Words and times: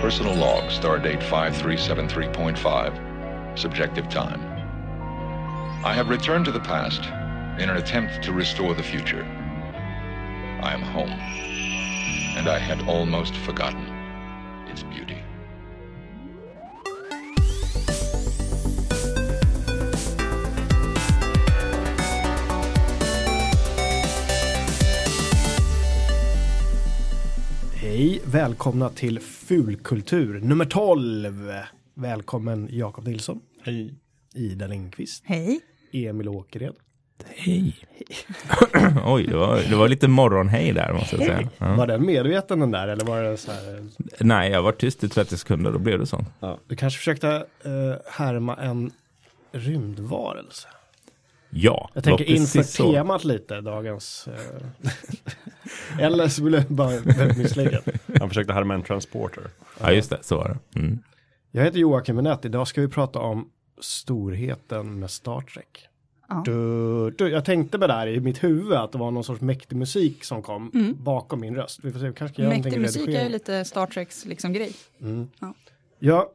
Personal 0.00 0.34
log, 0.34 0.64
stardate 0.70 1.20
5373.5, 1.20 3.58
subjective 3.58 4.08
time. 4.08 4.40
I 5.84 5.92
have 5.92 6.08
returned 6.08 6.46
to 6.46 6.52
the 6.52 6.58
past 6.58 7.04
in 7.60 7.68
an 7.68 7.76
attempt 7.76 8.24
to 8.24 8.32
restore 8.32 8.72
the 8.72 8.82
future. 8.82 9.24
I 10.62 10.72
am 10.72 10.80
home, 10.80 11.10
and 11.10 12.48
I 12.48 12.58
had 12.58 12.80
almost 12.88 13.34
forgotten 13.34 13.84
its 14.68 14.82
beauty. 14.82 15.19
Välkomna 28.32 28.88
till 28.88 29.20
Fulkultur 29.20 30.40
nummer 30.40 30.64
12. 30.64 31.52
Välkommen 31.94 32.68
Jakob 32.70 33.06
Nilsson, 33.06 33.40
Hej. 33.62 33.94
Ida 34.34 34.66
Lindqvist, 34.66 35.22
Hej. 35.26 35.60
Emil 35.92 36.28
Åkered. 36.28 36.74
Hej. 37.36 37.76
Oj, 39.04 39.26
det 39.26 39.36
var, 39.36 39.70
det 39.70 39.76
var 39.76 39.88
lite 39.88 40.08
morgonhej 40.08 40.72
där 40.72 40.92
måste 40.92 41.16
jag 41.16 41.24
säga. 41.24 41.48
Ja. 41.58 41.74
Var 41.74 41.86
den 41.86 42.06
medveten 42.06 42.60
den 42.60 42.70
där 42.70 42.88
eller 42.88 43.04
var 43.04 43.22
det 43.22 43.36
så 43.36 43.52
här? 43.52 43.86
Nej, 44.20 44.50
jag 44.50 44.62
var 44.62 44.72
tyst 44.72 45.04
i 45.04 45.08
30 45.08 45.38
sekunder, 45.38 45.72
då 45.72 45.78
blev 45.78 45.98
det 45.98 46.06
så. 46.06 46.24
Du 46.66 46.76
kanske 46.76 46.98
försökte 46.98 47.28
uh, 47.66 47.94
härma 48.06 48.56
en 48.56 48.90
rymdvarelse? 49.52 50.68
Ja, 51.50 51.90
Jag 51.94 52.04
tänker 52.04 52.24
inför 52.24 52.62
så. 52.62 52.92
temat 52.92 53.24
lite, 53.24 53.60
dagens... 53.60 54.28
eh, 54.28 55.98
eller 56.04 56.28
så 56.28 56.42
blev 56.42 56.60
det 56.68 56.74
bara 56.74 56.96
väldigt 56.98 57.38
misslyckat. 57.38 57.88
Han 58.20 58.28
försökte 58.28 58.52
härma 58.52 58.74
en 58.74 58.82
transporter. 58.82 59.42
Ja, 59.80 59.92
just 59.92 60.10
det, 60.10 60.18
så 60.22 60.36
var 60.36 60.58
det. 60.72 60.78
Mm. 60.80 60.98
Jag 61.50 61.64
heter 61.64 61.78
Joakim 61.78 62.16
Minett, 62.16 62.44
idag 62.44 62.68
ska 62.68 62.80
vi 62.80 62.88
prata 62.88 63.18
om 63.18 63.48
storheten 63.80 64.98
med 64.98 65.10
Star 65.10 65.40
Trek. 65.40 65.86
Ja. 66.28 66.42
Du, 66.46 67.10
du, 67.10 67.28
jag 67.28 67.44
tänkte 67.44 67.78
med 67.78 67.88
det 67.88 67.92
här 67.92 68.06
i 68.06 68.20
mitt 68.20 68.44
huvud 68.44 68.72
att 68.72 68.92
det 68.92 68.98
var 68.98 69.10
någon 69.10 69.24
sorts 69.24 69.40
mäktig 69.40 69.76
musik 69.76 70.24
som 70.24 70.42
kom 70.42 70.94
bakom 70.98 71.40
min 71.40 71.54
röst. 71.56 71.80
Vi 71.82 71.92
får 71.92 72.00
se, 72.00 72.06
vi 72.08 72.14
kanske 72.14 72.42
Mäktig 72.48 72.80
musik 72.80 73.08
är 73.08 73.22
ju 73.24 73.28
lite 73.28 73.64
Star 73.64 73.86
Treks 73.86 74.24
liksom 74.26 74.52
grej. 74.52 74.72
Ja, 75.98 76.32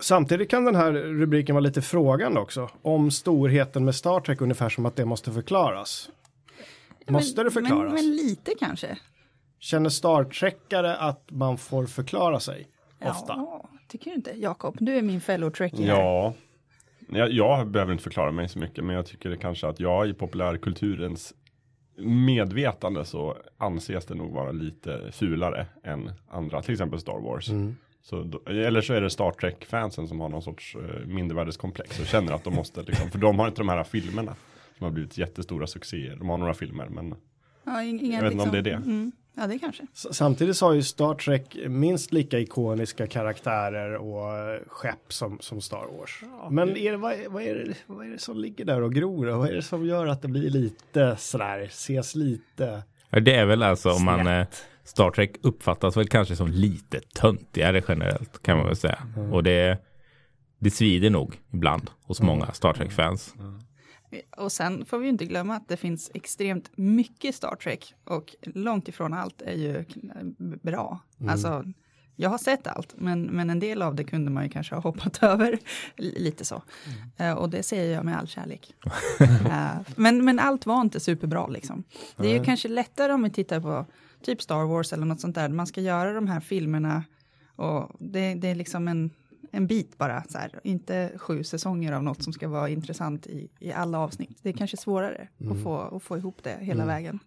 samtidigt 0.00 0.50
kan 0.50 0.64
den 0.64 0.74
här 0.74 0.92
rubriken 0.92 1.54
vara 1.54 1.62
lite 1.62 1.82
frågande 1.82 2.40
också. 2.40 2.70
Om 2.82 3.10
storheten 3.10 3.84
med 3.84 3.94
Star 3.94 4.20
Trek 4.20 4.40
ungefär 4.40 4.68
som 4.68 4.86
att 4.86 4.96
det 4.96 5.04
måste 5.04 5.32
förklaras. 5.32 6.10
Måste 7.06 7.36
men, 7.36 7.44
det 7.44 7.50
förklaras? 7.50 7.92
Men, 7.92 8.06
men 8.06 8.16
lite 8.16 8.52
kanske. 8.58 8.98
Känner 9.58 9.90
Star 9.90 10.24
Trekare 10.24 10.96
att 10.96 11.30
man 11.30 11.58
får 11.58 11.86
förklara 11.86 12.40
sig? 12.40 12.68
Ofta. 13.04 13.32
Ja, 13.36 13.68
tycker 13.88 14.10
du 14.10 14.16
inte? 14.16 14.30
Jakob, 14.36 14.76
du 14.80 14.96
är 14.96 15.02
min 15.02 15.20
fellow 15.20 15.50
trekkie 15.50 15.86
här. 15.86 16.00
Ja. 16.00 16.34
Jag, 17.08 17.32
jag 17.32 17.70
behöver 17.70 17.92
inte 17.92 18.04
förklara 18.04 18.32
mig 18.32 18.48
så 18.48 18.58
mycket, 18.58 18.84
men 18.84 18.96
jag 18.96 19.06
tycker 19.06 19.28
det 19.28 19.36
kanske 19.36 19.68
att 19.68 19.80
jag 19.80 20.08
i 20.08 20.14
populärkulturens 20.14 21.34
medvetande 21.96 23.04
så 23.04 23.36
anses 23.56 24.06
det 24.06 24.14
nog 24.14 24.32
vara 24.32 24.52
lite 24.52 25.12
fulare 25.12 25.66
än 25.84 26.12
andra, 26.30 26.62
till 26.62 26.72
exempel 26.72 27.00
Star 27.00 27.20
Wars. 27.20 27.50
Så 28.02 28.22
då, 28.22 28.42
eller 28.46 28.80
så 28.80 28.92
är 28.94 29.00
det 29.00 29.10
Star 29.10 29.30
Trek-fansen 29.32 30.08
som 30.08 30.20
har 30.20 30.28
någon 30.28 30.42
sorts 30.42 30.76
uh, 30.76 31.06
mindervärdeskomplex 31.06 32.00
och 32.00 32.06
känner 32.06 32.32
att 32.32 32.44
de 32.44 32.54
måste, 32.54 32.82
liksom, 32.82 33.10
för 33.10 33.18
de 33.18 33.38
har 33.38 33.48
inte 33.48 33.60
de 33.60 33.68
här 33.68 33.84
filmerna 33.84 34.34
som 34.78 34.84
har 34.84 34.90
blivit 34.90 35.18
jättestora 35.18 35.66
succéer. 35.66 36.16
De 36.16 36.28
har 36.28 36.38
några 36.38 36.54
filmer, 36.54 36.86
men 36.88 37.14
Ja, 37.64 37.72
ing- 37.72 38.00
inga, 38.02 38.16
Jag 38.16 38.22
vet 38.22 38.32
inte 38.32 38.44
om 38.44 38.50
det 38.52 38.58
är 38.58 38.62
det. 38.62 38.70
Mm, 38.70 39.12
ja, 39.34 39.46
det 39.46 39.58
kanske. 39.58 39.86
Samtidigt 39.94 40.60
har 40.60 40.72
ju 40.72 40.82
Star 40.82 41.14
Trek 41.14 41.56
minst 41.68 42.12
lika 42.12 42.38
ikoniska 42.38 43.06
karaktärer 43.06 43.94
och 43.94 44.38
eh, 44.38 44.60
skepp 44.68 45.12
som, 45.12 45.38
som 45.40 45.60
Star 45.60 45.86
Wars. 45.98 46.22
Men 46.50 46.76
är 46.76 46.90
det, 46.90 46.96
vad, 46.96 47.12
är, 47.12 47.28
vad, 47.28 47.42
är 47.42 47.54
det, 47.54 47.74
vad 47.86 48.06
är 48.06 48.10
det 48.10 48.18
som 48.18 48.36
ligger 48.38 48.64
där 48.64 48.82
och 48.82 48.94
gror? 48.94 49.26
och 49.28 49.38
Vad 49.38 49.48
är 49.48 49.54
det 49.54 49.62
som 49.62 49.86
gör 49.86 50.06
att 50.06 50.22
det 50.22 50.28
blir 50.28 50.50
lite 50.50 51.16
sådär, 51.16 51.60
ses 51.60 52.14
lite... 52.14 52.82
Ja, 53.10 53.20
Det 53.20 53.34
är 53.34 53.46
väl 53.46 53.62
alltså 53.62 53.90
om 53.90 54.04
man, 54.04 54.20
Snett. 54.20 54.64
Star 54.90 55.10
Trek 55.10 55.36
uppfattas 55.42 55.96
väl 55.96 56.08
kanske 56.08 56.36
som 56.36 56.48
lite 56.48 57.00
töntigare 57.00 57.82
generellt 57.88 58.42
kan 58.42 58.56
man 58.56 58.66
väl 58.66 58.76
säga. 58.76 58.98
Och 59.32 59.42
det, 59.42 59.78
det 60.58 60.70
svider 60.70 61.10
nog 61.10 61.40
ibland 61.52 61.90
hos 62.02 62.20
många 62.20 62.52
Star 62.52 62.72
Trek-fans. 62.72 63.34
Och 64.36 64.52
sen 64.52 64.84
får 64.84 64.98
vi 64.98 65.08
inte 65.08 65.24
glömma 65.24 65.56
att 65.56 65.68
det 65.68 65.76
finns 65.76 66.10
extremt 66.14 66.70
mycket 66.76 67.34
Star 67.34 67.56
Trek 67.56 67.94
och 68.04 68.36
långt 68.42 68.88
ifrån 68.88 69.14
allt 69.14 69.42
är 69.42 69.54
ju 69.54 69.84
bra. 70.62 71.00
Alltså, 71.28 71.64
jag 72.16 72.30
har 72.30 72.38
sett 72.38 72.66
allt, 72.66 72.94
men, 72.96 73.22
men 73.22 73.50
en 73.50 73.60
del 73.60 73.82
av 73.82 73.94
det 73.94 74.04
kunde 74.04 74.30
man 74.30 74.44
ju 74.44 74.50
kanske 74.50 74.74
ha 74.74 74.82
hoppat 74.82 75.18
över. 75.22 75.58
Lite 75.96 76.44
så. 76.44 76.62
Eh, 77.16 77.32
och 77.32 77.50
det 77.50 77.62
säger 77.62 77.94
jag 77.94 78.04
med 78.04 78.18
all 78.18 78.28
kärlek. 78.28 78.74
Eh, 79.20 79.80
men, 79.96 80.24
men 80.24 80.38
allt 80.38 80.66
var 80.66 80.80
inte 80.80 81.00
superbra 81.00 81.46
liksom. 81.46 81.84
Det 82.16 82.28
är 82.28 82.38
ju 82.38 82.44
kanske 82.44 82.68
lättare 82.68 83.12
om 83.12 83.22
vi 83.22 83.30
tittar 83.30 83.60
på 83.60 83.86
typ 84.22 84.42
Star 84.42 84.64
Wars 84.64 84.92
eller 84.92 85.06
något 85.06 85.20
sånt 85.20 85.34
där. 85.34 85.48
Man 85.48 85.66
ska 85.66 85.80
göra 85.80 86.12
de 86.12 86.26
här 86.26 86.40
filmerna 86.40 87.04
och 87.56 87.90
det, 87.98 88.34
det 88.34 88.48
är 88.48 88.54
liksom 88.54 88.88
en, 88.88 89.10
en 89.50 89.66
bit 89.66 89.98
bara, 89.98 90.24
så 90.28 90.38
här. 90.38 90.60
inte 90.64 91.12
sju 91.16 91.44
säsonger 91.44 91.92
av 91.92 92.02
något 92.02 92.22
som 92.22 92.32
ska 92.32 92.48
vara 92.48 92.68
intressant 92.68 93.26
i, 93.26 93.50
i 93.58 93.72
alla 93.72 93.98
avsnitt. 93.98 94.38
Det 94.42 94.48
är 94.48 94.52
kanske 94.52 94.76
svårare 94.76 95.28
att, 95.50 95.62
få, 95.62 95.76
att 95.76 96.02
få 96.02 96.18
ihop 96.18 96.42
det 96.42 96.58
hela 96.60 96.86
vägen. 96.86 97.18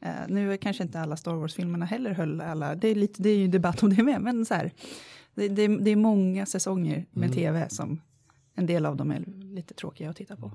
Eh, 0.00 0.10
nu 0.28 0.52
är 0.52 0.56
kanske 0.56 0.82
inte 0.82 1.00
alla 1.00 1.16
Star 1.16 1.34
Wars-filmerna 1.34 1.84
heller 1.84 2.10
höll 2.10 2.40
alla, 2.40 2.74
det 2.74 2.88
är, 2.88 2.94
lite, 2.94 3.22
det 3.22 3.30
är 3.30 3.36
ju 3.36 3.48
debatt 3.48 3.82
om 3.82 3.94
det 3.94 4.02
med, 4.02 4.20
men 4.20 4.46
så 4.46 4.54
här, 4.54 4.72
det, 5.34 5.48
det, 5.48 5.68
det 5.68 5.90
är 5.90 5.96
många 5.96 6.46
säsonger 6.46 7.06
med 7.10 7.32
tv 7.32 7.68
som 7.68 8.00
en 8.54 8.66
del 8.66 8.86
av 8.86 8.96
dem 8.96 9.10
är 9.10 9.24
lite 9.40 9.74
tråkiga 9.74 10.10
att 10.10 10.16
titta 10.16 10.36
på. 10.36 10.50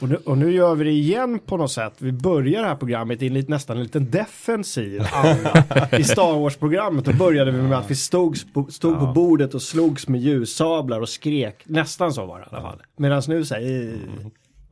Och 0.00 0.08
nu, 0.08 0.16
och 0.16 0.38
nu 0.38 0.52
gör 0.52 0.74
vi 0.74 0.84
det 0.84 0.90
igen 0.90 1.38
på 1.46 1.56
något 1.56 1.70
sätt. 1.70 1.92
Vi 1.98 2.12
börjar 2.12 2.62
det 2.62 2.68
här 2.68 2.76
programmet 2.76 3.22
i 3.22 3.26
en, 3.26 3.44
nästan 3.48 3.76
en 3.76 3.82
liten 3.82 4.10
defensiv 4.10 5.02
anda. 5.12 5.88
I 5.98 6.04
Star 6.04 6.38
Wars-programmet 6.38 7.04
då 7.04 7.12
började 7.12 7.50
vi 7.50 7.62
med 7.62 7.78
att 7.78 7.90
vi 7.90 7.94
stod, 7.94 8.52
på, 8.54 8.66
stod 8.70 8.98
på 8.98 9.06
bordet 9.06 9.54
och 9.54 9.62
slogs 9.62 10.08
med 10.08 10.20
ljussablar 10.20 11.00
och 11.00 11.08
skrek. 11.08 11.62
Nästan 11.64 12.12
så 12.12 12.26
var 12.26 12.38
det 12.38 12.44
i 12.44 12.48
alla 12.50 12.62
fall. 12.62 12.82
Medan 12.96 13.22
nu 13.28 13.44
säger 13.44 13.98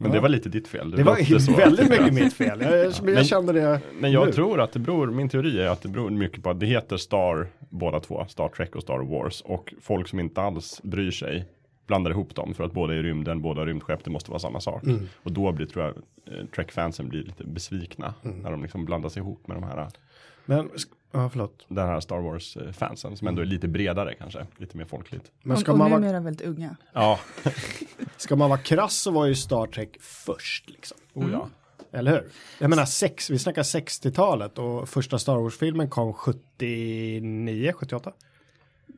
men 0.03 0.11
det 0.11 0.21
var 0.21 0.29
lite 0.29 0.49
ditt 0.49 0.69
fel. 0.69 0.91
Det 0.91 1.03
var 1.03 1.57
väldigt 1.57 1.91
mycket 1.91 2.15
mitt 2.15 2.35
fel. 2.35 2.61
Jag, 2.61 2.79
jag, 2.79 2.93
Men- 3.03 3.25
kände 3.25 3.53
det. 3.53 3.81
Men 4.01 4.13
jag 4.13 4.27
nu. 4.27 4.33
tror 4.33 4.61
att 4.61 4.73
det 4.73 4.79
beror, 4.79 5.07
min 5.07 5.29
teori 5.29 5.61
är 5.61 5.67
att 5.67 5.83
det 5.83 5.89
beror 5.89 6.11
mycket 6.11 6.43
på 6.43 6.51
att 6.51 6.61
det 6.61 6.67
heter 6.67 6.97
Star 6.97 7.49
båda 7.71 8.01
två, 8.01 8.27
Star 8.29 8.49
Trek 8.49 8.77
och 8.77 8.83
Star 8.83 8.99
Wars. 8.99 9.41
Och 9.41 9.75
folk 9.83 10.09
som 10.09 10.21
inte 10.21 10.41
alls 10.41 10.81
bryr 10.83 11.11
sig 11.11 11.45
blandar 11.91 12.11
ihop 12.11 12.35
dem 12.35 12.55
för 12.55 12.65
att 12.65 12.73
båda 12.73 12.95
är 12.95 13.03
rymden, 13.03 13.43
båda 13.43 13.65
rymdskepp, 13.67 14.05
det 14.05 14.11
måste 14.11 14.31
vara 14.31 14.39
samma 14.39 14.61
sak. 14.61 14.83
Mm. 14.83 15.09
Och 15.23 15.33
då 15.33 15.53
blir, 15.53 15.67
tror 15.67 15.85
jag, 15.85 15.95
eh, 16.39 16.47
Trek-fansen 16.47 17.09
blir 17.09 17.23
lite 17.23 17.45
besvikna 17.45 18.15
Mm. 18.25 18.39
när 18.39 18.51
de 18.51 18.63
liksom 18.63 18.85
blandas 18.85 19.17
ihop 19.17 19.47
med 19.47 19.57
de 19.57 19.63
här, 19.63 19.89
Men, 20.47 20.69
sk- 20.71 20.87
ja 21.13 21.29
förlåt. 21.29 21.65
den 21.69 21.87
här 21.87 22.01
Star 22.01 22.19
Wars-fansen 22.19 23.17
som 23.17 23.29
ändå 23.29 23.43
är 23.43 23.47
lite 23.47 23.69
bredare 23.69 24.15
kanske, 24.15 24.47
lite 24.57 24.77
mer 24.77 24.85
folkligt. 24.85 25.31
Men 25.43 25.57
ska 25.57 25.75
man, 25.75 25.91
vara, 25.91 26.21
väldigt 26.21 26.47
unga. 26.47 26.77
Ja, 26.93 27.19
ska 28.17 28.37
man 28.37 28.51
vara 28.51 28.61
krass 28.61 28.95
så 28.95 29.11
var 29.11 29.27
ju 29.27 29.35
Star 29.35 29.67
Trek 29.67 29.97
först 30.01 30.71
liksom. 30.71 30.99
oh 31.15 31.31
ja. 31.33 31.49
Eller 31.93 32.11
hur? 32.11 32.29
Jag 32.59 32.71
menar 32.71 32.85
sex, 32.85 33.31
vi 33.31 33.39
snackar 33.39 33.63
60-talet 33.63 34.59
och 34.59 34.89
första 34.89 35.19
Star 35.19 35.37
Wars-filmen 35.37 35.89
kom 35.91 36.13
79, 36.13 37.73
78? 37.77 38.13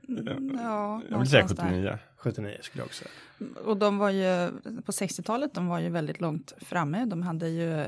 Ja, 0.07 1.03
Jag 1.11 1.19
vill 1.19 1.29
säga 1.29 1.43
någonstans 1.43 1.57
där. 1.57 1.65
79. 1.69 1.99
79 2.17 2.59
skulle 2.63 2.83
jag 2.83 2.87
också 2.87 3.05
säga. 3.05 3.51
Och 3.65 3.77
de 3.77 3.99
var 3.99 4.11
ju, 4.11 4.51
på 4.63 4.93
60-talet, 4.93 5.55
de 5.55 5.67
var 5.67 5.81
ju 5.81 5.89
väldigt 5.89 6.21
långt 6.21 6.53
framme. 6.59 7.05
De 7.05 7.23
hade 7.23 7.49
ju 7.49 7.85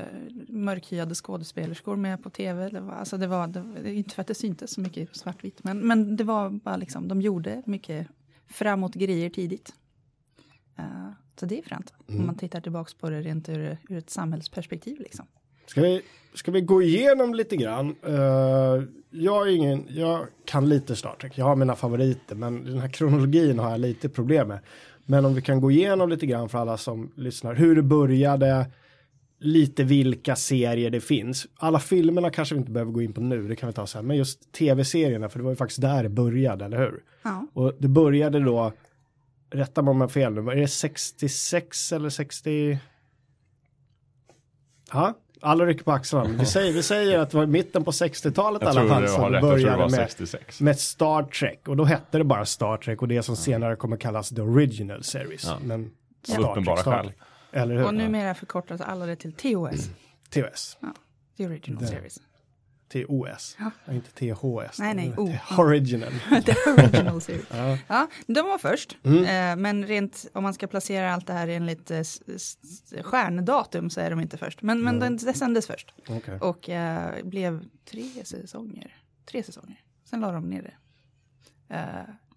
mörkhyade 0.47 1.15
skådespelerskor 1.15 1.95
med 1.95 2.23
på 2.23 2.29
tv. 2.29 2.69
Det 2.69 2.79
var, 2.79 2.93
alltså 2.93 3.17
det 3.17 3.27
var, 3.27 3.47
det 3.47 3.61
var 3.61 3.89
inte 3.89 4.15
för 4.15 4.21
att 4.21 4.27
det 4.27 4.35
syntes 4.35 4.71
så 4.71 4.81
mycket 4.81 5.15
svartvitt, 5.15 5.63
men, 5.63 5.79
men 5.79 6.15
det 6.15 6.23
var 6.23 6.49
bara 6.49 6.77
liksom, 6.77 7.07
de 7.07 7.21
gjorde 7.21 7.63
mycket 7.65 8.07
framåt 8.47 8.93
grejer 8.93 9.29
tidigt. 9.29 9.73
Eh, 10.75 11.09
så 11.39 11.45
det 11.45 11.59
är 11.59 11.63
fränt, 11.63 11.93
om 12.07 12.25
man 12.25 12.37
tittar 12.37 12.61
tillbaka 12.61 12.91
på 12.99 13.09
det 13.09 13.21
rent 13.21 13.49
ur, 13.49 13.77
ur 13.89 13.97
ett 13.97 14.09
samhällsperspektiv. 14.09 14.99
Liksom. 14.99 15.25
Ska 15.65 15.81
vi, 15.81 16.01
ska 16.33 16.51
vi 16.51 16.61
gå 16.61 16.81
igenom 16.81 17.33
lite 17.33 17.55
grann? 17.55 17.95
Eh, 18.03 18.83
jag, 19.09 19.51
ingen, 19.51 19.85
jag 19.89 20.27
kan 20.45 20.69
lite 20.69 20.95
Star 20.95 21.15
Trek, 21.21 21.37
jag 21.37 21.45
har 21.45 21.55
mina 21.55 21.75
favoriter, 21.75 22.35
men 22.35 22.63
den 22.65 22.79
här 22.79 22.89
kronologin 22.89 23.59
har 23.59 23.71
jag 23.71 23.79
lite 23.79 24.09
problem 24.09 24.47
med. 24.47 24.59
Men 25.05 25.25
om 25.25 25.35
vi 25.35 25.41
kan 25.41 25.61
gå 25.61 25.71
igenom 25.71 26.09
lite 26.09 26.25
grann 26.25 26.49
för 26.49 26.57
alla 26.57 26.77
som 26.77 27.11
lyssnar, 27.15 27.55
hur 27.55 27.75
det 27.75 27.81
började, 27.81 28.65
lite 29.39 29.83
vilka 29.83 30.35
serier 30.35 30.89
det 30.89 31.01
finns. 31.01 31.47
Alla 31.55 31.79
filmerna 31.79 32.29
kanske 32.29 32.55
vi 32.55 32.59
inte 32.59 32.71
behöver 32.71 32.91
gå 32.91 33.01
in 33.01 33.13
på 33.13 33.21
nu, 33.21 33.47
det 33.47 33.55
kan 33.55 33.67
vi 33.67 33.73
ta 33.73 33.87
sen, 33.87 34.07
men 34.07 34.17
just 34.17 34.51
tv-serierna, 34.51 35.29
för 35.29 35.39
det 35.39 35.43
var 35.43 35.51
ju 35.51 35.55
faktiskt 35.55 35.81
där 35.81 36.03
det 36.03 36.09
började, 36.09 36.65
eller 36.65 36.77
hur? 36.77 37.03
Ja. 37.23 37.47
Och 37.53 37.73
det 37.79 37.87
började 37.87 38.39
då, 38.39 38.73
rätta 39.49 39.81
mig 39.81 39.91
om 39.91 40.01
jag 40.01 40.11
fel 40.11 40.33
nu, 40.33 40.51
är 40.51 40.55
det 40.55 40.67
66 40.67 41.91
eller 41.91 42.09
60? 42.09 42.79
Ja, 44.91 45.13
Alla 45.45 45.65
rycker 45.65 45.83
på 45.83 45.91
axlarna. 45.91 46.29
Vi 46.39 46.45
säger, 46.45 46.73
vi 46.73 46.83
säger 46.83 47.19
att 47.19 47.29
det 47.29 47.37
var 47.37 47.43
i 47.43 47.47
mitten 47.47 47.83
på 47.83 47.91
60-talet 47.91 48.61
i 48.61 48.65
Jag 48.65 48.77
alla 48.77 48.89
fall 48.89 49.07
som 49.07 49.31
började 49.41 49.77
med, 49.77 49.91
66. 49.91 50.61
med 50.61 50.79
Star 50.79 51.23
Trek. 51.23 51.67
Och 51.67 51.77
då 51.77 51.83
hette 51.85 52.17
det 52.17 52.23
bara 52.23 52.45
Star 52.45 52.77
Trek 52.77 53.01
och 53.01 53.07
det 53.07 53.23
som 53.23 53.35
senare 53.35 53.75
kommer 53.75 53.97
kallas 53.97 54.29
The 54.29 54.41
Original 54.41 55.03
Series. 55.03 55.43
Ja. 55.45 55.57
Men 55.63 55.91
Star 56.27 56.51
uppenbara 56.51 56.75
Trek, 56.75 56.81
Star. 56.83 57.03
Trek. 57.03 57.15
Eller 57.51 57.75
hur? 57.75 57.85
Och 57.85 57.93
numera 57.93 58.33
förkortas 58.35 58.81
alla 58.81 59.05
det 59.05 59.15
till 59.15 59.33
TOS, 59.33 59.89
TOS. 60.29 60.77
The 61.37 61.45
Original 61.45 61.81
Det- 61.81 61.87
Series. 61.87 62.17
TOS. 62.87 63.57
Ja. 63.59 63.93
Inte 63.93 64.11
THS. 64.11 64.79
Nej, 64.79 64.93
nej, 64.95 65.13
O. 65.17 65.27
är 65.49 65.59
Original. 65.59 66.11
The 66.45 66.53
Original 66.71 67.21
Series. 67.21 67.45
Ja. 67.49 67.77
Ja, 67.87 68.07
de 68.27 68.41
var 68.41 68.57
först. 68.57 68.97
Mm. 69.03 69.23
Eh, 69.23 69.61
men 69.61 69.85
rent 69.87 70.25
om 70.33 70.43
man 70.43 70.53
ska 70.53 70.67
placera 70.67 71.13
allt 71.13 71.27
det 71.27 71.33
här 71.33 71.47
enligt 71.47 71.91
stjärndatum 73.03 73.89
så 73.89 74.01
är 74.01 74.09
de 74.09 74.19
inte 74.19 74.37
först. 74.37 74.61
Men, 74.61 74.81
men 74.81 74.99
den, 74.99 75.17
det 75.17 75.33
sändes 75.33 75.67
först. 75.67 75.93
Okej. 76.09 76.39
Och 76.41 76.69
eh, 76.69 77.23
blev 77.23 77.63
tre 77.91 78.09
säsonger. 78.25 78.95
Tre 79.25 79.43
säsonger. 79.43 79.81
Sen 80.09 80.19
la 80.21 80.31
de 80.31 80.49
ner 80.49 80.61
det. 80.61 80.73
Eh, 81.75 81.85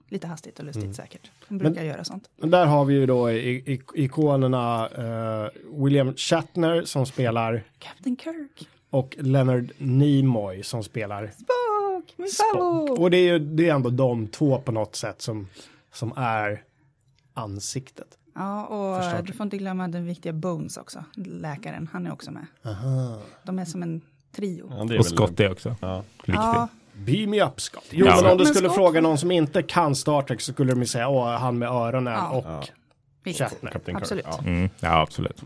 lite 0.09 0.27
hastigt 0.27 0.59
och 0.59 0.65
lustigt 0.65 0.85
Mm. 0.85 0.95
säkert. 0.95 1.31
De 1.49 1.59
brukar 1.59 1.83
göra 1.85 2.05
sånt. 2.05 2.31
Men 2.37 2.51
där 2.51 2.67
har 2.67 2.85
vi 2.85 2.95
ju 2.95 3.07
då 3.07 3.31
ikonerna 3.95 4.89
eh, 4.89 5.51
William 5.85 6.15
Shatner 6.17 6.83
som 6.85 7.07
spelar 7.07 7.65
Captain 7.79 8.17
Kirk. 8.17 8.69
Och 8.91 9.17
Leonard 9.19 9.71
Nimoy 9.79 10.63
som 10.63 10.85
spelar 10.85 11.27
Spock, 11.27 12.15
min 12.17 12.29
Spock. 12.29 12.99
Och 12.99 13.11
det 13.11 13.17
är 13.17 13.33
ju 13.33 13.39
det 13.39 13.69
är 13.69 13.75
ändå 13.75 13.91
de 13.91 14.27
två 14.29 14.59
på 14.59 14.73
något 14.73 14.97
sätt 14.97 15.23
som, 15.23 15.49
som 15.93 16.13
är 16.17 16.63
ansiktet. 17.35 18.07
Ja, 18.35 18.67
och 18.67 18.97
För 18.97 19.03
Star 19.03 19.17
Trek. 19.17 19.27
du 19.27 19.33
får 19.33 19.45
inte 19.45 19.59
glömma 19.59 19.89
den 19.89 20.07
viktiga 20.07 20.33
Bones 20.33 20.77
också. 20.77 21.05
Läkaren, 21.15 21.89
han 21.93 22.07
är 22.07 22.13
också 22.13 22.31
med. 22.31 22.47
Aha. 22.65 23.19
De 23.45 23.59
är 23.59 23.65
som 23.65 23.83
en 23.83 24.01
trio. 24.33 24.73
Ja, 24.91 24.99
Och 24.99 25.07
Scott 25.07 25.41
är 25.41 25.53
också. 25.53 25.77
Ja. 25.81 26.03
Viktig. 26.17 26.35
Ja, 26.35 26.69
Beam 26.95 27.31
me 27.31 27.43
up 27.45 27.61
Scott. 27.61 27.85
Jo, 27.91 28.07
Ja. 28.07 28.17
men 28.23 28.31
om 28.33 28.39
du 28.39 28.45
Men 28.45 28.55
skulle 28.55 28.69
Scott- 28.69 28.75
fråga 28.77 29.01
någon 29.01 29.19
som 29.19 29.31
inte 29.31 29.63
kan 29.63 29.95
Star 29.95 30.23
Trek 30.23 30.41
så 30.41 30.53
skulle 30.53 30.73
de 30.73 30.81
ju 30.81 30.87
säga 30.87 31.09
åh, 31.09 31.29
han 31.29 31.59
med 31.59 31.69
öronen 31.69 32.13
Ja. 32.13 32.29
och 32.31 32.45
Ja. 32.47 32.63
visst. 33.25 33.39
Shatner. 33.39 33.81
Absolut. 33.95 34.25
Ja. 34.29 34.39
Mm, 34.45 34.71
ja, 34.81 35.01
absolut. 35.03 35.43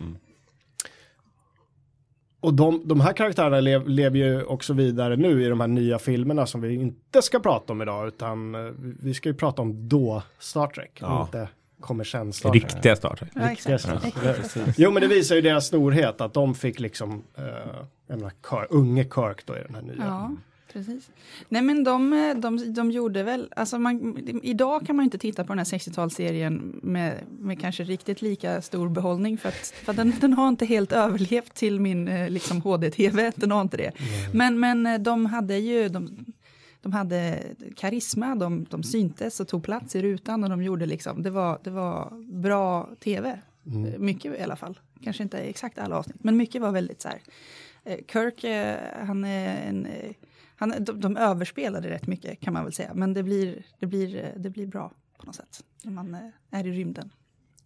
Och 2.42 2.54
de, 2.54 2.82
de 2.84 3.00
här 3.00 3.12
karaktärerna 3.12 3.60
lev, 3.60 3.88
lever 3.88 4.18
ju 4.18 4.42
också 4.44 4.72
vidare 4.72 5.16
nu 5.16 5.44
i 5.44 5.48
de 5.48 5.60
här 5.60 5.68
nya 5.68 5.98
filmerna 5.98 6.46
som 6.46 6.60
vi 6.60 6.74
inte 6.74 7.22
ska 7.22 7.40
prata 7.40 7.72
om 7.72 7.82
idag 7.82 8.08
utan 8.08 8.54
eh, 8.54 8.60
vi 9.02 9.14
ska 9.14 9.28
ju 9.28 9.34
prata 9.34 9.62
om 9.62 9.88
då 9.88 10.22
Star 10.38 10.66
Trek, 10.66 10.98
Ja. 11.00 11.22
inte 11.22 11.48
kommer 11.80 12.04
sen 12.04 12.32
Star 12.32 12.50
Trek. 12.50 12.62
Riktiga 12.62 12.96
Star 12.96 13.16
Trek. 13.16 13.30
Ja, 13.34 13.50
Riktiga. 13.50 13.78
Star 13.78 13.96
Trek. 13.96 14.74
Jo 14.78 14.90
men 14.90 15.02
det 15.02 15.08
visar 15.08 15.34
ju 15.34 15.40
deras 15.42 15.66
storhet 15.66 16.20
att 16.20 16.34
de 16.34 16.54
fick 16.54 16.80
liksom, 16.80 17.22
eh, 17.38 17.44
jag 18.06 18.16
menar, 18.16 18.32
Kirk, 18.50 18.66
unge 18.70 19.04
Kirk 19.04 19.46
då 19.46 19.56
i 19.56 19.60
den 19.66 19.74
här 19.74 19.82
nya. 19.82 20.36
Precis. 20.72 21.10
Nej 21.48 21.62
men 21.62 21.84
de, 21.84 22.34
de, 22.36 22.72
de 22.74 22.90
gjorde 22.90 23.22
väl, 23.22 23.52
alltså 23.56 23.78
man, 23.78 24.18
idag 24.42 24.86
kan 24.86 24.96
man 24.96 25.04
inte 25.04 25.18
titta 25.18 25.44
på 25.44 25.48
den 25.48 25.58
här 25.58 25.64
60-talsserien 25.64 26.80
med, 26.82 27.18
med 27.38 27.60
kanske 27.60 27.84
riktigt 27.84 28.22
lika 28.22 28.62
stor 28.62 28.88
behållning 28.88 29.38
för 29.38 29.48
att, 29.48 29.66
för 29.84 29.92
att 29.92 29.96
den, 29.96 30.12
den 30.20 30.32
har 30.32 30.48
inte 30.48 30.66
helt 30.66 30.92
överlevt 30.92 31.54
till 31.54 31.80
min 31.80 32.08
eh, 32.08 32.30
liksom 32.30 32.60
HD-TV, 32.60 33.32
den 33.36 33.50
har 33.50 33.60
inte 33.60 33.76
det. 33.76 33.92
Men, 34.32 34.60
men 34.60 34.86
eh, 34.86 34.98
de 34.98 35.26
hade 35.26 35.58
ju, 35.58 35.88
de, 35.88 36.24
de 36.82 36.92
hade 36.92 37.42
karisma, 37.76 38.34
de, 38.34 38.66
de 38.70 38.82
syntes 38.82 39.40
och 39.40 39.48
tog 39.48 39.64
plats 39.64 39.96
i 39.96 40.02
rutan 40.02 40.44
och 40.44 40.50
de 40.50 40.62
gjorde 40.62 40.86
liksom, 40.86 41.22
det 41.22 41.30
var, 41.30 41.58
det 41.64 41.70
var 41.70 42.12
bra 42.42 42.88
tv. 43.00 43.28
Eh, 43.66 43.98
Mycket 43.98 44.38
i 44.38 44.42
alla 44.42 44.56
fall, 44.56 44.78
kanske 45.04 45.22
inte 45.22 45.38
exakt 45.38 45.78
alla 45.78 45.96
avsnitt, 45.96 46.24
men 46.24 46.36
mycket 46.36 46.62
var 46.62 46.72
väldigt 46.72 47.02
så 47.02 47.08
här. 47.08 47.20
Kirk, 48.12 48.44
han 49.06 49.24
är 49.24 49.68
en, 49.68 49.86
han, 50.62 50.84
de, 50.84 51.00
de 51.00 51.16
överspelade 51.16 51.90
rätt 51.90 52.06
mycket 52.06 52.40
kan 52.40 52.52
man 52.52 52.64
väl 52.64 52.72
säga, 52.72 52.90
men 52.94 53.14
det 53.14 53.22
blir, 53.22 53.66
det 53.78 53.86
blir, 53.86 54.34
det 54.36 54.50
blir 54.50 54.66
bra 54.66 54.92
på 55.18 55.26
något 55.26 55.34
sätt 55.34 55.64
när 55.82 55.92
man 55.92 56.14
eh, 56.14 56.58
är 56.58 56.66
i 56.66 56.72
rymden. 56.72 57.10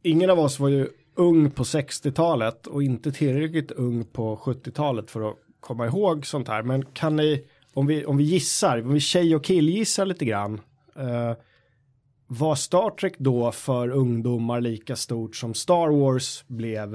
Ingen 0.02 0.31
av 0.31 0.38
oss 0.38 0.60
var 0.60 0.69
ju 0.69 0.88
ung 1.14 1.50
på 1.50 1.62
60-talet 1.62 2.66
och 2.66 2.82
inte 2.82 3.12
tillräckligt 3.12 3.70
ung 3.70 4.04
på 4.04 4.37
70-talet 4.37 5.10
för 5.10 5.31
att 5.31 5.37
komma 5.60 5.87
ihåg 5.87 6.26
sånt 6.26 6.48
här. 6.48 6.62
Men 6.62 6.84
kan 6.84 7.16
ni, 7.16 7.44
om 7.72 7.87
vi, 7.87 8.04
om 8.04 8.16
vi 8.16 8.25
gissar, 8.25 8.82
om 8.82 8.93
vi 8.93 9.00
tjej 9.00 9.37
och 9.37 9.44
killgissar 9.44 10.06
lite 10.06 10.25
grann. 10.25 10.60
Eh, 10.96 11.32
var 12.26 12.54
Star 12.54 12.90
Trek 12.90 13.14
då 13.19 13.52
för 13.52 13.88
ungdomar 13.88 14.60
lika 14.60 14.96
stort 14.96 15.37
som 15.37 15.54
Star 15.54 15.88
Wars 15.88 16.44
blev 16.46 16.94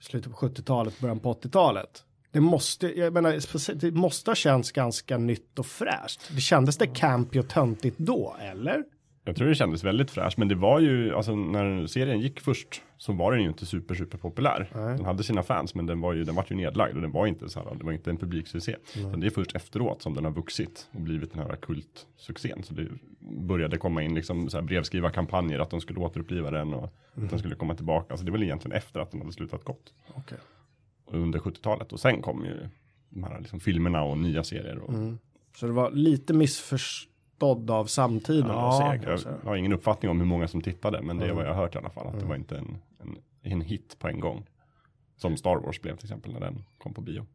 i 0.00 0.04
slutet 0.04 0.32
på 0.32 0.38
70-talet, 0.38 1.00
början 1.00 1.20
på 1.20 1.34
80-talet? 1.34 2.04
Det 2.32 2.40
måste, 2.40 2.98
jag 3.00 3.12
menar, 3.12 3.74
det 3.80 3.90
måste 3.94 4.30
ha 4.30 4.34
känts 4.34 4.72
ganska 4.72 5.18
nytt 5.18 5.58
och 5.58 5.66
fräscht. 5.66 6.30
Det 6.34 6.40
kändes 6.40 6.76
det 6.76 6.86
campy 6.86 7.38
och 7.38 7.48
töntigt 7.48 7.98
då, 7.98 8.36
eller? 8.40 8.84
Jag 9.24 9.36
tror 9.36 9.48
det 9.48 9.54
kändes 9.54 9.84
väldigt 9.84 10.10
fräscht, 10.10 10.38
men 10.38 10.48
det 10.48 10.54
var 10.54 10.80
ju, 10.80 11.14
alltså 11.14 11.36
när 11.36 11.86
serien 11.86 12.20
gick 12.20 12.40
först 12.40 12.82
så 12.98 13.12
var 13.12 13.32
den 13.32 13.42
ju 13.42 13.48
inte 13.48 13.66
super, 13.66 13.94
super 13.94 14.18
populär. 14.18 14.70
Nej. 14.74 14.96
Den 14.96 15.04
hade 15.04 15.22
sina 15.22 15.42
fans, 15.42 15.74
men 15.74 15.86
den 15.86 16.00
var 16.00 16.12
ju, 16.12 16.24
den 16.24 16.34
var 16.34 16.46
ju 16.48 16.56
nedlagd 16.56 16.96
och 16.96 17.02
den 17.02 17.12
var 17.12 17.26
inte 17.26 17.48
så 17.48 17.58
här, 17.58 17.74
det 17.74 17.84
var 17.84 17.92
inte 17.92 18.10
en 18.10 18.16
publiksuccé. 18.16 18.76
Utan 18.96 19.20
det 19.20 19.26
är 19.26 19.30
först 19.30 19.56
efteråt 19.56 20.02
som 20.02 20.14
den 20.14 20.24
har 20.24 20.32
vuxit 20.32 20.88
och 20.92 21.00
blivit 21.00 21.32
den 21.32 21.42
här 21.42 21.56
kultsuccén. 21.56 22.62
Så 22.62 22.74
det 22.74 22.88
började 23.20 23.76
komma 23.76 24.02
in 24.02 24.14
liksom 24.14 24.50
så 24.50 24.56
här 24.56 24.64
brevskrivarkampanjer 24.64 25.58
att 25.58 25.70
de 25.70 25.80
skulle 25.80 25.98
återuppliva 25.98 26.50
den 26.50 26.74
och 26.74 26.84
att 26.84 27.30
den 27.30 27.38
skulle 27.38 27.54
komma 27.54 27.74
tillbaka. 27.74 28.16
Så 28.16 28.24
det 28.24 28.30
var 28.30 28.38
väl 28.38 28.46
egentligen 28.46 28.76
efter 28.76 29.00
att 29.00 29.10
den 29.10 29.20
hade 29.20 29.32
slutat 29.32 29.64
gott. 29.64 29.94
Okej. 30.14 30.38
Under 31.12 31.38
70-talet 31.38 31.92
och 31.92 32.00
sen 32.00 32.22
kom 32.22 32.44
ju 32.44 32.68
de 33.08 33.24
här 33.24 33.40
liksom 33.40 33.60
filmerna 33.60 34.02
och 34.02 34.18
nya 34.18 34.44
serier. 34.44 34.78
Och, 34.78 34.94
Så 35.56 35.66
det 35.66 35.72
var 35.72 35.90
lite 35.90 36.34
missförstådd 36.34 37.70
av 37.70 37.86
samtiden. 37.86 38.46
Ja, 38.48 38.94
jag 39.04 39.20
jag, 39.20 39.48
har 39.48 39.56
ingen 39.56 39.72
uppfattning 39.72 40.10
om 40.10 40.18
hur 40.20 40.26
många 40.26 40.48
som 40.48 40.60
tittade, 40.60 41.02
men 41.02 41.16
det 41.18 41.24
är 41.24 41.26
Mm. 41.30 41.36
vad 41.36 41.46
jag 41.46 41.54
har 41.54 41.62
hört 41.62 41.74
i 41.74 41.78
alla 41.78 41.90
fall. 41.90 42.06
Att 42.06 42.20
det 42.20 42.26
var 42.26 42.36
inte 42.36 42.56
en, 42.58 42.76
en, 43.00 43.16
en 43.42 43.60
hit 43.60 43.96
på 43.98 44.08
en 44.08 44.20
gång. 44.20 44.46
Som 45.16 45.36
Star 45.36 45.56
Wars 45.56 45.80
blev 45.80 45.96
till 45.96 46.06
exempel 46.06 46.32
när 46.32 46.40
den 46.40 46.64
kom 46.78 46.94
på 46.94 47.00
bio. 47.00 47.26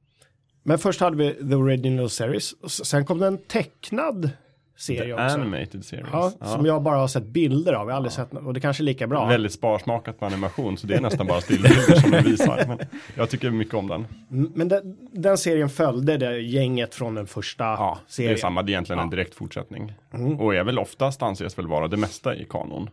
Men 0.63 0.77
först 0.77 0.99
hade 0.99 1.17
vi 1.17 1.33
The 1.49 1.55
Original 1.55 2.09
Series. 2.09 2.69
Sen 2.85 3.05
kom 3.05 3.17
det 3.17 3.27
en 3.27 3.37
tecknad 3.37 4.29
serie 4.77 5.03
The 5.05 5.13
också. 5.13 5.23
Animated 5.39 5.85
series. 5.85 6.07
Ja, 6.11 6.31
Som 6.41 6.65
jag 6.65 6.81
bara 6.83 6.97
har 6.97 7.07
sett 7.07 7.25
bilder 7.25 7.73
av. 7.73 7.87
Jag 7.87 7.93
har 7.93 7.97
aldrig 7.97 8.11
sett 8.11 8.31
något. 8.31 8.43
Och 8.45 8.53
det 8.53 8.59
kanske 8.59 8.83
är 8.83 8.85
lika 8.85 9.07
bra. 9.07 9.25
Väldigt 9.25 9.51
sparsmakat 9.53 10.21
med 10.21 10.27
animation, 10.33 10.77
så 10.77 10.87
det 10.87 10.95
är 10.95 11.01
nästan 11.01 11.27
bara 11.27 11.41
stillbilder 11.41 11.95
som 12.01 12.11
den 12.11 12.23
visar. 12.23 12.63
Men 12.67 12.79
jag 13.15 13.29
tycker 13.29 13.49
mycket 13.51 13.73
om 13.73 13.87
den. 13.87 14.07
Men 14.55 14.67
den, 14.67 14.97
den 15.11 15.37
serien 15.37 15.69
följde 15.69 16.17
det 16.17 16.39
gänget 16.39 16.95
från 16.95 17.15
den 17.15 17.27
första 17.27 17.63
Ja, 17.63 17.97
det 18.07 18.11
serien. 18.13 18.33
är 18.33 18.37
samma, 18.37 18.61
det 18.63 18.69
är 18.69 18.73
egentligen 18.73 18.99
en 18.99 19.05
Ja. 19.05 19.11
direkt 19.11 19.35
fortsättning. 19.35 19.93
Mm. 20.13 20.39
Och 20.39 20.55
är 20.55 20.63
väl 20.63 20.79
oftast 20.79 21.21
anses 21.23 21.57
väl 21.57 21.67
vara 21.67 21.87
det 21.87 21.97
mesta 21.97 22.35
i 22.35 22.45
kanon. 22.49 22.89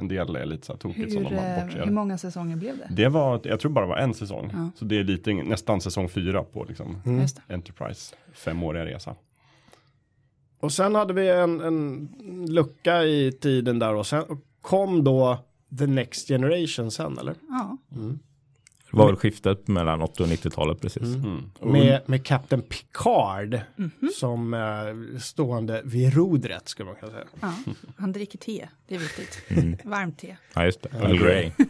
En 0.00 0.08
del 0.08 0.36
är 0.36 0.46
lite 0.46 0.66
så 0.66 0.72
här 0.72 0.78
tokigt 0.78 1.12
som 1.12 1.24
Hur, 1.24 1.30
de 1.30 1.36
har 1.36 1.58
eh, 1.58 1.64
bortser. 1.64 1.84
hur 1.84 1.92
många 1.92 2.18
säsonger 2.18 2.56
blev 2.56 2.76
det? 2.78 2.88
Det 2.90 3.08
var, 3.08 3.40
jag 3.44 3.60
tror 3.60 3.72
bara 3.72 3.84
det 3.84 3.88
var 3.88 3.96
en 3.96 4.14
säsong. 4.14 4.50
Ja. 4.52 4.70
Så 4.78 4.84
det 4.84 4.98
är 4.98 5.04
lite, 5.04 5.32
nästan 5.32 5.80
säsong 5.80 6.08
fyra 6.08 6.42
på 6.44 6.64
liksom 6.68 7.02
Mm. 7.06 7.20
Det. 7.46 7.54
Enterprise, 7.54 8.14
femåriga 8.32 8.84
resa. 8.86 9.14
Och 10.60 10.72
sen 10.72 10.94
hade 10.94 11.12
vi 11.12 11.28
en, 11.28 11.60
en 11.60 12.08
lucka 12.48 13.04
i 13.04 13.32
tiden 13.32 13.78
där 13.78 13.94
och 13.94 14.06
sen 14.06 14.24
kom 14.60 15.04
då 15.04 15.38
The 15.78 15.86
Next 15.86 16.28
Generation 16.28 16.90
sen 16.90 17.18
eller? 17.18 17.34
Ja, 17.48 17.76
Det 18.90 18.96
var 18.98 19.06
väl 19.06 19.16
skiftet 19.16 19.68
mellan 19.68 20.02
80 20.02 20.22
och 20.22 20.28
90-talet 20.28 20.80
precis. 20.80 21.02
Mm. 21.02 21.50
Och 21.58 21.66
Med, 21.66 22.00
med 22.06 22.24
Captain 22.26 22.62
Picard 22.62 23.60
Mhm. 23.76 23.90
som 24.16 24.54
eh, 24.54 25.18
stående 25.20 25.80
vid 25.84 26.14
rodret 26.14 26.68
skulle 26.68 26.86
man 26.86 26.96
kunna 26.96 27.12
säga. 27.12 27.24
ja. 27.40 27.52
han 27.96 28.12
dricker 28.12 28.38
te, 28.38 28.68
det 28.88 28.94
är 28.94 28.98
viktigt. 28.98 29.42
Mm. 29.48 29.76
Varmt 29.84 30.18
te. 30.18 30.36
Ja, 30.54 30.64
just 30.64 30.82
det. 30.82 30.88
Earl 31.02 31.18
Grey. 31.18 31.50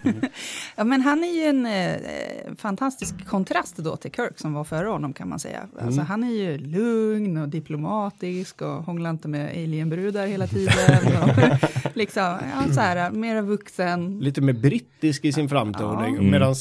Ja, 0.77 0.85
men 0.85 1.01
han 1.01 1.25
är 1.25 1.33
ju 1.35 1.43
en 1.43 1.67
eh, 1.67 2.55
fantastisk 2.57 3.27
kontrast 3.27 3.77
då 3.77 3.97
till 3.97 4.11
Kirk 4.13 4.39
som 4.39 4.53
var 4.53 4.65
före 4.65 4.89
honom 4.89 5.13
kan 5.13 5.29
man 5.29 5.39
säga. 5.39 5.69
Alltså, 5.81 6.01
Han 6.01 6.25
är 6.25 6.31
ju 6.33 6.59
lugn 6.59 7.37
och 7.37 7.49
diplomatisk 7.49 8.63
och 8.63 8.69
hånglar 8.85 9.11
inte 9.11 9.29
med 9.29 9.51
alienbrudar 9.51 10.27
hela 10.27 10.47
tiden. 10.47 10.75
Och 11.23 11.97
liksom, 11.97 12.23
ja, 12.23 12.75
så 12.75 12.81
här, 12.81 13.11
mera 13.11 13.43
vuxen. 13.43 14.19
Lite 14.21 14.41
mer 14.41 14.53
brittisk 14.53 15.25
i 15.25 15.33
sin 15.33 15.49
framtoning. 15.49 16.15
Mm. 16.15 16.31
Medan 16.31 16.55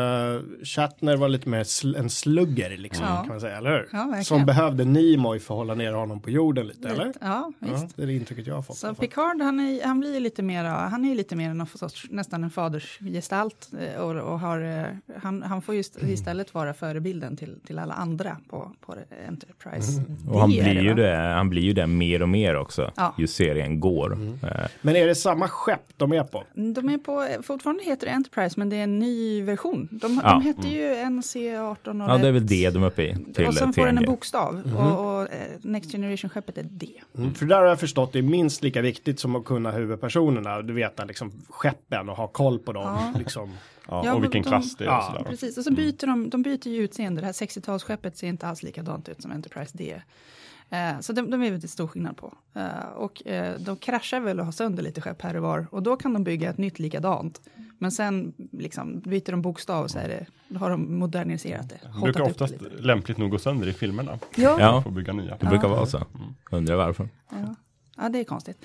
uh, 0.00 0.42
Shatner 0.64 1.16
var 1.16 1.28
lite 1.28 1.48
mer 1.48 1.64
sl 1.64 1.94
en 1.96 2.10
slugger 2.10 2.76
liksom, 2.76 3.06
Ja. 3.08 3.16
kan 3.16 3.28
man 3.28 3.40
säga, 3.40 3.56
eller 3.58 3.70
hur? 3.70 3.88
Ja. 3.92 4.22
Som 4.24 4.46
behövde 4.46 4.84
Nimoy 4.84 5.38
för 5.38 5.54
att 5.54 5.58
hålla 5.58 5.74
ner 5.74 5.92
honom 5.92 6.20
på 6.20 6.30
jorden 6.30 6.66
lite, 6.66 6.88
eller? 6.88 7.06
Lite, 7.06 7.18
ja, 7.22 7.52
visst. 7.58 7.72
Ja, 7.82 7.88
det 7.96 8.02
är 8.02 8.06
det 8.06 8.12
intrycket 8.12 8.46
jag 8.46 8.54
har 8.54 8.62
fått. 8.62 8.76
Så. 8.76 8.94
Picard, 8.94 9.42
han, 9.42 9.60
är, 9.60 9.84
han 9.86 10.00
blir 10.00 10.14
ju 10.14 10.20
lite 10.20 10.42
mer, 10.42 10.64
han 10.64 11.04
är 11.04 11.14
lite 11.14 11.36
mer 11.36 11.50
en 11.50 11.66
sorts, 11.66 12.06
nästan 12.10 12.44
en 12.44 12.50
fadersgestalt 12.50 13.70
eh, 13.94 14.00
och, 14.00 14.16
och 14.32 14.40
har, 14.40 14.60
eh, 14.60 14.84
han, 15.22 15.42
han 15.42 15.62
får 15.62 15.74
just 15.74 15.96
Mm. 16.00 16.12
istället 16.14 16.54
vara 16.54 16.74
förebilden 16.74 17.36
till, 17.36 17.56
till 17.66 17.78
alla 17.78 17.94
andra 17.94 18.36
på, 18.48 18.72
på 18.80 18.94
Enterprise. 19.28 20.00
Mm. 20.00 20.28
Och 20.28 20.40
han 20.40 20.50
blir, 20.50 20.80
ju 20.82 20.94
det, 20.94 21.16
han 21.16 21.50
blir 21.50 21.62
ju 21.62 21.72
det 21.72 21.86
mer 21.86 22.22
och 22.22 22.28
mer 22.28 22.56
också. 22.56 22.92
Ja. 22.96 23.14
Ju 23.18 23.26
serien 23.26 23.80
går. 23.80 24.12
Mm. 24.14 24.38
Eh, 24.42 24.66
Men 24.82 24.96
är 24.96 25.06
det 25.06 25.14
samma 25.14 25.48
skepp 25.48 25.82
de 25.96 26.12
är 26.12 26.24
på? 26.24 26.44
De 26.54 26.88
är 26.88 26.98
på, 26.98 27.42
fortfarande 27.42 27.84
heter 27.84 28.06
det 28.06 28.12
Enterprise, 28.12 28.54
men 28.58 28.68
det 28.70 28.76
är 28.76 28.84
en 28.84 28.98
ny 28.98 29.42
version. 29.42 29.88
De, 29.90 30.20
Ja. 30.24 30.30
de 30.30 30.42
hette 30.42 30.68
ju 30.68 30.94
NC18 30.94 32.04
och 32.04 32.10
Ja, 32.10 32.18
det 32.18 32.28
är 32.28 32.32
väl 32.32 32.46
det 32.46 32.70
de 32.70 32.82
är 32.82 32.86
uppe 32.86 33.02
i. 33.02 33.16
Till 33.34 33.46
och 33.46 33.54
sen 33.54 33.72
får 33.72 33.86
den 33.86 33.98
en 33.98 34.04
bokstav. 34.04 34.62
Och, 34.76 35.06
och 35.20 35.32
eh, 35.32 35.38
Next 35.62 35.92
Generation-skeppet 35.92 36.58
är 36.58 36.62
D. 36.62 36.86
Mm. 37.18 37.34
För 37.34 37.46
där 37.46 37.56
har 37.56 37.64
jag 37.66 37.80
förstått 37.80 38.12
det 38.12 38.18
är 38.18 38.22
minst 38.22 38.62
lika 38.62 38.82
viktigt 38.82 39.20
som 39.20 39.36
att 39.36 39.44
kunna 39.44 39.70
huvudpersonerna. 39.70 40.62
Du 40.62 40.72
vet 40.72 41.00
liksom 41.08 41.32
skeppen 41.48 42.08
och 42.08 42.16
ha 42.16 42.26
koll 42.26 42.58
på 42.58 42.72
dem. 42.72 42.82
Ja. 42.84 43.18
Liksom. 43.18 43.50
Ja, 43.88 44.02
Ja, 44.04 44.14
och 44.14 44.22
vilken 44.24 44.42
de- 44.42 44.48
klass 44.48 44.76
det 44.76 44.84
är 44.84 44.88
och 44.88 44.94
Ja, 44.94 45.12
sådär. 45.12 45.30
Precis, 45.30 45.58
och 45.58 45.64
så 45.64 45.72
byter 45.72 46.06
de, 46.06 46.30
de 46.30 46.42
byter 46.42 46.68
ju 46.68 46.82
utseende. 46.82 47.20
Det 47.20 47.26
här 47.26 47.32
60-talsskeppet 47.32 48.14
ser 48.14 48.26
inte 48.28 48.46
alls 48.46 48.62
likadant 48.62 49.08
ut 49.08 49.22
som 49.22 49.30
Enterprise 49.32 49.78
D. 49.78 50.02
Eh, 50.70 51.00
så 51.00 51.12
de, 51.12 51.30
de 51.30 51.42
är 51.42 51.50
väldigt 51.50 51.70
stor 51.70 51.86
skillnad 51.86 52.16
på. 52.16 52.34
Eh, 52.54 52.88
och 52.96 53.26
eh, 53.26 53.60
de 53.60 53.76
kraschar 53.76 54.20
väl 54.20 54.40
och 54.40 54.44
har 54.44 54.52
sönder 54.52 54.82
lite 54.82 55.00
skepp 55.00 55.22
här 55.22 55.36
och 55.36 55.42
var. 55.42 55.66
Och 55.70 55.82
då 55.82 55.96
kan 55.96 56.12
de 56.12 56.24
bygga 56.24 56.50
ett 56.50 56.58
nytt 56.58 56.78
likadant. 56.78 57.40
Men 57.78 57.92
sen 57.92 58.32
liksom, 58.52 59.00
byter 59.00 59.30
de 59.30 59.42
bokstav 59.42 59.84
och 59.84 59.90
så 59.90 59.98
är 59.98 60.08
det, 60.08 60.26
då 60.48 60.58
har 60.58 60.70
de 60.70 60.98
moderniserat 60.98 61.68
det. 61.68 61.80
Det 61.94 62.00
brukar 62.02 62.22
oftast 62.22 62.52
lite. 62.52 62.76
lämpligt 62.76 63.18
nog 63.18 63.30
gå 63.30 63.38
sönder 63.38 63.68
i 63.68 63.72
filmerna. 63.72 64.18
Ja, 64.20 64.42
ja. 64.42 64.56
Ja, 64.58 64.82
att 64.86 64.92
bygga 64.92 65.12
nya. 65.12 65.36
det 65.40 65.46
brukar 65.46 65.68
vara 65.68 65.86
så. 65.86 66.06
Undrar 66.50 66.76
varför. 66.76 67.08
ja, 67.96 68.08
det 68.08 68.20
är 68.20 68.24
konstigt. 68.24 68.56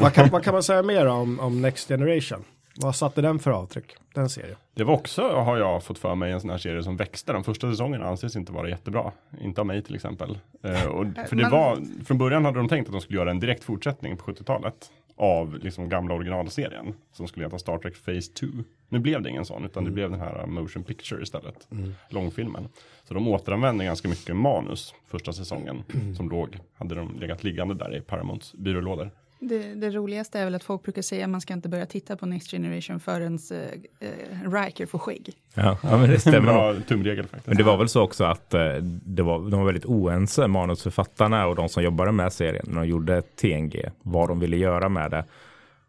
vad, 0.00 0.12
kan, 0.12 0.30
vad 0.30 0.42
kan 0.42 0.54
man 0.54 0.62
säga 0.62 0.82
mer 0.82 1.06
om, 1.06 1.40
om 1.40 1.62
Next 1.62 1.88
Generation? 1.88 2.44
Vad 2.76 2.96
satte 2.96 3.22
den 3.22 3.38
för 3.38 3.50
avtryck? 3.50 3.96
Den 4.14 4.28
serien. 4.28 4.56
Det 4.74 4.84
var 4.84 4.94
också, 4.94 5.22
har 5.28 5.58
jag 5.58 5.82
fått 5.84 5.98
för 5.98 6.14
mig, 6.14 6.32
en 6.32 6.40
sån 6.40 6.50
här 6.50 6.58
serie 6.58 6.82
som 6.82 6.96
växte. 6.96 7.32
De 7.32 7.44
första 7.44 7.70
säsongerna 7.70 8.06
anses 8.06 8.36
inte 8.36 8.52
vara 8.52 8.68
jättebra. 8.68 9.12
Inte 9.40 9.60
av 9.60 9.66
mig 9.66 9.82
till 9.82 9.94
exempel. 9.94 10.38
Eh, 10.62 10.84
och, 10.86 11.06
för 11.28 11.36
det 11.36 11.42
men- 11.42 11.50
var, 11.50 12.04
från 12.04 12.18
början 12.18 12.44
hade 12.44 12.58
de 12.58 12.68
tänkt 12.68 12.86
att 12.86 12.92
de 12.92 13.00
skulle 13.00 13.18
göra 13.18 13.30
en 13.30 13.40
direkt 13.40 13.64
fortsättning 13.64 14.16
på 14.16 14.32
70-talet. 14.32 14.90
Av 15.16 15.58
liksom 15.58 15.88
gamla 15.88 16.14
originalserien. 16.14 16.94
Som 17.12 17.28
skulle 17.28 17.46
heta 17.46 17.58
Star 17.58 17.78
Trek 17.78 18.04
Phase 18.04 18.32
2. 18.32 18.46
Nu 18.88 18.98
blev 18.98 19.22
det 19.22 19.30
ingen 19.30 19.44
sån, 19.44 19.64
utan 19.64 19.84
det 19.84 19.90
blev 19.90 20.10
den 20.10 20.20
här 20.20 20.46
motion 20.46 20.82
picture 20.84 21.22
istället. 21.22 21.68
Långfilmen. 22.08 22.68
Så 23.04 23.14
de 23.14 23.28
återanvände 23.28 23.84
ganska 23.84 24.08
mycket 24.08 24.36
manus 24.36 24.94
första 25.06 25.32
säsongen. 25.32 25.82
Som 26.16 26.30
låg, 26.30 26.58
hade 26.74 26.94
de 26.94 27.18
legat 27.20 27.44
liggande 27.44 27.74
där 27.74 27.96
i 27.96 28.00
Paramounts 28.00 28.54
byrålådor. 28.54 29.10
Det, 29.48 29.74
det 29.74 29.90
roligaste 29.90 30.38
är 30.38 30.44
väl 30.44 30.54
att 30.54 30.64
folk 30.64 30.82
brukar 30.82 31.02
säga 31.02 31.24
att 31.24 31.30
man 31.30 31.40
ska 31.40 31.54
inte 31.54 31.68
börja 31.68 31.86
titta 31.86 32.16
på 32.16 32.26
Next 32.26 32.50
Generation 32.50 33.00
förrän 33.00 33.38
eh, 33.50 34.08
eh, 34.08 34.50
Riker 34.50 34.86
får 34.86 34.98
skägg. 34.98 35.32
Ja, 35.54 35.78
ja 35.82 35.96
men 35.96 36.10
det 36.10 36.20
stämmer. 36.20 36.52
Bra 36.52 36.74
tumregel 36.88 37.24
faktiskt. 37.24 37.46
Men 37.46 37.56
det 37.56 37.62
var 37.62 37.76
väl 37.76 37.88
så 37.88 38.02
också 38.02 38.24
att 38.24 38.54
eh, 38.54 38.74
det 38.82 39.22
var, 39.22 39.50
de 39.50 39.60
var 39.60 39.66
väldigt 39.66 39.84
oense, 39.84 40.46
manusförfattarna 40.46 41.46
och 41.46 41.56
de 41.56 41.68
som 41.68 41.82
jobbade 41.82 42.12
med 42.12 42.32
serien 42.32 42.64
när 42.68 42.80
de 42.80 42.86
gjorde 42.86 43.22
TNG, 43.22 43.90
vad 44.02 44.28
de 44.28 44.40
ville 44.40 44.56
göra 44.56 44.88
med 44.88 45.10
det. 45.10 45.24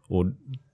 Och 0.08 0.24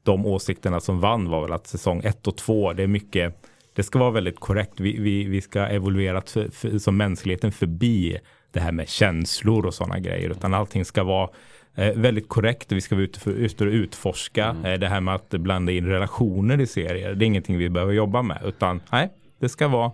de 0.02 0.26
åsikterna 0.26 0.80
som 0.80 1.00
vann 1.00 1.28
var 1.28 1.42
väl 1.42 1.52
att 1.52 1.66
säsong 1.66 2.00
1 2.04 2.26
och 2.26 2.36
2, 2.36 2.72
det 2.72 2.82
är 2.82 2.86
mycket, 2.86 3.46
det 3.72 3.82
ska 3.82 3.98
vara 3.98 4.10
väldigt 4.10 4.40
korrekt. 4.40 4.80
Vi, 4.80 5.00
vi, 5.00 5.24
vi 5.24 5.40
ska 5.40 5.66
evoluera 5.66 6.20
för, 6.20 6.48
för, 6.48 6.78
som 6.78 6.96
mänskligheten 6.96 7.52
förbi 7.52 8.18
det 8.50 8.60
här 8.60 8.72
med 8.72 8.88
känslor 8.88 9.66
och 9.66 9.74
sådana 9.74 9.98
grejer, 9.98 10.30
utan 10.30 10.54
allting 10.54 10.84
ska 10.84 11.04
vara 11.04 11.30
eh, 11.74 11.92
väldigt 11.96 12.28
korrekt. 12.28 12.72
Vi 12.72 12.80
ska 12.80 12.94
vara 12.94 13.04
ute, 13.04 13.20
för, 13.20 13.30
ute 13.30 13.64
och 13.64 13.70
utforska 13.70 14.56
eh, 14.64 14.78
det 14.78 14.88
här 14.88 15.00
med 15.00 15.14
att 15.14 15.28
blanda 15.30 15.72
in 15.72 15.86
relationer 15.86 16.60
i 16.60 16.66
serier. 16.66 17.14
Det 17.14 17.24
är 17.24 17.26
ingenting 17.26 17.58
vi 17.58 17.70
behöver 17.70 17.92
jobba 17.92 18.22
med, 18.22 18.38
utan 18.44 18.80
nej, 18.92 19.12
det 19.40 19.48
ska 19.48 19.68
vara 19.68 19.92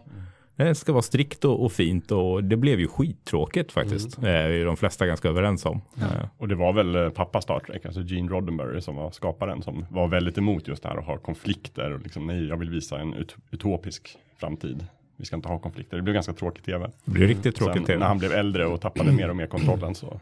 det 0.57 0.75
ska 0.75 0.93
vara 0.93 1.03
strikt 1.03 1.45
och, 1.45 1.65
och 1.65 1.73
fint 1.73 2.13
och 2.13 2.45
det 2.45 2.57
blev 2.57 2.81
ju 2.81 2.89
skittråkigt 2.89 3.73
faktiskt. 3.73 4.19
Eh, 4.19 4.31
är 4.31 4.65
de 4.65 4.77
flesta 4.77 5.07
ganska 5.07 5.29
överens 5.29 5.67
om. 5.67 5.81
Eh, 6.01 6.07
Och 6.39 6.49
det 6.49 6.55
var 6.55 6.73
väl 6.73 6.95
eh, 6.95 7.09
pappa 7.09 7.41
Star 7.41 7.61
Trek, 7.61 7.87
alltså 7.87 8.01
Gene 8.01 8.29
Roddenberry 8.29 8.81
som 8.81 8.97
var 8.97 9.11
skaparen 9.11 9.63
som 9.63 9.87
var 9.91 10.09
väldigt 10.09 10.39
emot 10.39 10.69
just 10.69 10.83
det 10.83 10.89
här 10.89 10.97
att 10.97 11.05
ha 11.05 11.19
konflikter 11.19 11.93
och 11.93 12.01
liksom 12.01 12.27
nej, 12.27 12.49
jag 12.49 12.57
vill 12.57 12.71
visa 12.71 12.99
en 12.99 13.15
ut 13.15 13.37
utopisk 13.51 14.17
framtid. 14.41 14.87
Vi 15.17 15.25
ska 15.25 15.37
inte 15.37 15.49
ha 15.49 15.59
konflikter. 15.59 15.97
Det 15.97 16.03
blev 16.03 16.15
ganska 16.15 16.33
tråkigt 16.33 16.65
tv. 16.65 16.91
det 17.05 17.11
blir 17.11 17.27
riktigt 17.27 17.57
tråkigt 17.57 17.77
Sen, 17.77 17.85
till. 17.85 17.99
när 17.99 18.07
han 18.07 18.19
blev 18.19 18.33
äldre 18.33 18.67
och 18.67 18.81
tappade 18.81 19.13
mer 19.21 19.29
och 19.31 19.37
mer 19.37 19.47
kontrollen 19.47 19.95
så 19.95 20.21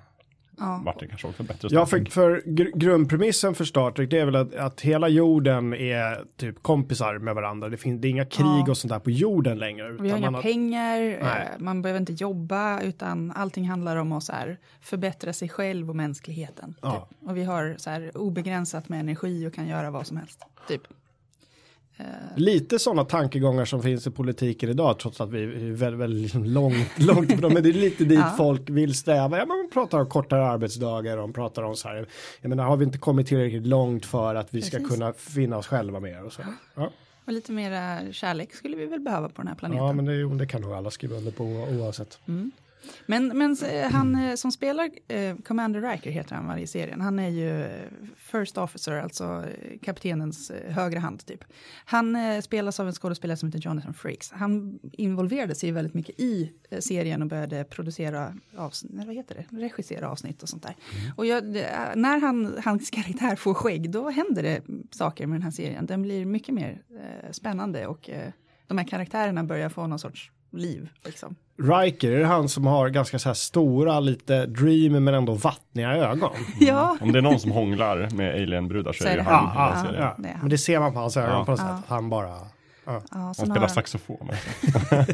Ja. 0.59 0.83
vart 0.85 1.01
det 1.01 1.07
kanske 1.09 1.27
också 1.29 1.43
bättre. 1.43 1.69
Ja, 1.71 1.87
för, 1.87 2.05
för 2.11 2.43
gr- 2.47 2.79
grundpremissen 2.79 3.55
för 3.55 3.65
Star 3.65 3.91
Trek 3.91 4.11
det 4.11 4.19
är 4.19 4.25
väl 4.25 4.37
att, 4.37 4.55
att 4.55 4.81
hela 4.81 5.09
jorden 5.09 5.75
är 5.75 6.25
typ 6.37 6.63
kompisar 6.63 7.19
med 7.19 7.35
varandra. 7.35 7.69
Det, 7.69 7.77
finns, 7.77 8.01
det 8.01 8.09
är 8.09 8.11
inga 8.11 8.25
krig 8.27 8.47
Ja. 8.67 8.71
och 8.71 8.77
sånt 8.77 8.93
där 8.93 8.99
på 8.99 9.11
jorden 9.11 9.59
längre. 9.59 9.93
Vi 9.93 9.99
har 9.99 10.05
utan 10.07 10.19
inga 10.19 10.27
man 10.27 10.35
har- 10.35 10.43
pengar, 10.43 10.99
Nej. 11.01 11.19
eh, 11.21 11.59
man 11.59 11.83
behöver 11.83 12.01
inte 12.01 12.13
jobba, 12.13 12.81
utan 12.81 13.33
allting 13.33 13.69
handlar 13.69 13.97
om 13.97 14.13
att 14.13 14.25
så 14.25 14.33
här, 14.33 14.59
förbättra 14.81 15.33
sig 15.33 15.49
själv 15.49 15.91
och 15.91 15.97
mänskligheten. 15.97 16.75
Ja. 16.83 17.09
Typ. 17.21 17.29
Och 17.31 17.37
vi 17.37 17.45
har 17.45 17.75
så 17.79 17.91
här, 17.91 18.17
obegränsat 18.17 18.89
med 18.89 19.01
energi 19.01 19.47
och 19.49 19.55
kan 19.55 19.67
göra 19.69 19.91
vad 19.91 20.07
som 20.07 20.17
helst. 20.17 20.43
Typ. 20.69 20.83
Lite 22.37 22.79
sådana 22.79 23.05
tankegångar 23.05 23.65
som 23.65 23.83
finns 23.83 24.07
i 24.07 24.11
politiken 24.11 24.71
idag 24.71 24.99
trots 24.99 25.21
att 25.21 25.31
vi 25.31 25.43
är 25.43 25.73
väldigt, 25.73 26.01
väldigt 26.01 26.35
långt, 26.35 26.89
långt 26.99 27.33
ifrån. 27.33 27.55
Men 27.55 27.63
det 27.63 27.69
är 27.69 27.73
lite 27.73 28.05
dit 28.05 28.19
Ja. 28.19 28.35
folk 28.37 28.71
vill 28.71 28.95
sträva. 28.95 29.39
Ja, 29.39 29.47
man 29.47 29.69
pratar 29.73 29.99
om 30.01 30.09
kortare 30.09 30.47
arbetsdagar 30.47 31.17
och 31.17 31.23
de 31.23 31.33
pratar 31.33 31.63
om 31.63 31.77
så 31.77 31.89
här. 31.89 32.07
Jag 32.41 32.49
menar, 32.49 32.65
har 32.65 32.77
vi 32.77 32.85
inte 32.85 32.99
kommit 32.99 33.27
tillräckligt 33.27 33.67
långt 33.67 34.07
för 34.07 34.35
att 34.35 34.55
vi 34.55 34.63
ska 34.63 34.77
Precis. 34.77 34.93
kunna 34.93 35.13
finna 35.13 35.57
oss 35.59 35.67
själva 35.67 36.01
mer 36.01 36.25
och 36.25 36.33
så. 36.33 36.43
Ja, 36.75 36.91
Och 37.27 37.33
lite 37.33 37.53
mera 37.53 38.13
kärlek 38.13 38.55
skulle 38.55 38.77
vi 38.77 38.87
väl 38.87 39.01
behöva 39.01 39.29
på 39.29 39.43
den 39.43 39.49
här 39.49 39.55
planeten. 39.55 39.85
ja 39.87 39.93
men 39.93 40.05
det, 40.05 40.39
det 40.39 40.47
kan 40.47 40.61
nog 40.63 40.73
alla 40.73 40.91
skriva 40.91 41.17
under 41.17 41.31
på 41.33 41.45
oavsett. 41.45 42.19
Men, 43.07 43.39
men 43.39 43.57
eh, 43.65 43.91
han 43.91 44.15
eh, 44.15 44.35
som 44.35 44.53
spelar 44.53 44.91
eh, 45.09 45.37
Commander 45.37 45.81
Riker 45.81 46.11
heter 46.11 46.35
han 46.35 46.47
va, 46.47 46.59
i 46.59 46.67
serien. 46.67 47.01
Han 47.01 47.19
är 47.19 47.29
ju 47.29 47.69
First 48.17 48.59
Officer, 48.59 48.93
alltså 48.93 49.45
kaptenens 49.83 50.53
högra 50.69 51.01
hand 51.01 51.27
typ. 51.27 51.45
Han 51.85 52.17
eh, 52.17 52.41
spelas 52.41 52.81
av 52.81 52.87
en 52.87 52.93
skådespelare 52.93 53.37
som 53.37 53.49
heter 53.49 53.69
Jonathan 53.69 53.95
Frakes. 53.95 54.33
Han 54.33 54.79
involverade 54.93 55.55
sig 55.55 55.73
väldigt 55.73 55.95
mycket 55.95 56.21
i 56.21 56.53
eh, 56.71 56.79
serien 56.79 57.23
och 57.23 57.29
började 57.29 57.65
producera 57.65 58.35
avsnitt, 58.57 58.93
vad 59.07 59.15
heter 59.15 59.35
det, 59.35 59.57
regissera 59.61 60.11
avsnitt 60.11 60.43
och 60.43 60.49
sånt 60.49 60.63
där. 60.63 60.77
Och 61.17 61.27
jag, 61.27 61.45
när 61.95 62.21
han, 62.21 62.59
hans 62.65 62.91
karaktär 62.91 63.37
får 63.37 63.55
skägg, 63.55 63.91
då 63.91 64.11
händer 64.11 64.43
det 64.43 64.63
saker 64.91 65.27
med 65.27 65.35
den 65.37 65.43
här 65.43 65.51
serien. 65.51 65.87
Den 65.87 66.03
blir 66.03 66.25
mycket 66.25 66.55
mer 66.55 66.83
spännande 67.31 67.87
och 67.87 68.11
de 68.67 68.79
här 68.79 68.85
karaktärerna 68.85 69.45
börjar 69.45 69.69
få 69.69 69.87
någon 69.87 69.99
sorts 69.99 70.33
liv. 70.53 70.89
Liksom. 71.05 71.37
Riker, 71.59 72.13
är 72.13 72.19
det 72.19 72.27
han 72.27 72.49
som 72.49 72.67
har 72.67 72.89
ganska 72.89 73.19
så 73.19 73.29
här 73.29 73.35
stora, 73.35 74.01
lite 74.01 74.47
dreamy 74.47 75.01
men 75.01 75.15
ändå 75.15 75.33
vattniga 75.35 75.93
ögon? 75.93 76.31
Ja, 76.61 76.97
Om 77.01 77.13
det 77.13 77.19
är 77.19 77.23
någon 77.23 77.41
som 77.41 77.51
hånglar 77.51 78.09
med 78.15 78.35
alien-brudar 78.35 78.93
så, 78.93 79.03
Så 79.03 79.09
är 79.09 79.17
det 79.17 79.23
han. 79.23 79.51
Ja, 79.55 79.85
ja, 79.85 79.95
ja. 79.99 80.15
det. 80.19 80.39
Men 80.41 80.51
det 80.51 80.59
ser 80.59 80.81
man 80.81 80.93
på 80.93 80.99
hans 80.99 81.17
ögon 81.17 81.31
Ja. 81.39 81.45
på 81.45 81.51
något 81.51 81.61
Ja. 81.61 81.77
sätt. 81.77 81.85
Han 81.89 82.11
bara... 82.11 82.37
ja, 82.85 83.03
Han 83.11 83.35
spelar 83.35 83.57
har- 83.61 83.69
saxofon. 83.69 84.31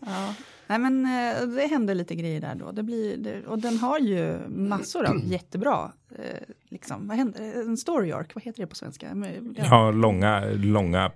Ja. 0.00 0.34
Nej 0.66 0.78
men 0.78 1.04
eh, 1.06 1.46
det 1.56 1.66
händer 1.66 1.94
lite 1.94 2.14
grejer 2.14 2.40
där 2.40 2.54
då. 2.54 2.72
Det 2.72 2.82
blir, 2.82 3.16
det, 3.16 3.46
och 3.46 3.58
den 3.58 3.78
har 3.78 3.98
ju 3.98 4.38
massor 4.48 5.04
av 5.06 5.20
jättebra, 5.24 5.92
eh, 6.10 6.24
liksom, 6.70 7.08
vad 7.08 7.16
händer, 7.16 7.40
en 7.68 7.76
story 7.76 8.12
arc, 8.12 8.26
vad 8.34 8.44
heter 8.44 8.60
det 8.62 8.66
på 8.66 8.74
svenska? 8.74 9.06
Ja, 9.56 9.90
långa, 9.90 10.44
långa 10.54 11.10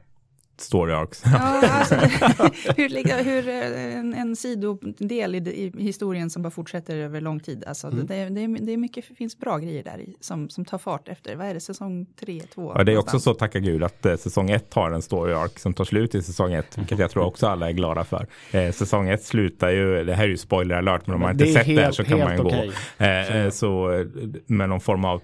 story 0.61 0.93
arcs. 0.93 1.23
Ja, 1.25 1.69
alltså, 1.69 1.95
hur, 2.77 2.89
ligger- 2.89 3.25
hur 3.25 3.49
eh, 3.49 3.97
en, 3.99 4.15
en 4.15 4.37
sidodel 4.37 5.35
i, 5.35 5.39
i 5.39 5.83
historien 5.83 6.31
som 6.31 6.43
bara 6.43 6.51
fortsätter 6.51 6.97
över 6.97 7.21
lång 7.21 7.41
tid. 7.41 7.65
Alltså, 7.67 7.91
det, 7.91 8.03
det, 8.03 8.15
är, 8.15 8.31
det 8.67 8.73
är 8.73 8.77
mycket, 8.77 9.05
det 9.09 9.15
finns 9.15 9.39
bra 9.39 9.59
grejer 9.59 9.83
där 9.85 9.99
i 10.01 10.17
som, 10.21 10.49
som 10.49 10.65
tar 10.65 10.79
fart 10.79 11.09
efter, 11.09 11.37
vad 11.37 11.47
är 11.47 11.55
det, 11.55 11.61
säsong 11.61 12.07
tre, 12.21 12.41
två? 12.55 12.73
Ja, 12.75 12.85
det 12.85 12.93
är 12.93 12.99
också 12.99 13.21
så, 13.21 13.35
tacka 13.35 13.59
gud, 13.59 13.83
att 13.85 14.07
eh, 14.07 14.17
säsong 14.17 14.51
ett 14.51 14.75
har 14.75 14.91
en 14.91 15.03
story 15.03 15.33
arc 15.33 15.59
som 15.61 15.75
tar 15.75 15.85
slut 15.85 16.15
i 16.15 16.23
säsong 16.23 16.53
ett, 16.53 16.79
vilket 16.79 16.99
jag 16.99 17.11
tror 17.11 17.25
också 17.25 17.47
alla 17.47 17.69
är 17.69 17.73
glada 17.73 18.05
för. 18.05 18.27
Eh, 18.51 18.71
säsong 18.73 19.09
ett 19.09 19.25
slutar 19.25 19.71
ju, 19.71 20.05
det 20.05 20.15
här 20.15 20.25
är 20.25 20.29
ju 20.29 20.37
spoiler 20.37 20.75
alert, 20.77 21.07
men 21.07 21.15
om 21.15 21.21
man 21.21 21.31
inte 21.33 21.45
Det 21.45 21.53
sett 21.53 21.67
det 21.67 21.73
här 21.75 21.83
helt- 21.83 21.95
så 21.95 22.05
kan 22.05 22.19
man 22.19 22.37
ju 22.37 22.43
helt 22.51 22.73
gå. 22.99 23.05
Eh, 23.05 23.37
eh, 23.37 23.51
så 23.51 23.93
eh, 23.93 24.07
med 24.47 24.69
någon 24.69 24.81
form 24.81 25.05
av 25.05 25.23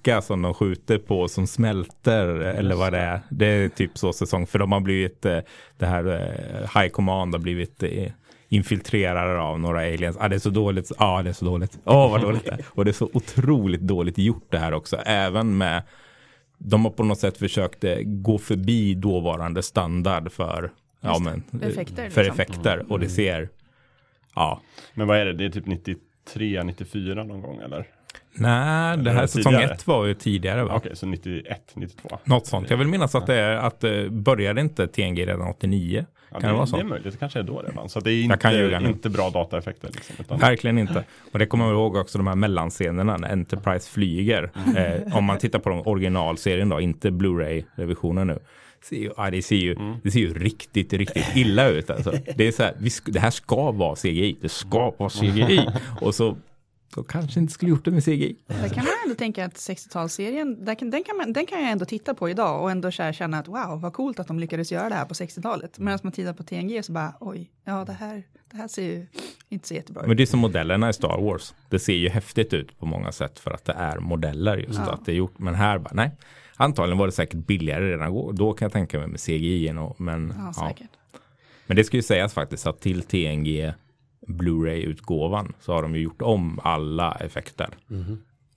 alien-docka 0.00 0.22
som 0.22 0.42
de 0.42 0.54
skjuter 0.54 0.98
på 0.98 1.28
som 1.28 1.46
smälter, 1.46 2.26
eller 2.28 2.74
vad 2.74 2.92
det 2.92 2.98
är. 2.98 3.20
Det 3.30 3.46
är 3.46 3.68
typ 3.68 3.98
så 3.98 4.12
säsong, 4.12 4.46
för 4.46 4.58
de 4.58 4.72
har 4.72 4.80
blivit, 4.80 5.24
eh, 5.24 5.40
det 5.78 5.86
här 5.86 6.06
eh, 6.06 6.80
High 6.80 6.92
Command 6.92 7.34
har 7.34 7.40
blivit 7.40 7.82
eh, 7.82 8.12
infiltrerade 8.48 9.40
av 9.40 9.60
några 9.60 9.80
aliens. 9.80 10.16
Ah, 10.20 10.28
det 10.28 10.36
är 10.36 10.40
så 10.40 10.50
dåligt. 10.50 10.92
Ja, 10.98 11.18
ah, 11.18 11.22
det 11.22 11.30
är 11.30 11.34
så 11.34 11.44
dåligt. 11.44 11.78
Åh, 11.84 12.10
vad 12.10 12.20
dåligt 12.22 12.44
det 12.44 12.50
är. 12.50 12.64
Och 12.68 12.84
det 12.84 12.90
är 12.90 12.92
så 12.92 13.10
otroligt 13.12 13.80
dåligt 13.80 14.18
gjort 14.18 14.50
det 14.50 14.58
här 14.58 14.72
också. 14.72 14.96
Även 14.96 15.58
med 15.58 15.82
de 16.58 16.84
har 16.84 16.92
på 16.92 17.04
något 17.04 17.18
sätt 17.18 17.38
försökt 17.38 17.84
gå 18.04 18.38
förbi 18.38 18.94
dåvarande 18.94 19.62
standard 19.62 20.32
för, 20.32 20.70
ja, 21.00 21.18
men. 21.18 21.62
Effekter, 21.62 22.10
för 22.10 22.24
liksom. 22.24 22.40
effekter. 22.40 22.92
Och 22.92 23.00
det 23.00 23.08
ser, 23.08 23.48
ja. 24.34 24.60
Men 24.94 25.06
vad 25.06 25.18
är 25.18 25.26
det? 25.26 25.32
Det 25.32 25.44
är 25.44 25.50
typ 25.50 25.66
93, 25.66 26.62
94 26.62 27.24
någon 27.24 27.42
gång 27.42 27.60
eller? 27.60 27.86
Nej, 28.32 28.98
det 28.98 29.10
här 29.10 29.26
säsong 29.26 29.52
tidigare? 29.52 29.74
ett 29.74 29.86
var 29.86 30.06
ju 30.06 30.14
tidigare 30.14 30.64
va? 30.64 30.74
Okej, 30.74 30.96
så 30.96 31.06
91, 31.06 31.72
92. 31.74 32.18
Något 32.24 32.46
sånt. 32.46 32.70
Jag 32.70 32.76
vill 32.76 32.88
minnas 32.88 33.14
att 33.14 33.26
det 33.26 33.34
är 33.34 33.56
att 33.56 33.84
eh, 33.84 34.08
började 34.08 34.60
inte 34.60 34.86
TNG 34.86 35.26
redan 35.26 35.48
89? 35.48 36.04
Ja, 36.30 36.40
kan 36.40 36.42
det, 36.42 36.48
det 36.48 36.56
vara 36.56 36.66
så? 36.66 36.76
det 36.76 36.82
är 36.82 36.84
möjligt, 36.84 37.12
det 37.12 37.18
kanske 37.18 37.38
är 37.38 37.42
då 37.42 37.58
redan. 37.58 37.88
Så 37.88 38.00
det 38.00 38.10
är 38.12 38.22
inte, 38.22 38.88
inte 38.88 39.10
bra 39.10 39.30
dataeffekter. 39.30 39.88
Liksom, 39.88 40.16
utan, 40.18 40.38
Verkligen 40.38 40.78
inte. 40.78 41.04
Och 41.32 41.38
det 41.38 41.46
kommer 41.46 41.64
jag 41.64 41.74
ihåg 41.74 41.96
också 41.96 42.18
de 42.18 42.26
här 42.26 42.34
mellanscenerna 42.34 43.16
när 43.16 43.32
Enterprise 43.32 43.90
flyger. 43.90 44.50
Mm. 44.66 44.76
Eh, 44.76 45.16
om 45.16 45.24
man 45.24 45.38
tittar 45.38 45.58
på 45.58 45.70
de 45.70 45.86
originalserien 45.86 46.68
då, 46.68 46.80
inte 46.80 47.10
Blu-ray-revisionen 47.10 48.26
nu. 48.26 48.38
ser 48.84 48.96
ju, 48.96 49.10
ja, 49.16 49.30
det, 49.30 49.42
ser 49.42 49.56
ju, 49.56 49.76
det 50.02 50.10
ser 50.10 50.20
ju 50.20 50.34
riktigt, 50.34 50.92
riktigt 50.92 51.36
illa 51.36 51.68
ut. 51.68 51.90
Alltså. 51.90 52.12
Det, 52.36 52.48
är 52.48 52.52
så 52.52 52.62
här, 52.62 52.74
vi, 52.78 52.90
det 53.06 53.20
här 53.20 53.30
ska 53.30 53.70
vara 53.70 53.96
CGI. 53.96 54.36
Det 54.40 54.48
ska 54.48 54.94
vara 54.98 55.10
CGI. 55.10 55.68
Och 56.00 56.14
så 56.14 56.36
då 56.94 57.02
kanske 57.02 57.40
inte 57.40 57.52
skulle 57.52 57.70
gjort 57.70 57.84
det 57.84 57.90
med 57.90 58.04
CGI. 58.04 58.36
Där 58.46 58.68
kan 58.68 58.84
man 58.84 58.92
ändå 59.04 59.14
tänka 59.14 59.44
att 59.44 59.54
60-talsserien, 59.54 60.64
där 60.64 60.74
kan, 60.74 60.90
den, 60.90 61.04
kan 61.04 61.16
man, 61.16 61.32
den 61.32 61.46
kan 61.46 61.62
jag 61.62 61.70
ändå 61.70 61.84
titta 61.84 62.14
på 62.14 62.30
idag 62.30 62.62
och 62.62 62.70
ändå 62.70 62.92
så 62.92 63.02
här 63.02 63.12
känna 63.12 63.38
att 63.38 63.48
wow, 63.48 63.80
vad 63.80 63.92
coolt 63.92 64.18
att 64.20 64.26
de 64.28 64.38
lyckades 64.38 64.72
göra 64.72 64.88
det 64.88 64.94
här 64.94 65.04
på 65.04 65.14
60-talet. 65.14 65.78
Medan 65.78 65.98
man 66.02 66.12
tittar 66.12 66.32
på 66.32 66.42
TNG 66.42 66.82
så 66.82 66.92
bara 66.92 67.14
oj, 67.20 67.50
ja 67.64 67.84
det 67.84 67.92
här, 67.92 68.22
det 68.50 68.56
här 68.56 68.68
ser 68.68 68.82
ju 68.82 69.06
inte 69.48 69.68
så 69.68 69.74
jättebra 69.74 70.02
Men 70.02 70.10
ut. 70.10 70.16
det 70.16 70.22
är 70.24 70.26
som 70.26 70.40
modellerna 70.40 70.88
i 70.90 70.92
Star 70.92 71.20
Wars. 71.22 71.54
Det 71.68 71.78
ser 71.78 71.92
ju 71.94 72.08
häftigt 72.08 72.52
ut 72.52 72.78
på 72.78 72.86
många 72.86 73.12
sätt 73.12 73.38
för 73.38 73.50
att 73.50 73.64
det 73.64 73.72
är 73.72 73.98
modeller 73.98 74.56
just 74.56 74.78
Ja. 74.86 74.92
att 74.92 75.04
det 75.06 75.12
är 75.12 75.16
gjort. 75.16 75.38
Men 75.38 75.54
här 75.54 75.78
bara 75.78 75.94
nej. 75.94 76.10
Antagligen 76.56 76.98
var 76.98 77.06
det 77.06 77.12
säkert 77.12 77.46
billigare 77.46 77.92
redan 77.92 78.12
då, 78.14 78.32
då 78.32 78.52
kan 78.52 78.66
jag 78.66 78.72
tänka 78.72 78.98
mig 78.98 79.06
med 79.08 79.20
CGI 79.20 79.72
och 79.78 80.00
men 80.00 80.34
Ja, 80.38 80.52
ja. 80.56 80.68
säkert. 80.68 80.90
Men 81.66 81.76
det 81.76 81.84
ska 81.84 81.96
ju 81.96 82.02
sägas 82.02 82.34
faktiskt 82.34 82.66
att 82.66 82.80
till 82.80 83.02
TNG 83.02 83.72
Blu-ray-utgåvan 84.26 85.52
så 85.60 85.72
har 85.72 85.82
de 85.82 85.94
ju 85.94 86.00
gjort 86.02 86.22
om 86.22 86.60
alla 86.62 87.12
effekter. 87.14 87.68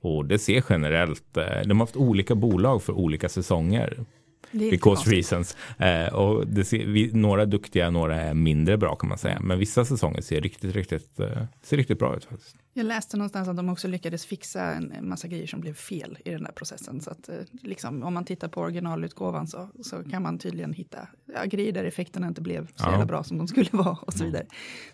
Och 0.01 0.25
det 0.25 0.39
ser 0.39 0.63
generellt, 0.69 1.37
eh, 1.37 1.43
de 1.65 1.79
har 1.79 1.85
haft 1.85 1.95
olika 1.95 2.35
bolag 2.35 2.83
för 2.83 2.93
olika 2.93 3.29
säsonger. 3.29 4.05
Because 4.53 5.11
reasons. 5.11 5.57
Eh, 5.77 6.13
och 6.13 6.45
ser, 6.65 6.85
vi, 6.85 7.11
några 7.13 7.41
är 7.41 7.45
duktiga, 7.45 7.89
några 7.89 8.21
är 8.21 8.33
mindre 8.33 8.77
bra 8.77 8.95
kan 8.95 9.09
man 9.09 9.17
säga. 9.17 9.39
Men 9.39 9.59
vissa 9.59 9.85
säsonger 9.85 10.21
ser 10.21 10.41
riktigt, 10.41 10.75
riktigt, 10.75 11.19
eh, 11.19 11.27
ser 11.61 11.77
riktigt 11.77 11.99
bra 11.99 12.15
ut 12.17 12.25
faktiskt. 12.25 12.55
Jag 12.75 12.85
läste 12.85 13.17
någonstans 13.17 13.47
att 13.47 13.57
de 13.57 13.69
också 13.69 13.87
lyckades 13.87 14.25
fixa 14.25 14.61
en 14.73 14.93
massa 15.01 15.27
grejer 15.27 15.47
som 15.47 15.61
blev 15.61 15.73
fel 15.73 16.17
i 16.25 16.29
den 16.31 16.43
där 16.43 16.51
processen. 16.51 17.01
Så 17.01 17.11
att 17.11 17.29
eh, 17.29 17.35
liksom, 17.61 18.03
om 18.03 18.13
man 18.13 18.25
tittar 18.25 18.47
på 18.47 18.61
originalutgåvan 18.61 19.47
så, 19.47 19.69
så 19.83 20.03
kan 20.11 20.21
man 20.23 20.37
tydligen 20.39 20.73
hitta 20.73 21.07
ja, 21.35 21.43
grejer 21.45 21.71
där 21.71 21.83
effekterna 21.83 22.27
inte 22.27 22.41
blev 22.41 22.67
så 22.67 22.73
Ja. 22.83 22.91
jävla 22.91 23.05
bra 23.05 23.23
som 23.23 23.37
de 23.37 23.47
skulle 23.47 23.69
vara 23.71 23.97
och 24.01 24.13
så 24.13 24.25
vidare. 24.25 24.45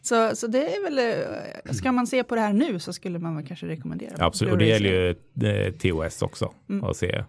Så, 0.01 0.36
så 0.36 0.48
det 0.48 0.75
är 0.75 0.84
väl, 0.84 1.00
eh, 1.00 1.74
ska 1.74 1.92
man 1.92 2.08
se 2.08 2.24
på 2.24 2.36
det 2.36 2.42
här 2.42 2.54
nu 2.54 2.80
så 2.80 2.94
skulle 2.94 3.20
man 3.20 3.36
väl 3.36 3.48
kanske 3.48 3.68
rekommendera. 3.68 4.25
Absolut, 4.25 4.51
och 4.54 4.58
det 4.60 4.66
gäller 4.66 5.16
ju 5.42 5.68
eh, 5.68 5.72
TOS 5.74 6.22
också. 6.22 6.54
Att 6.84 6.98
se 6.98 7.24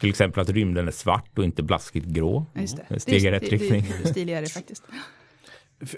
till 0.00 0.08
exempel 0.10 0.40
att 0.42 0.48
rymden 0.48 0.88
är 0.88 0.92
svart 0.92 1.38
och 1.38 1.44
inte 1.44 1.62
blaskigt 1.62 2.06
grå. 2.06 2.46
Just 2.54 2.76
det. 2.76 2.86
Det 2.88 3.00
steg 3.00 3.24
i 3.24 3.30
rätt 3.30 3.42
riktning. 3.42 3.82
Det, 3.82 4.02
det 4.02 4.08
är 4.08 4.12
stiligare 4.12 4.46
faktiskt. 4.54 4.82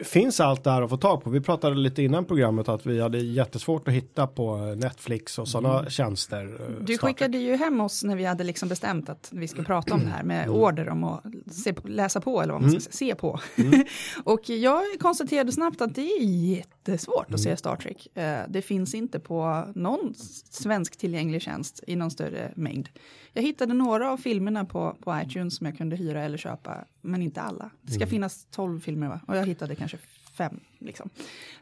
Finns 0.04 0.40
allt 0.40 0.64
det 0.64 0.70
här 0.70 0.82
att 0.82 0.90
få 0.90 0.96
tag 0.96 1.24
på? 1.24 1.30
Vi 1.30 1.40
pratade 1.40 1.76
lite 1.76 2.02
innan 2.02 2.24
programmet 2.24 2.68
att 2.68 2.86
vi 2.86 3.00
hade 3.00 3.18
jättesvårt 3.18 3.88
att 3.88 3.94
hitta 3.94 4.26
på 4.26 4.56
Netflix 4.56 5.38
och 5.38 5.48
sådana 5.48 5.90
tjänster. 5.90 6.44
eh, 6.60 6.84
Du 6.84 6.98
skickade 6.98 7.38
ju 7.38 7.56
hem 7.56 7.80
oss 7.80 8.04
när 8.04 8.16
vi 8.16 8.24
hade 8.24 8.44
liksom 8.44 8.68
bestämt 8.68 9.08
att 9.08 9.28
vi 9.32 9.48
ska 9.48 9.62
prata 9.62 9.94
om 9.94 10.00
det 10.00 10.10
här 10.10 10.22
med 10.22 10.48
order 10.48 10.88
om 10.88 11.04
att 11.04 11.24
se, 11.50 11.74
läsa 11.84 12.20
på 12.20 12.42
eller 12.42 12.52
vad 12.52 12.62
man 12.62 12.70
ska 12.70 12.80
säga, 12.80 12.92
se 12.92 13.14
på. 13.14 13.40
och 14.24 14.50
jag 14.50 14.82
konstaterade 15.00 15.52
snabbt 15.52 15.80
att 15.80 15.94
det 15.94 16.02
är 16.02 16.62
jättesvårt 16.90 17.34
att 17.34 17.40
se 17.40 17.56
Star 17.56 17.76
Trek. 17.76 18.16
Eh, 18.16 18.40
Det 18.48 18.62
finns 18.62 18.94
inte 18.94 19.20
på 19.20 19.68
någon 19.74 20.14
svensk 20.50 20.96
tillgänglig 20.96 21.42
tjänst 21.42 21.84
i 21.86 21.96
någon 21.96 22.10
större 22.10 22.52
mängd. 22.56 22.88
Jag 23.32 23.42
hittade 23.42 23.74
några 23.74 24.12
av 24.12 24.16
filmerna 24.16 24.64
på, 24.64 24.96
på 25.00 25.20
iTunes 25.24 25.56
som 25.56 25.66
jag 25.66 25.76
kunde 25.76 25.96
hyra 25.96 26.22
eller 26.22 26.38
köpa, 26.38 26.84
men 27.00 27.22
inte 27.22 27.40
alla. 27.40 27.70
Det 27.82 27.92
ska 27.92 28.06
finnas 28.06 28.46
12 28.50 28.80
filmer 28.80 29.08
va? 29.08 29.20
och 29.26 29.36
jag 29.36 29.46
hittade 29.46 29.74
kanske 29.74 29.98
fem. 30.36 30.60
Liksom. 30.84 31.10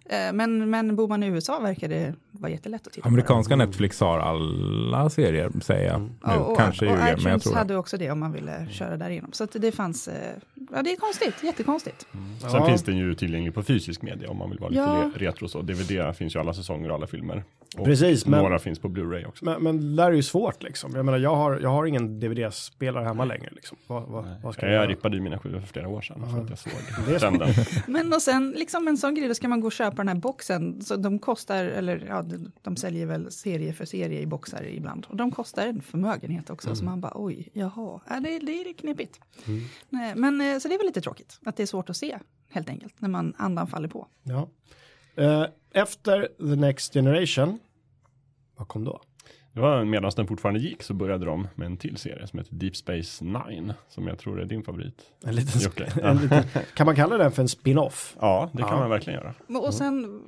Eh, 0.07 0.33
Men, 0.33 0.71
men 0.71 0.97
bor 0.97 1.09
man 1.09 1.23
i 1.23 1.27
USA 1.27 1.59
verkar 1.61 1.89
det 1.89 2.15
vara 2.31 2.53
jättelätt 2.53 2.87
att 2.87 2.93
titta 2.93 3.03
på. 3.03 3.09
Amerikanska 3.09 3.57
Netflix 3.57 4.01
har 4.01 4.19
alla 4.19 5.11
serier 5.11 5.51
säger 5.63 5.87
jag 5.93 6.01
nu. 6.01 6.09
Ja, 6.23 6.37
och, 6.37 6.59
Kanske 6.59 6.87
och 6.87 6.93
ljuger, 6.93 7.17
men 7.23 7.33
jag 7.33 7.43
tror 7.43 7.55
hade 7.55 7.75
det. 7.75 7.79
också 7.79 7.97
det 7.97 8.11
om 8.11 8.21
man 8.21 8.33
ville 8.33 8.67
köra 8.71 8.97
där 8.97 9.11
igenom. 9.11 9.33
Så 9.33 9.45
att 9.45 9.53
det 9.53 9.73
fanns, 9.73 10.09
eh, 10.09 10.15
ja 10.73 10.83
det 10.83 10.93
är 10.93 10.97
konstigt, 10.97 11.35
jättekonstigt. 11.45 12.07
Sen 12.41 12.51
Ja. 12.53 12.67
finns 12.67 12.83
den 12.83 12.97
ju 12.97 13.15
tillgänglig 13.15 13.55
på 13.55 13.63
fysisk 13.63 14.03
media 14.03 14.31
om 14.31 14.37
man 14.37 14.51
vill 14.51 14.59
vara 14.59 14.71
lite 14.71 14.83
Ja. 14.83 15.11
le- 15.17 15.27
retro 15.27 15.49
så. 15.49 15.63
DVD 15.63 16.13
finns 16.17 16.35
ju 16.37 16.41
alla 16.41 16.55
säsonger 16.55 16.89
och 16.89 16.95
alla 16.95 17.07
filmer. 17.07 17.45
Och 17.79 17.85
Precis, 17.85 18.27
men- 18.27 18.43
några 18.43 18.59
finns 18.59 18.79
på 18.79 18.89
Blu-ray 18.89 19.27
också. 19.29 19.45
Men, 19.45 19.63
men 19.63 19.81
det 19.97 20.03
där 20.03 20.07
är 20.11 20.13
ju 20.15 20.23
svårt 20.23 20.63
liksom. 20.63 20.93
Jag 20.97 21.05
menar, 21.05 21.19
jag 21.19 21.37
har, 21.37 21.59
jag 21.63 21.71
har 21.71 21.87
ingen 21.87 22.21
DVD-spelare 22.21 23.05
hemma 23.05 23.25
längre. 23.25 23.49
Liksom. 23.53 23.77
Vad, 23.87 24.03
vad, 24.03 24.25
vad 24.43 24.55
ska 24.55 24.67
jag, 24.67 24.83
jag 24.83 24.91
rippade 24.91 25.17
ju 25.17 25.23
mina 25.23 25.39
skivor 25.39 25.61
för 25.61 25.67
flera 25.67 25.89
år 25.89 26.01
sedan 26.01 26.31
för 26.33 26.43
att 26.43 26.51
jag 26.51 26.59
såg 26.59 27.19
trenden. 27.21 27.49
Men 27.87 28.13
och 28.13 28.23
sen 28.23 28.51
liksom 28.51 28.89
en 28.89 28.97
sån 28.97 29.10
grej, 29.15 29.29
då 29.29 29.35
ska 29.35 29.49
man 29.49 29.61
gå 29.61 29.67
och 29.67 29.73
köpa 29.73 29.97
den 29.97 30.09
här 30.09 30.15
boxen. 30.15 30.83
Så 30.83 30.97
de 30.97 31.19
kostar, 31.19 31.65
eller 31.65 32.07
ja, 32.09 32.25
de, 32.63 32.77
säljer 32.77 33.07
väl 33.07 33.31
serie 33.31 33.73
för 33.73 33.85
serie 33.85 34.21
i 34.21 34.27
boxar 34.27 34.63
ibland. 34.63 35.07
Och 35.09 35.17
de 35.17 35.31
kostar 35.31 35.67
en 35.67 35.83
förmögenhet 35.83 36.51
också. 36.51 36.77
Så 36.77 36.85
man 36.85 37.01
bara 37.01 37.13
oj, 37.15 37.49
jaha, 37.53 38.01
ja, 38.09 38.21
det, 38.21 38.39
det 38.39 38.53
är 38.53 38.73
knepigt. 38.73 39.21
Nej, 39.89 40.15
men 40.17 40.41
eh, 40.41 40.59
så 40.59 40.69
det 40.69 40.75
är 40.75 40.79
väl 40.79 40.87
lite 40.87 41.01
tråkigt 41.01 41.41
att 41.45 41.57
det 41.57 41.63
är 41.63 41.67
svårt 41.67 41.91
att 41.91 41.97
se 41.97 42.19
helt 42.51 42.69
enkelt 42.69 43.01
när 43.01 43.09
man 43.09 43.35
andan 43.39 43.67
faller 43.67 43.89
på. 43.89 44.07
Ja. 44.23 44.49
Eh, 45.15 45.47
efter 45.71 46.29
The 46.39 46.57
Next 46.57 46.93
Generation, 46.93 47.59
vad 48.57 48.69
kom 48.69 48.85
då? 48.85 49.01
Det 49.53 49.61
var 49.61 49.85
medan 49.85 50.11
den 50.17 50.27
fortfarande 50.27 50.61
gick 50.61 50.83
så 50.83 50.95
började 50.95 51.27
de 51.27 51.49
med 51.55 51.67
en 51.67 51.77
till 51.77 51.97
serie 51.97 52.27
som 52.27 52.39
heter 52.39 52.55
Deep 52.55 52.77
Space 52.77 53.25
Nine. 53.25 53.73
Som 53.89 54.07
jag 54.07 54.19
tror 54.19 54.41
är 54.41 54.45
din 54.45 54.63
favorit. 54.63 54.95
En 55.25 55.35
liten, 55.35 55.73
en 56.03 56.17
liten, 56.17 56.43
kan 56.75 56.87
man 56.87 56.97
kalla 56.97 57.19
den 57.19 57.33
för 57.33 57.43
en 57.43 57.49
spin-off? 57.49 58.17
Ja, 58.21 58.51
det 58.53 58.63
kan 58.63 58.69
Ja. 58.71 58.79
man 58.79 58.91
verkligen 58.91 59.21
göra. 59.21 59.35
Och 59.49 59.67
och 59.67 59.75
sen, 59.75 60.21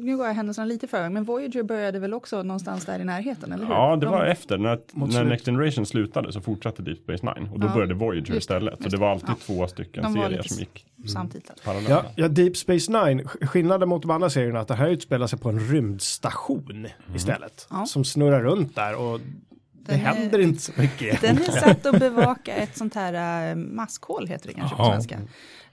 nu 0.00 0.16
går 0.16 0.26
jag 0.26 0.34
händelserna 0.34 0.64
lite 0.66 0.86
för 0.86 1.08
men 1.08 1.24
Voyager 1.24 1.62
började 1.62 1.98
väl 1.98 2.14
också 2.14 2.42
någonstans 2.42 2.86
där 2.86 2.98
i 2.98 3.04
närheten, 3.04 3.52
eller 3.52 3.66
hur? 3.66 3.74
Ja, 3.74 3.96
det 3.96 4.06
De- 4.06 4.12
var 4.12 4.24
efter. 4.24 4.58
När, 4.58 4.78
när. 4.92 5.24
Next 5.24 5.44
Generation 5.46 5.86
slutade 5.86 6.32
så 6.32 6.40
fortsatte 6.40 6.82
Deep 6.82 6.98
Space 6.98 7.26
Nine. 7.34 7.48
Och 7.52 7.60
då 7.60 7.66
Ja, 7.66 7.72
började 7.74 7.94
Voyager 7.94 8.18
just 8.18 8.30
istället. 8.30 8.74
Så 8.78 8.82
just 8.84 8.90
det 8.96 9.00
var 9.00 9.10
alltid 9.10 9.28
Ja. 9.30 9.34
två 9.46 9.66
stycken 9.66 10.02
De 10.02 10.12
serier 10.14 10.42
som 10.42 10.58
gick 10.58 10.86
samtidigt. 11.06 11.50
parallellt. 11.64 11.88
Ja, 11.88 12.04
ja, 12.16 12.28
Deep 12.28 12.56
Space 12.56 12.92
Nine, 12.92 13.22
sk- 13.22 13.46
skillnaden 13.46 13.88
mot 13.88 14.02
de 14.02 14.10
andra 14.10 14.30
serierna 14.30 14.58
är 14.58 14.62
att 14.62 14.68
det 14.68 14.74
här 14.74 14.88
utspelar 14.88 15.26
sig 15.26 15.38
på 15.38 15.48
en 15.48 15.60
rymdstation 15.60 16.86
istället. 17.14 17.66
Ja. 17.70 17.86
Som 17.86 18.04
snurrar 18.04 18.42
runt 18.42 18.61
där 18.74 18.94
och 18.96 19.20
det 19.20 19.92
Den 19.92 20.00
är- 20.00 20.04
händer 20.04 20.38
inte 20.38 20.62
så 20.62 20.72
mycket. 20.76 21.20
Den 21.20 21.38
är 21.38 21.42
satt 21.42 21.86
att 21.86 21.98
bevaka 21.98 22.54
ett 22.54 22.76
sånt 22.76 22.94
här 22.94 23.50
äh, 23.50 23.56
maskhål 23.56 24.26
heter 24.26 24.48
det 24.48 24.54
kanske 24.54 24.76
på 24.76 24.82
Jaha. 24.82 24.92
svenska. 24.92 25.18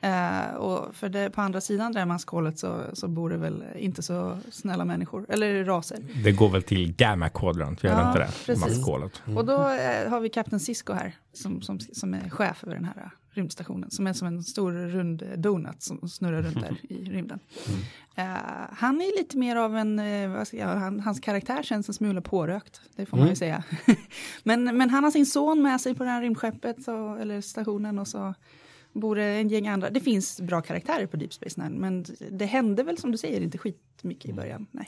Eh, 0.02 0.56
och 0.56 0.95
för 0.95 1.10
det, 1.10 1.30
på 1.30 1.41
andra 1.41 1.62
sidan 1.62 1.91
det 1.91 1.99
här 1.99 2.06
maskhålet 2.06 2.60
så, 2.60 2.82
så 2.93 3.08
bor 3.08 3.30
det 3.30 3.38
väl 3.38 3.63
inte 3.75 4.02
så 4.04 4.38
snälla 4.52 4.86
människor, 4.86 5.25
eller 5.30 5.63
raser. 5.63 5.99
Det 6.23 6.32
går 6.32 6.49
väl 6.49 6.63
till 6.63 6.93
Gamma 6.95 7.30
Quadrant, 7.30 7.84
gör 7.84 7.91
Ja, 7.91 8.08
inte 8.08 8.19
det? 8.19 8.30
precis. 8.45 8.65
Maskhålet. 8.78 9.21
Och 9.36 9.45
då 9.45 9.54
eh, 9.54 10.10
har 10.10 10.19
vi 10.19 10.30
Kapten 10.30 10.60
Cisco 10.60 10.93
här, 10.93 11.13
som, 11.34 11.62
som, 11.62 11.80
som 11.80 12.13
är 12.13 12.30
chef 12.30 12.63
över 12.63 12.75
den 12.75 12.86
här 12.86 13.10
rymdstationen, 13.31 13.91
som 13.91 14.07
är 14.07 14.13
som 14.13 14.27
en 14.27 14.43
stor 14.43 14.71
rund 14.71 15.23
donut 15.37 15.81
som 15.81 16.09
snurrar 16.09 16.41
runt 16.41 16.61
där 16.61 16.77
i 16.89 17.03
rymden. 17.03 17.39
Eh, 18.15 18.25
han 18.71 19.01
är 19.01 19.17
lite 19.19 19.37
mer 19.37 19.55
av 19.55 19.77
en, 19.77 20.45
ska 20.45 20.57
jag, 20.57 20.67
han, 20.67 20.99
hans 20.99 21.19
karaktär 21.19 21.63
känns 21.63 21.87
en 21.87 21.93
smula 21.93 22.21
pårökt, 22.21 22.81
det 22.95 23.05
får 23.05 23.17
man 23.17 23.29
ju 23.29 23.35
säga. 23.35 23.63
men, 24.43 24.63
men 24.77 24.89
han 24.89 25.03
har 25.03 25.11
sin 25.11 25.25
son 25.25 25.61
med 25.61 25.81
sig 25.81 25.95
på 25.95 26.03
det 26.03 26.09
här 26.09 26.21
rymdskeppet, 26.21 26.83
så, 26.83 27.15
eller 27.15 27.41
stationen, 27.41 27.99
och 27.99 28.07
så 28.07 28.33
bor 28.93 29.15
det 29.15 29.23
en 29.23 29.49
gäng 29.49 29.67
andra. 29.67 29.89
Det 29.89 29.99
finns 29.99 30.41
bra 30.41 30.61
karaktärer 30.61 31.05
på 31.05 31.17
Deep 31.17 31.33
Space 31.33 31.61
Nine, 31.61 31.73
men 31.73 32.05
det 32.31 32.45
hände 32.45 32.83
väl 32.83 32.97
som 32.97 33.11
du 33.11 33.17
säger 33.17 33.41
inte 33.41 33.57
skitmycket 33.57 34.31
i 34.31 34.33
början. 34.33 34.67
Nej. 34.71 34.87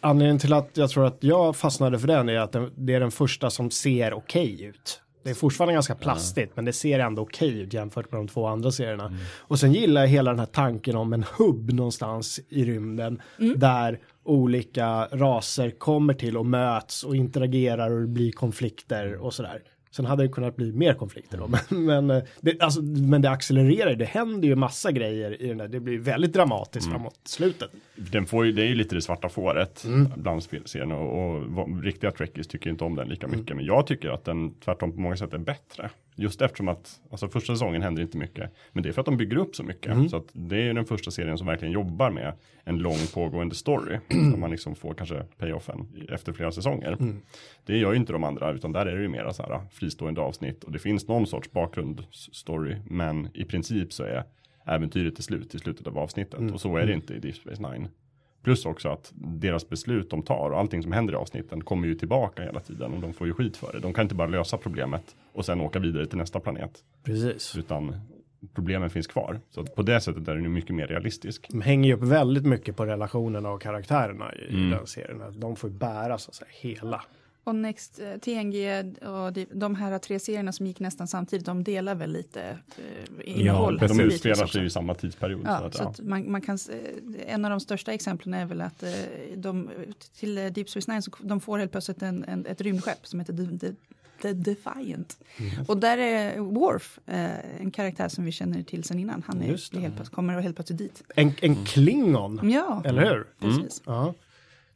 Anledningen 0.00 0.38
till 0.38 0.52
att 0.52 0.76
jag 0.76 0.90
tror 0.90 1.06
att 1.06 1.18
jag 1.20 1.56
fastnade 1.56 1.98
för 1.98 2.08
den 2.08 2.28
är 2.28 2.36
att 2.36 2.56
det 2.76 2.94
är 2.94 3.00
den 3.00 3.10
första 3.10 3.50
som 3.50 3.70
ser 3.70 4.14
okej 4.14 4.62
ut. 4.64 5.00
Det 5.24 5.30
är 5.30 5.34
fortfarande 5.34 5.74
ganska 5.74 5.94
plastigt 5.94 6.52
men 6.56 6.64
det 6.64 6.72
ser 6.72 6.98
ändå 6.98 7.22
okej 7.22 7.60
ut 7.60 7.72
jämfört 7.72 8.12
med 8.12 8.20
de 8.20 8.28
två 8.28 8.46
andra 8.46 8.72
serierna. 8.72 9.12
Och 9.38 9.58
sen 9.58 9.72
gillar 9.72 10.00
jag 10.00 10.08
hela 10.08 10.30
den 10.30 10.38
här 10.38 10.46
tanken 10.46 10.96
om 10.96 11.12
en 11.12 11.24
hubb 11.38 11.72
någonstans 11.72 12.40
i 12.48 12.64
rymden 12.64 13.22
där 13.56 13.98
olika 14.24 15.08
raser 15.12 15.70
kommer 15.70 16.14
till 16.14 16.36
och 16.36 16.46
möts 16.46 17.02
och 17.04 17.16
interagerar 17.16 17.90
och 17.90 18.00
det 18.00 18.06
blir 18.06 18.32
konflikter 18.32 19.14
och 19.16 19.34
sådär. 19.34 19.62
Sen 19.96 20.04
hade 20.04 20.22
det 20.22 20.28
kunnat 20.28 20.56
bli 20.56 20.72
mer 20.72 20.94
konflikter 20.94 21.38
då, 21.38 21.48
men, 21.48 21.84
men, 21.84 22.10
eh, 22.10 22.22
det, 22.40 22.60
alltså, 22.62 22.82
men 22.82 23.22
det 23.22 23.30
accelererar, 23.30 23.94
det 23.94 24.04
händer 24.04 24.48
ju 24.48 24.56
massa 24.56 24.92
grejer 24.92 25.42
i 25.42 25.48
den 25.48 25.58
där, 25.58 25.68
det 25.68 25.80
blir 25.80 25.98
väldigt 25.98 26.32
dramatiskt 26.32 26.90
framåt 26.90 27.20
slutet. 27.24 27.70
Den 27.96 28.26
får 28.26 28.46
ju, 28.46 28.52
det 28.52 28.62
är 28.62 28.66
ju 28.66 28.74
lite 28.74 28.94
det 28.94 29.02
svarta 29.02 29.28
fåret 29.28 29.84
Mm. 29.84 30.08
bland 30.16 30.42
spelserierna 30.42 30.96
och, 30.96 31.34
och 31.36 31.42
vad- 31.42 31.84
riktiga 31.84 32.10
trekkies 32.10 32.46
tycker 32.46 32.70
inte 32.70 32.84
om 32.84 32.94
den 32.96 33.08
lika 33.08 33.26
Mm. 33.26 33.38
mycket. 33.40 33.56
Men 33.56 33.64
jag 33.64 33.86
tycker 33.86 34.10
att 34.10 34.24
den 34.24 34.54
tvärtom 34.54 34.92
på 34.92 35.00
många 35.00 35.16
sätt 35.16 35.34
är 35.34 35.38
bättre. 35.38 35.90
Just 36.16 36.42
eftersom 36.42 36.68
att, 36.68 37.00
alltså 37.10 37.28
första 37.28 37.52
säsongen 37.52 37.82
händer 37.82 38.02
inte 38.02 38.18
mycket. 38.18 38.50
Men 38.72 38.82
det 38.82 38.88
är 38.88 38.92
för 38.92 39.00
att 39.00 39.06
de 39.06 39.16
bygger 39.16 39.36
upp 39.36 39.56
så 39.56 39.62
mycket. 39.62 39.92
Mm. 39.92 40.08
Så 40.08 40.16
att 40.16 40.28
det 40.32 40.68
är 40.68 40.74
den 40.74 40.84
första 40.84 41.10
serien 41.10 41.38
som 41.38 41.46
verkligen 41.46 41.74
jobbar 41.74 42.10
med 42.10 42.32
en 42.64 42.78
lång 42.78 42.98
pågående 43.14 43.54
story. 43.54 43.98
Där 44.08 44.36
man 44.36 44.50
liksom 44.50 44.74
får 44.74 44.94
kanske 44.94 45.24
payoffen 45.38 46.06
efter 46.08 46.32
flera 46.32 46.52
säsonger. 46.52 46.92
Mm. 46.92 47.22
Det 47.64 47.78
gör 47.78 47.92
ju 47.92 47.98
inte 47.98 48.12
de 48.12 48.24
andra, 48.24 48.52
utan 48.52 48.72
där 48.72 48.86
är 48.86 48.96
det 48.96 49.02
ju 49.02 49.08
mera 49.08 49.32
så 49.32 49.42
här 49.42 49.60
fristående 49.72 50.20
avsnitt. 50.20 50.64
Och 50.64 50.72
det 50.72 50.78
finns 50.78 51.08
någon 51.08 51.26
sorts 51.26 51.52
bakgrundsstory. 51.52 52.76
Men 52.86 53.28
i 53.34 53.44
princip 53.44 53.92
så 53.92 54.04
är 54.04 54.24
äventyret 54.66 55.14
till 55.14 55.24
slut 55.24 55.54
i 55.54 55.58
slutet 55.58 55.86
av 55.86 55.98
avsnittet. 55.98 56.40
Mm. 56.40 56.54
Och 56.54 56.60
så 56.60 56.76
är 56.76 56.86
det 56.86 56.92
inte 56.92 57.14
i 57.14 57.18
Deep 57.18 57.36
Space 57.36 57.62
Nine. 57.62 57.88
Plus 58.44 58.66
också 58.66 58.88
att 58.88 59.12
deras 59.14 59.68
beslut 59.68 60.10
de 60.10 60.22
tar 60.22 60.50
och 60.50 60.58
allting 60.58 60.82
som 60.82 60.92
händer 60.92 61.12
i 61.14 61.16
avsnitten 61.16 61.64
kommer 61.64 61.86
ju 61.88 61.94
tillbaka 61.94 62.42
hela 62.42 62.60
tiden 62.60 62.92
och 62.94 63.00
de 63.00 63.12
får 63.12 63.26
ju 63.26 63.32
skit 63.34 63.56
för 63.56 63.72
det. 63.72 63.78
De 63.78 63.92
kan 63.92 64.02
inte 64.02 64.14
bara 64.14 64.28
lösa 64.28 64.56
problemet 64.58 65.16
och 65.32 65.44
sen 65.44 65.60
åka 65.60 65.78
vidare 65.78 66.06
till 66.06 66.18
nästa 66.18 66.40
planet. 66.40 66.70
Precis. 67.04 67.56
Utan 67.56 67.96
problemen 68.54 68.90
finns 68.90 69.06
kvar. 69.06 69.40
Så 69.50 69.64
på 69.64 69.82
det 69.82 70.00
sättet 70.00 70.28
är 70.28 70.34
den 70.34 70.42
ju 70.42 70.48
mycket 70.48 70.74
mer 70.74 70.86
realistisk. 70.86 71.46
De 71.50 71.60
hänger 71.60 71.88
ju 71.88 71.94
upp 71.94 72.02
väldigt 72.02 72.46
mycket 72.46 72.76
på 72.76 72.86
relationerna 72.86 73.50
och 73.50 73.62
karaktärerna 73.62 74.34
i 74.34 74.54
Mm. 74.54 74.70
den 74.70 74.86
serien. 74.86 75.40
De 75.40 75.56
får 75.56 75.68
bära 75.68 76.18
så 76.18 76.30
att 76.30 76.34
säga 76.34 76.50
hela. 76.60 77.02
Och 77.44 77.54
Next, 77.54 78.00
eh, 78.00 78.18
TNG 78.18 78.80
och 79.08 79.32
de, 79.32 79.46
de 79.52 79.74
här 79.74 79.98
tre 79.98 80.18
serierna 80.18 80.52
som 80.52 80.66
gick 80.66 80.80
nästan 80.80 81.08
samtidigt, 81.08 81.46
de 81.46 81.64
delar 81.64 81.94
väl 81.94 82.12
lite 82.12 82.42
eh, 82.42 83.38
innehåll. 83.40 83.78
precis. 83.78 83.98
De 83.98 84.04
utspelar 84.04 84.46
sig 84.46 84.60
ju 84.60 84.66
i 84.66 84.70
samma 84.70 84.94
tidsperiod. 84.94 85.40
så 85.40 85.46
Ja, 85.48 85.52
att, 85.66 85.74
så 85.74 85.82
ja. 85.82 85.88
att 85.88 86.00
man, 86.00 86.30
man 86.32 86.40
kan, 86.40 86.54
s- 86.54 86.70
en 87.26 87.44
av 87.44 87.50
de 87.50 87.60
största 87.60 87.92
exemplen 87.92 88.34
är 88.34 88.46
väl 88.46 88.60
att 88.60 88.82
eh, 88.82 88.90
de, 89.36 89.70
till 90.18 90.38
eh, 90.38 90.44
Deep 90.46 90.68
Space 90.70 90.90
Nine 90.92 91.02
så 91.02 91.10
de 91.20 91.40
får 91.40 91.58
helt 91.58 91.70
plötsligt 91.72 92.02
en, 92.02 92.24
en, 92.28 92.46
ett 92.46 92.60
rymdskepp 92.60 93.06
som 93.06 93.20
heter 93.20 93.32
The, 93.32 93.58
The, 93.68 93.74
The 94.22 94.32
Defiant. 94.32 95.18
Mm. 95.36 95.64
Och 95.68 95.76
där 95.76 95.98
är 95.98 96.38
Worf 96.38 96.98
eh, 97.06 97.60
en 97.60 97.70
karaktär 97.70 98.08
som 98.08 98.24
vi 98.24 98.32
känner 98.32 98.62
till 98.62 98.84
sen 98.84 98.98
innan. 98.98 99.22
Han 99.26 99.42
är, 99.42 99.46
helt 99.46 99.70
plötsligt, 99.70 100.08
kommer 100.10 100.40
helt 100.40 100.56
plötsligt 100.56 100.78
dit. 100.78 101.02
En, 101.16 101.32
en 101.42 101.64
klingon, 101.64 102.50
Ja, 102.50 102.82
eller 102.84 103.04
hur? 103.14 103.26
precis. 103.40 103.82
Ja. 103.86 104.14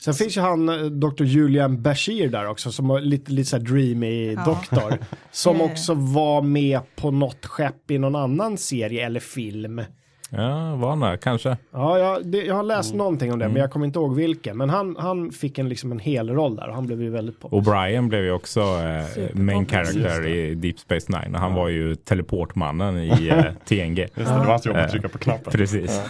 Sen 0.01 0.15
finns 0.15 0.37
ju 0.37 0.41
han, 0.41 0.69
eh, 0.69 0.77
Dr. 0.85 1.25
Julian 1.25 1.83
Bashir 1.83 2.29
där 2.29 2.47
också, 2.47 2.73
som 2.73 2.89
var 2.89 3.01
lite, 3.01 3.33
lite 3.33 3.49
såhär 3.51 3.65
dreamy 3.65 4.33
Ja. 4.33 4.45
doktor. 4.45 4.99
Som 5.31 5.61
också 5.61 5.95
var 5.95 6.43
med 6.43 6.81
på 6.97 7.11
något 7.11 7.47
skepp 7.47 7.91
i 7.91 7.99
någon 7.99 8.17
annan 8.17 8.59
serie 8.59 9.07
eller 9.07 9.21
film. 9.21 9.83
Ja, 10.31 10.77
var 10.77 10.88
han 10.88 11.01
där? 11.01 11.17
Kanske. 11.17 11.57
Ja, 11.73 11.99
jag, 11.99 12.27
det, 12.27 12.38
jag 12.45 12.55
har 12.55 12.62
läst 12.62 12.95
någonting 12.95 13.33
om 13.33 13.38
det, 13.38 13.49
men 13.49 13.57
jag 13.57 13.71
kommer 13.71 13.87
inte 13.87 13.99
ihåg 13.99 14.14
vilken. 14.14 14.57
Men 14.57 14.71
han, 14.71 14.97
han 14.99 15.31
fick 15.31 15.59
en, 15.59 15.69
liksom 15.69 15.93
en 15.93 15.99
hel 15.99 16.31
roll 16.31 16.57
där 16.57 16.69
och 16.69 16.75
han 16.75 16.87
blev 16.87 17.03
ju 17.03 17.11
väldigt 17.11 17.35
Och 17.45 17.51
populär. 17.51 17.83
Brian 17.87 18.09
blev 18.09 18.25
ju 18.25 18.33
också 18.33 18.61
eh, 18.61 19.35
main 19.35 19.67
character 19.67 20.27
i 20.27 20.55
Deep 20.55 20.79
Space 20.79 21.12
Nine. 21.12 21.35
Och 21.35 21.41
han 21.41 21.55
var 21.55 21.69
ju 21.69 21.95
teleportmannen 21.95 22.99
i 22.99 23.29
eh, 23.29 23.45
TNG. 23.64 23.99
Just 24.01 24.14
det, 24.14 24.23
det 24.25 24.31
var 24.31 24.45
hans 24.45 24.67
jobb 24.67 24.77
att 24.77 24.91
trycka 24.91 25.09
på 25.09 25.19
knappen. 25.19 25.53
Precis. 25.53 26.01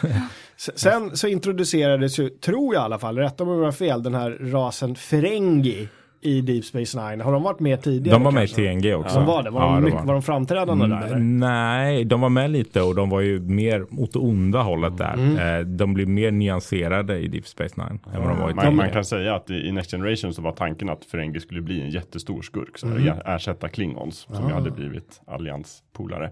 S- 0.57 0.70
Sen 0.74 1.16
så 1.16 1.28
introducerades 1.28 2.18
ju, 2.18 2.28
tror 2.28 2.74
jag 2.74 2.83
i 2.83 2.85
alla 2.85 2.98
fall, 2.98 3.18
rätta 3.18 3.44
mig 3.44 3.52
om 3.54 3.59
jag 3.59 3.66
har 3.66 3.72
fel, 3.72 4.02
den 4.02 4.14
här 4.14 4.31
rasen 4.40 4.94
Ferengi 4.94 5.88
i 6.20 6.40
Deep 6.40 6.64
Space 6.64 7.09
Nine. 7.11 7.20
Har 7.20 7.33
de 7.33 7.42
varit 7.42 7.61
med 7.61 7.83
tidigare? 7.83 8.16
De 8.18 8.24
var 8.24 8.33
med 8.33 8.44
i 8.44 8.46
kanske? 8.46 8.81
TNG 8.81 8.94
också. 8.94 9.18
De 9.18 9.26
var 9.26 9.42
det? 9.42 9.50
Var, 9.50 9.61
Ja, 9.61 9.74
de, 9.74 9.81
mycket, 9.81 9.98
var. 10.00 10.07
var 10.07 10.12
de 10.12 10.22
framträdande 10.22 10.87
där? 10.87 10.96
eller? 10.96 11.16
Mm, 11.16 11.37
Nej, 11.40 12.04
de 12.04 12.20
var 12.20 12.28
med 12.28 12.50
lite 12.50 12.83
och 12.83 12.94
de 12.94 13.11
var 13.11 13.20
ju 13.20 13.40
mer 13.40 13.87
åt 13.98 14.12
det 14.12 14.18
onda 14.18 14.62
hållet 14.62 14.98
där. 14.98 15.14
Mm. 15.14 15.61
Eh, 15.61 15.66
De 15.66 15.94
blev 15.94 16.09
mer 16.09 16.31
nyanserade 16.31 17.18
i 17.18 17.28
Deep 17.28 17.46
Space 17.46 17.74
Nine 17.81 17.98
än 18.14 18.20
vad 18.22 18.31
de 18.31 18.38
var 18.38 18.50
i 18.50 18.54
Man, 18.54 18.76
man 18.76 18.90
kan 18.90 19.04
säga 19.04 19.35
att 19.35 19.50
i 19.50 19.54
i 19.54 19.72
Next 19.72 19.90
Generation 19.90 20.35
så 20.35 20.42
var 20.42 20.52
tanken 20.52 20.88
att 20.88 21.04
Ferengi 21.04 21.40
skulle 21.40 21.61
bli 21.62 21.81
en 21.83 21.90
jättestor 21.90 22.42
skurk 22.42 22.78
som 22.78 22.92
mm. 22.92 23.14
ersätta 23.26 23.68
Klingons 23.68 24.26
som 24.33 24.48
ju 24.48 24.54
hade 24.54 24.70
blivit 24.70 25.20
allianspolare 25.26 26.31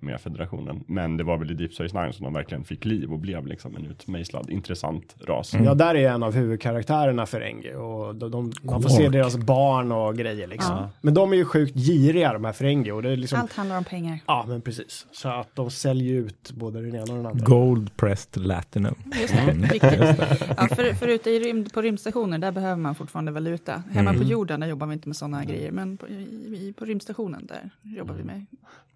med 0.00 0.20
federationen. 0.20 0.84
Men 0.86 1.16
det 1.16 1.24
var 1.24 1.38
väl 1.38 1.50
i 1.50 1.54
Deep 1.54 1.74
Space 1.74 2.00
Nine 2.00 2.12
som 2.12 2.24
de 2.24 2.32
verkligen 2.34 2.64
fick 2.64 2.84
liv 2.84 3.12
och 3.12 3.18
blev 3.18 3.46
liksom 3.46 3.76
en 3.76 3.86
utmejslad 3.86 4.50
intressant 4.50 5.16
ras. 5.26 5.54
Ja, 5.54 5.74
där 5.74 5.94
är 5.94 6.10
en 6.10 6.22
av 6.22 6.34
huvudkaraktärerna 6.34 7.26
Ferengi 7.26 7.74
och 7.74 8.14
de, 8.14 8.30
de, 8.30 8.52
man 8.62 8.82
får 8.82 8.88
se 8.88 9.08
deras 9.08 9.36
barn 9.36 9.92
och 9.92 10.16
grejer 10.16 10.46
liksom. 10.46 10.76
Ja. 10.76 10.90
Men 11.00 11.14
de 11.14 11.32
är 11.32 11.36
ju 11.36 11.44
sjukt 11.44 11.74
giriga 11.74 12.32
de 12.32 12.44
här 12.44 12.52
Ferengi 12.52 12.90
och 12.90 13.02
det 13.02 13.10
är 13.10 13.16
liksom, 13.16 13.40
Allt 13.40 13.52
handlar 13.52 13.78
om 13.78 13.84
pengar. 13.84 14.18
ja 14.26 14.44
men 14.48 14.60
precis. 14.60 15.06
Så 15.12 15.28
att 15.28 15.48
de 15.54 15.70
säljer 15.70 16.14
ut 16.14 16.50
både 16.50 16.80
den 16.80 16.94
ena 16.94 17.02
och 17.02 17.08
den 17.08 17.26
andra. 17.26 17.44
Gold 17.44 17.96
pressed 17.96 18.46
latinum. 18.46 18.94
Just 19.20 19.34
det, 19.34 19.52
viktigt. 19.52 19.82
Ja, 20.56 20.68
för, 20.68 20.94
för 20.94 21.08
ute 21.08 21.30
i 21.30 21.40
rymd, 21.40 21.72
på 21.72 21.82
rymdstationer, 21.82 22.38
där 22.38 22.52
behöver 22.52 22.76
man 22.76 22.94
fortfarande 22.94 23.32
valuta. 23.32 23.82
Hemma 23.90 24.14
på 24.14 24.22
jorden, 24.22 24.60
där 24.60 24.66
jobbar 24.66 24.86
vi 24.86 24.92
inte 24.92 25.08
med 25.08 25.16
sådana 25.16 25.44
grejer. 25.44 25.72
Men 25.72 25.96
på, 25.96 26.08
i, 26.08 26.74
på 26.78 26.84
rymdstationen, 26.84 27.46
där 27.46 27.70
jobbar 27.82 28.14
vi 28.14 28.24
med. 28.24 28.46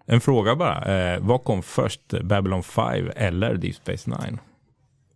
En 0.05 0.21
fråga 0.21 0.55
bara. 0.55 1.13
Eh, 1.13 1.19
vad 1.21 1.43
kom 1.43 1.63
först? 1.63 2.01
Babylon 2.23 2.63
5 2.63 3.11
eller 3.15 3.55
Deep 3.55 3.75
Space 3.75 4.09
Nine? 4.09 4.39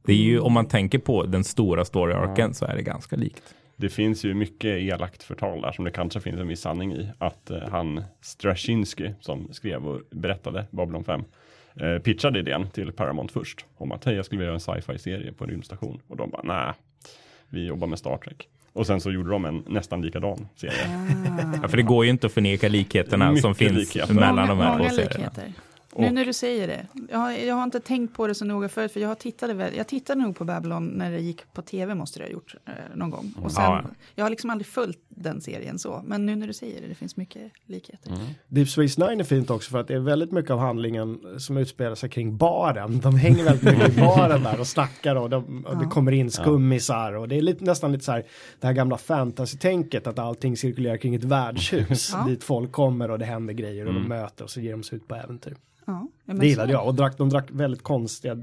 Det 0.06 0.14
är 0.14 0.18
ju, 0.18 0.40
om 0.40 0.54
man 0.54 0.68
tänker 0.68 1.00
på 1.00 1.24
den 1.24 1.44
stora 1.44 1.86
story-arken 1.86 2.54
så 2.54 2.66
är 2.66 2.76
det 2.76 2.82
ganska 2.82 3.16
likt. 3.16 3.44
Det 3.78 3.90
finns 3.90 4.26
ju 4.26 4.34
mycket 4.34 4.82
elakt 4.82 5.24
förtal 5.24 5.62
där 5.62 5.72
som 5.72 5.86
det 5.86 5.92
kanske 5.92 6.20
finns 6.20 6.40
en 6.40 6.48
viss 6.48 6.62
sanning 6.62 6.94
i. 6.94 7.10
Att 7.18 7.50
eh, 7.50 7.60
han 7.72 8.04
Straczynski 8.22 9.14
som 9.20 9.54
skrev 9.54 9.88
och 9.88 10.02
berättade 10.12 10.66
Babylon 10.72 11.04
5 11.04 11.24
eh, 11.76 11.98
pitchade 11.98 12.40
idén 12.40 12.70
till 12.70 12.92
Paramount 12.92 13.34
först. 13.34 13.66
Om 13.78 13.92
att 13.92 14.06
hej 14.06 14.16
jag 14.16 14.26
skulle 14.26 14.40
vilja 14.40 14.48
göra 14.48 14.76
en 14.76 14.82
sci-fi 14.82 15.00
serie 15.00 15.34
på 15.34 15.44
en 15.44 15.50
rymdstation. 15.50 16.02
Och 16.08 16.18
de 16.18 16.30
bara 16.30 16.42
nej, 16.44 16.74
vi 17.50 17.66
jobbar 17.66 17.88
med 17.88 18.00
Star 18.00 18.18
Trek. 18.18 18.50
Och 18.76 18.88
sen 18.88 19.02
så 19.02 19.12
gjorde 19.12 19.30
de 19.30 19.46
en 19.46 19.64
nästan 19.68 20.02
likadan 20.02 20.48
serie. 20.56 20.74
Ja, 21.62 21.68
för 21.68 21.78
det 21.78 21.84
går 21.84 22.06
ju 22.06 22.12
inte 22.12 22.28
att 22.28 22.34
förneka 22.34 22.70
likheterna 22.70 23.30
Mycket 23.30 23.42
som 23.42 23.56
finns 23.56 23.72
likheter. 23.74 24.14
mellan 24.14 24.36
många, 24.36 24.48
de 24.48 24.60
här 24.60 24.78
många 24.78 24.90
två 24.90 24.96
serierna. 24.96 25.16
likheter. 25.18 25.54
Nu 25.98 26.12
när 26.12 26.26
du 26.26 26.34
säger 26.34 26.68
det. 26.68 26.88
Jag 27.12 27.18
har, 27.18 27.32
jag 27.32 27.56
har 27.56 27.64
inte 27.64 27.80
tänkt 27.80 28.16
på 28.16 28.28
det 28.28 28.36
så 28.36 28.46
noga 28.46 28.70
förut. 28.70 28.92
För 28.92 29.00
jag, 29.00 29.20
tittade 29.20 29.54
väl, 29.54 29.76
jag 29.78 29.88
tittade 29.88 30.22
nog 30.22 30.36
på 30.38 30.44
Babylon 30.44 30.88
när 30.88 31.12
det 31.12 31.20
gick 31.20 31.54
på 31.54 31.62
tv 31.62 31.96
måste 31.96 32.20
det 32.20 32.26
ha 32.26 32.32
gjort 32.32 32.56
eh, 32.66 32.74
någon 32.96 33.10
gång. 33.10 33.34
Och 33.42 33.52
sen, 33.52 33.64
Ja. 33.64 33.84
Jag 34.16 34.26
har 34.26 34.30
liksom 34.30 34.50
aldrig 34.50 34.68
följt 34.68 35.00
den 35.16 35.42
serien 35.42 35.80
så. 35.80 36.02
Men 36.06 36.26
nu 36.26 36.36
när 36.36 36.48
du 36.48 36.54
säger 36.54 36.82
det, 36.82 36.88
det 36.88 36.96
finns 36.96 37.18
mycket 37.18 37.52
likheter. 37.66 38.12
Deep 38.48 38.70
Space 38.70 39.08
Nine 39.08 39.20
är 39.20 39.24
fint 39.24 39.50
också 39.50 39.72
för 39.72 39.80
att 39.80 39.88
det 39.88 39.94
är 39.94 40.00
väldigt 40.00 40.32
mycket 40.32 40.52
av 40.52 40.60
handlingen 40.60 41.20
som 41.38 41.58
utspelar 41.58 41.96
sig 41.96 42.10
kring 42.10 42.38
baren. 42.38 43.00
De 43.00 43.16
hänger 43.16 43.44
väldigt 43.44 43.64
mycket 43.64 43.98
i 43.98 44.00
baren 44.02 44.44
där 44.44 44.60
och 44.60 44.68
snackar 44.68 45.16
och, 45.16 45.30
de, 45.30 45.66
och 45.66 45.78
det 45.78 45.86
kommer 45.86 46.12
in 46.12 46.32
skummisar 46.32 47.14
och 47.14 47.28
det 47.28 47.36
är 47.36 47.42
lite, 47.42 47.64
nästan 47.64 47.92
lite 47.92 48.04
så 48.04 48.12
här 48.12 48.24
det 48.60 48.68
här 48.68 48.74
gamla 48.74 48.98
fantasy-tänket 48.98 50.08
att 50.08 50.20
allting 50.20 50.58
cirkulerar 50.58 50.98
kring 50.98 51.16
ett 51.16 51.24
värdshus 51.24 52.10
Ja. 52.14 52.26
dit 52.28 52.44
folk 52.44 52.72
kommer 52.72 53.12
och 53.12 53.20
det 53.20 53.26
händer 53.26 53.54
grejer 53.54 53.88
och 53.88 53.94
de 53.94 54.08
möter 54.08 54.44
och 54.44 54.50
så 54.50 54.60
ger 54.62 54.72
de 54.72 54.84
sig 54.84 54.96
ut 54.96 55.08
på 55.08 55.16
äventyr. 55.16 55.56
Ja, 55.88 56.08
Det 56.26 56.48
gillade 56.48 56.72
jag 56.72 56.88
och 56.88 56.96
drack, 56.96 57.18
de 57.18 57.30
drack 57.30 57.46
väldigt 57.52 57.84
konstiga 57.84 58.36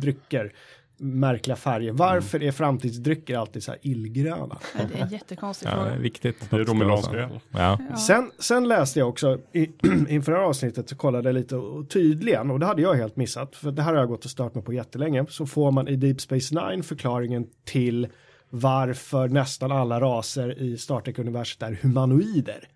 drycker. 0.00 0.52
Märkliga 0.98 1.56
färger. 1.56 1.92
Varför 1.92 2.42
är 2.42 2.52
framtidsdrycker 2.52 3.38
alltid 3.38 3.62
så 3.62 3.70
här 3.70 3.80
illgröna? 3.82 4.58
Ja, 4.78 4.84
det 4.92 4.98
är 4.98 5.02
en 5.02 5.08
jättekonstig 5.12 5.68
Ja, 5.68 5.84
det 5.84 5.90
är 5.90 5.98
viktigt. 5.98 6.50
Det 6.50 6.56
är 6.56 6.64
romulansk 6.64 7.12
öl. 7.12 7.40
Ja. 7.50 7.78
Ja. 7.90 7.96
Sen, 7.96 8.30
sen 8.38 8.68
läste 8.68 8.98
jag 8.98 9.08
också 9.08 9.38
i, 9.52 9.62
inför 10.08 10.32
det 10.32 10.38
här 10.38 10.44
avsnittet 10.44 10.88
så 10.88 10.96
kollade 10.96 11.28
jag 11.28 11.34
lite 11.34 11.56
och 11.56 11.88
tydligen 11.88 12.50
och 12.50 12.60
det 12.60 12.66
hade 12.66 12.82
jag 12.82 12.94
helt 12.94 13.16
missat 13.16 13.56
för 13.56 13.70
det 13.70 13.82
här 13.82 13.92
har 13.92 14.00
jag 14.00 14.08
gått 14.08 14.24
och 14.24 14.30
stört 14.30 14.54
mig 14.54 14.64
på 14.64 14.72
jättelänge 14.72 15.26
så 15.28 15.46
får 15.46 15.70
man 15.70 15.88
i 15.88 15.96
Deep 15.96 16.20
Space 16.20 16.54
Nine 16.54 16.82
förklaringen 16.82 17.46
till 17.64 18.08
varför 18.50 19.28
nästan 19.28 19.72
alla 19.72 20.00
raser 20.00 20.58
i 20.62 20.78
Star 20.78 21.00
Trek-universet 21.00 21.62
är 21.62 21.78
humanoider. 21.82 22.68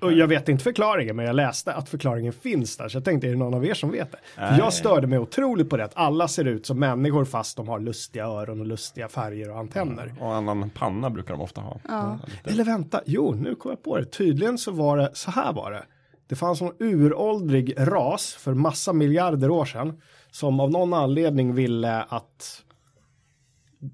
Och 0.00 0.12
jag 0.12 0.28
vet 0.28 0.48
inte 0.48 0.64
förklaringen 0.64 1.16
men 1.16 1.24
jag 1.24 1.36
läste 1.36 1.72
att 1.74 1.88
förklaringen 1.88 2.32
finns 2.32 2.76
där 2.76 2.88
så 2.88 2.96
jag 2.96 3.04
tänkte 3.04 3.26
är 3.26 3.30
det 3.30 3.36
någon 3.36 3.54
av 3.54 3.66
er 3.66 3.74
som 3.74 3.90
vet 3.90 4.12
det? 4.12 4.18
För 4.34 4.58
jag 4.58 4.72
störde 4.72 5.06
mig 5.06 5.18
otroligt 5.18 5.70
på 5.70 5.76
det 5.76 5.84
att 5.84 5.96
alla 5.96 6.28
ser 6.28 6.44
ut 6.44 6.66
som 6.66 6.78
människor 6.78 7.24
fast 7.24 7.56
de 7.56 7.68
har 7.68 7.80
lustiga 7.80 8.24
öron 8.24 8.60
och 8.60 8.66
lustiga 8.66 9.08
färger 9.08 9.50
och 9.50 9.58
antenner. 9.58 10.14
Och 10.20 10.34
annan 10.34 10.70
panna 10.70 11.10
brukar 11.10 11.34
de 11.34 11.40
ofta 11.40 11.60
ha. 11.60 11.80
Ja. 11.88 12.18
Eller 12.44 12.64
vänta, 12.64 13.00
jo 13.06 13.34
nu 13.34 13.54
kom 13.54 13.70
jag 13.70 13.82
på 13.82 13.98
det. 13.98 14.04
Tydligen 14.04 14.58
så 14.58 14.70
var 14.70 14.96
det, 14.96 15.10
så 15.12 15.30
här 15.30 15.52
var 15.52 15.72
det. 15.72 15.84
Det 16.28 16.36
fanns 16.36 16.62
en 16.62 16.72
uråldrig 16.78 17.74
ras 17.78 18.34
för 18.34 18.54
massa 18.54 18.92
miljarder 18.92 19.50
år 19.50 19.64
sedan. 19.64 20.00
Som 20.30 20.60
av 20.60 20.70
någon 20.70 20.94
anledning 20.94 21.54
ville 21.54 22.02
att 22.02 22.62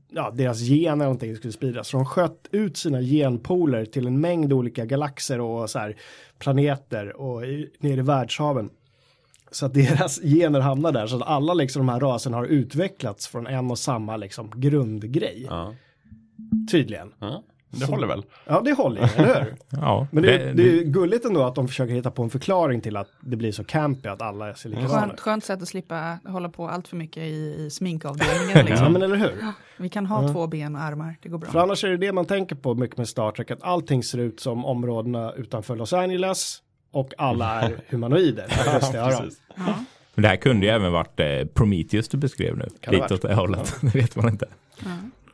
ja, 0.08 0.30
deras 0.30 0.60
gener 0.60 0.92
eller 0.92 1.04
någonting 1.04 1.36
skulle 1.36 1.52
spridas. 1.52 1.88
Så 1.88 1.96
de 1.96 2.06
sköt 2.06 2.48
ut 2.50 2.76
sina 2.76 3.00
genpoler 3.00 3.84
till 3.84 4.06
en 4.06 4.20
mängd 4.20 4.52
olika 4.52 4.84
galaxer 4.84 5.40
och 5.40 5.70
så 5.70 5.78
här 5.78 5.96
planeter 6.38 7.20
och 7.20 7.44
i, 7.44 7.70
ner 7.78 7.98
i 7.98 8.02
världshaven. 8.02 8.70
Så 9.50 9.66
att 9.66 9.74
deras 9.74 10.20
gener 10.20 10.60
hamnar 10.60 10.92
där. 10.92 11.06
Så 11.06 11.16
att 11.16 11.22
alla 11.22 11.54
liksom 11.54 11.86
de 11.86 11.92
här 11.92 12.00
raserna 12.00 12.36
har 12.36 12.44
utvecklats 12.44 13.28
från 13.28 13.46
en 13.46 13.70
och 13.70 13.78
samma 13.78 14.16
liksom 14.16 14.50
grundgrej. 14.56 15.46
Ja. 15.50 15.74
Tydligen. 16.70 17.12
Ja. 17.18 17.42
Det 17.80 17.86
håller 17.86 18.06
väl? 18.06 18.24
Ja, 18.46 18.60
det 18.64 18.72
håller 18.72 19.00
eller 19.18 19.34
hur? 19.44 19.54
Ja, 19.80 20.06
Men 20.10 20.22
det, 20.22 20.38
det- 20.38 20.52
det 20.52 20.62
är 20.62 20.72
ju 20.72 20.84
gulligt 20.84 21.24
ändå 21.24 21.42
att 21.42 21.54
de 21.54 21.68
försöker 21.68 21.94
hitta 21.94 22.10
på 22.10 22.22
en 22.22 22.30
förklaring 22.30 22.80
till 22.80 22.96
att 22.96 23.08
det 23.20 23.36
blir 23.36 23.52
så 23.52 23.64
campy 23.64 24.08
att 24.08 24.22
alla 24.22 24.54
ser 24.54 24.68
likadana 24.68 25.12
ut. 25.12 25.20
skönt 25.20 25.44
sätt 25.44 25.62
att 25.62 25.68
slippa 25.68 26.18
hålla 26.26 26.48
på 26.48 26.68
allt 26.68 26.88
för 26.88 26.96
mycket 26.96 27.22
i, 27.22 27.54
i 27.58 27.70
sminkavdelningen. 27.70 28.48
Ja, 28.56 28.62
Liksom. 28.62 28.92
men 28.92 29.02
eller 29.02 29.16
hur? 29.16 29.32
Vi 29.76 29.88
kan 29.88 30.06
ha 30.06 30.28
två 30.32 30.46
ben 30.46 30.76
och 30.76 30.82
armar, 30.82 31.16
det 31.22 31.28
går 31.28 31.38
bra. 31.38 31.50
För 31.50 31.58
annars 31.58 31.84
är 31.84 31.88
det 31.88 31.96
det 31.96 32.12
man 32.12 32.24
tänker 32.24 32.56
på 32.56 32.74
mycket 32.74 32.96
med 32.96 33.08
Star 33.08 33.30
Trek, 33.30 33.50
att 33.50 33.62
allting 33.62 34.02
ser 34.02 34.18
ut 34.18 34.40
som 34.40 34.64
områdena 34.64 35.32
utanför 35.32 35.76
Los 35.76 35.92
Angeles 35.92 36.58
och 36.92 37.12
alla 37.18 37.62
är 37.62 37.76
humanoider. 37.88 38.46
Just 38.74 38.92
det, 38.92 38.98
ja, 38.98 39.06
precis. 39.20 39.40
Ja. 39.56 39.74
Men 40.14 40.22
det 40.22 40.28
här 40.28 40.36
kunde 40.36 40.66
ju 40.66 40.72
även 40.72 40.92
varit 40.92 41.20
eh, 41.20 41.26
Prometheus 41.54 42.08
du 42.08 42.16
beskrev 42.18 42.56
nu. 42.56 42.68
Kan 42.80 42.94
Lite 42.94 43.14
åt 43.14 43.22
det 43.22 43.34
hållet. 43.34 43.76
det 43.80 43.94
vet 43.94 44.16
man 44.16 44.28
inte. 44.28 44.46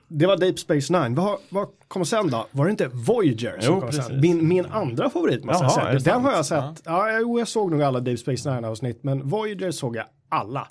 Det 0.08 0.26
var 0.26 0.36
Deep 0.36 0.58
Space 0.58 0.92
Nine. 1.00 1.14
Vad, 1.14 1.38
vad 1.48 1.68
kom 1.88 2.04
sen 2.04 2.30
då? 2.30 2.46
Var 2.50 2.64
det 2.64 2.70
inte 2.70 2.88
Voyager 2.88 3.60
som 3.60 3.74
Jo, 3.74 3.80
kom 3.80 3.92
sen? 3.92 4.02
precis. 4.02 4.22
Min, 4.22 4.48
min 4.48 4.66
andra 4.66 5.10
favorit 5.10 5.44
måste 5.44 5.64
Jaha, 5.64 5.92
jag 5.92 6.02
säga. 6.02 6.14
Den 6.14 6.24
har 6.24 6.32
jag 6.32 6.46
sett. 6.46 6.82
Ja, 6.84 7.18
jo, 7.20 7.38
jag 7.38 7.48
såg 7.48 7.70
nog 7.70 7.82
alla 7.82 8.00
Deep 8.00 8.18
Space 8.18 8.54
Nine 8.54 8.64
avsnitt, 8.64 9.02
men 9.04 9.28
Voyager 9.28 9.70
såg 9.70 9.96
jag 9.96 10.04
alla. 10.28 10.68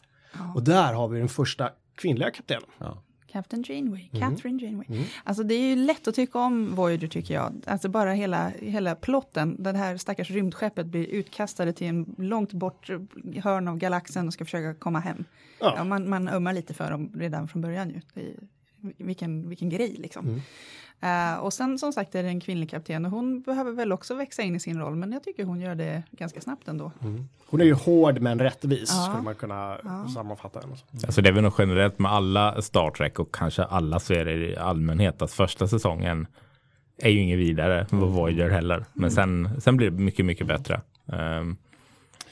Och 0.55 0.63
där 0.63 0.93
har 0.93 1.07
vi 1.07 1.19
den 1.19 1.27
första 1.29 1.69
kvinnliga 1.95 2.31
kaptenen. 2.31 2.63
Ja. 2.77 3.03
Captain 3.31 3.63
Janeway, 3.67 4.09
Catherine 4.19 4.65
Janeway. 4.65 5.05
Alltså 5.23 5.43
det 5.43 5.53
är 5.55 5.69
ju 5.69 5.75
lätt 5.75 6.07
att 6.07 6.15
tycka 6.15 6.39
om 6.39 6.75
Voyager 6.75 7.07
tycker 7.07 7.33
jag. 7.33 7.53
Alltså 7.65 7.89
bara 7.89 8.13
hela, 8.13 8.51
hela 8.59 8.95
plotten, 8.95 9.63
det 9.63 9.77
här 9.77 9.97
stackars 9.97 10.31
rymdskeppet 10.31 10.85
blir 10.85 11.05
utkastade 11.07 11.73
till 11.73 11.87
en 11.87 12.15
långt 12.17 12.53
bort 12.53 12.89
hörn 13.43 13.67
av 13.67 13.77
galaxen 13.77 14.27
och 14.27 14.33
ska 14.33 14.45
försöka 14.45 14.79
komma 14.79 14.99
hem. 14.99 15.23
Ja. 15.59 15.73
Ja. 15.77 15.83
man, 15.83 16.09
man 16.09 16.27
ömmar 16.27 16.53
lite 16.53 16.73
för 16.73 16.91
dem 16.91 17.11
redan 17.15 17.47
från 17.47 17.61
början 17.61 17.89
ju. 17.89 18.01
Vilken, 18.97 19.49
vilken 19.49 19.69
grej 19.69 19.95
liksom. 19.97 20.41
Eh, 21.01 21.39
och 21.39 21.53
sen 21.53 21.79
som 21.79 21.93
sagt 21.93 22.15
är 22.15 22.23
det 22.23 22.29
en 22.29 22.39
kvinnlig 22.39 22.69
kapten 22.69 23.05
och 23.05 23.11
hon 23.11 23.41
behöver 23.41 23.71
väl 23.71 23.91
också 23.91 24.15
växa 24.15 24.41
in 24.41 24.55
i 24.55 24.59
sin 24.59 24.79
roll 24.79 24.95
men 24.95 25.11
jag 25.11 25.23
tycker 25.23 25.43
hon 25.43 25.61
gör 25.61 25.75
det 25.75 26.03
ganska 26.11 26.41
snabbt 26.41 26.67
ändå. 26.67 26.91
Hon 27.49 27.61
är 27.61 27.65
ju 27.65 27.73
hård 27.73 28.19
men 28.21 28.39
rättvis 28.39 28.89
Ja. 28.93 29.03
skulle 29.09 29.23
man 29.23 29.35
kunna 29.35 29.77
sammanfatta 30.13 30.59
henne. 30.59 30.75
som. 30.75 30.87
Alltså 31.05 31.21
det 31.21 31.29
är 31.29 31.33
väl 31.33 31.43
nog 31.43 31.53
generellt 31.57 31.99
med 31.99 32.11
alla 32.11 32.61
Star 32.61 32.91
Trek 32.91 33.19
och 33.19 33.35
kanske 33.35 33.63
alla 33.63 33.99
serier 33.99 34.37
i 34.51 34.57
allmänhet 34.57 35.21
att 35.21 35.31
första 35.31 35.67
säsongen 35.67 36.27
är 36.97 37.09
ju 37.09 37.19
inget 37.19 37.39
vidare 37.39 37.87
vad 37.89 38.09
Voyager 38.09 38.49
heller. 38.49 38.85
Men 38.93 39.11
sen, 39.11 39.61
sen 39.61 39.77
blir 39.77 39.89
det 39.91 39.97
mycket, 39.97 40.25
mycket 40.25 40.47
bättre. 40.47 40.81
Ehm, 41.13 41.57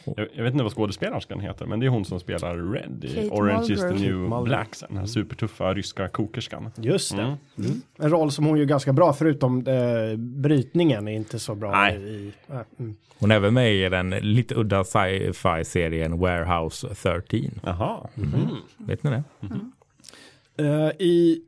Jag, 0.06 0.28
jag 0.34 0.44
vet 0.44 0.54
inte 0.54 0.64
vad 0.64 0.74
skådespelerskan 0.74 1.40
heter, 1.40 1.66
men 1.66 1.80
det 1.80 1.86
är 1.86 1.90
hon 1.90 2.06
som 2.06 2.20
spelar 2.20 2.72
Red 2.72 3.06
i 3.06 3.08
Kate 3.08 3.30
Orange 3.30 3.74
is 3.74 3.80
the 3.80 3.86
Mulgrew. 3.88 4.08
new 4.08 4.16
Mulgrew. 4.16 4.44
black. 4.44 4.70
Den 4.90 4.98
här 4.98 5.06
supertuffa 5.06 5.74
ryska 5.74 6.08
kokerskan. 6.08 6.72
Just 6.76 7.16
det. 7.16 7.22
Mm. 7.22 7.36
Mm. 7.58 7.82
En 7.98 8.10
roll 8.10 8.32
som 8.32 8.46
hon 8.46 8.58
gör 8.58 8.66
ganska 8.66 8.94
bra 8.94 9.14
förutom 9.14 9.68
eh, 9.68 10.18
brytningen 10.18 11.08
är 11.08 11.16
inte 11.16 11.40
så 11.40 11.56
bra 11.56 11.72
Nej. 11.72 11.96
i... 11.96 12.34
äh, 12.50 12.60
mm. 12.80 12.96
hon 13.20 13.32
är 13.32 13.36
även 13.36 13.54
med 13.54 13.74
i 13.74 13.90
den 13.90 14.10
lite 14.10 14.56
udda 14.56 14.84
sci-fi 14.84 15.66
serien 15.66 16.20
Warehouse 16.20 16.88
13. 16.96 17.40
Jaha. 17.64 18.10
Vet 18.78 19.04
ni 19.04 19.10
det? 19.10 19.24
Eh, 20.58 20.92
I 21.00 21.42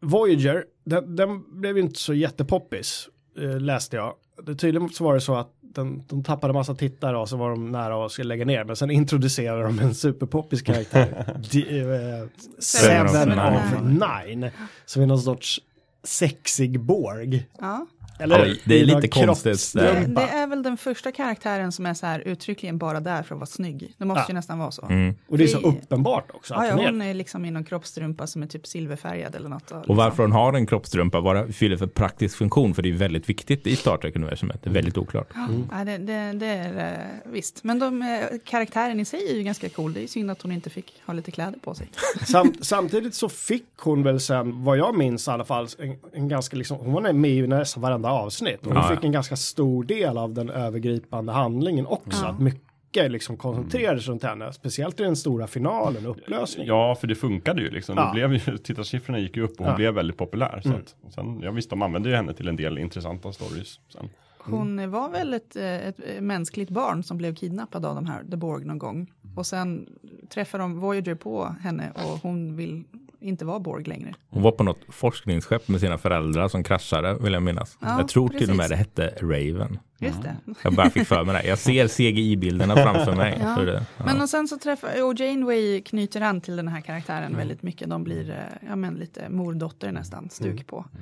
Voyager, 0.00 0.64
den, 0.84 1.16
den 1.16 1.60
blev 1.60 1.76
ju 1.76 1.82
inte 1.82 1.98
så 1.98 2.14
jättepoppis, 2.14 3.08
uh, 3.38 3.60
läste 3.60 3.96
jag. 3.96 4.14
Det, 4.42 4.54
tydligen 4.54 4.88
så 4.88 5.04
var 5.04 5.14
det 5.14 5.20
så 5.20 5.34
att 5.34 5.50
den, 5.74 6.02
de 6.08 6.22
tappade 6.24 6.52
massa 6.52 6.74
tittare 6.74 7.18
och 7.18 7.28
så 7.28 7.36
var 7.36 7.50
de 7.50 7.72
nära 7.72 8.06
att 8.06 8.12
skulle 8.12 8.28
lägga 8.28 8.44
ner. 8.44 8.64
Men 8.64 8.76
sen 8.76 8.90
introducerade 8.90 9.62
de 9.62 9.78
en 9.78 9.94
superpoppis 9.94 10.62
karaktär. 10.62 11.36
D- 11.52 11.80
eh, 11.80 12.28
Seven 12.58 13.06
of 13.06 13.12
Seven 13.12 13.28
Nine. 13.28 13.56
of 13.56 13.82
Nine. 14.26 14.50
Som 14.86 15.02
är 15.02 15.06
någon 15.06 15.20
sorts 15.22 15.60
sexig 16.04 16.80
Borg. 16.80 17.46
Ja. 17.60 17.86
Eller 18.18 18.46
Ja, 18.46 18.54
det 18.64 18.80
är 18.80 18.84
lite 18.84 19.08
konstigt 19.08 19.72
Det, 19.74 20.04
det 20.06 20.22
är 20.22 20.46
väl 20.46 20.62
den 20.62 20.76
första 20.76 21.12
karaktären 21.12 21.72
som 21.72 21.86
är 21.86 21.94
så 21.94 22.06
här 22.06 22.20
uttryckligen 22.20 22.78
bara 22.78 23.00
där 23.00 23.22
för 23.22 23.34
att 23.34 23.38
vara 23.38 23.46
snygg. 23.46 23.94
Det 23.98 24.04
måste 24.04 24.20
Ja. 24.20 24.24
ju 24.28 24.34
nästan 24.34 24.58
vara 24.58 24.70
så. 24.70 24.86
Mm. 24.86 25.14
Och 25.28 25.38
det 25.38 25.44
är 25.44 25.48
så 25.48 25.60
Det- 25.60 25.68
uppenbart 25.68 26.30
också. 26.34 26.54
Ja, 26.54 26.60
Att 26.60 26.68
ja, 26.82 26.86
hon 26.90 27.02
är- 27.02 27.14
liksom 27.14 27.44
i 27.44 27.50
någon 27.50 27.64
kroppstrumpa 27.64 28.26
som 28.26 28.42
är 28.42 28.46
typ 28.46 28.66
silverfärgad 28.66 29.34
eller 29.34 29.48
något. 29.48 29.70
Och 29.70 29.96
varför 29.96 30.22
hon 30.22 30.32
har 30.32 30.52
en 30.52 30.66
kroppstrumpa, 30.66 31.20
vad 31.20 31.36
det 31.36 31.52
fyller 31.52 31.76
för 31.76 31.86
praktisk 31.86 32.36
funktion, 32.38 32.74
för 32.74 32.82
det 32.82 32.88
är 32.88 32.92
väldigt 32.92 33.28
viktigt 33.28 33.66
i 33.66 33.76
Star 33.76 33.96
Trek-universumet. 33.96 34.62
Det 34.62 34.70
är 34.70 34.74
väldigt 34.74 34.98
oklart. 34.98 35.28
Ja, 35.70 35.84
det, 35.84 35.98
det, 35.98 36.32
det 36.32 36.46
är 36.46 36.92
eh, 36.92 37.32
visst. 37.32 37.64
Men 37.64 37.78
de, 37.78 38.02
eh, 38.02 38.38
karaktären 38.44 39.00
i 39.00 39.04
sig 39.04 39.30
är 39.30 39.34
ju 39.36 39.42
ganska 39.42 39.68
cool. 39.68 39.92
Det 39.92 40.02
är 40.02 40.06
synd 40.06 40.30
att 40.30 40.42
hon 40.42 40.52
inte 40.52 40.70
fick 40.70 41.02
ha 41.06 41.14
lite 41.14 41.30
kläder 41.30 41.58
på 41.58 41.74
sig. 41.74 41.88
Sam, 42.26 42.54
samtidigt 42.60 43.14
så 43.14 43.28
fick 43.28 43.64
hon 43.78 44.02
väl 44.02 44.20
sen, 44.20 44.64
vad 44.64 44.78
jag 44.78 44.96
minns 44.98 45.28
i 45.28 45.30
alla 45.30 45.44
fall, 45.44 45.68
en, 45.78 45.96
en 46.12 46.28
ganska 46.28 46.56
liksom, 46.56 46.78
hon 46.78 46.92
var 46.92 47.12
med 47.12 47.30
i 47.30 47.46
nästan 47.46 47.82
varenda 48.02 48.22
avsnitt. 48.24 48.66
Och 48.66 48.72
Ja, 48.76 48.86
ja. 48.90 48.96
fick 48.96 49.04
en 49.04 49.12
ganska 49.12 49.36
stor 49.36 49.84
del 49.84 50.18
av 50.18 50.32
den 50.34 50.50
övergripande 50.50 51.32
handlingen 51.32 51.86
också. 51.86 52.26
Att 52.26 52.38
mycket 52.40 53.10
liksom 53.10 53.36
koncentrerades 53.36 54.08
runt 54.08 54.22
henne, 54.22 54.52
speciellt 54.52 55.00
i 55.00 55.02
den 55.02 55.16
stora 55.16 55.46
finalen, 55.46 56.06
upplösningen. 56.06 56.68
Ja, 56.68 56.94
för 56.94 57.06
det 57.06 57.14
funkade 57.14 57.62
ju 57.62 57.70
liksom. 57.70 57.94
Ja. 57.96 58.04
Det 58.06 58.12
blev 58.12 58.32
ju, 58.34 58.58
tittarsiffrorna 58.64 59.18
gick 59.18 59.36
ju 59.36 59.42
upp 59.42 59.50
och 59.52 59.58
hon 59.58 59.66
Ja. 59.68 59.76
blev 59.76 59.94
väldigt 59.94 60.16
populär. 60.16 60.60
Så 60.62 60.68
Mm. 60.68 60.80
att, 61.06 61.14
sen, 61.14 61.40
ja 61.42 61.50
visst, 61.50 61.70
de 61.70 61.82
använde 61.82 62.08
ju 62.08 62.14
henne 62.14 62.32
till 62.34 62.48
en 62.48 62.56
del 62.56 62.78
intressanta 62.78 63.32
stories. 63.32 63.80
Sen. 63.88 64.08
Hon 64.44 64.90
var 64.90 65.08
väl 65.08 65.34
ett, 65.34 65.56
eh, 65.56 65.88
ett 65.88 66.00
eh, 66.06 66.20
mänskligt 66.20 66.70
barn 66.70 67.02
som 67.02 67.18
blev 67.18 67.34
kidnappad 67.34 67.86
av 67.86 67.94
de 67.94 68.06
här 68.06 68.24
The 68.30 68.36
Borg 68.36 68.64
någon 68.64 68.78
gång. 68.78 69.12
Och 69.36 69.46
sen 69.46 69.88
träffar 70.28 70.58
de 70.58 70.80
Voyager 70.80 71.14
på 71.14 71.56
henne 71.60 71.92
och 71.94 72.18
hon 72.22 72.56
vill 72.56 72.84
inte 73.20 73.44
vara 73.44 73.58
Borg 73.58 73.84
längre. 73.84 74.14
Hon 74.28 74.42
var 74.42 74.52
på 74.52 74.64
något 74.64 74.80
forskningsskepp 74.88 75.68
med 75.68 75.80
sina 75.80 75.98
föräldrar 75.98 76.48
som 76.48 76.64
kraschade, 76.64 77.14
vill 77.14 77.32
jag 77.32 77.42
minnas. 77.42 77.78
Ja, 77.80 77.98
jag 77.98 78.08
tror 78.08 78.28
till 78.28 78.50
och 78.50 78.56
med 78.56 78.70
det 78.70 78.76
precis. 78.76 79.00
hette 79.00 79.24
Raven. 79.26 79.78
Just 79.98 80.22
det. 80.22 80.36
Jag 80.62 80.74
bara 80.74 80.90
fick 80.90 81.06
för 81.06 81.24
mig 81.24 81.42
det. 81.42 81.48
Jag 81.48 81.58
ser 81.58 81.88
CGI-bilderna 81.88 82.76
framför 82.76 83.16
mig. 83.16 83.38
Ja. 83.42 83.62
Det, 83.62 83.86
ja. 83.96 84.04
Men 84.04 84.20
och 84.20 84.28
sen 84.28 84.48
så 84.48 84.58
träffar, 84.58 85.04
och 85.04 85.20
Janeway 85.20 85.82
knyter 85.82 86.20
an 86.20 86.40
till 86.40 86.56
den 86.56 86.68
här 86.68 86.80
karaktären 86.80 87.36
väldigt 87.36 87.62
mycket. 87.62 87.90
De 87.90 88.04
blir, 88.04 88.30
eh, 88.30 88.68
ja 88.68 88.76
men 88.76 88.94
lite 88.94 89.28
mordotter 89.28 89.92
nästan, 89.92 90.30
stuk 90.30 90.66
på. 90.66 90.78
Eh, 90.78 91.00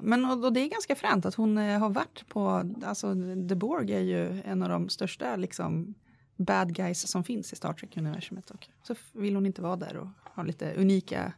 men 0.00 0.24
och, 0.24 0.44
och 0.44 0.52
det 0.52 0.60
är 0.60 0.68
ganska 0.68 0.94
fränt 0.94 1.26
att 1.26 1.34
hon 1.34 1.58
eh, 1.58 1.78
har 1.78 1.90
varit 1.90 2.28
på, 2.28 2.72
alltså 2.84 3.14
The 3.48 3.54
Borg 3.54 3.92
är 3.92 4.00
ju 4.00 4.42
en 4.44 4.62
av 4.62 4.68
de 4.68 4.88
största 4.88 5.36
liksom 5.36 5.94
bad 6.36 6.74
guys 6.74 7.08
som 7.08 7.24
finns 7.24 7.52
i 7.52 7.56
Star 7.56 7.72
Trek-universumet. 7.72 8.50
Och 8.50 8.66
så 8.82 8.94
vill 9.12 9.34
hon 9.34 9.46
inte 9.46 9.62
vara 9.62 9.76
där 9.76 9.96
och 9.96 10.08
ha 10.34 10.42
lite 10.42 10.74
unika 10.76 11.32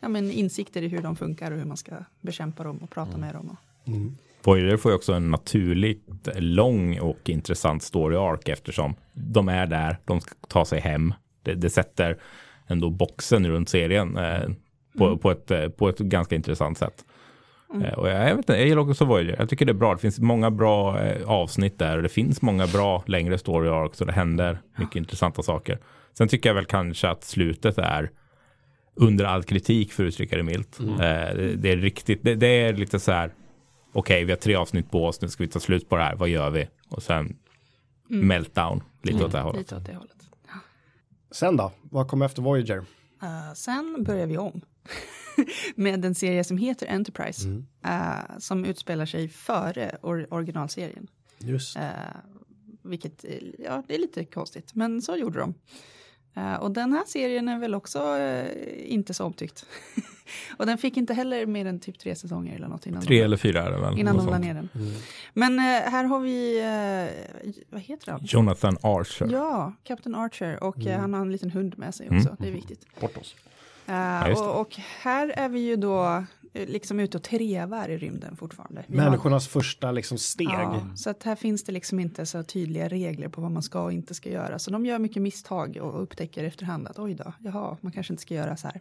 ja, 0.00 0.08
men 0.08 0.30
insikter 0.30 0.82
i 0.82 0.88
hur 0.88 1.02
de 1.02 1.16
funkar 1.16 1.50
och 1.50 1.58
hur 1.58 1.64
man 1.64 1.76
ska 1.76 1.94
bekämpa 2.20 2.64
dem 2.64 2.78
och 2.78 2.90
prata 2.90 3.18
med 3.18 3.34
dem. 3.34 3.50
Och, 3.50 3.56
Voyager 4.46 4.76
får 4.76 4.90
ju 4.90 4.96
också 4.96 5.12
en 5.12 5.30
naturligt 5.30 6.28
lång 6.36 7.00
och 7.00 7.30
intressant 7.30 7.82
story 7.82 8.16
arc 8.16 8.48
eftersom 8.48 8.94
de 9.12 9.48
är 9.48 9.66
där, 9.66 9.98
de 10.04 10.20
ska 10.20 10.34
ta 10.48 10.64
sig 10.64 10.80
hem. 10.80 11.14
Det, 11.42 11.54
det 11.54 11.70
sätter 11.70 12.18
ändå 12.66 12.90
boxen 12.90 13.46
runt 13.46 13.68
serien 13.68 14.16
eh, 14.16 14.48
på, 14.98 15.18
på, 15.18 15.30
ett, 15.30 15.50
eh, 15.50 15.68
på 15.68 15.88
ett 15.88 15.98
ganska 15.98 16.34
intressant 16.34 16.78
sätt. 16.78 17.04
Eh, 17.74 17.98
och 17.98 18.08
jag, 18.08 18.20
jag, 18.20 18.28
vet 18.28 18.36
inte, 18.36 18.52
jag 18.52 18.66
gillar 18.66 18.90
också 18.90 19.04
Voyager. 19.04 19.36
Jag 19.38 19.48
tycker 19.48 19.64
det 19.64 19.72
är 19.72 19.74
bra. 19.74 19.94
Det 19.94 20.00
finns 20.00 20.18
många 20.18 20.50
bra 20.50 21.00
eh, 21.00 21.28
avsnitt 21.28 21.78
där 21.78 21.96
och 21.96 22.02
det 22.02 22.08
finns 22.08 22.42
många 22.42 22.66
bra 22.66 23.02
längre 23.06 23.38
story 23.38 23.68
arcs 23.68 24.00
och 24.00 24.06
det 24.06 24.12
händer 24.12 24.58
mycket 24.76 24.96
intressanta 24.96 25.42
saker. 25.42 25.78
Sen 26.18 26.28
tycker 26.28 26.48
jag 26.48 26.54
väl 26.54 26.64
kanske 26.64 27.08
att 27.08 27.24
slutet 27.24 27.78
är 27.78 28.10
under 28.94 29.24
all 29.24 29.42
kritik 29.42 29.92
för 29.92 30.04
att 30.04 30.08
uttrycka 30.08 30.36
det 30.36 30.42
milt. 30.42 30.80
Eh, 30.80 30.86
det, 30.98 31.56
det 31.56 31.72
är 31.72 31.76
riktigt, 31.76 32.22
det, 32.22 32.34
det 32.34 32.46
är 32.46 32.72
lite 32.72 33.00
så 33.00 33.12
här 33.12 33.30
okej, 33.92 34.24
vi 34.24 34.32
har 34.32 34.36
tre 34.36 34.54
avsnitt 34.54 34.90
på 34.90 35.06
oss, 35.06 35.20
nu 35.20 35.28
ska 35.28 35.44
vi 35.44 35.48
ta 35.48 35.60
slut 35.60 35.88
på 35.88 35.96
det 35.96 36.02
här, 36.02 36.16
vad 36.16 36.28
gör 36.28 36.50
vi? 36.50 36.68
Och 36.88 37.02
sen 37.02 37.36
meltdown, 38.08 38.82
lite 39.02 39.24
åt 39.24 39.32
det 39.32 39.38
här 39.38 39.44
hållet. 39.44 39.60
lite 39.60 39.76
åt 39.76 39.86
det 39.86 39.94
hållet. 39.94 40.16
Sen 41.30 41.56
då, 41.56 41.72
vad 41.82 42.08
kom 42.08 42.22
efter 42.22 42.42
Voyager? 42.42 42.84
Eh, 43.22 43.54
sen 43.54 44.04
börjar 44.06 44.26
vi 44.26 44.38
om 44.38 44.60
med 45.76 46.04
en 46.04 46.14
serie 46.14 46.44
som 46.44 46.56
heter 46.58 46.86
Enterprise. 46.86 47.62
eh, 47.84 48.38
som 48.38 48.64
utspelar 48.64 49.06
sig 49.06 49.28
före 49.28 49.90
or- 50.02 50.26
originalserien. 50.30 51.06
Just 51.38 51.76
Eh, 51.76 51.82
vilket, 52.82 53.24
eh, 53.24 53.30
ja, 53.58 53.82
det 53.88 53.94
är 53.94 53.98
lite 53.98 54.24
konstigt, 54.24 54.74
men 54.74 55.02
så 55.02 55.16
gjorde 55.16 55.38
de. 55.38 55.54
Eh, 56.36 56.54
och 56.54 56.70
den 56.70 56.92
här 56.92 57.04
serien 57.06 57.48
är 57.48 57.58
väl 57.58 57.74
också 57.74 58.18
inte 58.76 59.14
så 59.14 59.24
omtyckt. 59.24 59.66
och 60.56 60.66
den 60.66 60.78
fick 60.78 60.96
inte 60.96 61.14
heller 61.14 61.46
mer 61.46 61.66
än 61.66 61.80
typ 61.80 61.98
tre 61.98 62.14
säsonger 62.14 62.56
eller 62.56 62.68
något 62.68 62.86
innan, 62.86 63.02
Tre 63.02 63.16
de, 63.18 63.22
eller 63.24 63.36
fyra 63.36 63.62
är 63.62 63.70
det 63.70 63.78
väl? 63.80 63.98
innan 63.98 64.16
de 64.16 64.26
la 64.26 64.38
ner 64.38 64.54
den. 64.54 64.68
Men 65.34 65.58
eh, 65.58 65.64
här 65.64 66.04
har 66.04 66.20
vi, 66.20 66.60
vad 67.70 67.80
heter 67.80 68.12
han? 68.12 68.20
Jonathan 68.24 68.76
Archer. 68.82 69.28
Ja, 69.32 69.72
Captain 69.84 70.14
Archer 70.14 70.62
och 70.64 70.76
Mm. 70.78 71.00
han 71.00 71.14
har 71.14 71.20
en 71.20 71.32
liten 71.32 71.50
hund 71.50 71.78
med 71.78 71.94
sig 71.94 72.08
också, 72.10 72.36
det 72.38 72.48
är 72.48 72.52
viktigt. 72.52 72.86
Portos. 73.00 73.34
Eh, 73.88 74.24
det. 74.24 74.32
och, 74.34 74.60
och 74.60 74.74
här 75.02 75.28
är 75.36 75.48
vi 75.48 75.60
ju 75.60 75.76
då 75.76 76.24
eh, 76.52 76.68
liksom 76.68 77.00
ute 77.00 77.16
och 77.16 77.22
trevar 77.22 77.88
i 77.88 77.98
rymden 77.98 78.36
fortfarande. 78.36 78.84
Vi 78.86 78.98
har- 78.98 79.04
människornas 79.04 79.48
första 79.48 79.92
liksom 79.92 80.18
steg. 80.18 80.46
Ja, 80.48 80.88
så 80.96 81.10
att 81.10 81.22
här 81.22 81.36
finns 81.36 81.64
det 81.64 81.72
liksom 81.72 82.00
inte 82.00 82.26
så 82.26 82.42
tydliga 82.42 82.88
regler 82.88 83.28
på 83.28 83.40
vad 83.40 83.50
man 83.50 83.62
ska 83.62 83.82
och 83.82 83.92
inte 83.92 84.14
ska 84.14 84.30
göra. 84.30 84.58
Så 84.58 84.70
de 84.70 84.86
gör 84.86 84.98
mycket 84.98 85.22
misstag 85.22 85.78
och 85.82 86.02
upptäcker 86.02 86.44
efterhand 86.44 86.88
att 86.88 86.98
oj 86.98 87.14
då, 87.14 87.32
jaha, 87.38 87.76
man 87.80 87.92
kanske 87.92 88.12
inte 88.12 88.22
ska 88.22 88.34
göra 88.34 88.56
så 88.56 88.68
här. 88.68 88.80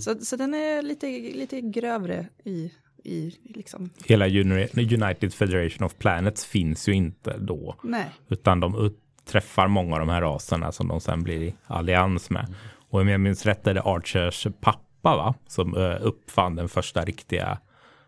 Så, 0.00 0.18
så 0.24 0.36
den 0.36 0.54
är 0.54 0.82
lite, 0.82 1.06
lite 1.10 1.60
grövre 1.60 2.28
i, 2.44 2.72
i 3.04 3.34
liksom, 3.44 3.90
Hela 4.04 4.26
Uni- 4.28 5.02
United 5.04 5.34
Federation 5.34 5.86
of 5.86 5.94
Planets 5.98 6.44
finns 6.44 6.88
ju 6.88 6.92
inte 6.92 7.38
då. 7.38 7.76
nej. 7.82 8.10
Utan 8.28 8.60
de 8.60 8.94
träffar 9.24 9.68
många 9.68 9.94
av 9.94 10.00
de 10.00 10.08
här 10.08 10.20
raserna 10.20 10.72
som 10.72 10.88
de 10.88 11.00
sen 11.00 11.22
blir 11.22 11.42
i 11.42 11.54
allians 11.66 12.30
med. 12.30 12.54
Och 12.90 13.00
om 13.00 13.08
jag 13.08 13.20
minns 13.20 13.46
rätt 13.46 13.66
är 13.66 13.74
det 13.74 13.82
Archers 13.82 14.46
pappa 14.60 15.16
va? 15.16 15.34
Som 15.46 15.76
eh, 15.76 15.96
uppfann 16.00 16.56
den 16.56 16.68
första 16.68 17.04
riktiga 17.04 17.58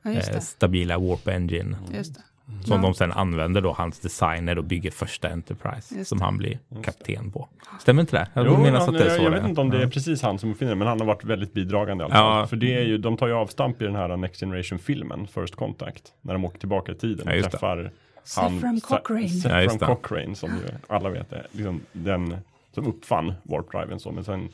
Ja, 0.02 0.10
eh, 0.10 0.16
det. 0.16 0.40
stabila 0.40 0.98
Warp 0.98 1.28
Engine. 1.28 1.76
Just 1.94 2.14
det. 2.14 2.20
Som 2.64 2.76
Ja. 2.76 2.82
de 2.82 2.94
sen 2.94 3.12
använder 3.12 3.60
då, 3.60 3.72
hans 3.72 4.00
designer 4.00 4.58
och 4.58 4.64
bygger 4.64 4.90
första 4.90 5.28
Enterprise. 5.28 6.04
Som 6.04 6.18
det. 6.18 6.24
han 6.24 6.38
blir 6.38 6.58
kapten 6.82 7.30
på. 7.32 7.48
Stämmer 7.80 8.00
inte 8.00 8.16
det? 8.16 8.28
Jag 8.34 8.46
Jo, 8.46 8.56
menar 8.62 8.80
han, 8.80 8.88
att 8.88 8.94
det 8.94 9.00
är 9.04 9.08
jag, 9.08 9.16
så 9.16 9.22
jag 9.22 9.32
det 9.32 9.40
vet 9.40 9.48
inte 9.48 9.60
om 9.60 9.70
det 9.70 9.76
är 9.78 9.82
Ja. 9.82 9.88
precis 9.90 10.22
han 10.22 10.38
som 10.38 10.50
uppfinner 10.52 10.72
det, 10.72 10.76
men 10.78 10.88
han 10.88 11.00
har 11.00 11.06
varit 11.06 11.24
väldigt 11.24 11.52
bidragande 11.52 12.08
fall. 12.08 12.38
Ja. 12.40 12.46
För 12.46 12.56
det 12.56 12.74
är 12.74 12.82
ju, 12.82 12.98
de 12.98 13.16
tar 13.16 13.26
ju 13.26 13.32
avstamp 13.34 13.82
i 13.82 13.84
den 13.84 13.94
här 13.96 14.16
Next 14.16 14.40
Generation-filmen, 14.40 15.26
First 15.26 15.56
Contact, 15.56 16.12
när 16.20 16.32
de 16.32 16.44
åker 16.44 16.58
tillbaka 16.58 16.92
i 16.92 16.94
tiden 16.94 17.26
Ja, 17.28 17.32
och 17.36 17.42
det. 17.42 17.50
träffar 17.50 17.90
Zephram 18.24 18.80
Sa- 18.80 18.98
Cochrane. 18.98 19.28
Zephram 19.28 19.62
Ja, 19.64 19.72
det. 19.72 19.86
Cochrane, 19.86 20.34
som 20.34 20.50
ju 20.50 20.62
alla 20.88 21.08
vet 21.10 21.32
är 21.32 21.46
liksom 21.52 21.80
den 21.92 22.36
som 22.74 22.86
uppfann 22.86 23.32
Warp 23.42 23.72
Driven 23.72 24.00
så, 24.00 24.12
men 24.12 24.24
sen 24.24 24.48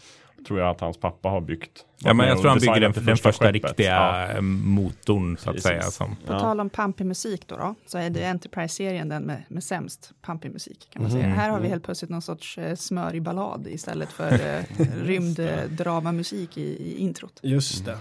tror 0.47 0.61
jag 0.61 0.69
att 0.71 0.81
hans 0.81 0.97
pappa 0.97 1.29
har 1.29 1.41
byggt. 1.41 1.85
Ja, 1.99 2.15
men 2.15 2.29
jag 2.29 2.39
tror 2.41 2.49
han 2.51 2.59
bygger 2.59 2.81
den, 2.81 2.93
första 2.95 3.33
skeppet. 3.33 3.53
riktiga 3.53 3.91
Ja. 3.95 4.27
eh, 4.33 4.41
motorn 4.41 5.37
så 5.37 5.51
att 5.51 5.55
Precis. 5.57 5.69
säga. 5.69 5.83
Som, 5.83 6.17
På 6.27 6.39
tal 6.41 6.61
om 6.61 6.71
pampig 6.71 7.07
musik 7.07 7.43
då, 7.47 7.57
då 7.57 7.75
så 7.87 7.99
är 7.99 8.11
det 8.11 8.25
Enterprise-serien 8.25 9.09
den 9.09 9.23
med, 9.23 9.43
med 9.49 9.65
sämst 9.65 10.13
pampig 10.23 10.53
musik 10.53 10.89
kan 10.93 11.03
man 11.03 11.11
säga. 11.11 11.27
Här 11.27 11.51
har 11.51 11.61
vi 11.61 11.69
helt 11.69 11.85
plötsligt 11.85 12.11
någon 12.11 12.23
sorts 12.23 12.59
eh, 12.59 12.75
smörig 12.77 13.23
ballad 13.23 13.67
istället 13.67 14.13
för 14.13 14.33
eh, 14.33 14.65
rymddramamusik 15.03 16.57
i, 16.59 16.63
i 16.63 16.99
introt. 16.99 17.41
Just 17.43 17.85
det. 17.85 17.99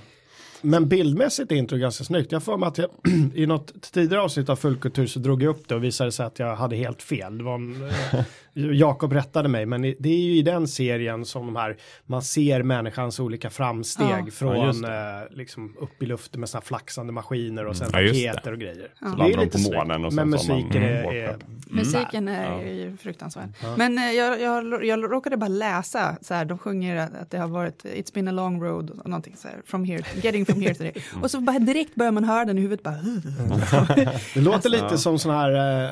Men 0.61 0.87
bildmässigt 0.89 1.51
är 1.51 1.55
intro 1.55 1.77
ganska 1.77 2.03
snyggt. 2.03 2.31
Jag 2.31 2.43
får 2.43 2.57
mig 2.57 2.67
att 2.67 2.77
jag 2.77 2.89
i 3.35 3.45
något 3.45 3.91
tidigare 3.91 4.21
avsnitt 4.23 4.49
av 4.49 4.55
Fullkultur 4.55 5.07
så 5.07 5.19
drog 5.19 5.43
jag 5.43 5.49
upp 5.49 5.67
det 5.67 5.75
och 5.75 5.83
visade 5.83 6.11
sig 6.11 6.25
att 6.25 6.39
jag 6.39 6.55
hade 6.55 6.75
helt 6.75 7.01
fel. 7.01 7.37
Det 7.37 7.43
var 7.43 7.55
en, 7.55 7.89
eh, 8.13 8.19
Jakob 8.73 9.13
rättade 9.13 9.49
mig, 9.49 9.65
men 9.65 9.81
det 9.81 10.09
är 10.09 10.19
ju 10.19 10.37
i 10.37 10.41
den 10.41 10.67
serien 10.67 11.25
som 11.25 11.45
de 11.45 11.55
här, 11.55 11.77
man 12.05 12.21
ser 12.21 12.63
människans 12.63 13.19
olika 13.19 13.49
framsteg 13.49 14.05
Ja. 14.09 14.19
Ja, 14.25 14.31
från 14.31 14.65
just 14.67 14.83
eh, 14.83 14.89
liksom 15.37 15.75
upp 15.79 16.03
i 16.03 16.05
luften 16.05 16.39
med 16.39 16.49
såna 16.49 16.61
flaxande 16.61 17.13
maskiner 17.13 17.65
och 17.65 17.75
sen 17.75 17.89
Ja, 17.93 18.01
just 18.01 18.13
det. 18.15 18.27
raketer 18.29 18.51
och 18.51 18.59
grejer. 18.59 18.87
Ja. 19.01 19.05
Så 19.07 19.11
Så 19.11 19.17
landar 19.17 19.37
de 19.39 19.49
på 19.49 19.57
snyggt, 19.57 19.75
månen 19.75 20.05
och 20.05 20.13
Men 20.13 20.39
sen 20.39 20.49
man 20.49 20.59
musiken 20.61 20.83
är, 20.83 21.03
mm, 21.03 21.15
är 21.23 21.27
warp. 21.27 21.43
Musiken 21.69 22.27
är 22.27 22.51
Ja. 22.51 22.61
ju 22.63 22.97
fruktansvärd. 22.97 23.49
Men 23.77 23.97
eh, 23.97 24.11
jag, 24.11 24.41
jag, 24.41 24.85
jag 24.85 25.11
råkade 25.11 25.37
bara 25.37 25.47
läsa, 25.47 26.17
så 26.21 26.33
här, 26.33 26.45
de 26.45 26.57
sjunger 26.57 26.95
att, 26.95 27.15
att 27.21 27.31
det 27.31 27.37
har 27.37 27.47
varit 27.47 27.83
It's 27.85 28.13
been 28.13 28.27
a 28.27 28.31
long 28.31 28.61
road, 28.63 28.89
och 28.89 29.09
någonting 29.09 29.35
så 29.37 29.47
här, 29.47 29.57
from 29.65 29.83
here, 29.85 30.03
getting 30.23 30.45
from 30.47 30.61
here 30.61 30.73
to 30.73 30.79
there. 30.79 30.93
Och 31.21 31.31
så 31.31 31.41
bara 31.41 31.59
direkt 31.59 31.95
börjar 31.95 32.11
man 32.11 32.23
höra 32.23 32.45
den 32.45 32.57
i 32.57 32.61
huvudet 32.61 32.83
bara. 32.83 32.97
Det 34.33 34.41
låter 34.41 34.69
lite 34.69 34.97
som 34.97 35.19
sån 35.19 35.31
här 35.31 35.83
eh, 35.85 35.91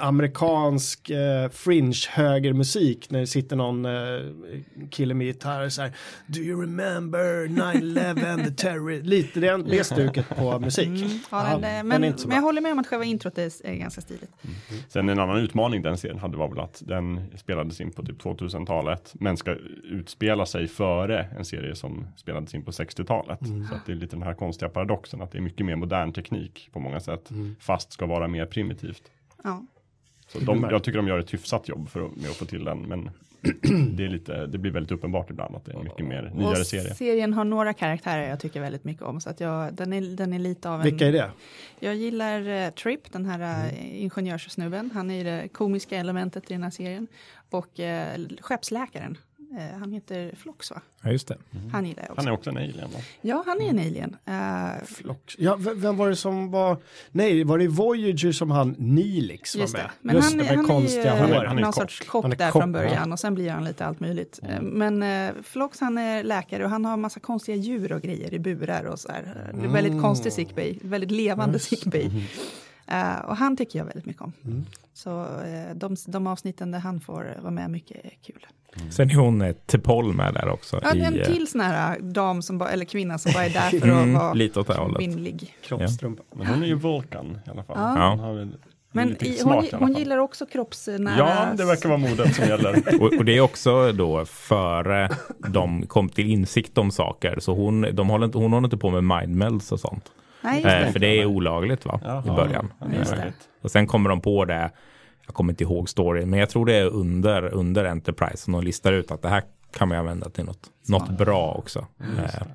amerikansk 0.00 1.10
eh, 1.10 1.48
fringe 1.48 2.06
högermusik 2.10 3.10
när 3.10 3.20
det 3.20 3.26
sitter 3.26 3.56
någon 3.56 3.84
eh, 3.84 3.90
kille 4.90 5.14
med 5.14 5.26
gitarr 5.26 5.68
så 5.68 5.82
här 5.82 5.92
Do 6.26 6.40
you 6.40 6.60
remember 6.60 7.46
9-11 7.46 8.44
the 8.44 8.50
terror 8.50 9.02
Lite 9.02 9.40
det, 9.40 9.56
det 9.56 9.84
stuket 9.84 10.28
på 10.28 10.58
musik. 10.58 10.86
Mm, 10.86 11.18
ja, 11.30 11.50
Ja, 11.50 11.58
den, 11.58 11.88
men, 11.88 12.18
så 12.18 12.28
men 12.28 12.36
jag 12.36 12.42
håller 12.42 12.60
med 12.60 12.72
om 12.72 12.78
att 12.78 12.86
själva 12.86 13.04
introt 13.04 13.38
är, 13.38 13.66
är 13.66 13.74
ganska 13.74 14.00
stiligt. 14.00 14.30
Sen 14.88 15.08
en 15.08 15.18
annan 15.18 15.38
utmaning 15.38 15.82
den 15.82 15.98
serien 15.98 16.18
hade 16.18 16.36
var 16.36 16.48
väl 16.48 16.60
att 16.60 16.82
den 16.86 17.20
spelades 17.36 17.80
in 17.80 17.90
på 17.90 18.02
typ 18.02 18.22
2000-talet 18.22 19.14
men 19.14 19.36
ska 19.36 19.56
utspela 19.84 20.46
sig 20.46 20.68
före 20.68 21.26
en 21.38 21.44
serie 21.44 21.74
som 21.74 22.06
spelades 22.16 22.54
in 22.54 22.64
på 22.64 22.70
60-talet. 22.70 23.40
Mm. 23.40 23.66
Så 23.70 23.76
att 23.76 23.86
det 23.86 23.92
är 23.92 23.96
lite 23.96 24.16
den 24.16 24.22
här 24.22 24.34
konstiga 24.34 24.68
paradoxen 24.68 25.22
att 25.22 25.32
det 25.32 25.38
är 25.38 25.42
mycket 25.42 25.66
mer 25.66 25.76
modern 25.76 26.12
teknik 26.12 26.68
på 26.72 26.80
många 26.80 27.00
sätt 27.00 27.30
Mm. 27.30 27.56
fast 27.60 27.92
ska 27.92 28.06
vara 28.06 28.28
mer 28.28 28.46
primitivt. 28.46 29.02
Ja. 29.44 29.62
Så 30.28 30.38
de, 30.38 30.66
jag 30.70 30.84
tycker 30.84 30.96
de 30.96 31.08
gör 31.08 31.18
ett 31.18 31.34
hyfsat 31.34 31.68
jobb 31.68 31.88
för 31.88 32.06
att, 32.06 32.16
med 32.16 32.30
att 32.30 32.36
få 32.36 32.44
till 32.44 32.64
den 32.64 32.82
men 32.82 33.10
det, 33.96 34.04
är 34.04 34.08
lite, 34.08 34.46
det 34.46 34.58
blir 34.58 34.70
väldigt 34.70 34.92
uppenbart 34.92 35.30
ibland 35.30 35.56
att 35.56 35.64
det 35.64 35.72
är 35.72 35.76
en 35.76 35.84
mycket 35.84 36.06
mer 36.06 36.32
nyare 36.34 36.60
Och 36.60 36.66
serie. 36.66 36.94
serien 36.94 37.34
har 37.34 37.44
några 37.44 37.72
karaktärer 37.74 38.28
jag 38.28 38.40
tycker 38.40 38.60
väldigt 38.60 38.84
mycket 38.84 39.02
om. 39.02 39.20
Så 39.20 39.30
att 39.30 39.40
jag, 39.40 39.74
den, 39.74 39.92
är, 39.92 40.00
den 40.00 40.32
är 40.32 40.38
lite 40.38 40.70
av 40.70 40.80
en... 40.80 40.84
Vilka 40.84 41.06
är 41.06 41.12
det? 41.12 41.30
Jag 41.80 41.94
gillar 41.96 42.48
uh, 42.48 42.70
Trip, 42.70 43.12
den 43.12 43.26
här 43.26 43.66
uh, 43.66 44.02
ingenjörssnubben. 44.02 44.90
Han 44.94 45.10
är 45.10 45.14
ju 45.14 45.24
det 45.24 45.48
komiska 45.52 45.96
elementet 45.96 46.50
i 46.50 46.54
den 46.54 46.62
här 46.62 46.70
serien. 46.70 47.06
Och 47.50 47.78
uh, 47.78 48.36
skeppsläkaren, 48.40 49.18
eh, 49.58 49.78
han 49.78 49.92
heter 49.92 50.34
Flox 50.36 50.70
va? 50.70 50.80
ja, 51.02 51.10
just 51.10 51.28
det. 51.28 51.36
Han 51.72 51.84
gillar 51.86 52.02
jag 52.02 52.10
också. 52.10 52.20
Han 52.20 52.28
är 52.28 52.32
också 52.32 52.50
en 52.50 52.56
alien 52.56 52.90
va? 52.92 52.98
Ja, 53.20 53.42
han 53.46 53.60
är 53.60 53.68
en 53.70 53.78
alien. 53.78 54.16
Eh, 54.24 54.84
Flox. 54.86 55.34
Ja, 55.38 55.56
vem 55.58 55.96
var 55.96 56.08
det 56.08 56.16
som 56.16 56.50
var 56.50 56.76
Nej, 57.10 57.44
var 57.44 57.58
det 57.58 57.68
Voyager 57.68 58.32
som 58.32 58.50
han 58.50 58.74
Nilix 58.78 59.54
var 59.56 59.60
Just 59.60 59.72
med? 59.74 59.82
det. 59.84 59.90
Men 60.00 60.16
Just 60.16 60.28
han, 60.30 60.38
det, 60.38 60.44
med 60.44 60.56
han 60.56 60.66
konstiga 60.66 61.12
är 61.14 61.28
ju 61.28 61.34
hår. 61.34 61.44
Han 61.44 61.58
är 61.58 61.62
någon 61.62 61.72
kock. 61.72 61.82
sorts 61.90 62.00
kock 62.08 62.22
Han 62.24 62.32
är 62.32 62.36
där 62.36 62.50
kock, 62.50 62.62
från 62.62 62.72
början 62.72 63.04
ja. 63.08 63.12
och 63.12 63.20
sen 63.20 63.34
blir 63.34 63.50
han 63.50 63.64
lite 63.64 63.86
allt 63.86 64.00
möjligt. 64.00 64.40
Eh, 64.42 64.60
Men 64.62 65.02
eh, 65.02 65.32
Flox 65.42 65.80
han 65.80 65.98
är 65.98 66.22
läkare 66.24 66.64
och 66.64 66.70
han 66.70 66.84
har 66.84 66.92
en 66.92 67.00
massa 67.00 67.20
konstiga 67.20 67.56
djur 67.56 67.92
och 67.92 68.02
grejer 68.02 68.34
i 68.34 68.38
burar 68.38 68.84
och 68.84 68.98
så 69.00 69.12
här. 69.12 69.22
Det 69.22 69.56
är 69.58 69.58
Mm. 69.60 69.72
väldigt 69.72 70.02
konstig 70.02 70.32
sickbay, 70.32 70.78
väldigt 70.82 71.10
levande 71.10 71.58
sickbay. 71.58 72.10
Eh, 72.86 73.18
och 73.18 73.36
han 73.36 73.56
tycker 73.56 73.78
jag 73.78 73.86
väldigt 73.86 74.06
mycket 74.06 74.22
om. 74.22 74.32
Mm. 74.44 74.66
Så 74.94 75.20
eh, 75.22 75.74
de, 75.74 75.96
de 76.06 76.26
avsnitten 76.26 76.70
där 76.70 76.78
han 76.78 77.00
får 77.00 77.36
vara 77.42 77.50
med 77.50 77.70
mycket 77.70 78.04
är 78.04 78.10
kul. 78.22 78.46
Sen 78.90 79.10
är 79.10 79.14
hon 79.14 79.42
eh, 79.42 79.54
T'Pol 79.66 80.12
med 80.12 80.34
där 80.34 80.48
också. 80.48 80.80
Ja, 80.82 80.94
i, 80.94 81.00
en 81.00 81.18
eh, 81.20 81.26
till 81.26 81.46
sån 81.46 81.60
här 81.60 81.98
dam 82.00 82.42
som 82.42 82.58
bara, 82.58 82.70
eller 82.70 82.84
kvinna 82.84 83.18
som 83.18 83.32
bara 83.32 83.44
är 83.44 83.50
där 83.50 83.60
för 83.70 83.76
att 83.76 83.84
Mm, 83.84 84.14
vara 84.14 84.32
lite 84.32 84.60
åt 84.60 84.66
det 84.66 84.74
hållet. 84.74 84.98
kvinnlig. 84.98 85.54
Kroppstrumpa. 85.64 86.22
Men 86.34 86.46
hon 86.46 86.62
är 86.62 86.66
ju 86.66 86.74
Vulkan 86.74 87.38
i 87.46 87.50
alla 87.50 87.62
fall. 87.64 87.76
Ja. 87.78 88.16
Hon 88.20 88.54
Men 88.92 89.16
i, 89.24 89.40
hon, 89.44 89.64
i 89.64 89.70
hon 89.72 89.92
gillar 89.92 90.18
också 90.18 90.46
kroppsnära... 90.46 91.18
Ja, 91.18 91.46
det 91.56 91.64
verkar 91.64 91.88
vara 91.88 91.98
modet 91.98 92.34
som 92.34 92.44
gäller. 92.48 92.82
Och, 93.02 93.12
och 93.18 93.24
det 93.24 93.36
är 93.36 93.40
också 93.40 93.92
då 93.92 94.24
före 94.24 95.08
de 95.48 95.86
kom 95.86 96.08
till 96.08 96.26
insikt 96.30 96.78
om 96.78 96.90
saker. 96.90 97.36
Så 97.40 97.54
hon, 97.54 97.86
de 97.92 98.08
håller 98.10 98.26
inte, 98.26 98.38
hon 98.38 98.52
håller 98.52 98.66
inte 98.66 98.76
på 98.76 98.90
med 99.00 99.04
mindmelds 99.20 99.72
och 99.72 99.80
sånt. 99.80 100.04
Nej, 100.42 100.54
just 100.62 100.66
Eh, 100.74 100.80
det. 100.86 100.92
för 100.92 100.98
det 100.98 101.20
är 101.20 101.26
olagligt 101.26 101.84
va? 101.86 102.00
Jaha. 102.04 102.22
I 102.26 102.30
början. 102.30 102.72
Och 103.62 103.70
sen 103.70 103.86
kommer 103.86 104.10
de 104.10 104.20
på 104.20 104.44
det. 104.44 104.70
Jag 105.30 105.34
kommer 105.34 105.52
inte 105.52 105.64
ihåg 105.64 105.88
storyn. 105.88 106.30
Men 106.30 106.38
jag 106.38 106.50
tror 106.50 106.66
det 106.66 106.74
är 106.74 106.86
under, 106.86 107.54
under 107.54 107.84
Enterprise. 107.84 108.36
Som 108.36 108.52
de 108.52 108.64
listar 108.64 108.92
ut 108.92 109.10
att 109.10 109.22
det 109.22 109.28
här 109.28 109.42
kan 109.72 109.88
man 109.88 109.98
använda 109.98 110.30
till 110.30 110.44
något, 110.44 110.70
något 110.88 111.18
bra 111.18 111.54
också. 111.54 111.86
Eh, 112.00 112.46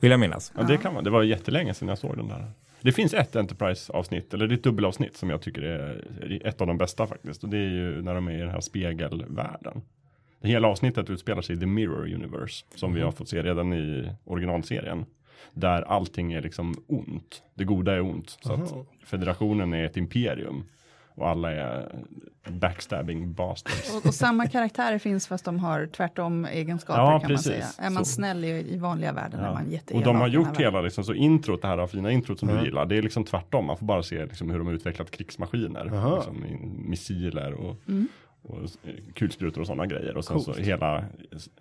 vill 0.00 0.10
jag 0.10 0.20
minnas. 0.20 0.52
Ja, 0.56 0.62
det 0.62 0.76
kan 0.76 0.94
man. 0.94 1.04
Det 1.04 1.10
var 1.10 1.22
jättelänge 1.22 1.74
sedan 1.74 1.88
jag 1.88 1.98
såg 1.98 2.16
den 2.16 2.28
där. 2.28 2.50
Det 2.80 2.92
finns 2.92 3.14
ett 3.14 3.36
Enterprise-avsnitt, 3.36 4.34
eller 4.34 4.46
det 4.46 4.54
är 4.54 4.56
ett 4.56 4.62
dubbelavsnitt 4.62 5.16
som 5.16 5.30
jag 5.30 5.42
tycker 5.42 5.62
är 5.62 6.46
ett 6.46 6.60
av 6.60 6.66
de 6.66 6.78
bästa 6.78 7.06
faktiskt. 7.06 7.44
Och 7.44 7.48
det 7.48 7.56
är 7.56 7.70
ju 7.70 8.02
när 8.02 8.14
de 8.14 8.28
är 8.28 8.32
i 8.32 8.40
den 8.40 8.50
här 8.50 8.60
spegelvärlden. 8.60 9.82
Det 10.40 10.48
hela 10.48 10.68
avsnittet 10.68 11.10
utspelar 11.10 11.42
sig 11.42 11.56
i 11.56 11.58
The 11.58 11.66
Mirror 11.66 12.14
Universe, 12.14 12.64
som 12.74 12.94
vi 12.94 13.00
har 13.00 13.12
fått 13.12 13.28
se 13.28 13.42
redan 13.42 13.72
i 13.72 14.10
originalserien. 14.24 15.04
Där 15.52 15.82
allting 15.82 16.32
är 16.32 16.42
liksom 16.42 16.74
ont. 16.86 17.42
Det 17.54 17.64
goda 17.64 17.92
är 17.92 18.00
ont. 18.00 18.38
Så 18.40 18.52
att 18.52 18.74
federationen 19.04 19.74
är 19.74 19.84
ett 19.84 19.96
imperium. 19.96 20.64
Och 21.16 21.28
alla 21.28 21.52
är 21.52 21.88
backstabbing 22.48 23.32
bastards. 23.32 23.94
Och, 23.96 24.06
och 24.06 24.14
samma 24.14 24.46
karaktärer 24.46 24.98
finns 24.98 25.26
fast 25.28 25.44
de 25.44 25.58
har 25.58 25.86
tvärtom 25.86 26.44
egenskaper 26.44 27.00
Ja, 27.00 27.20
kan 27.20 27.28
precis. 27.30 27.46
man 27.46 27.54
säga. 27.62 27.86
Är 27.86 27.90
man 27.90 28.04
Så. 28.04 28.12
snäll 28.12 28.44
i, 28.44 28.48
i 28.74 28.78
vanliga 28.78 29.12
världen 29.12 29.40
är 29.40 29.52
man 29.52 29.66
och 29.66 29.72
jätteelak. 29.72 30.04
de 30.04 30.16
har 30.16 30.28
gjort 30.28 30.60
hela, 30.60 30.80
liksom, 30.80 31.04
så 31.04 31.14
introt, 31.14 31.62
det 31.62 31.68
här 31.68 31.86
fina 31.86 32.10
introt 32.10 32.38
som 32.38 32.48
du 32.48 32.64
gillar, 32.64 32.86
det 32.86 32.96
är 32.98 33.02
liksom 33.02 33.24
tvärtom. 33.24 33.66
Man 33.66 33.76
får 33.76 33.86
bara 33.86 34.02
se 34.02 34.26
liksom, 34.26 34.50
hur 34.50 34.58
de 34.58 34.66
har 34.66 34.74
utvecklat 34.74 35.10
krigsmaskiner. 35.10 35.94
Aha. 35.94 36.16
Liksom, 36.16 36.44
missiler 36.88 37.52
och, 37.52 37.76
Mm. 37.88 38.08
och 38.42 38.58
eh, 38.62 38.94
kulsprutor 39.14 39.60
och 39.60 39.66
sådana 39.66 39.86
grejer. 39.86 40.16
Och 40.16 40.24
sen 40.24 40.40
så 40.40 40.52
hela 40.54 40.98
eh, 40.98 41.04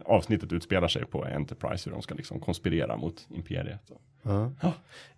avsnittet 0.05 0.53
utspelar 0.53 0.87
sig 0.87 1.05
på 1.05 1.25
Enterprise, 1.25 1.89
hur 1.89 1.95
de 1.95 2.01
ska 2.01 2.15
liksom 2.15 2.39
konspirera 2.39 2.97
mot 2.97 3.27
imperiet. 3.29 3.91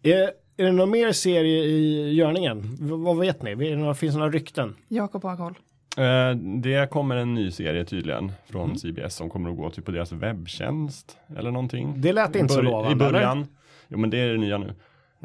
Är, 0.04 0.32
är 0.58 0.64
det 0.66 0.72
någon 0.72 0.92
mer 0.92 1.12
serie 1.12 1.64
i 1.64 2.14
görningen? 2.14 2.62
V- 2.62 2.96
vad 2.96 3.18
vet 3.20 3.44
ni? 3.44 3.52
Är 3.52 3.56
det 3.56 3.76
några, 3.76 3.94
finns 3.94 4.14
det 4.14 4.20
några 4.20 4.32
rykten? 4.32 4.76
Jakob 4.88 5.24
har 5.24 5.38
koll. 5.38 5.54
Eh, 5.98 6.36
det 6.62 6.90
kommer 6.90 7.16
en 7.16 7.34
ny 7.34 7.52
serie 7.52 7.86
tydligen 7.86 8.32
från 8.50 8.64
Mm. 8.66 8.78
CBS 8.78 9.16
som 9.16 9.30
kommer 9.30 9.50
att 9.50 9.58
gå 9.58 9.70
typ 9.70 9.86
på 9.86 9.92
deras 9.92 10.12
webbtjänst 10.12 11.18
eller 11.38 11.52
någonting. 11.52 11.94
Det 12.02 12.14
lät 12.14 12.36
inte 12.36 12.54
så 12.54 12.62
lovande, 12.62 12.92
I 12.92 12.96
början. 12.96 13.48
Jo 13.88 13.98
men 13.98 14.10
det 14.10 14.18
är 14.18 14.28
det 14.28 14.38
nya 14.38 14.58
nu. 14.58 14.74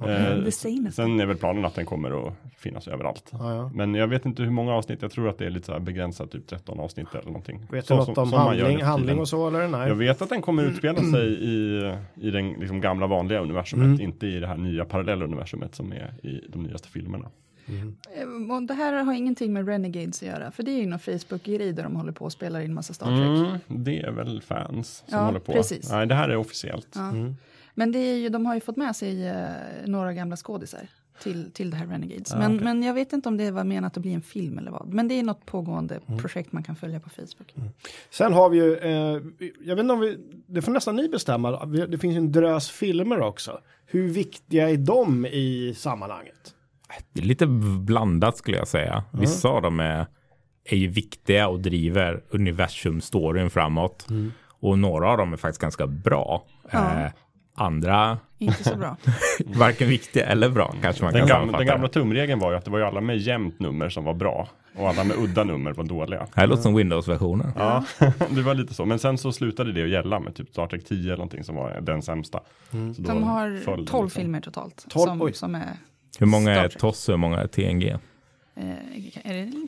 Eh, 0.02 0.36
nästan. 0.36 0.92
sen 0.92 1.20
är 1.20 1.26
väl 1.26 1.36
planen 1.36 1.64
att 1.64 1.74
den 1.74 1.86
kommer 1.86 2.26
att 2.28 2.34
finnas 2.56 2.88
överallt. 2.88 3.28
Ja, 3.32 3.54
ja. 3.54 3.70
Men 3.74 3.94
jag 3.94 4.06
vet 4.08 4.26
inte 4.26 4.42
hur 4.42 4.50
många 4.50 4.72
avsnitt, 4.74 5.02
jag 5.02 5.10
tror 5.10 5.28
att 5.28 5.38
det 5.38 5.46
är 5.46 5.50
lite 5.50 5.66
så 5.66 5.72
här 5.72 5.80
begränsat, 5.80 6.30
typ 6.30 6.46
13 6.46 6.80
avsnitt 6.80 7.06
eller 7.14 7.24
någonting. 7.26 7.66
Vet 7.70 7.86
Så 7.86 7.94
du 7.94 7.98
något 7.98 8.04
som- 8.14 8.22
om 8.24 8.30
som 8.30 8.38
handling, 8.38 8.82
handling 8.82 9.18
och 9.18 9.28
så 9.28 9.48
eller 9.48 9.68
nej? 9.68 9.88
Jag 9.88 9.94
vet 9.94 10.22
att 10.22 10.28
den 10.28 10.42
kommer 10.42 10.64
utspela 10.64 10.98
sig 10.98 11.28
i, 11.44 11.78
i 12.14 12.30
den 12.30 12.52
liksom 12.52 12.80
gamla 12.80 13.06
vanliga 13.06 13.40
universumet, 13.40 13.84
Mm. 13.86 14.00
inte 14.00 14.26
i 14.26 14.40
det 14.40 14.46
här 14.46 14.56
nya 14.56 14.84
parallella 14.84 15.24
universumet 15.24 15.74
som 15.74 15.92
är 15.92 16.14
i 16.22 16.44
de 16.48 16.62
nyaste 16.62 16.88
filmerna. 16.88 17.30
Eh, 17.66 18.52
Och 18.56 18.62
det 18.62 18.74
här 18.74 19.04
har 19.04 19.14
ingenting 19.14 19.52
med 19.52 19.68
Renegades 19.68 20.22
att 20.22 20.28
göra. 20.28 20.50
För 20.50 20.62
det 20.62 20.70
är 20.70 20.78
ju 20.80 20.86
någon 20.86 20.98
Facebook-grej 20.98 21.72
där 21.72 21.82
de 21.82 21.96
håller 21.96 22.12
på 22.12 22.24
och 22.24 22.32
spelar 22.32 22.60
in 22.60 22.74
massa 22.74 22.92
Star 22.94 23.06
Trek. 23.06 23.60
Mm, 23.68 23.84
det 23.84 24.00
är 24.00 24.10
väl 24.10 24.42
fans 24.42 25.04
som 25.08 25.18
Ja, 25.18 25.24
håller 25.24 25.40
på. 25.40 25.52
precis. 25.52 25.90
Nej, 25.92 26.06
det 26.06 26.14
här 26.14 26.28
är 26.28 26.36
officiellt. 26.36 26.88
Ja. 26.94 27.12
Men 27.74 27.92
det 27.92 27.98
är 27.98 28.16
ju, 28.16 28.28
de 28.28 28.46
har 28.46 28.54
ju 28.54 28.60
fått 28.60 28.76
med 28.76 28.96
sig 28.96 29.28
eh, 29.28 29.46
några 29.86 30.12
gamla 30.12 30.36
skådisar 30.36 30.88
till, 31.22 31.50
till 31.52 31.70
det 31.70 31.76
här 31.76 31.86
Renegades. 31.86 32.34
men, 32.34 32.56
men 32.56 32.82
jag 32.82 32.94
vet 32.94 33.12
inte 33.12 33.28
om 33.28 33.36
det 33.36 33.50
var 33.50 33.64
menat 33.64 33.96
att 33.96 34.02
bli 34.02 34.12
en 34.12 34.22
film 34.22 34.58
eller 34.58 34.70
vad. 34.70 34.88
Men 34.88 35.08
det 35.08 35.14
är 35.14 35.22
något 35.22 35.46
pågående 35.46 36.00
projekt 36.18 36.52
man 36.52 36.62
kan 36.62 36.76
följa 36.76 37.00
på 37.00 37.10
Facebook. 37.10 37.54
Sen 38.10 38.32
har 38.32 38.50
vi 38.50 38.56
ju, 38.56 38.76
eh, 38.76 39.22
jag 39.60 39.76
vet 39.76 39.82
inte 39.82 39.92
om 39.92 40.00
vi, 40.00 40.18
det 40.46 40.62
får 40.62 40.72
nästan 40.72 40.96
ni 40.96 41.08
bestämma, 41.08 41.66
det 41.66 41.98
finns 41.98 42.14
ju 42.14 42.18
en 42.18 42.32
drös 42.32 42.70
filmer 42.70 43.20
också. 43.20 43.60
Hur 43.86 44.08
viktiga 44.08 44.70
är 44.70 44.76
de 44.76 45.26
i 45.26 45.74
sammanhanget? 45.76 46.54
Det 47.12 47.20
är 47.20 47.24
lite 47.24 47.46
blandat 47.86 48.36
skulle 48.36 48.56
jag 48.56 48.68
säga. 48.68 49.04
Vissa 49.12 49.48
av 49.48 49.62
dem 49.62 49.80
är, 49.80 50.06
är 50.64 50.76
ju 50.76 50.88
viktiga 50.88 51.48
och 51.48 51.60
driver 51.60 52.22
universum-storyn 52.30 53.50
framåt. 53.50 54.06
Och 54.60 54.78
några 54.78 55.10
av 55.10 55.18
dem 55.18 55.32
är 55.32 55.36
faktiskt 55.36 55.60
ganska 55.60 55.86
bra. 55.86 56.46
Ja. 56.70 57.04
Eh, 57.04 57.12
andra, 57.54 58.18
Inte 58.38 58.64
så 58.64 58.76
bra. 58.76 58.96
varken 59.46 59.88
viktiga 59.88 60.26
eller 60.26 60.48
bra 60.48 60.74
kanske 60.82 61.04
man 61.04 61.12
Den 61.12 61.20
kan 61.20 61.28
gamla, 61.28 61.40
sammanfatta 61.40 61.58
den 61.58 61.66
det. 61.66 61.72
gamla 61.72 61.88
tumregeln 61.88 62.40
var 62.40 62.50
ju 62.50 62.56
att 62.56 62.64
det 62.64 62.70
var 62.70 62.78
ju 62.78 62.84
alla 62.84 63.00
med 63.00 63.18
jämnt 63.18 63.60
nummer 63.60 63.88
som 63.88 64.04
var 64.04 64.14
bra. 64.14 64.48
Och 64.76 64.88
alla 64.88 65.04
med 65.04 65.16
udda 65.16 65.44
nummer 65.44 65.72
var 65.72 65.84
dåliga. 65.84 66.26
Här 66.34 66.46
låter 66.46 66.62
som 66.62 66.74
Windows-versionen. 66.74 67.52
Ja, 67.56 67.84
det 68.30 68.42
var 68.42 68.54
lite 68.54 68.74
så. 68.74 68.84
Men 68.84 68.98
sen 68.98 69.18
så 69.18 69.32
slutade 69.32 69.72
det 69.72 69.82
att 69.82 69.88
gälla 69.88 70.20
med 70.20 70.34
typ 70.34 70.48
Star 70.50 70.66
Trek 70.66 70.84
10 70.84 70.98
eller 71.02 71.16
någonting 71.16 71.44
som 71.44 71.54
var 71.56 71.80
den 71.80 72.02
sämsta. 72.02 72.40
Så 72.70 72.76
då 72.76 73.02
De 73.12 73.22
har 73.22 73.56
föll 73.64 73.64
12 73.64 73.76
det 73.76 73.80
liksom. 74.04 74.10
filmer 74.10 74.40
totalt. 74.40 74.86
12, 74.90 75.06
som, 75.18 75.32
som 75.32 75.54
är, 75.54 75.68
Hur 76.18 76.26
många 76.26 76.50
är. 76.54 76.68
TOS 76.68 77.08
och 77.08 77.12
hur 77.12 77.18
många 77.18 77.38
är 77.38 77.46
TNG? 77.46 77.96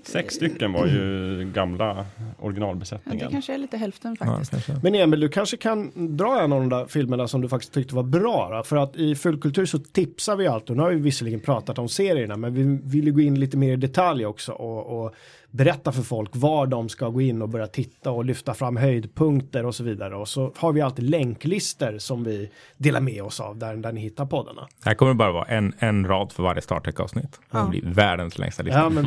Sex 0.05 0.35
stycken 0.35 0.73
var 0.73 0.87
ju 0.87 1.51
gamla 1.55 1.85
Ja, 1.87 1.95
det 1.95 2.45
originalbesättningen. 2.47 3.31
kanske 3.31 3.55
är 3.55 3.59
lite 3.59 3.77
hälften 3.77 4.17
Ja, 4.21 4.27
faktiskt. 4.27 4.51
kanske. 4.51 4.73
Men 4.83 4.95
Emil, 4.95 5.21
du 5.21 5.29
kanske 5.29 5.57
kan 5.57 5.93
dra 6.17 6.41
en 6.41 6.53
av 6.53 6.61
de 6.61 6.69
där 6.69 6.87
filmerna 6.87 7.29
som 7.29 7.41
du 7.41 7.49
faktiskt 7.49 7.73
tyckte 7.75 7.95
var 7.95 8.03
bra. 8.03 8.57
Då? 8.57 8.63
För 8.63 8.77
att 8.77 8.97
i 8.97 9.15
Fullkultur 9.15 9.67
så 9.67 9.79
tipsar 9.79 10.37
vi 10.37 10.47
alltid, 10.47 10.71
och 10.71 10.77
nu 10.77 10.83
har 10.83 10.91
vi 10.91 10.97
visserligen 11.01 11.41
pratat 11.41 11.79
om 11.79 11.89
serierna, 11.89 12.37
men 12.37 12.55
vi 12.55 12.79
vill 12.91 13.07
ju 13.07 13.13
gå 13.13 13.21
in 13.21 13.41
lite 13.41 13.57
mer 13.57 13.73
i 13.73 13.77
detalj 13.77 14.27
också 14.27 14.53
och, 14.53 15.05
och 15.05 15.15
berätta 15.53 15.93
för 15.93 16.03
folk 16.03 16.31
var 16.35 16.67
de 16.67 16.89
ska 16.89 17.09
gå 17.09 17.21
in 17.21 17.43
och 17.43 17.49
börja 17.49 17.67
titta 17.67 18.11
och 18.11 18.25
lyfta 18.25 18.55
fram 18.55 18.77
höjdpunkter 18.77 19.67
och 19.67 19.75
så 19.75 19.85
vidare. 19.85 20.17
Och 20.17 20.29
så 20.29 20.53
har 20.57 20.73
vi 20.73 20.81
alltid 20.81 21.11
länklister 21.11 21.99
som 21.99 22.25
vi 22.25 22.51
delar 22.77 23.01
med 23.01 23.23
oss 23.23 23.41
av 23.41 23.57
där, 23.59 23.77
där 23.77 23.93
ni 23.93 24.01
hittar 24.01 24.27
poddarna. 24.27 24.69
Här 24.85 24.95
kommer 24.95 25.13
det 25.13 25.17
bara 25.17 25.33
vara 25.33 25.45
en, 25.45 25.73
en 25.79 26.07
rad 26.07 26.33
för 26.33 26.43
varje 26.43 26.61
Star 26.63 26.81
Trek-avsnitt. 26.81 27.33
Det 27.51 27.59
Ja. 27.59 27.67
blir 27.71 27.83
världens 27.85 28.39
längsta 28.39 28.63
lista. 28.63 28.79
Ja, 28.79 28.89
men 28.89 29.07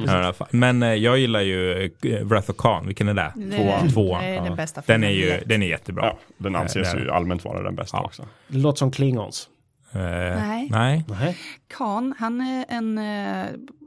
men 0.51 0.83
eh, 0.83 0.93
jag 0.93 1.17
gillar 1.19 1.41
ju 1.41 1.83
eh, 2.03 2.23
Wrath 2.25 2.49
of 2.51 2.57
Khan. 2.57 2.85
Vilken 2.87 3.07
är 3.07 3.13
det? 3.13 3.31
Tvåan. 3.57 3.89
Tvåan. 3.89 4.23
det 4.23 4.29
är 4.29 4.41
den 4.43 4.55
bästa 4.55 4.81
Den 4.85 5.03
är 5.03 5.09
ju 5.09 5.39
den 5.45 5.63
är 5.63 5.67
jättebra. 5.67 6.05
Ja, 6.05 6.17
den 6.37 6.55
anses 6.55 6.93
Eh, 6.93 6.99
ju 7.01 7.11
allmänt 7.11 7.45
vara 7.45 7.61
den 7.63 7.75
bästa 7.75 7.97
Ja. 7.97 8.03
också. 8.05 8.23
Det 8.47 8.57
låter 8.57 8.77
som 8.77 8.91
Klingons. 8.91 9.49
Eh, 9.91 10.01
Nej. 10.01 10.67
nej. 10.71 11.05
Nej. 11.07 11.37
Khan, 11.77 12.13
han 12.17 12.41
är 12.41 12.65
en, 12.69 12.97
eh, 12.97 13.45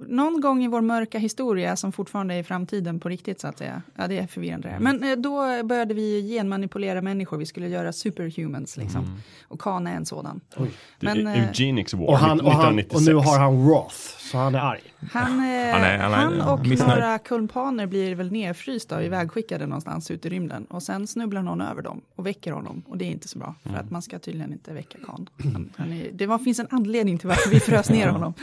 någon 0.09 0.41
gång 0.41 0.65
i 0.65 0.69
vår 0.69 0.81
mörka 0.81 1.19
historia 1.19 1.77
som 1.77 1.93
fortfarande 1.93 2.35
är 2.35 2.39
i 2.39 2.45
framtiden 2.45 3.01
på 3.01 3.09
riktigt 3.09 3.41
så 3.41 3.49
att 3.49 3.59
säga. 3.59 3.83
Ja, 3.97 4.07
det 4.09 4.19
är 4.19 4.27
förvirrande. 4.27 4.69
det 4.69 4.73
här. 4.73 4.81
Men 4.81 5.05
eh, 5.05 5.17
då 5.17 5.63
började 5.65 5.95
vi 5.95 6.29
genmanipulera 6.37 7.03
människor, 7.03 7.37
vi 7.39 7.47
skulle 7.47 7.69
göra 7.69 7.93
superhumans 7.93 8.77
liksom. 8.77 9.17
Och 9.49 9.61
Khan 9.61 9.87
är 9.87 9.97
en 9.97 10.07
sådan. 10.07 10.41
Det 10.57 10.67
Men, 11.01 11.27
är 11.27 11.37
eh, 11.37 11.45
Eugenics 11.49 11.95
War 11.95 12.07
Och, 12.07 12.19
han, 12.19 12.41
och, 12.41 12.53
han, 12.53 12.75
och 12.75 12.81
1996. 12.81 13.07
nu 13.09 13.15
har 13.15 13.39
han 13.39 13.69
Roth, 13.69 13.95
så 14.19 14.39
han 14.39 14.55
är 14.55 14.59
arg. 14.59 14.81
Han, 15.13 15.23
eh, 15.33 15.39
Han 15.39 15.45
är- 15.85 15.99
han 15.99 16.13
han, 16.13 16.41
är 16.41 16.53
och 16.53 16.67
missnöjd. 16.67 16.91
några 17.01 17.19
kumpaner 17.19 17.87
blir 17.87 18.15
väl 18.15 18.33
nedfrysta 18.33 18.97
och 18.97 19.05
ivägskickade 19.05 19.67
någonstans 19.67 20.11
ut 20.11 20.27
i 20.27 20.29
rymden. 20.29 20.65
Och 20.65 20.83
sen 20.83 21.07
snubblar 21.07 21.43
någon 21.43 21.61
över 21.61 21.83
dem 21.83 22.01
och 22.17 22.27
väcker 22.27 22.53
honom. 22.53 22.83
Och 22.87 22.99
det 22.99 23.05
är 23.05 23.11
inte 23.11 23.29
så 23.29 23.39
bra, 23.39 23.55
för 23.63 23.75
att 23.77 23.91
man 23.91 24.03
ska 24.03 24.19
tydligen 24.19 24.53
inte 24.53 24.73
väcka 24.73 24.99
Khan. 25.07 25.29
Han, 25.53 25.71
han 25.77 25.93
är, 25.93 26.11
det 26.13 26.27
var, 26.27 26.39
finns 26.39 26.59
en 26.59 26.67
anledning 26.71 27.19
till 27.19 27.29
varför 27.29 27.51
vi 27.51 27.61
frös 27.83 27.91
ner 27.91 28.09
honom. 28.09 28.35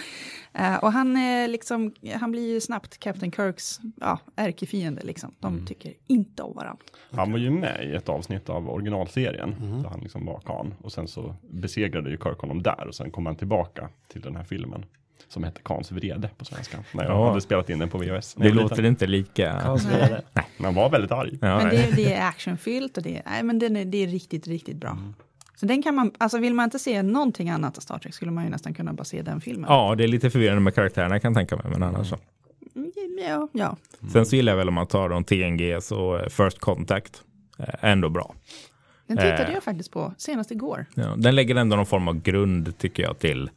Eh, 0.54 0.76
och 0.76 0.92
han, 0.92 1.18
är 1.18 1.48
liksom, 1.48 1.94
han 2.20 2.32
blir 2.32 2.54
ju 2.54 2.62
snabbt 2.62 2.98
Captain 3.00 3.32
Kirks 3.32 3.80
ja, 4.02 4.20
ärkefiende. 4.36 5.02
Liksom. 5.04 5.36
De 5.40 5.66
tycker 5.66 5.94
inte 6.08 6.44
om 6.44 6.56
varandra. 6.56 6.84
Han 7.12 7.32
var 7.32 7.40
ju 7.40 7.50
med 7.50 7.90
i 7.92 7.96
ett 7.96 8.10
avsnitt 8.10 8.50
av 8.50 8.70
originalserien. 8.70 9.56
Där 9.84 9.90
han 9.90 10.00
liksom 10.00 10.26
var 10.26 10.40
Khan. 10.40 10.74
Och 10.82 10.92
sen 10.92 11.08
så 11.08 11.36
besegrade 11.50 12.10
ju 12.10 12.18
Kirk 12.18 12.40
honom 12.40 12.64
där. 12.64 12.88
Och 12.88 12.96
sen 12.96 13.12
kom 13.12 13.26
han 13.26 13.36
tillbaka 13.36 13.90
till 14.08 14.22
den 14.22 14.36
här 14.36 14.44
filmen. 14.44 14.86
Som 15.28 15.44
hette 15.44 15.62
Khans 15.62 15.92
vrede 15.92 16.30
på 16.38 16.46
svenska. 16.46 16.78
När 16.94 17.04
jag 17.04 17.14
Ja. 17.14 17.28
hade 17.28 17.42
spelat 17.42 17.70
in 17.70 17.80
den 17.80 17.90
på 17.90 17.98
VHS. 17.98 18.34
Det 18.34 18.50
låter 18.50 18.76
liten. 18.76 18.86
inte 18.86 19.08
lika... 19.08 19.54
Hans 19.60 19.86
vrede. 19.86 20.22
Men 20.34 20.66
han 20.66 20.74
var 20.74 20.90
väldigt 20.90 21.12
arg. 21.12 21.38
Ja, 21.42 21.58
Men 21.58 21.70
det, 21.70 21.96
det 21.96 22.14
är 22.14 22.28
actionfyllt 22.28 22.98
och 22.98 23.04
det, 23.04 23.22
nej, 23.26 23.44
men 23.44 23.76
är, 23.76 23.86
det 23.86 23.98
är 24.04 24.08
riktigt, 24.08 24.48
riktigt 24.48 24.78
bra. 24.78 24.98
Så 25.56 25.66
den 25.66 25.84
kan 25.84 25.96
man, 25.96 26.12
alltså 26.18 26.38
vill 26.38 26.54
man 26.54 26.64
inte 26.64 26.80
se 26.80 27.04
någonting 27.04 27.50
annat 27.50 27.78
av 27.78 27.82
Star 27.82 27.98
Trek 28.00 28.14
skulle 28.14 28.32
man 28.32 28.44
ju 28.44 28.50
nästan 28.50 28.74
kunna 28.74 28.94
bara 28.94 29.04
se 29.04 29.22
den 29.22 29.42
filmen. 29.42 29.66
ja, 29.70 29.96
det 29.98 30.04
är 30.04 30.08
lite 30.08 30.30
förvirrande 30.30 30.62
med 30.62 30.76
karaktärerna 30.76 31.20
kan 31.20 31.34
jag 31.34 31.38
tänka 31.38 31.56
mig. 31.56 31.66
Men 31.80 31.84
annars 31.84 32.10
så. 32.10 32.18
Mm, 32.76 32.92
Ja, 33.30 33.48
ja. 33.52 33.76
Sen 34.14 34.26
så 34.26 34.36
gillar 34.36 34.52
jag 34.52 34.58
väl 34.58 34.68
om 34.68 34.74
man 34.74 34.88
tar 34.88 35.10
de 35.10 35.24
TNG 35.24 35.82
så 35.82 36.18
eh, 36.18 36.28
First 36.30 36.60
Contact. 36.60 37.22
eh, 37.60 37.66
Ändå 37.82 38.10
bra. 38.10 38.36
Den 39.08 39.18
tittade 39.18 39.44
Eh. 39.44 39.54
jag 39.54 39.64
faktiskt 39.64 39.92
på 39.92 40.14
senast 40.18 40.52
igår. 40.52 40.86
Ja, 40.96 41.14
den 41.18 41.36
lägger 41.36 41.56
ändå 41.56 41.76
någon 41.76 41.86
form 41.86 42.08
av 42.08 42.22
grund 42.22 42.78
tycker 42.78 43.04
jag 43.04 43.20
till 43.20 43.50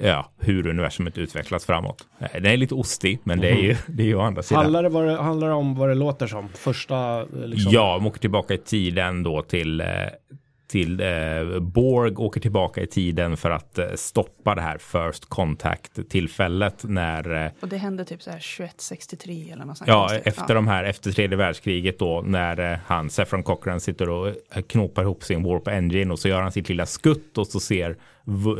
ja, 0.00 0.30
hur 0.38 0.66
universumet 0.66 1.18
utvecklas 1.18 1.64
framåt. 1.64 2.06
Eh, 2.18 2.26
Den 2.32 2.46
är 2.46 2.56
lite 2.56 2.74
ostig, 2.74 3.18
men 3.24 3.40
det 3.40 3.48
är 3.50 3.56
ju, 3.62 3.76
det 3.86 4.02
är 4.02 4.06
ju 4.06 4.14
å 4.14 4.20
andra 4.20 4.42
sidan. 4.42 4.62
Handlar 4.62 4.82
det, 4.82 5.06
det, 5.12 5.22
handlar 5.22 5.48
det 5.48 5.54
om 5.54 5.74
vad 5.74 5.88
det 5.88 5.94
låter 5.94 6.26
som? 6.26 6.48
Första, 6.48 7.24
liksom. 7.24 7.72
Ja, 7.72 7.94
de 7.94 8.06
åker 8.06 8.20
tillbaka 8.20 8.54
i 8.54 8.58
tiden 8.58 9.22
då 9.22 9.42
till, 9.42 9.80
eh, 9.80 9.86
till 10.66 11.00
eh, 11.00 11.60
Borg 11.60 12.14
åker 12.16 12.40
tillbaka 12.40 12.80
i 12.80 12.86
tiden 12.86 13.36
för 13.36 13.50
att 13.50 13.78
eh, 13.78 13.86
stoppa 13.94 14.54
det 14.54 14.60
här 14.60 14.78
First 14.78 15.28
Contact-tillfället 15.28 16.84
när 16.84 17.44
eh, 17.44 17.50
Och 17.60 17.68
det 17.68 17.76
hände 17.76 18.04
typ 18.04 18.22
så 18.22 18.30
här 18.30 18.56
2163 18.56 19.50
eller 19.52 19.64
något 19.64 19.78
sånt. 19.78 19.88
Ja, 19.88 20.08
konstigt. 20.08 20.26
efter 20.26 20.54
de 20.54 20.68
här, 20.68 20.84
efter 20.84 21.12
tredje 21.12 21.36
världskriget 21.36 21.98
då, 21.98 22.22
när 22.26 22.72
eh, 22.72 22.78
han, 22.86 23.10
Saffron 23.10 23.42
Cochran, 23.42 23.80
sitter 23.80 24.08
och 24.08 24.28
eh, 24.28 24.62
knopar 24.66 25.02
ihop 25.02 25.24
sin 25.24 25.42
Warp 25.42 25.68
Engine 25.68 26.12
och 26.12 26.18
så 26.18 26.28
gör 26.28 26.42
han 26.42 26.52
sitt 26.52 26.68
lilla 26.68 26.86
skutt 26.86 27.38
och 27.38 27.46
så 27.46 27.60
ser 27.60 27.96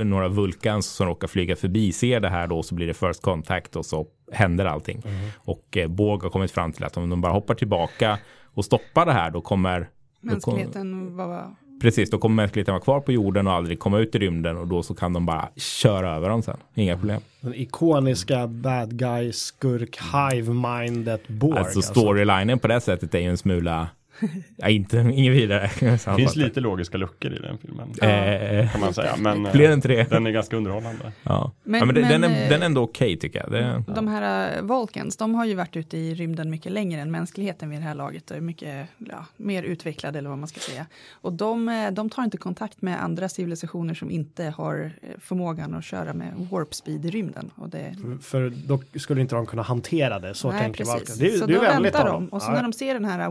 några 0.05 0.29
Vulkans 0.29 0.87
som 0.87 1.07
råkar 1.07 1.29
flyga 1.29 1.57
förbi, 1.57 1.93
ser 1.93 2.21
det 2.21 2.29
här 2.29 2.47
då, 2.47 2.63
så 2.63 2.75
blir 2.75 2.87
det 2.87 2.95
First 2.95 3.23
Contact 3.23 3.77
och 3.77 3.87
så 3.87 4.07
händer 4.33 4.65
allting. 4.65 5.03
Och 5.37 5.77
eh, 5.77 5.89
Borg 5.89 6.23
har 6.23 6.31
kommit 6.31 6.51
fram 6.51 6.73
till 6.73 6.85
att 6.85 6.97
om 6.97 7.11
de 7.11 7.21
bara 7.21 7.33
hoppar 7.33 7.55
tillbaka 7.55 8.19
och 8.45 8.65
stoppar 8.65 9.07
det 9.07 9.13
här, 9.13 9.31
då 9.31 9.41
kommer 9.41 9.89
Mänskligheten 10.21 11.17
var... 11.17 11.57
Precis, 11.81 12.11
då 12.11 12.19
kommer 12.19 12.35
mänskligheten 12.37 12.73
vara 12.73 12.83
kvar 12.83 13.01
på 13.01 13.13
jorden 13.13 13.47
och 13.47 13.53
aldrig 13.53 13.79
komma 13.79 13.99
ut 13.99 14.15
i 14.15 14.19
rymden 14.19 14.57
och 14.57 14.67
då 14.67 14.83
så 14.83 14.95
kan 14.95 15.13
de 15.13 15.27
bara 15.27 15.49
köra 15.57 16.17
över 16.17 16.29
dem 16.29 16.43
sen. 16.43 16.57
Inga 16.75 16.97
problem. 16.97 17.21
Den 17.41 17.55
ikoniska 17.55 18.47
bad 18.47 18.99
guy, 18.99 19.33
skurk, 19.33 19.99
hive-mindet 20.15 21.29
Borg. 21.29 21.59
Alltså 21.59 21.83
storylinen 21.83 22.59
på 22.59 22.69
det 22.69 22.81
sättet 22.81 23.15
är 23.15 23.19
ju 23.19 23.31
en 23.31 23.39
smula, 23.39 23.89
ja, 24.57 24.69
inte, 24.69 24.97
inget 25.15 25.33
vidare. 25.33 25.71
Det 25.81 26.15
finns 26.17 26.37
lite 26.37 26.61
logiska 26.61 26.99
luckor 26.99 27.33
i 27.33 27.39
den 27.39 27.59
filmen. 27.59 27.89
Eh, 28.03 28.73
Kan 28.73 28.81
man 28.81 28.95
säga. 28.95 29.15
Men 29.19 29.47
eh, 29.47 29.53
fler 29.53 29.71
än 29.71 29.81
tre. 29.81 30.07
den 30.11 30.27
är 30.27 30.31
ganska 30.31 30.57
underhållande. 30.57 31.13
Ja, 31.23 31.53
Men- 31.65 31.81
ja, 31.81 31.87
men, 31.87 31.95
det- 31.95 32.01
men, 32.01 32.11
den, 32.21 32.25
är, 32.25 32.43
eh, 32.45 32.49
den 32.49 32.63
är 32.63 32.67
ändå 32.67 32.83
okej 32.83 33.17
tycker 33.19 33.39
jag. 33.39 33.51
Det, 33.51 33.85
De 33.95 34.09
här 34.09 34.63
Vulcans, 34.63 35.17
de 35.17 35.35
har 35.35 35.45
ju 35.45 35.55
varit 35.55 35.77
ute 35.77 35.97
i 35.99 36.15
rymden 36.15 36.51
mycket 36.51 36.73
längre 36.73 37.01
än 37.01 37.11
mänskligheten 37.11 37.71
vid 37.71 37.79
det 37.79 37.85
här 37.85 37.95
laget 37.95 38.31
och 38.31 38.37
är 38.37 38.41
mycket 38.41 38.89
ja, 38.99 39.27
mer 39.37 39.63
utvecklade 39.63 40.19
eller 40.19 40.29
vad 40.29 40.39
man 40.39 40.49
ska 40.49 40.61
säga. 40.61 40.87
Och 41.11 41.33
de, 41.33 41.91
de 41.93 42.11
tar 42.11 42.23
inte 42.25 42.37
kontakt 42.37 42.83
med 42.83 43.03
andra 43.03 43.29
civilisationer 43.29 43.95
som 43.95 44.11
inte 44.11 44.45
har 44.45 44.93
förmågan 45.19 45.75
att 45.75 45.85
köra 45.85 46.15
med 46.15 46.33
warp 46.51 46.75
speed 46.75 47.07
i 47.07 47.11
rymden. 47.11 47.51
Och 47.57 47.69
det, 47.69 47.97
För 48.23 48.53
då 48.67 48.81
skulle 48.99 49.21
inte 49.21 49.35
de 49.35 49.47
kunna 49.47 49.63
hantera 49.63 50.19
det, 50.19 50.35
så 50.35 50.51
Nej, 50.51 50.61
tänker 50.61 50.85
precis. 50.85 51.19
Det, 51.19 51.31
så 51.39 51.47
det 51.47 51.53
är 51.55 51.57
då 51.57 51.83
väntar 51.83 52.07
de. 52.07 52.29
Och 52.29 52.43
så 52.43 52.49
Ja, 52.51 52.55
när 52.55 52.63
de 52.63 52.73
ser 52.73 52.95
den 52.95 53.05
här 53.05 53.29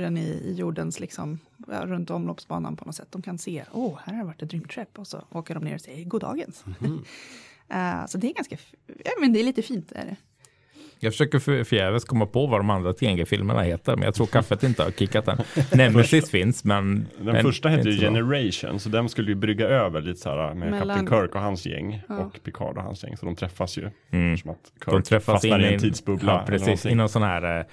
warp-signaturen 0.00 0.16
i, 0.16 0.50
i 0.50 0.54
jordens, 0.54 1.00
liksom, 1.00 1.38
ja, 1.68 1.86
runt 1.86 2.10
omloppsbanan 2.10 2.76
på 2.76 2.84
något 2.84 2.94
sätt, 2.94 3.08
de 3.10 3.22
kan 3.22 3.38
se, 3.38 3.64
åh, 3.72 3.86
oh, 3.94 3.98
här 4.04 4.12
har 4.12 4.20
det 4.20 4.26
varit 4.26 4.42
ett 4.42 4.52
rymdskepp. 4.52 4.98
Och 4.98 5.06
så 5.06 5.22
åker 5.32 5.54
de 5.54 5.64
ner 5.64 5.74
och 5.74 5.80
säger 5.80 6.04
goddagens. 6.04 6.64
Mhm. 6.78 7.04
Eh, 7.68 8.06
så 8.06 8.18
det 8.18 8.26
är 8.30 8.34
ganska, 8.34 8.54
f- 8.54 8.74
ja 9.04 9.10
men 9.20 9.32
det 9.32 9.40
är 9.40 9.44
lite 9.44 9.62
fint. 9.62 9.92
Är 9.92 10.04
det. 10.04 10.16
jag 11.00 11.12
försöker 11.12 11.38
för, 11.38 11.64
förgäves 11.64 12.04
komma 12.04 12.26
på 12.26 12.46
vad 12.46 12.60
de 12.60 12.70
andra 12.70 12.92
TNG-filmerna 12.92 13.62
heter, 13.62 13.96
men 13.96 14.04
jag 14.04 14.14
tror 14.14 14.26
kaffet 14.26 14.62
inte 14.62 14.82
har 14.82 14.90
kickat 14.90 15.24
den. 15.24 15.38
Nemesis 15.72 16.30
finns, 16.30 16.64
men... 16.64 17.06
Den 17.16 17.24
men 17.24 17.42
första 17.42 17.68
hette 17.68 17.88
ju. 17.88 17.98
Generation, 18.00 18.80
så 18.80 18.88
den 18.88 19.08
skulle 19.08 19.28
ju 19.28 19.34
brygga 19.34 19.66
över 19.68 20.00
lite 20.02 20.20
så 20.20 20.28
här 20.30 20.54
med 20.54 20.70
Mellan- 20.70 20.88
Captain 20.98 21.20
Kirk 21.22 21.34
och 21.34 21.40
hans 21.40 21.66
gäng 21.66 22.02
Ja. 22.08 22.18
och 22.18 22.42
Picard 22.42 22.76
och 22.76 22.82
hans 22.82 23.04
gäng. 23.04 23.16
Så 23.16 23.26
de 23.26 23.36
träffas 23.36 23.78
ju. 23.78 23.90
Mm. 24.10 24.36
Som 24.38 24.50
att 24.50 24.72
Kirk 24.84 24.94
De 24.94 25.02
träffas 25.02 25.32
fastnar 25.34 25.58
in 25.58 25.64
i 25.70 25.74
en 25.74 25.80
tidsbubbla. 25.80 26.32
Ja, 26.32 26.44
precis. 26.46 26.86
I 26.86 26.94
någon 26.94 27.08
sån 27.08 27.22
här, 27.22 27.58
eh, 27.60 27.66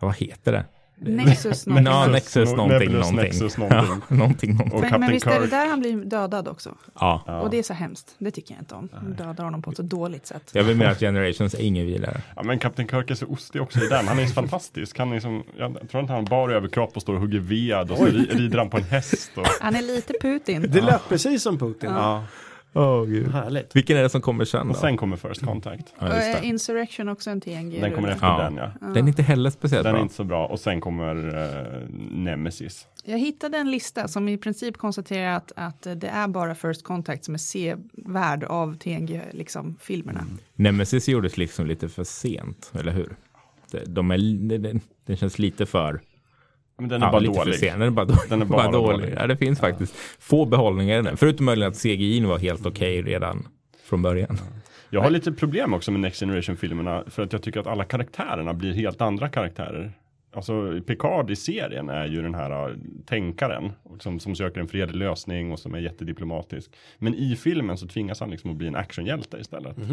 vad 0.00 0.16
heter 0.16 0.52
det? 0.52 0.64
Nexus 1.10 1.66
Men 1.66 1.84
någonting. 1.84 2.06
ja, 2.06 2.12
Nexus 2.12 2.50
någonting, 2.50 2.78
Nebulous 2.78 3.00
någonting. 3.10 3.16
Nexus 3.24 3.56
någonting. 3.58 4.02
Ja, 4.08 4.16
någonting, 4.16 4.50
någonting. 4.50 4.72
Och 4.74 4.80
Men, 4.80 4.90
Captain 4.90 5.00
men 5.00 5.10
visst 5.12 5.26
är 5.26 5.40
det 5.40 5.46
där 5.46 5.68
han 5.68 5.80
blir 5.80 5.96
dödad 5.96 6.48
också? 6.48 6.74
Ja. 7.00 7.22
Ja. 7.26 7.40
Och 7.40 7.50
det 7.50 7.58
är 7.58 7.62
så 7.62 7.74
hemskt. 7.74 8.14
Det 8.18 8.30
tycker 8.30 8.54
jag 8.54 8.62
inte 8.62 8.74
om. 8.74 8.88
Dödar 9.18 9.44
honom 9.44 9.62
på 9.62 9.70
ett 9.70 9.76
så 9.76 9.82
dåligt 9.82 10.26
sätt. 10.26 10.50
Jag 10.52 10.64
vill 10.64 10.76
mena 10.76 10.90
att 10.90 11.00
Generations 11.00 11.54
är 11.54 11.62
ingen 11.62 11.86
vidare. 11.86 12.20
Ja, 12.36 12.42
men 12.42 12.58
Captain 12.58 12.88
Kirk 12.88 13.10
är 13.10 13.14
så 13.14 13.26
ostig 13.26 13.62
också 13.62 13.78
i 13.84 13.88
den. 13.88 14.08
Han 14.08 14.18
är 14.18 14.26
så 14.26 14.34
fantastisk. 14.34 14.98
Han 14.98 15.12
är 15.12 15.20
som, 15.20 15.42
jag 15.58 15.88
tror 15.90 16.00
inte 16.00 16.12
han 16.12 16.24
bara 16.24 16.52
överkropp 16.54 16.96
och 16.96 17.02
står 17.02 17.14
och 17.14 17.20
hugger 17.20 17.40
ved 17.40 17.90
och 17.90 17.98
så 17.98 18.06
ri- 18.06 18.36
rider 18.36 18.58
han 18.58 18.70
på 18.70 18.76
en 18.76 18.82
häst. 18.84 19.30
Och, 19.36 19.46
Han 19.60 19.76
är 19.76 19.82
lite 19.82 20.12
Putin. 20.20 20.66
Det 20.68 20.80
lät 20.80 21.08
precis 21.08 21.42
som 21.42 21.58
Putin. 21.58 21.90
ja. 21.90 22.24
Oh, 22.74 23.04
Gud. 23.04 23.28
Härligt. 23.32 23.76
Vilken 23.76 23.96
är 23.96 24.02
det 24.02 24.08
som 24.08 24.20
kommer 24.20 24.44
sen 24.44 24.60
och 24.60 24.66
då? 24.74 24.80
sen 24.80 24.96
kommer 24.96 25.16
First 25.16 25.44
Contact. 25.44 25.94
ja, 25.98 26.08
Och 26.08 26.14
just 26.14 26.26
är 26.28 26.40
det. 26.40 26.46
Insurrection 26.46 27.08
också 27.08 27.30
en 27.30 27.40
TNG? 27.40 27.80
Den 27.80 27.92
kommer 27.92 28.08
efter 28.08 28.26
Ja. 28.26 28.42
den 28.42 28.56
ja. 28.56 28.70
Den 28.80 29.04
är 29.04 29.08
inte 29.08 29.22
heller 29.22 29.50
speciellt 29.50 29.84
Den 29.84 29.90
är 29.94 29.96
bra. 29.96 30.02
inte 30.02 30.14
så 30.14 30.24
bra. 30.24 30.46
Och 30.46 30.60
sen 30.60 30.80
kommer 30.80 31.16
eh, 31.42 31.88
Nemesis. 32.10 32.86
Jag 33.04 33.18
hittade 33.18 33.58
en 33.58 33.70
lista 33.70 34.08
som 34.08 34.28
i 34.28 34.38
princip 34.38 34.76
konstaterar 34.76 35.36
att, 35.36 35.52
att 35.56 35.82
det 35.82 36.08
är 36.08 36.28
bara 36.28 36.54
First 36.54 36.84
Contact 36.84 37.24
som 37.24 37.34
är 37.34 37.38
sevärd 37.38 38.44
av 38.44 38.74
TNG-filmerna. 38.76 39.32
Liksom, 39.32 39.76
filmerna. 39.80 40.20
Mm. 40.20 40.38
Nemesis 40.54 41.08
gjordes 41.08 41.36
liksom 41.36 41.66
lite 41.66 41.88
för 41.88 42.04
sent, 42.04 42.72
eller 42.74 42.92
hur? 42.92 43.16
De, 43.70 43.78
de 43.86 44.10
är, 44.10 44.18
det, 44.48 44.58
det, 44.58 44.80
det 45.06 45.16
känns 45.16 45.38
lite 45.38 45.66
för... 45.66 46.00
Men 46.78 46.88
den 46.88 47.02
är 47.02 47.06
ja, 47.06 47.12
bara 47.12 47.18
lite 47.20 47.34
för 47.34 47.44
dålig. 47.44 47.58
sen. 47.58 47.78
Den 47.78 47.88
är 47.88 47.90
bara, 47.90 48.06
då, 48.06 48.14
Den 48.28 48.40
är 48.42 48.46
bara 48.46 48.70
dålig. 48.70 48.98
dålig. 49.00 49.14
Ja, 49.18 49.26
det 49.26 49.36
finns 49.36 49.60
faktiskt 49.60 49.94
få 50.18 50.44
behållningar 50.44 50.98
i 50.98 51.02
den. 51.02 51.16
Förutom 51.16 51.46
möjligen 51.46 51.70
att 51.72 51.82
CGI 51.82 52.20
var 52.20 52.38
helt 52.38 52.66
okej 52.66 53.02
redan. 53.02 53.48
från 53.84 54.02
början. 54.02 54.38
Jag 54.90 55.00
har 55.00 55.10
lite 55.10 55.32
problem 55.32 55.74
också 55.74 55.90
med 55.90 56.00
Next 56.00 56.20
Generation-filmerna 56.20 57.04
för 57.06 57.22
att 57.22 57.32
jag 57.32 57.42
tycker 57.42 57.60
att 57.60 57.66
alla 57.66 57.84
karaktärerna 57.84 58.54
blir 58.54 58.74
helt 58.74 59.00
andra 59.00 59.28
karaktärer. 59.28 59.92
Alltså 60.34 60.80
Picard 60.86 61.30
i 61.30 61.36
serien 61.36 61.88
är 61.88 62.06
ju 62.06 62.22
den 62.22 62.34
här 62.34 62.70
uh, 62.70 62.76
tänkaren 63.06 63.72
som, 63.98 64.20
som 64.20 64.34
söker 64.34 64.60
en 64.60 64.68
fredlig 64.68 64.96
lösning 64.98 65.52
och 65.52 65.58
som 65.58 65.74
är 65.74 65.78
jättediplomatisk. 65.78 66.70
Men 66.98 67.14
i 67.14 67.36
filmen 67.36 67.76
så 67.78 67.86
tvingas 67.86 68.20
han 68.20 68.30
liksom 68.30 68.50
att 68.50 68.56
bli 68.56 68.66
en 68.68 68.76
actionhjälte 68.76 69.38
istället. 69.38 69.78
Och 69.78 69.84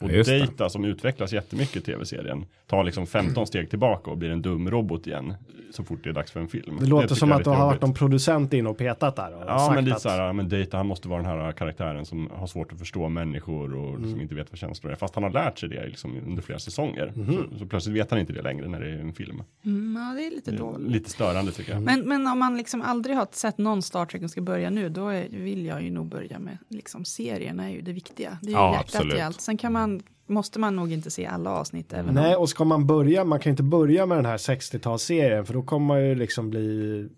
Ja, 0.00 0.06
det. 0.08 0.40
Data 0.40 0.68
som 0.68 0.84
utvecklas 0.84 1.32
jättemycket 1.32 1.76
i 1.76 1.80
tv-serien 1.80 2.44
tar 2.66 2.84
liksom 2.84 3.06
15 3.06 3.46
steg 3.46 3.70
tillbaka 3.70 4.10
och 4.10 4.18
blir 4.18 4.30
en 4.30 4.42
dum 4.42 4.70
robot 4.70 5.06
igen 5.06 5.34
så 5.70 5.84
fort 5.84 6.04
det 6.04 6.10
är 6.10 6.14
dags 6.14 6.32
för 6.32 6.40
en 6.40 6.48
film. 6.48 6.76
Det 6.80 6.86
låter 6.86 7.08
tycker 7.08 7.18
som 7.18 7.32
att 7.32 7.44
det 7.44 7.50
har 7.50 7.66
varit 7.66 7.80
någon 7.82 7.94
producent 7.94 8.52
in 8.52 8.66
och 8.66 8.78
petat 8.78 9.16
där. 9.16 9.34
Och 9.34 9.42
Ja 9.46 9.58
sagt 9.58 9.74
men 9.74 9.84
lite 9.84 9.96
att, 9.96 10.02
så 10.02 10.08
här, 10.08 10.32
men 10.32 10.48
Data 10.48 10.76
han 10.76 10.86
måste 10.86 11.08
vara 11.08 11.22
den 11.22 11.30
här 11.30 11.52
karaktären 11.52 12.06
som 12.06 12.30
har 12.34 12.46
svårt 12.46 12.72
att 12.72 12.78
förstå 12.78 13.08
människor 13.08 13.74
och 13.76 13.90
Mm. 13.90 14.02
liksom 14.02 14.20
inte 14.20 14.34
vet 14.34 14.50
vad 14.50 14.58
känslor 14.58 14.92
är. 14.92 14.96
Fast 14.96 15.14
han 15.14 15.24
har 15.24 15.30
lärt 15.30 15.58
sig 15.58 15.68
det 15.68 15.86
liksom 15.86 16.16
under 16.26 16.42
flera 16.42 16.58
säsonger. 16.58 17.12
Mhm. 17.16 17.36
Så, 17.52 17.58
så 17.58 17.66
plötsligt 17.66 17.96
vet 17.96 18.10
han 18.10 18.20
inte 18.20 18.32
det 18.32 18.42
längre 18.42 18.68
när 18.68 18.80
det 18.80 18.90
är 18.90 18.98
en 18.98 19.12
film. 19.12 19.42
Mm, 19.64 19.89
ja, 19.96 20.14
det 20.16 20.26
är 20.26 20.30
lite 20.30 20.50
är 20.50 20.56
dåligt. 20.58 20.90
lite 20.90 21.10
störande 21.10 21.52
tycker 21.52 21.72
jag. 21.72 21.82
Men, 21.82 22.08
men 22.08 22.26
om 22.26 22.38
man 22.38 22.56
liksom 22.56 22.82
aldrig 22.82 23.16
har 23.16 23.28
sett 23.32 23.58
någon 23.58 23.82
Star 23.82 24.06
Trek 24.06 24.22
och 24.22 24.30
ska 24.30 24.40
börja 24.40 24.70
nu, 24.70 24.88
då 24.88 25.08
är, 25.08 25.28
vill 25.28 25.64
jag 25.66 25.82
ju 25.82 25.90
nog 25.90 26.06
börja 26.06 26.38
med 26.38 26.58
liksom 26.68 27.04
serien 27.04 27.60
är 27.60 27.68
ju 27.70 27.80
det 27.80 27.92
viktiga. 27.92 28.38
Det 28.42 28.46
är 28.46 28.50
ju 28.50 28.56
Ja, 28.56 28.72
hjärtat 28.72 28.94
absolut. 28.94 29.14
i 29.18 29.20
allt. 29.20 29.40
Sen 29.40 29.56
kan 29.56 29.72
man, 29.72 30.02
måste 30.26 30.58
man 30.58 30.76
nog 30.76 30.92
inte 30.92 31.10
se 31.10 31.26
alla 31.26 31.50
avsnitt. 31.50 31.92
Även 31.92 32.14
Nej, 32.14 32.36
om, 32.36 32.42
och 32.42 32.48
ska 32.48 32.64
man 32.64 32.86
börja, 32.86 33.24
man 33.24 33.40
kan 33.40 33.50
inte 33.50 33.62
börja 33.62 34.06
med 34.06 34.18
den 34.18 34.26
här 34.26 34.36
60-talsserien 34.36 35.44
för 35.44 35.54
då 35.54 35.62
kommer 35.62 35.86
man 35.86 36.06
ju 36.06 36.14
liksom 36.14 36.50
bli 36.50 37.08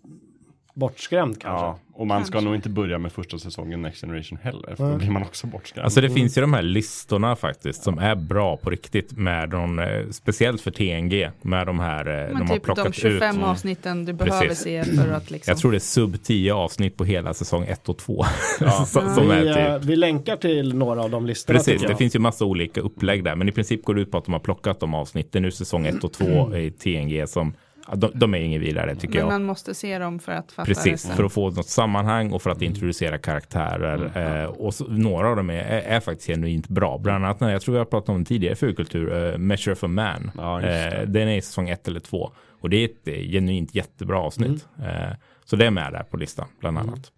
bortskrämd 0.73 1.41
kanske. 1.41 1.65
Ja, 1.65 1.79
och 1.95 2.07
man 2.07 2.25
ska 2.25 2.31
Kanske. 2.31 2.45
nog 2.45 2.55
inte 2.55 2.69
börja 2.69 2.97
med 2.97 3.11
första 3.11 3.39
säsongen 3.39 3.81
Next 3.81 4.01
Generation 4.01 4.39
heller. 4.41 4.75
För 4.75 4.83
då 4.83 4.89
Nej. 4.89 4.97
blir 4.97 5.09
man 5.09 5.21
också 5.21 5.47
bortskrämd. 5.47 5.85
Alltså 5.85 6.01
det 6.01 6.09
finns 6.09 6.37
ju 6.37 6.41
de 6.41 6.53
här 6.53 6.61
listorna 6.61 7.35
faktiskt 7.35 7.83
som 7.83 7.97
är 7.97 8.15
bra 8.15 8.57
på 8.57 8.69
riktigt 8.69 9.11
med 9.11 9.49
någon, 9.49 9.79
eh, 9.79 10.09
speciellt 10.11 10.61
för 10.61 10.71
TNG 10.71 11.31
med 11.41 11.67
de 11.67 11.79
här, 11.79 12.07
eh, 12.07 12.27
de 12.27 12.33
men 12.33 12.47
har 12.47 12.55
typ 12.55 12.63
plockat 12.63 12.85
de 12.85 12.93
25 12.93 13.37
ut. 13.37 13.43
avsnitten 13.43 14.05
du 14.05 14.13
behöver 14.13 14.47
Precis. 14.47 14.63
se 14.63 14.83
för 14.83 15.11
att 15.11 15.31
liksom. 15.31 15.51
Jag 15.51 15.57
tror 15.57 15.71
det 15.71 15.77
är 15.77 15.79
sub 15.79 16.23
10 16.23 16.53
avsnitt 16.53 16.97
på 16.97 17.05
hela 17.05 17.33
säsong 17.33 17.63
1 17.63 17.89
och 17.89 17.97
2. 17.97 18.25
Ja. 18.59 18.71
som, 18.85 19.29
vi, 19.29 19.33
är 19.33 19.73
eh, 19.73 19.79
typ. 19.79 19.89
vi 19.89 19.95
länkar 19.95 20.35
till 20.35 20.75
några 20.75 21.03
av 21.03 21.09
de 21.09 21.25
listorna. 21.25 21.59
Precis, 21.59 21.81
det 21.81 21.95
finns 21.95 22.15
ju 22.15 22.19
massa 22.19 22.45
olika 22.45 22.81
upplägg 22.81 23.23
där. 23.23 23.35
Men 23.35 23.49
i 23.49 23.51
princip 23.51 23.85
går 23.85 23.95
det 23.95 24.01
ut 24.01 24.11
på 24.11 24.17
att 24.17 24.25
de 24.25 24.33
har 24.33 24.39
plockat 24.39 24.79
de 24.79 24.93
avsnitten 24.93 25.41
nu 25.41 25.51
säsong 25.51 25.85
1 25.85 26.03
och 26.03 26.13
2 26.13 26.55
i 26.55 26.71
TNG 26.71 27.27
som 27.27 27.53
ja, 27.87 27.95
de, 27.95 28.11
de 28.15 28.33
är 28.33 28.37
inget 28.39 28.61
vidare 28.61 28.95
tycker 28.95 29.13
men 29.13 29.19
jag. 29.19 29.27
man 29.27 29.43
måste 29.43 29.73
se 29.73 29.99
dem 29.99 30.19
för 30.19 30.31
att 30.31 30.51
fatta 30.51 30.65
Precis, 30.65 31.09
för 31.11 31.23
att 31.23 31.33
få 31.33 31.49
något 31.49 31.69
sammanhang 31.69 32.31
och 32.31 32.41
för 32.41 32.49
att 32.49 32.61
introducera 32.61 33.17
karaktärer. 33.17 34.41
Eh, 34.43 34.49
och 34.49 34.73
så, 34.73 34.83
några 34.87 35.29
av 35.29 35.35
dem 35.35 35.49
är, 35.49 35.53
är, 35.63 35.81
är 35.81 35.99
faktiskt 35.99 36.27
genuint 36.27 36.67
bra. 36.67 36.97
Bland 36.97 37.25
annat, 37.25 37.39
när 37.39 37.51
jag 37.51 37.61
tror 37.61 37.77
jag 37.77 37.89
pratat 37.89 38.09
om 38.09 38.25
tidigare 38.25 38.55
fulkultur, 38.55 39.33
eh, 39.33 39.37
Measure 39.37 39.73
of 39.73 39.83
a 39.83 39.87
Man. 39.87 40.31
Ja, 40.37 40.61
eh, 40.61 41.07
den 41.07 41.27
är 41.27 41.37
i 41.37 41.41
säsong 41.41 41.69
ett 41.69 41.87
eller 41.87 41.99
två. 41.99 42.31
Och 42.49 42.69
det 42.69 42.77
är 42.77 42.85
ett 42.85 43.07
eh, 43.07 43.13
genuint 43.31 43.75
jättebra 43.75 44.19
avsnitt. 44.19 44.67
Eh, 44.79 45.15
så 45.45 45.55
det 45.55 45.65
är 45.65 45.71
med 45.71 45.93
där 45.93 46.03
på 46.03 46.17
listan, 46.17 46.47
bland 46.59 46.77
annat. 46.77 47.11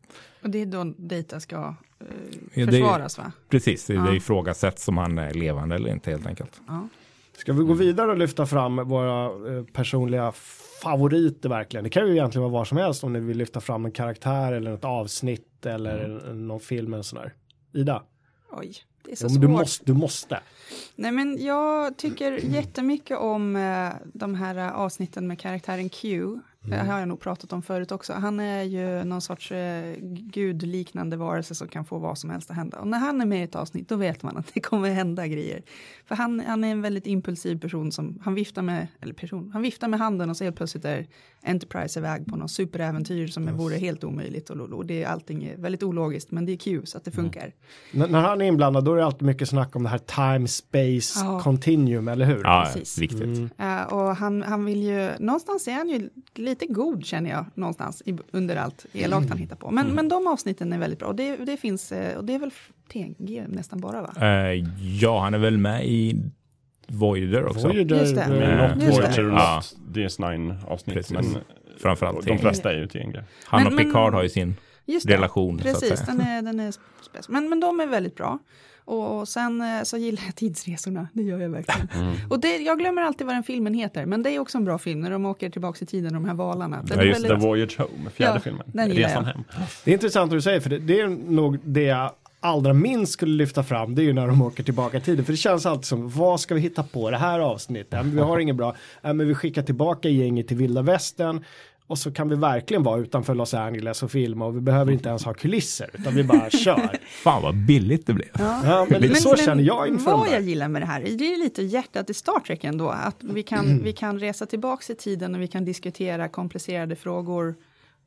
Och 0.44 0.50
det 0.50 0.62
är 0.62 0.66
då 0.66 0.84
Data 0.98 1.40
ska 1.40 1.56
eh, 1.56 2.06
Ja, 2.54 2.66
det- 2.66 2.72
försvaras 2.72 3.18
va? 3.18 3.32
Precis, 3.50 3.86
det, 3.86 3.94
Ja. 3.94 4.02
det 4.02 4.16
ifrågasätts 4.16 4.88
om 4.88 4.98
han 4.98 5.18
är 5.18 5.34
levande 5.34 5.76
eller 5.76 5.90
inte 5.90 6.12
helt 6.12 6.28
enkelt. 6.28 6.62
Ja. 6.68 6.88
Ska 7.38 7.54
vi 7.54 7.64
gå 7.64 7.74
vidare 7.74 8.12
och 8.12 8.18
lyfta 8.18 8.46
fram 8.46 8.76
våra 8.76 9.26
eh, 9.58 9.64
personliga 9.64 10.32
favoriter 10.82 11.50
verkligen? 11.50 11.84
Det 11.84 11.90
kan 11.90 12.08
ju 12.08 12.12
egentligen 12.14 12.44
vara 12.44 12.52
var 12.60 12.66
som 12.66 12.78
helst 12.78 13.04
om 13.04 13.14
ni 13.14 13.20
vill 13.20 13.38
lyfta 13.38 13.62
fram 13.62 13.86
en 13.86 13.92
karaktär 13.92 14.54
eller 14.54 14.74
ett 14.74 14.86
avsnitt 14.86 15.66
eller 15.66 16.06
Mm. 16.06 16.48
någon 16.48 16.60
film 16.60 16.94
eller 16.94 17.04
sån 17.04 17.20
där. 17.20 17.34
Ida, 17.74 18.04
Oj, 18.52 18.74
det 19.06 19.12
är 19.12 19.16
så 19.16 19.26
ja, 19.26 19.30
svårt. 19.30 19.42
du, 19.42 19.48
måste, 19.48 19.86
du 19.86 19.94
måste. 19.94 20.40
Nej 20.96 21.12
men 21.12 21.44
jag 21.46 21.98
tycker 21.98 22.32
jättemycket 22.32 23.18
om 23.18 23.56
eh, 23.56 23.90
de 24.14 24.36
här 24.36 24.58
eh, 24.58 24.76
avsnitten 24.76 25.28
med 25.28 25.40
karaktären 25.40 25.90
Q. 25.90 26.24
Det 26.70 26.76
har 26.78 27.00
jag 27.00 27.08
nog 27.08 27.20
pratat 27.20 27.54
om 27.54 27.62
förut 27.62 27.92
också. 27.92 28.14
Han 28.14 28.40
är 28.40 28.64
ju 28.64 29.04
någon 29.04 29.22
sorts 29.22 29.52
eh, 29.52 29.96
gudliknande 30.46 31.18
varelse 31.18 31.56
som 31.56 31.68
kan 31.68 31.86
få 31.86 31.98
vad 32.00 32.18
som 32.18 32.30
helst 32.30 32.50
att 32.52 32.56
hända. 32.58 32.78
Och 32.80 32.88
när 32.88 32.98
han 33.00 33.22
är 33.22 33.26
med 33.26 33.40
i 33.40 33.44
ett 33.44 33.56
avsnitt 33.56 33.90
då 33.90 33.96
vet 33.96 34.24
man 34.24 34.38
att 34.38 34.52
det 34.54 34.60
kommer 34.60 34.90
hända 34.90 35.28
grejer. 35.28 35.62
För 36.06 36.16
han, 36.16 36.40
han 36.48 36.64
är 36.64 36.72
en 36.72 36.82
väldigt 36.82 37.08
impulsiv 37.08 37.60
person 37.60 37.92
som 37.92 38.20
han 38.24 38.34
viftar 38.36 38.62
med, 38.62 38.88
eller 39.02 39.14
person, 39.14 39.50
han 39.54 39.62
viftar 39.62 39.88
med 39.88 40.00
handen 40.00 40.30
och 40.30 40.38
så 40.38 40.44
helt 40.44 40.56
plötsligt 40.56 40.86
är 40.86 41.08
Enterprise 41.48 42.00
iväg 42.00 42.26
på 42.26 42.36
något 42.36 42.52
superäventyr 42.52 43.28
som 43.28 43.58
vore 43.58 43.76
helt 43.76 44.04
omöjligt. 44.04 44.50
Och, 44.50 44.58
och 44.58 44.86
det 44.86 45.04
är 45.04 45.08
allting 45.08 45.44
är 45.44 45.58
väldigt 45.58 45.84
ologiskt 45.84 46.32
men 46.32 46.46
det 46.46 46.52
är 46.52 46.58
Q 46.58 46.82
så 46.86 46.98
att 46.98 47.06
det 47.06 47.12
funkar. 47.12 47.54
N- 47.94 48.08
när 48.10 48.22
han 48.22 48.42
är 48.42 48.46
inblandad 48.46 48.86
då 48.86 48.94
är 48.94 48.98
det 48.98 49.06
alltid 49.06 49.22
mycket 49.26 49.50
snack 49.50 49.76
om 49.76 49.84
det 49.84 49.90
här 49.90 50.34
time 50.36 50.48
space 50.48 51.20
Ja. 51.26 51.40
continuum, 51.44 52.08
eller 52.08 52.26
hur? 52.26 52.42
Ja, 52.44 52.64
Precis. 52.74 52.98
viktigt. 52.98 53.52
Eh, 53.58 53.84
och 53.84 54.16
han, 54.16 54.42
han 54.44 54.66
vill 54.66 54.84
ju, 54.84 55.10
någonstans 55.20 55.68
är 55.68 55.72
han 55.74 55.90
ju 55.90 56.10
lite 56.36 56.55
god 56.70 57.06
känner 57.06 57.30
jag, 57.30 57.46
någonstans 57.54 58.02
i, 58.06 58.18
under 58.32 58.56
allt 58.56 58.86
elakt 58.94 59.30
han 59.30 59.38
hittar 59.38 59.56
på. 59.56 59.72
Men, 59.72 59.88
men 59.88 60.10
de 60.10 60.28
avsnitten 60.28 60.74
är 60.74 60.78
väldigt 60.78 61.00
bra 61.00 61.08
och 61.08 61.16
det, 61.16 61.36
det 61.38 61.58
finns, 61.58 61.92
eh, 61.92 62.18
och 62.18 62.26
det 62.26 62.34
är 62.36 62.40
väl 62.40 62.52
TNG 62.94 63.44
nästan 63.48 63.80
bara 63.80 64.02
va? 64.02 64.14
Eh, 64.22 64.64
ja, 65.02 65.20
han 65.22 65.34
är 65.34 65.38
väl 65.38 65.58
med 65.58 65.86
i 65.88 66.22
Voyager 66.88 67.46
också. 67.46 67.68
Voyager, 67.68 67.96
Just 68.00 68.16
det. 68.16 68.22
eh, 68.22 68.30
Men 68.30 68.70
not 68.78 68.84
just 68.84 68.98
Voyager, 69.00 69.24
det. 69.24 69.30
Ja. 69.30 69.56
not 69.56 69.96
DS9 69.96 70.56
avsnitt. 70.68 71.12
Men 71.12 71.26
Framförallt 71.78 72.26
de 72.26 72.38
flesta 72.40 72.72
är 72.74 72.78
ju 72.78 72.88
TNG. 72.88 73.24
Han 73.46 73.60
Men- 73.64 73.68
och 73.68 73.74
men- 73.74 73.86
Picard 73.86 74.14
har 74.14 74.24
ju 74.24 74.30
sin 74.30 74.56
relation. 75.06 75.60
så 75.60 75.68
att 75.70 75.74
Precis, 75.74 75.90
säga. 76.00 76.06
den 76.18 76.22
är, 76.22 76.42
den 76.42 76.60
är 76.60 76.72
spec. 76.72 77.30
Men, 77.30 77.50
men 77.50 77.60
de 77.60 77.80
är 77.80 77.88
väldigt 77.88 78.16
bra. 78.16 78.40
Och, 78.86 79.20
och 79.20 79.28
sen 79.28 79.62
eh, 79.62 79.84
så 79.84 79.98
gillar 79.98 80.24
jag 80.26 80.36
tidsresorna, 80.36 81.08
det 81.14 81.22
gör 81.24 81.40
jag 81.40 81.50
verkligen. 81.50 81.88
Mm. 81.96 82.16
Och 82.30 82.40
det, 82.40 82.58
jag 82.58 82.80
glömmer 82.80 83.02
alltid 83.02 83.28
vad 83.28 83.36
den 83.36 83.44
filmen 83.44 83.74
heter, 83.74 84.06
men 84.06 84.24
det 84.24 84.30
är 84.30 84.40
också 84.40 84.58
en 84.58 84.66
bra 84.66 84.78
film 84.78 85.00
när 85.02 85.10
de 85.12 85.26
åker 85.26 85.50
tillbaka 85.50 85.78
i 85.82 85.86
tiden, 85.86 86.14
de 86.14 86.26
här 86.26 86.34
valarna. 86.34 86.82
Den 86.84 86.98
Ja, 87.00 87.04
just 87.06 87.22
The 87.22 87.28
väldigt- 87.28 87.48
Voyage 87.48 87.80
Home, 87.80 88.10
fjärde 88.10 88.34
Ja, 88.34 88.40
filmen. 88.40 88.64
den 88.66 88.90
Resan 88.92 89.24
jag. 89.26 89.34
hem. 89.34 89.44
Det 89.84 89.92
är 89.92 89.94
intressant 89.94 90.30
vad 90.32 90.38
du 90.38 90.42
säger, 90.42 90.60
för 90.60 90.70
det, 90.70 90.80
det 90.80 91.00
är 91.00 91.08
nog 91.32 91.60
det 91.64 91.84
jag 91.84 92.12
allra 92.40 92.74
minst 92.74 93.14
skulle 93.14 93.36
lyfta 93.36 93.64
fram, 93.64 93.96
det 93.96 94.02
är 94.02 94.04
ju 94.04 94.14
när 94.14 94.28
de 94.28 94.42
åker 94.42 94.64
tillbaka 94.64 94.98
i 94.98 95.02
tiden. 95.02 95.26
För 95.26 95.34
det 95.34 95.38
känns 95.38 95.66
alltid 95.66 95.86
som, 95.86 96.10
vad 96.10 96.40
ska 96.40 96.56
vi 96.56 96.62
hitta 96.62 96.84
på 96.84 97.12
det 97.12 97.18
här 97.18 97.40
avsnittet? 97.40 98.06
Vi 98.06 98.20
har 98.20 98.40
inget 98.40 98.56
bra, 98.56 98.76
men 99.02 99.28
vi 99.28 99.36
skickar 99.36 99.62
tillbaka 99.62 100.10
gänget 100.10 100.48
till 100.48 100.58
vilda 100.58 100.82
västern. 100.82 101.44
Och 101.88 101.98
så 101.98 102.12
kan 102.12 102.30
vi 102.30 102.36
verkligen 102.36 102.84
vara 102.84 103.00
utanför 103.00 103.36
Los 103.36 103.54
Angeles 103.54 104.04
och 104.04 104.12
filma 104.12 104.46
och 104.46 104.56
vi 104.56 104.62
behöver 104.62 104.92
inte 104.92 105.10
ens 105.10 105.26
ha 105.26 105.34
kulisser, 105.34 105.90
utan 105.94 106.16
vi 106.16 106.24
bara 106.24 106.50
kör. 106.50 106.98
Fan 107.24 107.42
vad 107.42 107.56
billigt 107.56 108.08
det 108.08 108.14
blev. 108.14 108.30
Ja, 108.40 108.88
men, 108.90 109.16
så 109.16 109.36
känner 109.36 109.64
jag 109.64 109.88
inför 109.88 110.12
Vad 110.12 110.30
jag 110.30 110.42
gillar 110.42 110.68
med 110.68 110.82
det 110.82 110.86
här, 110.86 111.02
det 111.02 111.34
är 111.34 111.44
lite 111.44 111.62
hjärtat 111.62 112.10
i 112.10 112.14
Star 112.14 112.40
Trek 112.40 112.64
ändå. 112.64 112.90
Att 112.90 113.18
vi 113.20 113.44
kan, 113.44 113.84
vi 113.84 113.94
kan 113.94 114.20
resa 114.20 114.46
tillbaka 114.46 114.94
i 114.94 114.96
tiden 114.96 115.36
och 115.36 115.42
vi 115.42 115.48
kan 115.48 115.66
diskutera 115.66 116.28
komplicerade 116.28 116.96
frågor 116.96 117.56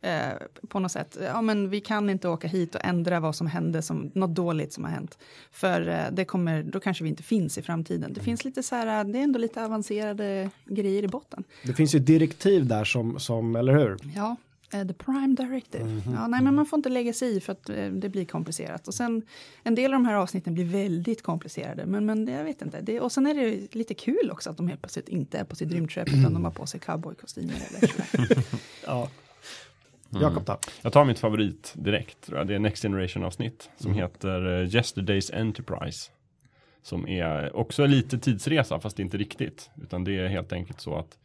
eh, 0.00 0.32
på 0.68 0.78
något 0.80 0.92
sätt. 0.92 1.18
Ja, 1.22 1.42
men 1.42 1.70
vi 1.70 1.80
kan 1.80 2.10
inte 2.10 2.28
åka 2.28 2.48
hit 2.48 2.74
och 2.74 2.84
ändra 2.84 3.20
vad 3.20 3.36
som 3.36 3.46
hände, 3.46 3.82
som, 3.82 4.10
något 4.14 4.34
dåligt 4.34 4.72
som 4.72 4.84
har 4.84 4.90
hänt. 4.90 5.18
För 5.50 5.88
eh, 5.88 6.04
det 6.12 6.24
kommer, 6.24 6.62
då 6.62 6.80
kanske 6.80 7.04
vi 7.04 7.10
inte 7.10 7.22
finns 7.22 7.58
i 7.58 7.62
framtiden. 7.62 8.12
Det 8.12 8.20
finns 8.20 8.44
lite 8.44 8.62
så 8.62 8.74
här, 8.74 9.04
det 9.04 9.18
är 9.18 9.22
ändå 9.22 9.38
lite 9.38 9.64
avancerade 9.64 10.50
grejer 10.64 11.02
i 11.02 11.08
botten. 11.08 11.44
Det 11.64 11.72
finns 11.72 11.94
ju 11.94 11.98
direktiv 11.98 12.66
där 12.66 12.84
som, 12.84 13.20
som 13.20 13.56
eller 13.56 13.72
hur? 13.72 13.96
Ja, 14.16 14.36
eh, 14.72 14.86
the 14.86 14.94
prime 14.94 15.34
directive. 15.34 16.02
Ja, 16.14 16.26
nej, 16.26 16.42
men 16.42 16.54
man 16.54 16.66
får 16.66 16.76
inte 16.76 16.88
lägga 16.88 17.12
sig 17.12 17.36
i 17.36 17.40
för 17.40 17.52
att 17.52 17.68
eh, 17.68 17.86
det 17.86 18.08
blir 18.08 18.24
komplicerat. 18.24 18.88
Och 18.88 18.94
sen 18.94 19.22
en 19.62 19.74
del 19.74 19.94
av 19.94 20.00
de 20.00 20.06
här 20.06 20.14
avsnitten 20.14 20.54
blir 20.54 20.64
väldigt 20.64 21.22
komplicerade. 21.22 21.86
Men, 21.86 22.06
men 22.06 22.28
jag 22.28 22.44
vet 22.44 22.62
inte. 22.62 22.80
Det, 22.80 23.00
och 23.00 23.12
sen 23.12 23.26
är 23.26 23.34
det 23.34 23.74
lite 23.74 23.94
kul 23.94 24.30
också 24.32 24.50
att 24.50 24.56
de 24.56 24.68
helt 24.68 24.80
plötsligt 24.80 25.08
inte 25.08 25.38
är 25.38 25.44
på 25.44 25.56
sitt 25.56 25.72
rymdskepp 25.72 26.08
utan 26.08 26.34
de 26.34 26.44
har 26.44 26.52
på 26.52 26.66
sig 26.66 26.80
cowboykostymer 26.80 27.54
eller 27.68 27.88
sådär. 27.88 28.44
Ja. 28.86 29.08
Jakob 30.10 30.44
då? 30.44 30.58
Jag 30.82 30.92
tar 30.92 31.04
mitt 31.04 31.18
favorit 31.18 31.74
direkt. 31.76 32.20
Tror 32.20 32.38
jag. 32.38 32.46
Det 32.46 32.54
är 32.54 32.58
Next 32.58 32.82
Generation 32.82 33.24
avsnitt 33.24 33.70
som 33.76 33.94
heter 33.94 34.60
eh, 34.60 34.66
Yesterday's 34.66 35.40
Enterprise. 35.40 36.10
Som 36.82 37.08
är 37.08 37.56
också 37.56 37.86
lite 37.86 38.18
tidsresa 38.18 38.80
fast 38.80 38.98
inte 38.98 39.16
riktigt. 39.16 39.70
Utan 39.82 40.04
det 40.04 40.18
är 40.18 40.28
helt 40.28 40.52
enkelt 40.52 40.80
så 40.80 40.94
att 40.98 41.18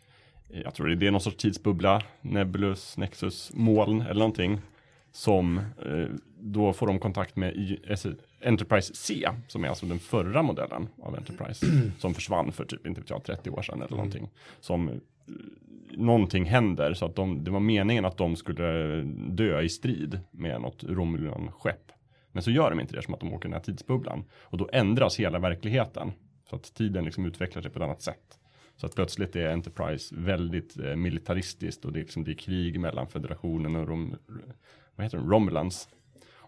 eh, 0.49 0.61
jag 0.61 0.73
tror 0.73 0.88
det 0.88 1.07
är 1.07 1.11
någon 1.11 1.21
sorts 1.21 1.38
tidsbubbla, 1.38 2.01
Nebulus, 2.21 2.97
Nexus, 2.97 3.51
moln 3.53 4.01
eller 4.01 4.19
någonting. 4.19 4.61
Som 5.11 5.57
eh, 5.57 6.07
då 6.39 6.73
får 6.73 6.88
de 6.88 6.99
kontakt 6.99 7.36
med 7.36 7.77
Enterprise 8.45 8.95
C, 8.95 9.29
som 9.47 9.63
är 9.63 9.69
alltså 9.69 9.86
den 9.86 9.99
förra 9.99 10.41
modellen 10.41 10.88
av 11.01 11.15
Enterprise. 11.15 11.65
som 11.99 12.13
försvann 12.13 12.51
för 12.51 12.65
typ, 12.65 12.88
inte 12.88 13.01
vet 13.01 13.09
jag, 13.09 13.23
30 13.23 13.49
år 13.49 13.61
sedan 13.61 13.81
eller 13.81 13.97
någonting. 13.97 14.29
Som 14.59 15.01
någonting 15.97 16.45
händer 16.45 16.93
så 16.93 17.05
att 17.05 17.15
de, 17.15 17.43
det 17.43 17.51
var 17.51 17.59
meningen 17.59 18.05
att 18.05 18.17
de 18.17 18.35
skulle 18.35 19.01
dö 19.29 19.61
i 19.61 19.69
strid 19.69 20.19
med 20.31 20.61
något 20.61 20.83
Romulan-skepp. 20.83 21.91
Men 22.31 22.43
så 22.43 22.51
gör 22.51 22.69
de 22.69 22.79
inte 22.79 22.95
det 22.95 23.01
som 23.01 23.13
att 23.13 23.19
de 23.19 23.33
åker 23.33 23.49
den 23.49 23.53
här 23.53 23.63
tidsbubblan. 23.63 24.23
Och 24.41 24.57
då 24.57 24.69
ändras 24.73 25.19
hela 25.19 25.39
verkligheten. 25.39 26.11
Så 26.49 26.55
att 26.55 26.73
tiden 26.73 27.05
liksom 27.05 27.25
utvecklar 27.25 27.61
sig 27.61 27.71
på 27.71 27.79
ett 27.79 27.83
annat 27.83 28.01
sätt. 28.01 28.39
Så 28.75 28.85
att 28.85 28.95
plötsligt 28.95 29.35
är 29.35 29.47
Enterprise 29.47 30.15
väldigt 30.17 30.79
eh, 30.79 30.95
militaristiskt 30.95 31.85
och 31.85 31.93
det 31.93 31.99
är, 31.99 32.01
liksom, 32.01 32.23
det 32.23 32.31
är 32.31 32.35
krig 32.35 32.79
mellan 32.79 33.07
federationen 33.07 33.75
och 33.75 33.87
Rom, 33.87 34.15
vad 34.95 35.05
heter 35.05 35.17
de 35.17 35.31
Romulans 35.31 35.89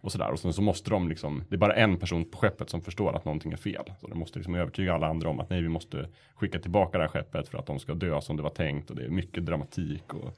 och 0.05 0.11
sådär. 0.11 0.31
Och 0.31 0.39
sen 0.39 0.53
så 0.53 0.61
måste 0.61 0.89
de 0.89 1.09
liksom, 1.09 1.43
det 1.49 1.55
är 1.55 1.57
bara 1.57 1.73
en 1.75 1.97
person 1.97 2.25
på 2.25 2.37
skeppet 2.37 2.69
som 2.69 2.81
förstår 2.81 3.15
att 3.15 3.25
någonting 3.25 3.51
är 3.51 3.57
fel. 3.57 3.83
Så 4.01 4.07
de 4.07 4.19
måste 4.19 4.39
liksom 4.39 4.55
övertyga 4.55 4.93
alla 4.93 5.07
andra 5.07 5.29
om 5.29 5.39
att 5.39 5.49
nej, 5.49 5.61
vi 5.61 5.69
måste 5.69 6.07
skicka 6.35 6.59
tillbaka 6.59 6.97
det 6.97 7.03
här 7.03 7.09
skeppet 7.11 7.47
för 7.47 7.57
att 7.57 7.65
de 7.65 7.79
ska 7.79 7.93
dö 7.93 8.21
som 8.21 8.37
det 8.37 8.43
var 8.43 8.49
tänkt. 8.49 8.89
Och 8.89 8.95
det 8.95 9.03
är 9.05 9.09
mycket 9.09 9.45
dramatik 9.45 10.13
och 10.13 10.37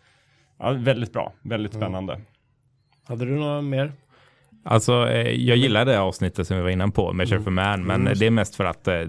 ja, 0.59 0.71
väldigt 0.71 1.13
bra, 1.13 1.33
väldigt 1.41 1.73
spännande. 1.73 2.21
Hade 3.03 3.25
du 3.25 3.31
några 3.31 3.61
mer? 3.61 3.93
Alltså, 4.63 5.09
eh, 5.09 5.29
jag 5.31 5.57
gillar 5.57 5.85
det 5.85 5.99
avsnittet 5.99 6.47
som 6.47 6.57
vi 6.57 6.63
var 6.63 6.69
inne 6.69 6.87
på 6.87 7.13
med 7.13 7.29
Sheriff 7.29 7.47
Man, 7.47 7.83
men 7.83 8.03
det 8.03 8.25
är 8.27 8.31
mest 8.31 8.55
för 8.55 8.65
att 8.65 8.87
eh, 8.87 9.01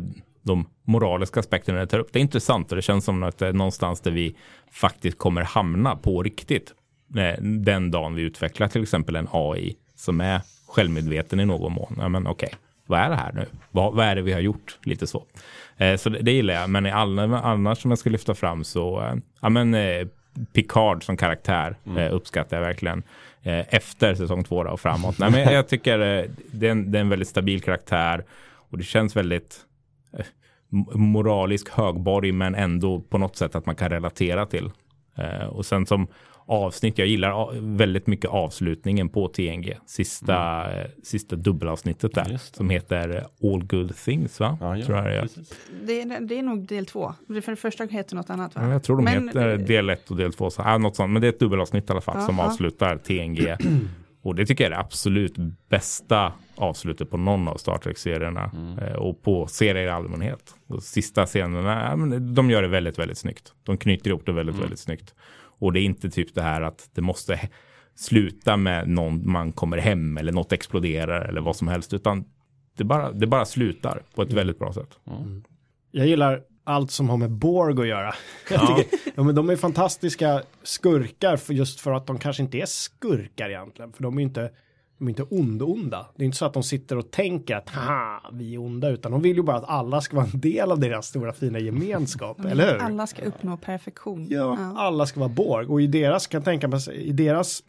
de 0.42 0.68
moraliska 0.84 1.40
aspekterna 1.40 1.78
det 1.78 1.86
tar 1.86 1.98
upp. 1.98 2.12
Det 2.12 2.18
är 2.18 2.20
intressant 2.20 2.72
och 2.72 2.76
det 2.76 2.82
känns 2.82 3.04
som 3.04 3.22
att 3.22 3.38
det 3.38 3.48
är 3.48 3.52
någonstans 3.52 4.00
där 4.00 4.10
vi 4.10 4.36
faktiskt 4.70 5.18
kommer 5.18 5.42
hamna 5.42 5.96
på 5.96 6.22
riktigt. 6.22 6.74
eh, 7.16 7.42
Den 7.42 7.90
dagen 7.90 8.14
vi 8.14 8.22
utvecklar 8.22 8.68
till 8.68 8.82
exempel 8.82 9.16
en 9.16 9.28
AI 9.30 9.76
som 9.98 10.20
är 10.20 10.40
självmedveten 10.66 11.40
i 11.40 11.44
någon 11.44 11.72
mån. 11.72 11.96
Ja, 11.98 12.08
men 12.08 12.26
okej, 12.26 12.54
vad 12.86 13.00
är 13.00 13.08
det 13.08 13.16
här 13.16 13.32
nu? 13.32 13.46
Vad, 13.70 13.94
vad 13.94 14.06
är 14.06 14.16
det 14.16 14.22
vi 14.22 14.32
har 14.32 14.40
gjort? 14.40 14.78
Lite 14.82 15.06
så. 15.06 15.24
Eh, 15.76 15.96
så 15.96 16.08
det, 16.08 16.18
det 16.18 16.32
gillar 16.32 16.54
jag, 16.54 16.70
men 16.70 16.86
i 16.86 16.90
alla, 16.90 17.22
annars 17.22 17.82
som 17.82 17.90
jag 17.90 17.98
ska 17.98 18.10
lyfta 18.10 18.34
fram 18.34 18.64
så, 18.64 19.00
eh, 19.00 19.14
ja 19.40 19.48
men 19.48 19.74
eh, 19.74 20.06
Picard 20.52 21.04
som 21.04 21.16
karaktär 21.16 21.76
eh, 21.96 22.14
uppskattar 22.14 22.56
jag 22.56 22.64
verkligen. 22.64 23.02
Eh, 23.42 23.74
efter 23.74 24.14
säsong 24.14 24.44
två 24.44 24.64
då 24.64 24.70
och 24.70 24.80
framåt. 24.80 25.18
Nej, 25.18 25.30
men 25.30 25.52
jag, 25.52 25.68
tycker 25.68 25.98
eh, 25.98 26.24
det, 26.52 26.66
är 26.66 26.70
en, 26.70 26.92
det 26.92 26.98
är 26.98 27.00
en 27.00 27.08
väldigt 27.08 27.28
stabil 27.28 27.62
karaktär 27.62 28.24
och 28.70 28.78
det 28.78 28.84
känns 28.84 29.16
väldigt 29.16 29.60
moralisk 30.94 31.70
högborg 31.70 32.32
men 32.32 32.54
ändå 32.54 33.00
på 33.00 33.18
något 33.18 33.36
sätt 33.36 33.54
att 33.54 33.66
man 33.66 33.74
kan 33.74 33.88
relatera 33.88 34.46
till. 34.46 34.70
Och 35.50 35.66
sen 35.66 35.86
som 35.86 36.06
avsnitt, 36.48 36.98
jag 36.98 37.08
gillar 37.08 37.60
väldigt 37.76 38.06
mycket 38.06 38.30
avslutningen 38.30 39.08
på 39.08 39.28
TNG. 39.28 39.76
Sista, 39.86 40.66
eh, 40.80 40.86
sista 41.02 41.36
dubbelavsnittet 41.36 42.14
där 42.14 42.40
som 42.52 42.70
heter 42.70 43.26
All 43.42 43.64
Good 43.64 43.96
Things 43.96 44.40
va? 44.40 44.58
Ja, 44.60 44.76
ja, 44.76 44.84
tror 44.84 44.98
jag 44.98 45.06
det. 45.06 45.28
Det 45.86 46.00
är, 46.00 46.20
det 46.20 46.38
är 46.38 46.42
nog 46.42 46.66
del 46.66 46.86
två. 46.86 47.12
För 47.26 47.50
det 47.50 47.56
första 47.56 47.84
heter 47.84 48.16
något 48.16 48.30
annat 48.30 48.54
va? 48.54 48.62
Ja, 48.62 48.72
jag 48.72 48.82
tror 48.82 48.96
de 48.96 49.04
Men- 49.04 49.28
heter 49.28 49.56
del 49.56 49.90
1 49.90 50.10
och 50.10 50.16
del 50.16 50.32
2. 50.32 50.50
Så, 50.50 50.62
ja, 50.62 50.78
något 50.78 50.96
sånt. 50.96 51.12
Men 51.12 51.22
det 51.22 51.28
är 51.28 51.32
ett 51.32 51.40
dubbelavsnitt 51.40 51.88
i 51.90 51.92
alla 51.92 52.00
fall 52.00 52.22
som 52.22 52.40
Aha. 52.40 52.48
avslutar 52.50 52.96
TNG. 52.96 53.56
och 54.22 54.34
det 54.34 54.46
tycker 54.46 54.64
jag 54.64 54.72
är 54.72 54.76
det 54.76 54.80
absolut 54.80 55.34
bästa 55.68 56.32
avslutet 56.56 57.10
på 57.10 57.16
någon 57.16 57.48
av 57.48 57.56
Star 57.56 57.78
Trek-serierna. 57.78 58.50
Eh, 58.82 58.92
och 58.96 59.22
på 59.22 59.46
serier 59.46 59.84
i 59.86 59.88
allmänhet. 59.88 60.54
Och 60.66 60.82
sista 60.82 61.26
scenerna, 61.26 61.96
de 62.20 62.50
gör 62.50 62.62
det 62.62 62.68
väldigt, 62.68 62.98
väldigt 62.98 63.18
snyggt. 63.18 63.52
De 63.62 63.76
knyter 63.78 64.10
ihop 64.10 64.26
det 64.26 64.32
väldigt, 64.32 64.58
väldigt 64.58 64.78
snyggt. 64.78 65.14
Och 65.58 65.72
det 65.72 65.80
är 65.80 65.84
inte 65.84 66.10
typ 66.10 66.34
det 66.34 66.42
här 66.42 66.62
att 66.62 66.90
det 66.94 67.00
måste 67.00 67.40
sluta 67.94 68.56
med 68.56 68.88
någon 68.88 69.30
man 69.30 69.52
kommer 69.52 69.78
hem 69.78 70.16
eller 70.18 70.32
något 70.32 70.52
exploderar 70.52 71.20
eller 71.20 71.40
vad 71.40 71.56
som 71.56 71.68
helst. 71.68 71.94
Utan 71.94 72.24
det 72.76 72.84
bara, 72.84 73.12
det 73.12 73.26
bara 73.26 73.44
slutar 73.44 74.02
på 74.14 74.22
ett 74.22 74.32
väldigt 74.32 74.58
bra 74.58 74.72
sätt. 74.72 74.98
Jag 75.90 76.06
gillar 76.06 76.42
allt 76.64 76.90
som 76.90 77.08
har 77.08 77.16
med 77.16 77.30
Borg 77.30 77.80
att 77.80 77.88
göra. 77.88 78.14
Jag 78.50 78.60
tycker, 78.66 78.98
ja, 79.16 79.22
men 79.22 79.34
de 79.34 79.50
är 79.50 79.56
fantastiska 79.56 80.42
skurkar 80.62 81.36
för 81.36 81.54
just 81.54 81.80
för 81.80 81.92
att 81.92 82.06
de 82.06 82.18
kanske 82.18 82.42
inte 82.42 82.58
är 82.58 82.66
skurkar 82.66 83.50
egentligen. 83.50 83.92
För 83.92 84.02
de 84.02 84.18
är 84.18 84.22
inte, 84.22 84.50
de 84.98 85.06
är 85.06 85.10
inte 85.10 85.22
ond-onda. 85.22 86.06
Det 86.16 86.22
är 86.22 86.26
inte 86.26 86.36
så 86.38 86.44
att 86.44 86.54
de 86.54 86.62
sitter 86.62 86.98
och 86.98 87.10
tänker 87.10 87.56
att 87.56 87.68
haha, 87.68 88.30
vi 88.32 88.54
är 88.54 88.58
onda, 88.58 88.88
utan 88.88 89.12
de 89.12 89.22
vill 89.22 89.36
ju 89.36 89.42
bara 89.42 89.56
att 89.56 89.68
alla 89.68 90.00
ska 90.00 90.16
vara 90.16 90.26
en 90.34 90.40
del 90.40 90.72
av 90.72 90.80
deras 90.80 91.06
stora 91.06 91.32
fina 91.32 91.58
gemenskap, 91.58 92.44
eller 92.44 92.72
hur? 92.72 92.82
Alla 92.82 93.06
ska 93.06 93.22
uppnå 93.22 93.56
perfektion. 93.56 94.26
Ja, 94.30 94.74
alla 94.76 95.06
ska 95.06 95.20
vara 95.20 95.30
Borg 95.30 95.66
och 95.66 95.82
i 95.82 95.86
deras, 95.86 96.26
kan 96.26 96.42
tänka 96.42 96.68
mig, 96.68 96.80
i 96.92 97.12
deras 97.12 97.62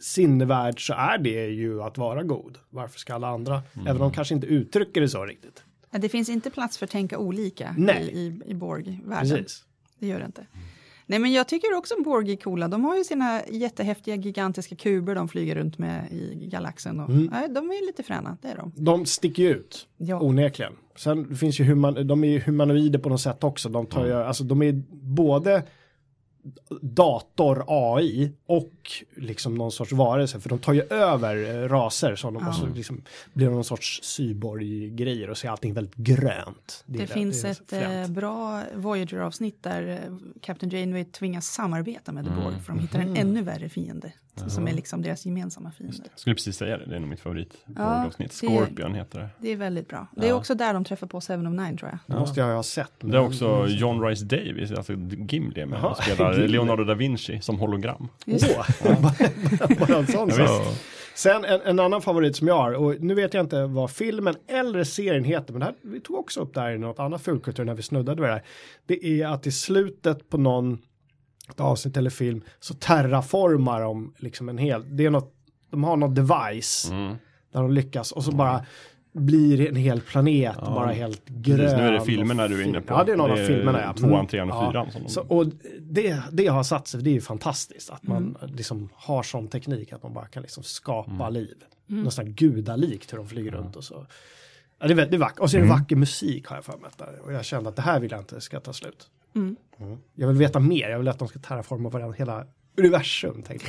sinnevärld 0.00 0.86
så 0.86 0.94
är 0.94 1.18
det 1.18 1.46
ju 1.46 1.82
att 1.82 1.98
vara 1.98 2.22
god. 2.22 2.58
Varför 2.70 2.98
ska 2.98 3.14
alla 3.14 3.28
andra, 3.28 3.62
även 3.74 3.92
om 3.92 3.98
de 3.98 4.12
kanske 4.12 4.34
inte 4.34 4.46
uttrycker 4.46 5.00
det 5.00 5.08
så 5.08 5.24
riktigt. 5.24 5.62
Det 5.90 6.08
finns 6.08 6.28
inte 6.28 6.50
plats 6.50 6.78
för 6.78 6.84
att 6.84 6.90
tänka 6.90 7.18
olika 7.18 7.74
Nej. 7.78 8.10
i, 8.12 8.18
i, 8.18 8.40
i 8.46 8.54
Borg-världen. 8.54 9.30
Precis. 9.30 9.64
Det 9.98 10.06
gör 10.06 10.18
det 10.18 10.26
inte. 10.26 10.46
Nej, 11.08 11.18
men 11.18 11.32
jag 11.32 11.48
tycker 11.48 11.74
också 11.76 11.94
Borg 12.04 12.32
är 12.32 12.36
coola. 12.36 12.68
De 12.68 12.84
har 12.84 12.96
ju 12.96 13.04
sina 13.04 13.40
jättehäftiga 13.50 14.14
gigantiska 14.16 14.76
kuber 14.76 15.14
de 15.14 15.28
flyger 15.28 15.54
runt 15.54 15.78
med 15.78 16.12
i 16.12 16.46
galaxen. 16.52 17.00
Och, 17.00 17.10
Mm. 17.10 17.28
nej, 17.32 17.48
de 17.48 17.70
är 17.70 17.86
lite 17.86 18.02
fräna, 18.02 18.36
det 18.42 18.48
är 18.48 18.56
de. 18.56 18.72
De 18.76 19.06
sticker 19.06 19.42
ju 19.42 19.50
ut, 19.50 19.88
Ja. 19.96 20.20
onekligen. 20.20 20.72
Sen 20.96 21.36
finns 21.36 21.60
ju 21.60 21.64
human, 21.64 22.06
de 22.06 22.24
är 22.24 22.28
ju 22.28 22.40
humanoider 22.40 22.98
på 22.98 23.08
något 23.08 23.20
sätt 23.20 23.44
också. 23.44 23.68
De 23.68 23.86
tar 23.86 24.06
ju, 24.06 24.12
alltså 24.12 24.44
de 24.44 24.62
är 24.62 24.72
både 25.14 25.62
dator 26.82 27.64
AI 27.68 28.32
och 28.46 28.72
liksom 29.16 29.54
någon 29.54 29.72
sorts 29.72 29.92
varelse 29.92 30.40
för 30.40 30.48
de 30.48 30.58
tar 30.58 30.72
ju 30.72 30.82
över 30.82 31.36
eh, 31.64 31.68
raser 31.68 32.16
som 32.16 32.34
de 32.34 32.42
Ja. 32.42 32.46
måste 32.46 32.66
liksom 32.66 33.02
blir 33.32 33.50
någon 33.50 33.64
sorts 33.64 34.00
cyborg-grejer 34.02 35.30
och 35.30 35.38
ser 35.38 35.48
allting 35.48 35.74
väldigt 35.74 35.94
grönt. 35.94 36.84
Det, 36.86 37.02
är 37.02 37.06
finns 37.06 37.44
är 37.44 37.50
ett 37.50 37.72
eh, 37.72 38.08
bra 38.14 38.62
Voyager-avsnitt 38.74 39.62
där 39.62 39.88
eh, 39.88 40.16
Captain 40.42 40.70
Janeway 40.70 41.04
tvingas 41.04 41.46
samarbeta 41.46 42.12
med 42.12 42.24
The 42.24 42.30
Borg 42.30 42.60
för 42.60 42.72
de 42.72 42.78
hittar 42.80 42.98
en 42.98 43.16
ännu 43.16 43.42
värre 43.42 43.68
fiende. 43.68 44.12
Som 44.48 44.68
är 44.68 44.72
liksom 44.72 45.02
deras 45.02 45.26
gemensamma 45.26 45.70
fiende. 45.72 45.96
Jag 46.10 46.18
skulle 46.20 46.34
precis 46.34 46.56
säga 46.56 46.78
det, 46.78 46.84
det 46.86 46.96
är 46.96 47.00
nog 47.00 47.08
mitt 47.08 47.20
favorit. 47.20 47.54
Ja, 47.76 48.10
Scorpion 48.30 48.94
heter 48.94 49.18
det. 49.18 49.28
Det 49.38 49.52
är 49.52 49.56
väldigt 49.56 49.88
bra. 49.88 50.06
Det 50.16 50.28
är 50.28 50.32
också 50.32 50.54
där 50.54 50.74
de 50.74 50.84
träffar 50.84 51.06
på 51.06 51.20
Seven 51.20 51.46
of 51.46 51.52
Nine 51.66 51.76
tror 51.76 51.90
jag. 51.90 51.98
Det 52.14 52.20
måste 52.20 52.40
jag 52.40 52.54
ha 52.56 52.62
sett. 52.62 52.92
men- 53.00 53.10
Det 53.10 53.16
är 53.16 53.22
också 53.22 53.66
John 53.68 54.02
Rice 54.02 54.24
Davis, 54.24 54.70
alltså 54.72 54.92
Gimli 55.28 55.60
är 55.60 55.66
med. 55.66 55.78
Han 55.80 55.94
spelar 55.94 56.32
Gimli. 56.38 56.48
Leonardo 56.48 56.84
da 56.84 56.94
Vinci 56.94 57.40
som 57.40 57.58
hologram. 57.58 58.08
Åh, 58.26 58.34
bara, 59.02 59.74
bara 59.86 59.98
en 59.98 60.06
sån 60.06 60.28
Ja, 60.28 60.46
sak. 60.46 60.66
Sen 61.14 61.44
en, 61.44 61.60
en 61.60 61.78
annan 61.80 62.02
favorit 62.02 62.36
som 62.36 62.48
jag 62.48 62.54
har, 62.56 62.72
och 62.72 62.94
nu 63.00 63.14
vet 63.14 63.34
jag 63.34 63.44
inte 63.44 63.66
vad 63.66 63.90
filmen 63.90 64.34
eller 64.48 64.84
serien 64.84 65.24
heter, 65.24 65.52
men 65.52 65.60
det 65.60 65.66
här, 65.66 65.74
vi 65.82 66.00
tog 66.00 66.16
också 66.18 66.40
upp 66.40 66.54
det 66.54 66.60
här 66.60 66.70
i 66.72 66.78
något 66.78 66.98
annat 66.98 67.22
fulkultur 67.22 67.64
när 67.64 67.74
vi 67.74 67.82
snuddade 67.82 68.20
vid 68.22 68.28
det 68.30 68.34
här. 68.34 68.42
Det 68.86 69.04
är 69.22 69.26
att 69.26 69.46
i 69.46 69.52
slutet 69.52 70.28
på 70.28 70.38
någon 70.38 70.78
ett 71.50 71.60
avsnitt 71.60 71.96
eller 71.96 72.10
film 72.10 72.42
så 72.60 72.74
terraformar 72.74 73.80
de 73.80 74.14
liksom 74.18 74.48
en 74.48 74.58
hel, 74.58 74.96
det 74.96 75.06
är 75.06 75.10
något, 75.10 75.34
de 75.70 75.84
har 75.84 75.96
något 75.96 76.14
device 76.14 76.90
Mm. 76.90 77.16
där 77.52 77.60
de 77.62 77.70
lyckas 77.72 78.12
och 78.12 78.24
så 78.24 78.32
bara 78.32 78.64
blir 79.12 79.68
en 79.68 79.76
hel 79.76 80.00
planet 80.00 80.56
bara 80.56 80.92
helt 80.92 81.28
grön. 81.28 81.58
Precis, 81.58 81.76
nu 81.78 81.82
är 81.86 81.92
det 81.92 82.00
filmerna 82.00 82.48
du 82.48 82.60
är 82.62 82.66
inne 82.66 82.80
på. 82.80 82.94
Ja, 82.94 83.04
det 83.04 83.12
är 83.12 83.16
någon 83.16 83.30
av 83.30 83.36
Det 83.36 83.42
är 83.42 83.46
filmerna. 83.46 83.80
Ja. 83.82 83.92
tvåan, 83.92 84.12
Mm. 84.14 84.26
trean 84.26 84.50
och 84.50 84.56
Ja. 84.56 84.70
fyran 84.70 84.90
som 84.92 85.02
de- 85.02 85.08
Så, 85.08 85.20
och 85.20 85.46
det, 85.80 86.22
det 86.32 86.46
har 86.46 86.62
satt 86.62 86.88
sig, 86.88 87.02
det 87.02 87.10
är 87.10 87.14
ju 87.14 87.20
fantastiskt 87.20 87.90
att 87.90 88.02
man 88.02 88.36
liksom 88.42 88.88
har 88.94 89.22
sån 89.22 89.48
teknik 89.48 89.92
att 89.92 90.02
man 90.02 90.12
bara 90.14 90.26
kan 90.26 90.42
liksom 90.42 90.62
skapa 90.62 91.10
Mm. 91.10 91.32
liv. 91.32 91.54
Nästan 91.86 92.32
gudalikt 92.32 93.12
hur 93.12 93.18
de 93.18 93.28
flyger 93.28 93.50
runt 93.50 93.76
och 93.76 93.84
så. 93.84 94.06
Ja, 94.80 94.86
det, 94.86 94.92
är, 94.92 94.96
vä- 94.96 95.08
det 95.10 95.16
är 95.16 95.18
vackert. 95.18 95.38
Och 95.38 95.50
så 95.50 95.56
är 95.56 95.60
det 95.60 95.66
Mm. 95.66 95.78
vacker 95.78 95.96
musik 95.96 96.46
har 96.46 96.56
jag 96.56 96.64
för 96.64 96.78
mig. 96.78 96.90
Och 97.24 97.32
jag 97.32 97.44
kände 97.44 97.68
att 97.68 97.76
det 97.76 97.82
här 97.82 98.00
vill 98.00 98.10
jag 98.10 98.20
inte 98.20 98.40
ska 98.40 98.60
ta 98.60 98.72
slut. 98.72 99.06
Mm. 99.36 99.56
Mm. 99.80 99.98
Jag 100.14 100.28
vill 100.28 100.36
veta 100.36 100.60
mer, 100.60 100.88
jag 100.88 100.98
vill 100.98 101.08
att 101.08 101.18
de 101.18 101.28
ska 101.28 101.38
terraforma 101.38 101.88
varandra, 101.88 102.14
hela 102.18 102.46
universum 102.78 103.42
tänkte 103.42 103.68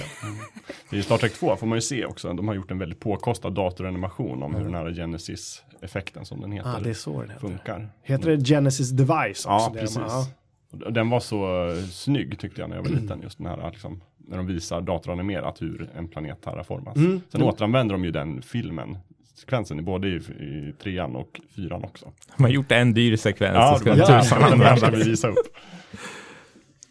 jag. 0.91 0.99
I 0.99 1.03
Star 1.03 1.17
Trek 1.17 1.33
2 1.33 1.55
får 1.55 1.67
man 1.67 1.77
ju 1.77 1.81
se 1.81 2.05
också, 2.05 2.33
de 2.33 2.47
har 2.47 2.55
gjort 2.55 2.71
en 2.71 2.77
väldigt 2.79 2.99
påkostad 2.99 3.49
datoranimation 3.49 4.43
om 4.43 4.55
hur 4.55 4.63
den 4.63 4.73
här 4.75 4.91
Genesis-effekten 4.93 6.25
som 6.25 6.41
den 6.41 6.51
heter 6.51 6.69
Ja, 6.69 6.79
det 6.83 6.89
är 6.89 6.93
så 6.93 7.21
den 7.21 7.29
heter. 7.29 7.39
funkar. 7.47 7.89
Heter 8.03 8.37
det 8.37 8.45
Genesis 8.45 8.89
Device 8.89 9.45
också? 9.45 9.47
Ja, 9.47 9.73
precis. 9.79 9.97
ja. 9.97 10.25
Och 10.71 10.93
Den 10.93 11.09
var 11.09 11.19
så 11.19 11.69
eh, 11.69 11.83
snygg 11.83 12.39
tyckte 12.39 12.61
jag 12.61 12.69
när 12.69 12.75
jag 12.75 12.83
var 12.83 12.89
liten, 12.91 13.21
just 13.21 13.37
den 13.37 13.47
här 13.47 13.69
liksom, 13.71 14.01
när 14.17 14.37
de 14.37 14.47
visar 14.47 14.81
datoranimerat 14.81 15.61
hur 15.61 15.89
en 15.95 16.07
planet 16.07 16.41
terraformas. 16.41 16.95
Mm. 16.95 17.21
Sen 17.29 17.41
återanvänder 17.41 17.93
de 17.95 18.05
ju 18.05 18.11
den 18.11 18.41
filmen, 18.41 18.97
sekvensen, 19.39 19.79
i 19.79 19.81
både 19.81 20.07
i, 20.07 20.15
i 20.15 20.73
trean 20.83 21.15
och 21.15 21.41
fyran 21.55 21.83
också. 21.83 22.11
De 22.37 22.43
har 22.43 22.49
gjort 22.49 22.71
en 22.71 22.93
dyr 22.93 23.15
sekvens. 23.15 23.55
Ja, 23.55 23.79
det 23.83 23.89
var 23.99 24.35
använda. 24.35 24.91
vi 24.91 25.03
visa 25.03 25.27
upp. 25.27 25.37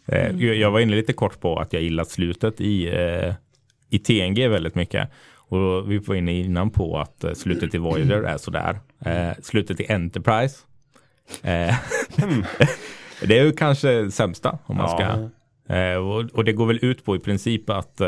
Eh, 0.09 0.43
jag- 0.43 0.71
var 0.71 0.79
inne 0.79 0.95
lite 0.95 1.13
kort 1.13 1.39
på 1.39 1.59
att 1.59 1.73
jag 1.73 1.81
gillat 1.81 2.09
slutet 2.09 2.61
i, 2.61 2.87
eh, 2.87 3.33
i 3.89 3.99
TNG 3.99 4.47
väldigt 4.47 4.75
mycket. 4.75 5.09
Och 5.35 5.91
vi 5.91 5.97
var 5.97 6.15
inne 6.15 6.33
innan 6.33 6.69
på 6.69 6.97
att 6.99 7.23
eh, 7.23 7.33
slutet 7.33 7.75
i 7.75 7.77
Voyager 7.77 8.23
är 8.23 8.37
sådär. 8.37 8.79
Slutet 9.41 9.79
i 9.79 9.85
Enterprise. 9.91 10.57
Eh, 11.43 11.75
det 13.27 13.39
är 13.39 13.43
ju 13.45 13.51
kanske 13.51 14.11
sämsta 14.11 14.57
om 14.65 14.77
man 14.77 14.89
ska. 14.89 15.29
Och, 16.33 16.43
det 16.45 16.53
går 16.53 16.65
väl 16.65 16.79
ut 16.81 17.05
på 17.05 17.15
i 17.15 17.19
princip 17.19 17.69
att 17.69 18.01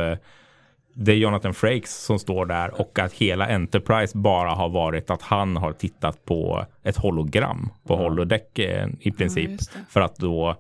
det 1.01 1.11
är 1.11 1.15
Jonathan 1.15 1.53
Frakes 1.53 2.05
som 2.05 2.19
står 2.19 2.45
där 2.45 2.81
och 2.81 2.99
att 2.99 3.13
hela 3.13 3.47
Enterprise 3.47 4.17
bara 4.17 4.49
har 4.49 4.69
varit 4.69 5.09
att 5.09 5.21
han 5.21 5.57
har 5.57 5.73
tittat 5.73 6.25
på 6.25 6.65
ett 6.83 6.97
hologram 6.97 7.69
på 7.87 7.95
holodeck 7.95 8.59
eh, 8.59 8.87
i 8.99 9.11
princip. 9.11 9.59
det. 9.59 9.65
för 9.89 10.01
att 10.01 10.15
då 10.15 10.55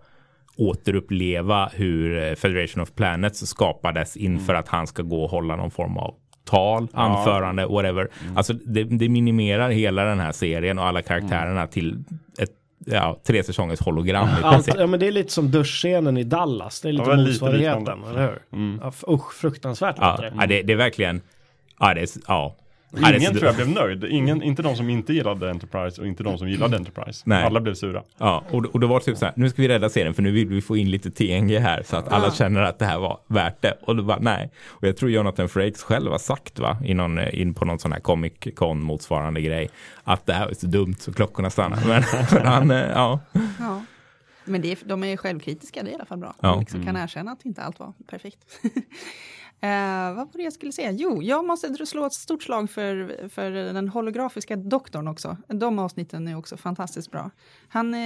återuppleva 0.57 1.69
hur 1.73 2.23
eh, 2.23 2.35
Federation 2.35 2.83
of 2.83 2.91
Planets 2.95 3.47
skapades 3.47 4.17
inför 4.17 4.53
att 4.53 4.67
han 4.67 4.87
ska 4.87 5.03
gå 5.03 5.23
och 5.23 5.29
hålla 5.29 5.55
någon 5.55 5.71
form 5.71 5.97
av 5.97 6.15
tal, 6.45 6.87
anförande, 6.93 7.65
whatever. 7.65 8.09
Alltså 8.35 8.53
det, 8.53 8.83
det 8.83 9.09
minimerar 9.09 9.69
hela 9.69 10.03
den 10.03 10.19
här 10.19 10.31
serien 10.31 10.79
och 10.79 10.85
alla 10.85 11.01
karaktärerna 11.01 11.67
till 11.67 12.03
ett 12.39 12.58
ja, 12.91 13.19
tre 13.23 13.43
säsongers 13.43 13.79
hologram 13.79 14.27
i 14.27 14.43
Allt, 14.43 14.55
princip. 14.55 14.75
ja, 14.79 14.87
men 14.87 14.99
det 14.99 15.07
är 15.07 15.11
lite 15.11 15.31
som 15.33 15.51
duschscenen 15.51 16.17
i 16.17 16.23
Dallas. 16.23 16.81
Det 16.81 16.89
är 16.89 16.93
lite 16.93 17.09
Ja, 17.09 17.15
motsvarigheten, 17.17 18.03
eller 18.09 18.21
hur? 18.21 18.41
Ja, 18.81 18.87
f- 18.89 19.03
usch, 19.07 19.33
fruktansvärt 19.33 19.95
Ja, 19.99 20.17
det. 20.21 20.33
ja, 20.39 20.45
det, 20.47 20.61
det 20.61 20.73
är 20.73 20.77
verkligen, 20.77 21.21
ja, 21.79 21.93
det 21.93 22.01
är, 22.01 22.07
ja, 22.27 22.55
Ingen 22.97 23.33
tror 23.33 23.45
jag 23.45 23.55
blev 23.55 23.69
nöjd. 23.69 24.03
Ingen, 24.03 24.43
inte 24.43 24.61
de 24.61 24.75
som 24.75 24.89
inte 24.89 25.13
gillade 25.13 25.49
Enterprise 25.49 26.01
och 26.01 26.07
inte 26.07 26.23
de 26.23 26.37
som 26.37 26.49
gillade 26.49 26.77
Enterprise. 26.77 27.23
Nej. 27.25 27.43
Alla 27.43 27.59
blev 27.61 27.73
sura. 27.73 28.03
Ja, 28.17 28.43
och, 28.49 28.65
och 28.65 28.79
det 28.79 28.87
var 28.87 28.99
typ 28.99 29.17
så 29.17 29.25
här, 29.25 29.33
nu 29.37 29.49
ska 29.49 29.61
vi 29.61 29.67
rädda 29.67 29.89
serien 29.89 30.13
för 30.13 30.21
nu 30.21 30.31
vill 30.31 30.47
vi 30.47 30.61
få 30.61 30.77
in 30.77 30.91
lite 30.91 31.11
TNG 31.11 31.59
här 31.59 31.83
så 31.83 31.95
att 31.97 32.07
alla 32.07 32.25
Ja. 32.25 32.31
känner 32.31 32.61
att 32.61 32.79
det 32.79 32.85
här 32.85 32.99
var 32.99 33.19
värt 33.27 33.61
det. 33.61 33.77
Och 33.81 33.95
det 33.95 34.03
bara 34.03 34.19
nej. 34.19 34.49
Och 34.67 34.87
jag 34.87 34.97
tror 34.97 35.11
Jonathan 35.11 35.49
Frakes 35.49 35.83
själv 35.83 36.11
har 36.11 36.17
sagt 36.17 36.59
va, 36.59 36.77
i 36.85 36.93
någon, 36.93 37.17
eh, 37.19 37.41
in 37.41 37.53
på 37.53 37.65
någon 37.65 37.79
sån 37.79 37.91
här 37.91 37.99
Comic 37.99 38.33
Con 38.55 38.81
motsvarande 38.83 39.41
grej, 39.41 39.69
att 40.03 40.25
det 40.25 40.33
här 40.33 40.47
är 40.49 40.53
så 40.53 40.67
dumt 40.67 40.95
så 40.99 41.13
klockorna 41.13 41.49
stannar. 41.49 41.87
Men 41.87 42.03
för 42.27 42.39
han, 42.39 42.71
eh, 42.71 42.77
ja. 42.77 43.19
Ja. 43.59 43.81
Men 44.45 44.61
det 44.61 44.71
är, 44.71 44.77
de 44.85 45.03
är 45.03 45.17
självkritiska, 45.17 45.83
det 45.83 45.89
är 45.89 45.91
i 45.91 45.95
alla 45.95 46.05
fall 46.05 46.17
bra. 46.17 46.35
Ja. 46.41 46.59
Liksom 46.59 46.85
kan 46.85 46.97
erkänna 46.97 47.31
att 47.31 47.45
inte 47.45 47.61
allt 47.61 47.79
var 47.79 47.93
perfekt. 48.09 48.39
eh, 49.61 49.69
vad 50.15 50.15
var 50.15 50.29
det 50.33 50.43
jag 50.43 50.53
skulle 50.53 50.71
säga? 50.71 50.91
Jo, 50.91 51.21
jag 51.23 51.45
måste 51.45 51.85
slå 51.85 52.05
ett 52.05 52.13
stort 52.13 52.43
slag 52.43 52.69
för, 52.69 53.29
för 53.29 53.51
den 53.51 53.89
holografiska 53.89 54.55
doktorn 54.55 55.07
också. 55.07 55.37
De 55.47 55.79
avsnitten 55.79 56.27
är 56.27 56.37
också 56.37 56.57
fantastiskt 56.57 57.11
bra. 57.11 57.31
Han, 57.67 57.93
eh, 57.93 57.99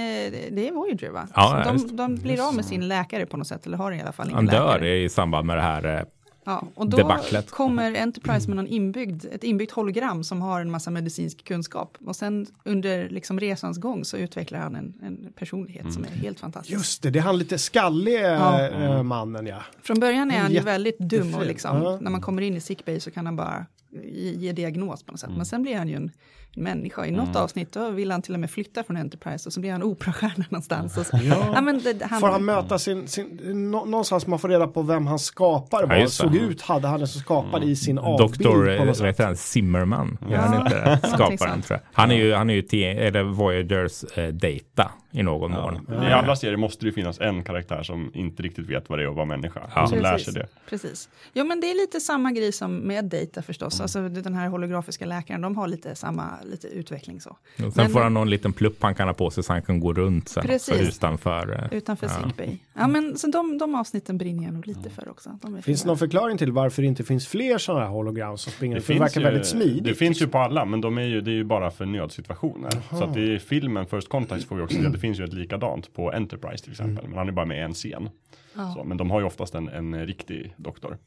det 0.50 0.68
är 0.68 0.72
Voyager 0.72 1.10
va? 1.10 1.28
Ja, 1.34 1.62
de, 1.64 1.96
de 1.96 2.14
blir 2.14 2.48
av 2.48 2.54
med 2.54 2.64
sin 2.64 2.88
läkare 2.88 3.26
på 3.26 3.36
något 3.36 3.46
sätt, 3.46 3.66
eller 3.66 3.76
har 3.76 3.92
i 3.92 4.00
alla 4.00 4.12
fall 4.12 4.30
Han 4.32 4.46
dör 4.46 4.72
läkare. 4.74 4.96
i 4.96 5.08
samband 5.08 5.46
med 5.46 5.56
det 5.56 5.62
här. 5.62 6.06
Eh, 6.46 6.52
Ja, 6.52 6.66
och 6.74 6.88
då 6.88 6.96
debaclet. 6.96 7.50
kommer 7.50 7.94
Enterprise 7.94 8.48
med 8.48 8.56
någon 8.56 8.66
inbyggd, 8.66 9.24
ett 9.32 9.44
inbyggt 9.44 9.72
hologram 9.72 10.24
som 10.24 10.42
har 10.42 10.60
en 10.60 10.70
massa 10.70 10.90
medicinsk 10.90 11.44
kunskap. 11.44 11.98
Och 12.06 12.16
sen 12.16 12.46
under 12.64 13.08
liksom 13.08 13.40
resans 13.40 13.78
gång 13.78 14.04
så 14.04 14.16
utvecklar 14.16 14.58
han 14.58 14.74
en, 14.76 14.94
en 15.02 15.32
personlighet 15.36 15.92
som 15.92 16.04
är 16.04 16.08
helt 16.08 16.40
fantastisk. 16.40 16.72
Just 16.78 17.02
det, 17.02 17.10
det 17.10 17.18
är 17.18 17.22
han 17.22 17.38
lite 17.38 17.58
skallige 17.58 18.20
Ja. 18.20 18.68
eh, 18.68 19.02
mannen 19.02 19.46
ja. 19.46 19.62
Från 19.82 20.00
början 20.00 20.30
är 20.30 20.38
han 20.38 20.52
ju 20.52 20.60
väldigt 20.60 20.98
dum 20.98 21.34
och 21.34 21.46
liksom, 21.46 21.82
Ja. 21.82 21.98
när 22.00 22.10
man 22.10 22.20
kommer 22.20 22.42
in 22.42 22.56
i 22.56 22.60
sickbay 22.60 23.00
så 23.00 23.10
kan 23.10 23.26
han 23.26 23.36
bara 23.36 23.66
ge, 24.04 24.30
ge 24.32 24.52
diagnos 24.52 25.02
på 25.02 25.12
något 25.12 25.20
sätt. 25.20 25.30
Men 25.36 25.46
sen 25.46 25.62
blir 25.62 25.76
han 25.76 25.88
ju 25.88 25.96
en 25.96 26.10
människa. 26.56 27.06
I 27.06 27.10
något 27.10 27.36
avsnitt 27.36 27.72
då 27.72 27.90
vill 27.90 28.10
han 28.10 28.22
till 28.22 28.34
och 28.34 28.40
med 28.40 28.50
flytta 28.50 28.84
från 28.84 28.96
Enterprise 28.96 29.48
och 29.48 29.52
så 29.52 29.60
blir 29.60 29.72
han 29.72 29.82
operastjärna 29.82 30.44
någonstans. 30.48 30.96
Och 30.96 31.06
så. 31.06 31.18
ja. 31.52 31.60
men 31.60 31.82
det, 31.82 32.04
han, 32.04 32.20
Får 32.20 32.28
han 32.28 32.44
möta 32.44 32.78
sin, 32.78 33.08
sin 33.08 33.38
nå, 33.70 33.84
någonstans 33.84 34.26
man 34.26 34.38
får 34.38 34.48
reda 34.48 34.66
på 34.66 34.82
vem 34.82 35.06
hans 35.06 35.24
skapare 35.24 35.86
var. 35.86 35.96
just 35.96 36.20
det. 36.20 36.26
Såg 36.26 36.36
ut, 36.36 36.62
hade 36.62 36.88
han 36.88 37.06
som 37.06 37.20
skapad 37.20 37.64
i 37.64 37.76
sin 37.76 37.98
avbild 37.98 38.30
Doktor, 38.30 38.70
eh, 38.70 38.84
vad 38.84 39.06
heter 39.06 39.24
han, 39.24 39.36
Zimmerman? 39.36 40.18
Ja. 40.30 40.36
Är 40.36 40.38
han 40.38 40.60
inte 40.60 41.00
Skaparen 41.14 41.62
tror 41.62 41.80
jag. 41.80 41.80
Han 41.92 42.10
är 42.10 42.16
ju, 42.16 42.34
han 42.34 42.50
är 42.50 42.54
ju 42.54 42.62
T, 42.62 42.84
eller 42.84 43.22
Voyagers 43.22 44.04
eh, 44.18 44.28
data 44.28 44.90
i 45.14 45.22
någon 45.22 45.50
mån. 45.50 45.86
I 46.02 46.12
alla 46.12 46.36
serier 46.36 46.56
måste 46.56 46.84
det 46.84 46.86
ju 46.88 46.92
finnas 46.92 47.20
en 47.20 47.42
karaktär 47.44 47.82
som 47.82 48.10
inte 48.14 48.42
riktigt 48.42 48.66
vet 48.70 48.88
vad 48.88 48.98
det 48.98 49.02
är 49.02 49.08
att 49.08 49.14
vara 49.14 49.24
människa. 49.26 49.60
Ja. 49.74 49.86
Som 49.86 49.98
lär 49.98 50.12
Precis, 50.12 50.24
sig 50.24 50.34
det. 50.42 50.46
Precis. 50.70 51.08
Ja 51.32 51.44
men 51.44 51.60
det 51.60 51.70
är 51.70 51.74
lite 51.74 52.00
samma 52.00 52.32
grej 52.32 52.52
som 52.52 52.76
med 52.76 53.04
Data 53.04 53.42
förstås. 53.42 53.80
Alltså 53.80 54.08
den 54.08 54.34
här 54.34 54.48
holografiska 54.48 55.06
läkaren, 55.06 55.40
de 55.40 55.56
har 55.56 55.68
lite 55.68 55.94
samma 55.94 56.24
lite 56.44 56.66
utveckling 56.68 57.20
så. 57.20 57.30
Och 57.30 57.36
sen 57.56 57.72
Men- 57.76 57.90
får 57.90 58.00
han 58.00 58.14
någon 58.14 58.30
liten 58.30 58.52
plupp 58.52 58.76
han 58.82 58.94
kan 58.94 59.08
ha 59.08 59.14
på 59.14 59.30
sig 59.30 59.44
så 59.44 59.52
han 59.52 59.62
kan 59.62 59.80
gå 59.80 59.92
runt 59.92 60.28
sen 60.28 60.42
Precis. 60.42 60.74
utanför. 60.96 61.68
eh, 61.72 61.78
Utanför 61.78 62.06
Ja. 62.06 62.26
sickbay. 62.28 62.58
Ja 62.76 62.86
men 62.86 63.18
så 63.18 63.26
de, 63.26 63.58
de 63.58 63.74
avsnitten 63.74 64.18
brinner 64.18 64.44
jag 64.44 64.54
nog 64.54 64.66
lite 64.66 64.90
för 64.90 65.08
också. 65.08 65.38
De 65.42 65.54
är 65.54 65.60
Finns 65.60 65.82
det 65.82 65.88
någon 65.88 65.98
förklaring 65.98 66.38
till 66.38 66.52
varför 66.52 66.82
det 66.82 66.88
inte 66.88 67.04
finns 67.04 67.28
fler 67.28 67.58
sådana 67.58 67.84
här 67.84 67.90
hologram 67.90 68.38
som 68.38 68.52
springer? 68.52 68.80
för 68.80 68.94
det 68.94 69.00
verkar 69.00 69.20
ju, 69.20 69.24
väldigt 69.26 69.46
smidigt. 69.46 69.84
det 69.84 69.94
finns 69.94 70.22
ju 70.22 70.26
på 70.26 70.38
alla, 70.38 70.64
men 70.64 70.80
de 70.80 70.98
är 70.98 71.02
ju, 71.02 71.20
det 71.20 71.30
är 71.30 71.34
ju 71.34 71.44
bara 71.44 71.70
för 71.70 71.86
nödsituationer. 71.86 72.70
Så 72.90 73.04
att 73.04 73.16
i 73.16 73.38
filmen 73.38 73.86
First 73.86 74.08
Contact 74.08 74.44
får 74.44 74.56
vi 74.56 74.62
också 74.62 74.76
se 74.76 74.86
att 74.86 74.92
det 74.92 74.98
finns 74.98 75.20
ju 75.20 75.24
ett 75.24 75.32
likadant 75.32 75.94
på 75.94 76.12
Enterprise 76.12 76.64
till 76.64 76.72
exempel. 76.72 77.08
Men 77.08 77.18
han 77.18 77.28
är 77.28 77.32
bara 77.32 77.46
med 77.46 77.58
i 77.58 77.60
en 77.60 77.74
scen. 77.74 78.08
Ja. 78.54 78.74
Så, 78.74 78.84
men 78.84 78.96
de 78.96 79.10
har 79.10 79.20
ju 79.20 79.26
oftast 79.26 79.54
en, 79.54 79.68
en 79.68 80.06
riktig 80.06 80.54
doktor. 80.56 80.98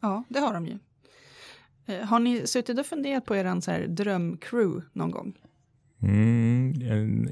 Ja, 0.00 0.24
det 0.28 0.40
har 0.40 0.54
de 0.54 0.66
ju. 0.66 0.78
Eh, 1.86 2.04
Har 2.06 2.18
ni 2.18 2.46
suttit 2.46 2.78
och 2.78 2.86
funderat 2.86 3.24
på 3.24 3.36
er 3.36 3.60
så 3.60 3.70
här 3.70 3.86
drömcrew 3.86 4.82
någon 4.92 5.10
gång? 5.10 5.32
Mm, 6.02 6.51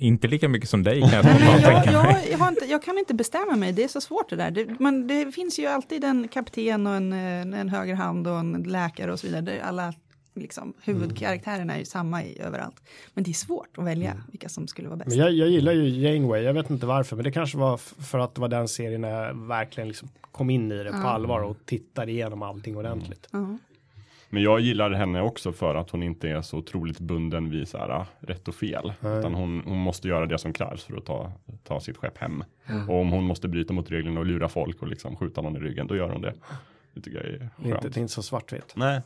inte 0.01 0.29
lika 0.29 0.49
mycket 0.49 0.69
som 0.69 0.83
dig 0.83 1.01
kan 1.01 1.11
jag 1.11 1.25
Nej, 1.25 1.35
spontant 1.35 1.63
jag, 1.63 1.85
tänka 1.85 2.03
mig. 2.03 2.23
jag, 2.23 2.33
jag, 2.33 2.39
har 2.39 2.49
inte, 2.49 2.65
jag 2.65 2.83
kan 2.83 2.99
inte 2.99 3.15
bestämma 3.15 3.57
mig, 3.57 3.73
det 3.73 3.85
är 3.85 3.89
så 3.89 4.01
svårt 4.01 4.31
det 4.31 4.37
där. 4.37 4.51
Det, 4.51 4.67
men 4.79 5.07
det 5.07 5.33
finns 5.33 5.59
ju 5.59 5.67
alltid 5.67 6.05
en 6.05 6.29
kapten 6.29 6.87
och 6.87 6.95
en, 6.95 7.13
en, 7.13 7.55
en 7.55 7.69
höger 7.69 7.95
hand 7.95 8.27
och 8.27 8.39
en 8.39 8.53
läkare 8.53 9.13
och 9.13 9.21
så 9.21 9.27
vidare. 9.27 9.43
Det, 9.43 9.61
alla 9.61 9.95
liksom, 10.35 10.75
huvudkaraktärerna 10.83 11.75
är 11.75 11.79
ju 11.79 11.85
samma 11.85 12.25
i, 12.25 12.41
överallt. 12.41 12.83
Men 13.15 13.25
det 13.25 13.31
är 13.31 13.33
svårt 13.33 13.79
att 13.79 13.85
välja 13.85 14.23
vilka 14.31 14.49
som 14.49 14.69
skulle 14.69 14.89
vara 14.89 14.97
bäst. 14.97 15.09
Men 15.09 15.19
jag, 15.19 15.33
jag 15.33 15.49
gillar 15.49 15.73
ju 15.73 15.89
Janeway, 15.89 16.43
jag 16.43 16.55
vet 16.55 16.71
inte 16.71 16.87
varför, 16.87 17.17
men 17.17 17.25
det 17.25 17.33
kanske 17.33 17.59
var 17.59 17.77
för 17.77 18.19
att 18.19 18.35
det 18.35 18.41
var 18.41 18.49
den 18.49 18.69
serien 18.69 19.01
när 19.01 19.27
jag 19.27 19.35
verkligen 19.35 19.89
liksom 19.89 20.09
kom 20.33 20.51
in 20.51 20.73
i 20.73 20.85
det 20.85 20.91
på 20.91 20.97
allvar 21.09 21.41
och 21.41 21.57
tittade 21.65 22.13
igenom 22.13 22.43
allting 22.43 22.77
ordentligt. 22.77 23.29
Ja. 23.31 23.59
Men 24.33 24.43
jag 24.43 24.61
gillar 24.61 24.91
henne 24.91 25.21
också 25.23 25.53
för 25.53 25.75
att 25.75 25.91
hon 25.91 26.03
inte 26.03 26.29
är 26.29 26.43
så 26.43 26.59
otroligt 26.59 27.01
bunden 27.01 27.51
vid 27.51 27.69
så 27.69 27.79
här, 27.79 27.89
ah, 27.89 28.07
rätt 28.21 28.49
och 28.49 28.55
fel. 28.55 28.93
Utan 29.01 29.35
hon, 29.35 29.63
hon 29.67 29.79
måste 29.79 30.09
göra 30.09 30.27
det 30.27 30.39
som 30.39 30.53
krävs 30.53 30.85
för 30.85 30.97
att 30.97 31.05
ta, 31.05 31.33
ta 31.65 31.81
sitt 31.81 31.97
skepp 31.97 32.19
hem. 32.19 32.45
Och 32.89 33.01
om 33.01 33.11
hon 33.11 33.25
måste 33.25 33.49
bryta 33.49 33.73
mot 33.73 33.91
reglerna 33.91 34.21
och 34.21 34.27
lura 34.27 34.49
folk 34.49 34.83
och 34.83 34.89
liksom 34.89 35.17
skjuta 35.17 35.41
någon 35.41 35.57
i 35.57 35.61
ryggen, 35.61 35.87
då 35.87 35.97
gör 35.97 36.09
hon 36.09 36.21
det. 36.21 36.35
Det 36.95 37.01
tycker 37.01 37.19
jag 37.19 37.27
är 37.27 37.39
Det 37.39 37.39
är 37.39 37.67
inte, 37.67 37.71
skönt. 37.81 37.95
det 37.95 38.01
är 38.01 38.03
inte 38.03 38.13
så 38.15 38.23
svartvitt. 38.23 38.73
Nej, 38.77 39.01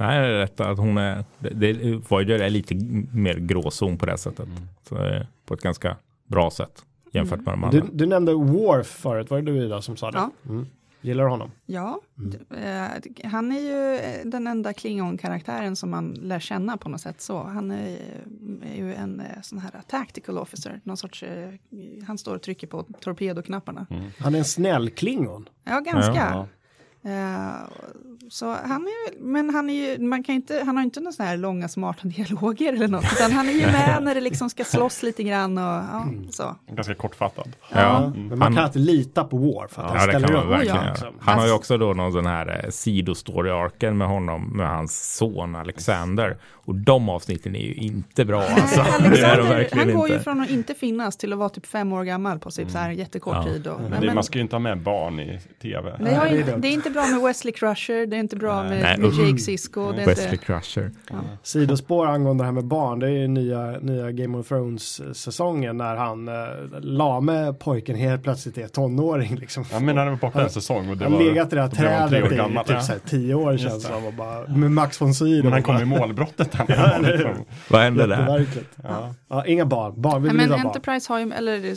Nej, 0.00 0.20
det 0.20 0.26
är 0.26 0.38
rätt 0.38 0.60
att 0.60 0.78
hon 0.78 0.98
är, 0.98 1.24
det, 1.38 1.50
det, 1.50 1.92
Voyager 2.10 2.38
är 2.38 2.50
lite 2.50 2.74
mer 3.12 3.34
gråzon 3.34 3.98
på 3.98 4.06
det 4.06 4.18
sättet. 4.18 4.48
Så, 4.88 5.04
eh, 5.06 5.22
på 5.46 5.54
ett 5.54 5.60
ganska 5.60 5.96
bra 6.26 6.50
sätt 6.50 6.84
jämfört 7.12 7.40
med 7.40 7.54
de 7.54 7.64
andra. 7.64 7.80
Du, 7.80 7.86
du 7.92 8.06
nämnde 8.06 8.32
Worf 8.32 8.86
förut, 8.86 9.30
var 9.30 9.42
det 9.42 9.52
du 9.52 9.58
Ida 9.58 9.82
som 9.82 9.96
sa 9.96 10.10
det? 10.10 10.18
Ja. 10.18 10.30
Mm. 10.48 10.66
Gillar 11.00 11.24
du 11.24 11.30
honom? 11.30 11.50
Ja, 11.66 12.00
d- 12.14 12.38
eh, 12.50 13.28
han 13.30 13.52
är 13.52 13.60
ju 13.60 13.94
eh, 13.96 14.26
den 14.26 14.46
enda 14.46 14.72
Klingon-karaktären 14.72 15.76
som 15.76 15.90
man 15.90 16.10
lär 16.12 16.40
känna 16.40 16.76
på 16.76 16.88
något 16.88 17.00
sätt 17.00 17.20
så. 17.20 17.42
Han 17.42 17.70
är, 17.70 17.98
är 18.62 18.76
ju 18.76 18.94
en 18.94 19.20
eh, 19.20 19.26
sån 19.42 19.58
här 19.58 19.70
tactical 19.88 20.38
officer, 20.38 20.80
någon 20.84 20.96
sorts, 20.96 21.22
eh, 21.22 21.50
han 22.06 22.18
står 22.18 22.34
och 22.34 22.42
trycker 22.42 22.66
på 22.66 22.82
torpedoknapparna. 23.00 23.86
Han 24.18 24.34
är 24.34 24.38
en 24.38 24.44
snäll 24.44 24.90
klingon. 24.90 25.48
Ja, 25.64 25.80
ganska. 25.80 26.14
Ja. 26.14 26.48
Eh, 27.04 27.68
så 28.30 28.46
han 28.52 28.82
är 28.86 29.20
men 29.22 29.50
han 29.54 29.70
är 29.70 29.74
ju, 29.74 29.98
man 30.06 30.22
kan 30.22 30.34
inte, 30.34 30.62
han 30.66 30.76
har 30.76 30.84
inte 30.84 31.00
några 31.00 31.12
sådana 31.12 31.30
här 31.30 31.36
långa 31.36 31.68
smarta 31.68 32.08
dialoger 32.08 32.72
eller 32.72 32.88
något, 32.88 33.04
utan 33.12 33.32
han 33.32 33.48
är 33.48 33.52
ju 33.52 33.66
med 33.66 33.98
när 34.02 34.14
det 34.14 34.20
liksom 34.20 34.50
ska 34.50 34.64
slåss 34.64 35.02
lite 35.02 35.22
grann 35.22 35.58
och 35.58 35.64
ja, 35.64 36.06
så. 36.30 36.56
ganska 36.72 36.94
kortfattad. 36.94 37.52
Ja, 37.72 38.12
Men 38.16 38.28
man 38.28 38.42
han- 38.42 38.54
kan 38.54 38.66
inte 38.66 38.78
lita 38.78 39.24
på 39.24 39.36
Worf. 39.36 39.70
För 39.72 39.82
att 39.82 39.88
Ja, 39.88 39.94
det 39.94 39.98
han 40.00 40.10
kan 40.10 40.20
ställer 40.20 40.36
man 40.36 40.44
upp. 40.46 40.52
verkligen 40.52 40.76
ja. 40.76 40.82
göra. 40.82 40.90
liksom. 40.92 41.08
Han 41.20 41.38
har 41.38 41.46
ju 41.46 41.52
också 41.52 41.78
då 41.78 41.92
någon 41.92 42.12
sån 42.12 42.26
här 42.26 42.60
eh, 42.64 42.70
sidostory-arken 42.70 43.98
med 43.98 44.08
honom, 44.08 44.56
med 44.56 44.68
hans 44.68 45.16
son 45.16 45.56
Alexander. 45.56 46.36
Och 46.68 46.74
de 46.74 47.08
avsnitten 47.08 47.56
är 47.56 47.60
ju 47.60 47.74
inte 47.74 48.24
bra 48.24 48.42
alltså. 48.42 48.84
Det 49.10 49.20
är 49.20 49.36
de 49.36 49.48
Alexander, 49.48 49.84
han 49.86 49.94
går 49.96 50.08
ju 50.08 50.12
inte. 50.14 50.24
från 50.24 50.40
att 50.40 50.50
inte 50.50 50.74
finnas 50.74 51.16
till 51.16 51.32
att 51.32 51.38
vara 51.38 51.48
typ 51.48 51.66
fem 51.66 51.92
år 51.92 52.04
gammal 52.04 52.38
på 52.38 52.50
typ 52.50 52.70
så 52.70 52.78
här 52.78 52.90
jättekort 52.90 53.34
Ja. 53.36 53.44
tid. 53.44 53.66
Och, 53.66 53.80
Men 53.90 54.00
nej, 54.04 54.14
man 54.14 54.24
ska 54.24 54.38
ju 54.38 54.42
inte 54.42 54.56
ha 54.56 54.60
med 54.60 54.82
barn 54.82 55.20
i 55.20 55.38
tv. 55.62 55.96
Det, 55.98 56.14
har 56.14 56.24
Nej, 56.24 56.30
det 56.32 56.36
ju, 56.36 56.42
är 56.52 56.56
det 56.58 56.68
är 56.68 56.72
inte 56.72 56.90
bra 56.90 57.06
med 57.06 57.22
Wesley 57.22 57.52
Crusher, 57.52 58.06
det 58.06 58.16
är 58.16 58.20
inte 58.20 58.36
bra 58.36 58.62
med, 58.62 58.82
Nej, 58.82 58.98
med 58.98 59.06
usch. 59.08 59.20
Jake 59.20 59.38
Sisko. 59.38 59.92
Det 59.92 60.02
är 60.02 60.06
Wesley 60.06 60.30
inte, 60.32 60.44
Crusher. 60.44 60.90
Sidospår 61.42 62.06
angående 62.06 62.42
det 62.42 62.46
här 62.46 62.52
med 62.52 62.64
barn, 62.64 62.98
det 62.98 63.06
är 63.06 63.10
ju 63.10 63.28
nya, 63.28 63.70
nya 63.80 64.10
Game 64.10 64.38
of 64.38 64.48
Thrones-säsongen 64.48 65.76
när 65.76 65.96
han 65.96 66.28
eh, 66.28 66.34
lame 66.80 67.52
pojken 67.52 67.96
helt 67.96 68.22
plötsligt 68.22 68.58
är 68.58 68.68
tonåring. 68.68 69.36
Liksom. 69.36 69.64
Ja, 69.72 69.80
men 69.80 69.96
han 69.96 70.08
var 70.08 70.16
borta 70.16 70.42
en 70.42 70.50
säsong 70.50 70.88
och 70.90 70.96
det 70.96 71.04
han 71.04 71.12
har 71.12 71.20
var, 71.20 71.26
legat 71.26 71.52
i 71.52 71.56
det 71.56 71.62
här 71.62 71.68
trädet 71.68 72.24
i 72.24 72.28
typ 72.28 72.38
Ja. 72.68 72.80
så 72.80 72.92
här, 72.92 72.98
tio 73.06 73.34
år 73.34 73.52
Just 73.52 73.64
känns 73.64 73.84
det. 73.84 73.92
som. 74.46 74.60
Med 74.60 74.70
Max 74.70 75.00
von 75.00 75.14
Sydow. 75.14 75.44
Men 75.44 75.52
han 75.52 75.62
kom 75.62 75.76
i 75.76 75.84
målbrottet. 75.84 76.54
Liksom. 77.02 77.44
Vad 77.70 77.80
hände 77.80 78.06
där? 78.06 78.46
Ja. 78.82 79.14
Ja, 79.28 79.46
inga 79.46 79.66
barn. 79.66 80.00
barn. 80.02 80.22
Vi 80.22 80.28
Nej, 80.28 80.36
vill 80.36 80.36
men 80.36 80.44
inte 80.44 80.54
ha 80.54 80.62
barn. 80.62 80.66
Enterprise 80.66 81.12
har 81.12 81.20
ju, 81.20 81.32
eller 81.32 81.74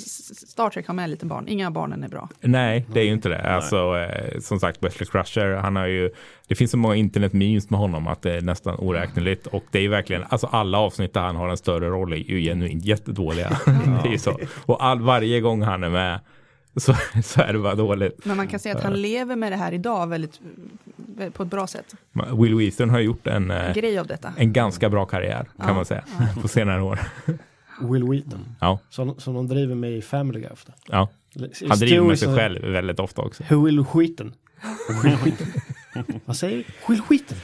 Star 0.48 0.70
Trek 0.70 0.88
har 0.88 0.94
med 0.94 1.10
lite 1.10 1.26
barn, 1.26 1.48
inga 1.48 1.72
barnen 1.72 2.04
är 2.04 2.08
bra. 2.08 2.30
Nej, 2.42 2.86
det 2.94 3.00
är 3.00 3.04
ju 3.04 3.14
inte 3.14 3.30
det. 3.30 3.42
Alltså, 3.42 3.98
eh, 3.98 4.40
som 4.40 4.60
sagt, 4.60 4.84
Wesley 4.84 5.08
Crusher, 5.08 5.56
han 5.56 5.76
har 5.76 5.88
ju, 5.88 6.10
det 6.48 6.56
finns 6.56 6.72
så 6.72 6.78
många 6.78 6.96
internet 6.96 7.34
memes 7.34 7.70
med 7.70 7.80
honom 7.80 8.08
att 8.08 8.22
det 8.22 8.34
är 8.36 8.42
nästan 8.42 8.76
oräkneligt. 8.80 9.48
Och 9.48 9.64
det 9.72 9.78
är 9.78 9.84
ju 9.84 9.90
verkligen, 9.90 10.24
alltså 10.30 10.48
alla 10.48 10.78
avsnitt 10.78 11.14
där 11.14 11.22
han 11.22 11.36
har 11.36 11.50
en 11.50 11.58
större 11.58 11.90
roll 11.90 12.14
är 12.14 12.18
ju 12.18 12.42
genuint 12.42 12.86
jättedåliga. 12.86 13.50
det 14.04 14.10
är 14.10 14.12
ju 14.12 14.18
så. 14.20 14.40
Och 14.66 14.86
all, 14.86 15.02
varje 15.02 15.42
gång 15.42 15.62
han 15.62 15.84
är 15.84 15.90
med 15.90 16.20
så, 16.78 16.96
så 17.24 17.42
är 17.42 17.54
det 17.54 17.60
bara 17.60 17.76
dåligt. 17.76 18.26
Men 18.26 18.38
man 18.38 18.48
kan 18.48 18.60
säga 18.60 18.76
att 18.78 18.84
han 18.84 19.02
lever 19.02 19.36
med 19.36 19.52
det 19.52 19.56
här 19.56 19.72
idag 19.72 20.08
väldigt, 20.08 20.40
eh, 21.20 21.30
på 21.30 21.44
ett 21.44 21.50
bra 21.50 21.68
sätt. 21.68 21.96
Will 22.42 22.56
Wheaton 22.56 22.90
har 22.90 23.00
gjort 23.00 23.28
en, 23.28 23.52
eh, 23.52 23.74
Grej 23.74 24.00
av 24.00 24.08
detta. 24.08 24.34
en 24.38 24.54
ganska 24.54 24.90
bra 24.90 25.06
karriär 25.06 25.44
kan 25.58 25.68
Ja, 25.68 25.74
man 25.74 25.86
säga 25.86 26.04
på 26.42 26.48
senare 26.48 26.82
år. 26.82 27.00
Will 27.92 28.04
Wheaton. 28.04 28.46
Ja, 28.60 28.80
Som, 28.90 29.20
som 29.20 29.34
de 29.34 29.48
driver 29.48 29.76
med 29.76 29.92
i 29.98 30.02
Family 30.02 30.40
Guy 30.40 30.50
ofta. 30.50 30.74
ja. 30.88 31.10
Han 31.70 31.78
driver 31.80 32.08
med 32.08 32.20
sig 32.20 32.36
själv 32.36 32.62
väldigt 32.72 33.00
ofta 33.00 33.22
också. 33.22 33.44
Will 33.64 33.86
Wheaton. 33.94 34.34
Will 35.04 35.16
Wheaton. 35.24 35.48
Vad 36.26 36.38
säger 36.38 36.58
du? 36.58 36.64
Will 36.94 37.02
Wheaton. 37.10 37.38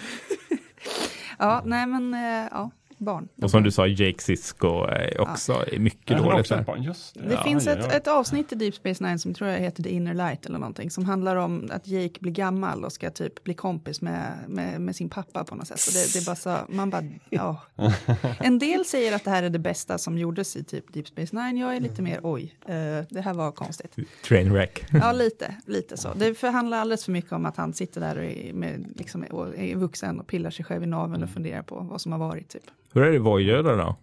Ja, 1.40 1.62
nej 1.66 1.88
men 1.88 2.14
eh, 2.14 2.48
ja. 2.52 2.72
Barn. 2.98 3.28
Och 3.42 3.52
som 3.52 3.64
du 3.64 3.72
sa, 3.72 3.88
Jake 3.88 4.24
Sisko 4.24 4.84
är 4.86 5.22
också 5.22 5.54
är 5.72 5.80
mycket 5.80 6.18
dåligt 6.18 6.40
också 6.40 6.54
där. 6.54 6.62
ett 6.62 6.68
barn, 6.68 6.84
just 6.84 7.14
det. 7.14 7.22
Det 7.22 7.34
Ja, 7.34 7.44
finns 7.44 7.66
ja, 7.66 7.72
ett, 7.72 7.86
ja. 7.90 7.98
ett 7.98 8.08
avsnitt 8.08 8.52
i 8.52 8.56
Deep 8.56 8.76
Space 8.76 9.04
Nine 9.08 9.20
som 9.20 9.34
tror 9.34 9.50
jag 9.50 9.60
heter 9.60 9.84
The 9.84 9.90
Inner 9.90 10.14
Light 10.14 10.46
eller 10.46 10.60
någonting. 10.60 10.92
Som 10.92 11.06
handlar 11.06 11.36
om 11.36 11.70
att 11.72 11.88
Jake 11.88 12.20
blir 12.20 12.32
gammal 12.32 12.86
och 12.86 12.92
ska 12.92 13.10
typ 13.10 13.44
bli 13.44 13.54
kompis 13.54 14.02
med, 14.02 14.34
med, 14.48 14.82
med 14.82 14.96
sin 14.96 15.10
pappa 15.10 15.44
på 15.44 15.56
något 15.56 15.68
sätt. 15.68 15.80
Och 15.88 15.94
det, 15.94 16.14
det 16.14 16.20
är 16.20 16.26
bara 16.26 16.36
så, 16.36 16.58
man 16.70 16.90
bara, 16.90 17.04
ja. 17.30 17.62
En 18.40 18.60
del 18.60 18.86
säger 18.86 19.16
att 19.16 19.24
det 19.24 19.30
här 19.30 19.44
är 19.44 19.50
det 19.50 19.60
bästa 19.60 19.98
som 19.98 20.18
gjordes 20.18 20.56
i 20.56 20.64
typ 20.64 20.94
Deep 20.94 21.08
Space 21.08 21.36
Nine. 21.36 21.58
Jag 21.58 21.76
är 21.76 21.80
lite 21.80 22.02
mer, 22.02 22.20
oj, 22.24 22.56
eh, 22.66 22.74
det 23.10 23.22
här 23.22 23.34
var 23.34 23.52
konstigt. 23.52 23.96
Trainwreck. 24.28 24.86
Ja, 24.94 25.12
lite, 25.12 25.56
lite 25.66 25.98
så. 25.98 26.14
Det 26.14 26.34
förhandlar 26.34 26.78
alldeles 26.78 27.06
för 27.06 27.12
mycket 27.12 27.32
om 27.32 27.46
att 27.46 27.58
han 27.58 27.74
sitter 27.74 28.02
där 28.02 28.18
och 28.18 28.24
är, 28.24 28.54
med, 28.54 28.94
liksom, 28.96 29.24
och 29.24 29.58
är 29.58 29.76
vuxen 29.76 30.20
och 30.20 30.28
pillar 30.28 30.50
sig 30.52 30.66
själv 30.66 30.84
i 30.84 30.86
naveln 30.86 31.24
och 31.24 31.30
funderar 31.30 31.62
på 31.62 31.80
vad 31.80 32.02
som 32.02 32.12
har 32.12 32.20
varit. 32.20 32.50
Typ. 32.50 32.64
Hur 32.98 33.06
är 33.06 33.10
det 33.10 33.16
i 33.16 33.20
Voyager 33.20 33.78
då? 33.78 33.96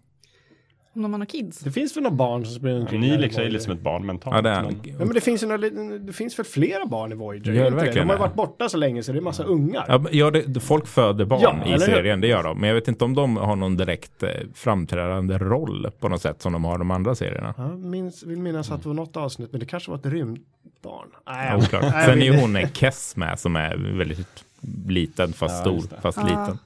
Om 0.95 1.03
de 1.03 1.15
har 1.15 1.25
kids. 1.25 1.59
Det 1.59 1.71
finns 1.71 1.97
väl 1.97 2.03
några 2.03 2.17
barn 2.17 2.45
som 2.45 2.55
springer 2.55 2.81
omkring 2.81 3.01
där 3.01 3.09
i 3.09 3.11
Nilix 3.11 3.39
är 3.39 3.49
lite 3.51 3.65
som 3.65 3.73
ett 3.73 3.81
barn 3.81 4.07
mentalt. 4.07 4.37
Ja, 4.37 4.43
det 4.43 4.51
är 4.51 4.63
men-. 4.63 4.81
Ja, 4.85 5.05
men 5.05 5.15
det 5.15 5.21
finns, 5.21 5.43
ju 5.43 5.47
några, 5.47 5.99
det 5.99 6.13
finns 6.13 6.39
väl 6.39 6.47
flera 6.47 6.87
barn 6.87 7.13
i 7.13 7.15
Voyager? 7.15 7.53
Gör 7.53 7.65
det 7.71 7.77
verkligen 7.77 8.09
De 8.09 8.13
har 8.13 8.17
ju 8.17 8.21
varit 8.21 8.35
borta 8.35 8.69
så 8.69 8.77
länge 8.77 9.03
så 9.03 9.13
det 9.13 9.19
är 9.19 9.21
massa 9.21 9.45
ungar. 9.45 9.85
Ja, 9.89 10.05
ja 10.13 10.31
det, 10.31 10.61
folk 10.61 10.87
föder 10.87 11.25
barn 11.25 11.41
Ja, 11.43 11.77
i 11.77 11.79
serien, 11.79 12.21
det 12.21 12.27
gör 12.27 12.43
de. 12.43 12.61
Men 12.61 12.69
jag 12.69 12.75
vet 12.75 12.89
inte 12.89 13.05
om 13.05 13.15
de 13.15 13.37
har 13.37 13.57
någon 13.57 13.77
direkt 13.77 14.23
eh, 14.23 14.31
framträdande 14.55 15.39
roll 15.39 15.91
på 16.01 16.09
något 16.09 16.23
sätt 16.23 16.43
som 16.43 16.53
de 16.53 16.65
har 16.65 16.75
i 16.75 16.79
de 16.79 16.91
andra 16.91 17.15
serierna. 17.15 17.55
Jag 17.57 17.79
minns, 17.79 18.23
vill 18.23 18.39
minnas 18.39 18.71
att 18.71 18.83
det 18.83 18.89
var 18.89 18.95
något 18.95 19.17
avsnitt, 19.17 19.53
men 19.53 19.61
det 19.61 19.67
kanske 19.67 19.91
var 19.91 19.99
ett 19.99 20.07
rymdbarn. 20.07 21.09
Nej, 21.27 21.49
Ja, 21.51 21.57
oklart. 21.57 22.05
Sen 22.05 22.23
är 22.23 22.27
ju 22.33 22.41
hon 22.41 22.59
Kess 22.75 23.17
med 23.17 23.39
som 23.39 23.57
är 23.57 23.77
väldigt 23.99 24.45
liten 24.89 25.33
fast 25.33 25.67
Ja, 25.67 25.81
stor, 25.81 26.01
fast 26.01 26.19
liten. 26.19 26.59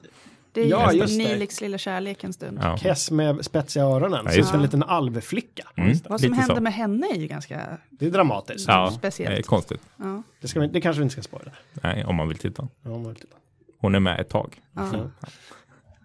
Det 0.51 0.61
är 0.61 0.65
Ja, 0.65 0.93
ju 0.93 0.99
just 0.99 1.17
det. 1.19 1.23
Nilix 1.27 1.61
lilla 1.61 1.77
kärlek 1.77 2.23
en 2.23 2.33
stund. 2.33 2.59
Ja. 2.61 2.77
Kess 2.77 3.11
med 3.11 3.45
spetsiga 3.45 3.83
öronen, 3.85 4.25
Ja, 4.25 4.31
som 4.43 4.55
en 4.55 4.59
det. 4.61 4.65
liten 4.65 4.83
alvflicka. 4.83 5.63
Mm, 5.77 5.97
Vad 6.09 6.19
som 6.19 6.29
lite 6.29 6.41
hände 6.41 6.55
så. 6.55 6.61
med 6.61 6.73
henne 6.73 7.07
är 7.07 7.15
ju 7.17 7.27
ganska... 7.27 7.77
Det 7.89 8.05
är 8.05 8.11
dramatiskt. 8.11 8.67
Ja, 8.67 8.91
speciellt. 8.97 9.39
eh, 9.39 9.41
konstigt. 9.43 9.81
Ja, 9.97 10.23
Det, 10.41 10.47
ska 10.47 10.59
vi, 10.59 10.67
det 10.67 10.81
kanske 10.81 10.99
vi 10.99 11.03
inte 11.03 11.13
ska 11.13 11.21
spoila. 11.21 11.51
Nej, 11.73 12.05
om 12.05 12.15
man 12.15 12.27
vill 12.27 12.37
titta. 12.37 12.67
Ja, 12.83 12.91
om 12.91 13.01
man 13.01 13.11
vill 13.13 13.21
titta. 13.21 13.35
Hon 13.79 13.95
är 13.95 13.99
med 13.99 14.19
ett 14.19 14.29
tag. 14.29 14.61
ja, 14.75 14.89
Ja. 14.93 15.09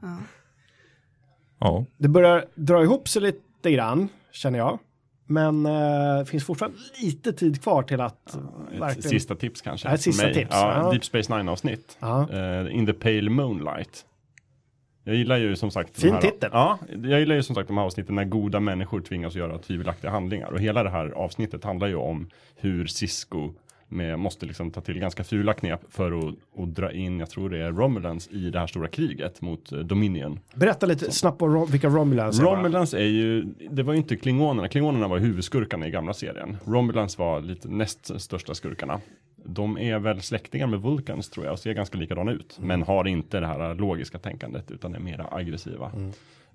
ja. 0.02 0.16
Ja, 1.58 1.84
Det 1.96 2.08
börjar 2.08 2.44
dra 2.54 2.82
ihop 2.82 3.08
sig 3.08 3.22
lite 3.22 3.70
grann, 3.70 4.08
känner 4.32 4.58
jag. 4.58 4.78
Men 5.26 5.66
eh, 5.66 6.18
det 6.18 6.26
finns 6.26 6.44
fortfarande 6.44 6.78
lite 7.02 7.32
tid 7.32 7.62
kvar 7.62 7.82
till 7.82 8.00
att 8.00 8.28
Ett 8.34 8.80
verkligen... 8.80 9.10
sista 9.10 9.34
tips 9.34 9.60
kanske. 9.60 9.88
Ja, 9.88 9.94
ett 9.94 10.00
sista 10.00 10.26
tips, 10.28 10.48
Ja, 10.50 10.82
ja. 10.82 10.90
Deep 10.90 11.04
Space 11.04 11.36
Nine 11.36 11.48
avsnitt. 11.48 11.96
Ja. 12.00 12.28
Eh, 12.32 12.76
In 12.76 12.86
the 12.86 12.92
Pale 12.92 13.30
Moonlight. 13.30 14.04
Jag 15.04 15.16
gillar 15.16 15.36
ju 15.36 15.56
som 15.56 15.70
sagt 15.70 16.00
Fin 16.00 16.18
titel. 16.20 16.50
Ja, 16.52 16.78
jag 17.02 17.20
gillar 17.20 17.34
ju 17.34 17.42
som 17.42 17.54
sagt 17.54 17.68
de 17.68 17.78
här 17.78 17.84
avsnitten 17.84 18.14
när 18.14 18.24
goda 18.24 18.60
människor 18.60 19.00
tvingas 19.00 19.34
göra 19.34 19.58
tvivelaktiga 19.58 20.10
handlingar. 20.10 20.50
Och 20.52 20.60
hela 20.60 20.82
det 20.82 20.90
här 20.90 21.10
avsnittet 21.10 21.64
handlar 21.64 21.86
ju 21.88 21.94
om 21.94 22.28
hur 22.56 22.86
Cisco 22.86 23.52
med, 23.88 24.18
måste 24.18 24.46
liksom 24.46 24.70
ta 24.70 24.80
till 24.80 24.98
ganska 24.98 25.24
fula 25.24 25.52
knep 25.54 25.80
för 25.88 26.28
att, 26.28 26.34
att 26.58 26.74
dra 26.74 26.92
in, 26.92 27.18
jag 27.20 27.30
tror 27.30 27.50
det 27.50 27.58
är 27.58 27.72
Romulans 27.72 28.28
i 28.28 28.50
det 28.50 28.58
här 28.58 28.66
stora 28.66 28.88
kriget 28.88 29.40
mot 29.40 29.72
eh, 29.72 29.78
Dominion. 29.78 30.38
Berätta 30.54 30.86
lite 30.86 31.12
snabbt 31.12 31.42
om 31.42 31.56
Rom- 31.56 31.70
vilka 31.70 31.88
Romulans 31.88 32.40
är. 32.40 32.44
Romulans 32.44 32.94
är 32.94 32.98
ju, 32.98 33.42
det 33.70 33.82
var 33.82 33.92
ju 33.92 33.98
inte 33.98 34.16
klingonerna, 34.16 34.68
klingonerna 34.68 35.08
var 35.08 35.18
huvudskurkarna 35.18 35.86
i 35.86 35.90
gamla 35.90 36.14
serien. 36.14 36.56
Romulans 36.64 37.18
var 37.18 37.40
lite 37.40 37.68
näst 37.68 38.20
största 38.20 38.54
skurkarna. 38.54 39.00
De 39.46 39.78
är 39.78 39.98
väl 39.98 40.22
släktingar 40.22 40.66
med 40.66 40.80
Vulcans 40.80 41.30
tror 41.30 41.46
jag 41.46 41.52
och 41.52 41.58
ser 41.58 41.72
ganska 41.72 41.98
likadana 41.98 42.32
ut. 42.32 42.58
Men 42.60 42.82
har 42.82 43.06
inte 43.08 43.40
det 43.40 43.46
här 43.46 43.74
logiska 43.74 44.18
tänkandet 44.18 44.70
utan 44.70 44.94
är 44.94 44.98
mera 44.98 45.28
aggressiva. 45.30 45.92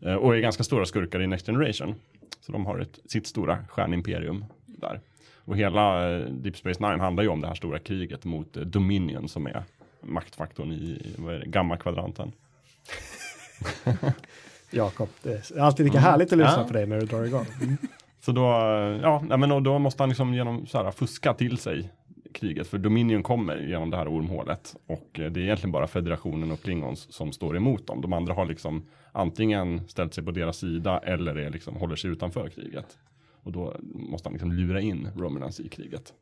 Eh, 0.02 0.14
Och 0.14 0.36
är 0.36 0.40
ganska 0.40 0.64
stora 0.64 0.86
skurkar 0.86 1.22
i 1.22 1.28
Next 1.28 1.46
Generation. 1.46 1.96
Så 2.42 2.52
de 2.52 2.66
har 2.66 2.80
ett, 2.80 3.00
sitt 3.06 3.28
stora 3.28 3.58
stjärnimperium 3.70 4.46
där. 4.66 5.00
Och 5.46 5.58
hela 5.58 6.12
eh, 6.16 6.20
Deep 6.26 6.58
Space 6.58 6.88
Nine 6.90 7.00
handlar 7.00 7.24
ju 7.24 7.30
om 7.30 7.42
det 7.42 7.48
här 7.48 7.56
stora 7.56 7.80
kriget 7.80 8.26
mot 8.26 8.58
eh, 8.58 8.64
Dominion 8.64 9.30
som 9.30 9.48
är 9.48 9.64
maktfaktorn 10.02 10.72
i 10.72 11.02
gamma-kvadranten. 11.46 12.32
Jakob, 14.72 15.10
det 15.24 15.52
är 15.52 15.60
alltid 15.60 15.86
lika 15.86 16.00
härligt 16.00 16.32
att 16.32 16.38
lyssna 16.38 16.54
Mm. 16.54 16.62
Ja. 16.62 16.68
på 16.68 16.74
dig 16.74 16.88
när 16.88 17.00
du 17.00 17.06
drar 17.06 17.24
igång. 17.24 17.46
Mm. 17.62 17.78
Så 18.22 18.32
då, 18.32 18.46
eh, 18.48 19.02
ja, 19.02 19.38
men 19.38 19.52
och 19.52 19.64
då 19.64 19.80
måste 19.80 20.04
han 20.04 20.10
liksom 20.10 20.34
genom 20.34 20.68
så 20.68 20.84
här, 20.84 20.92
fuska 20.92 21.34
till 21.34 21.58
sig 21.58 21.90
kriget. 22.34 22.68
För 22.68 22.78
Dominion 22.78 23.24
kommer 23.24 23.58
genom 23.58 23.90
det 23.90 23.98
här 23.98 24.08
ormhålet. 24.08 24.76
Och 24.86 25.20
eh, 25.20 25.32
det 25.32 25.40
är 25.40 25.44
egentligen 25.44 25.72
bara 25.72 25.88
federationen 25.88 26.52
och 26.52 26.62
Klingons 26.62 27.14
som 27.14 27.32
står 27.32 27.58
emot 27.58 27.88
dem. 27.88 28.02
De 28.02 28.14
andra 28.14 28.34
har 28.34 28.46
liksom 28.46 28.86
antingen 29.12 29.88
ställt 29.88 30.14
sig 30.14 30.24
på 30.24 30.32
deras 30.32 30.58
sida 30.58 31.00
eller 31.00 31.36
är 31.36 31.50
liksom, 31.50 31.76
håller 31.76 31.96
sig 31.96 32.12
utanför 32.12 32.50
kriget. 32.50 32.98
Och 33.44 33.52
då 33.52 33.76
måste 33.82 34.28
han 34.28 34.34
liksom 34.34 34.52
lura 34.52 34.82
in 34.82 35.10
Romulans 35.16 35.60
i 35.60 35.70
kriget. 35.70 36.14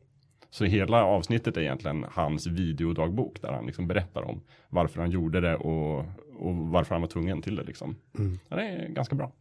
Så 0.50 0.64
hela 0.64 1.04
avsnittet 1.04 1.56
är 1.56 1.60
egentligen 1.60 2.06
hans 2.10 2.46
videodagbok 2.46 3.42
där 3.42 3.52
han 3.52 3.66
liksom 3.66 3.86
berättar 3.86 4.22
om 4.22 4.40
varför 4.68 5.00
han 5.00 5.10
gjorde 5.10 5.40
det 5.40 5.56
och, 5.56 5.98
och 6.38 6.56
varför 6.56 6.94
han 6.94 7.02
var 7.02 7.08
tvungen 7.08 7.42
till 7.42 7.56
det 7.56 7.62
liksom. 7.62 7.96
Ja, 8.48 8.56
det 8.56 8.62
är 8.62 8.88
ganska 8.88 9.14
bra. 9.14 9.32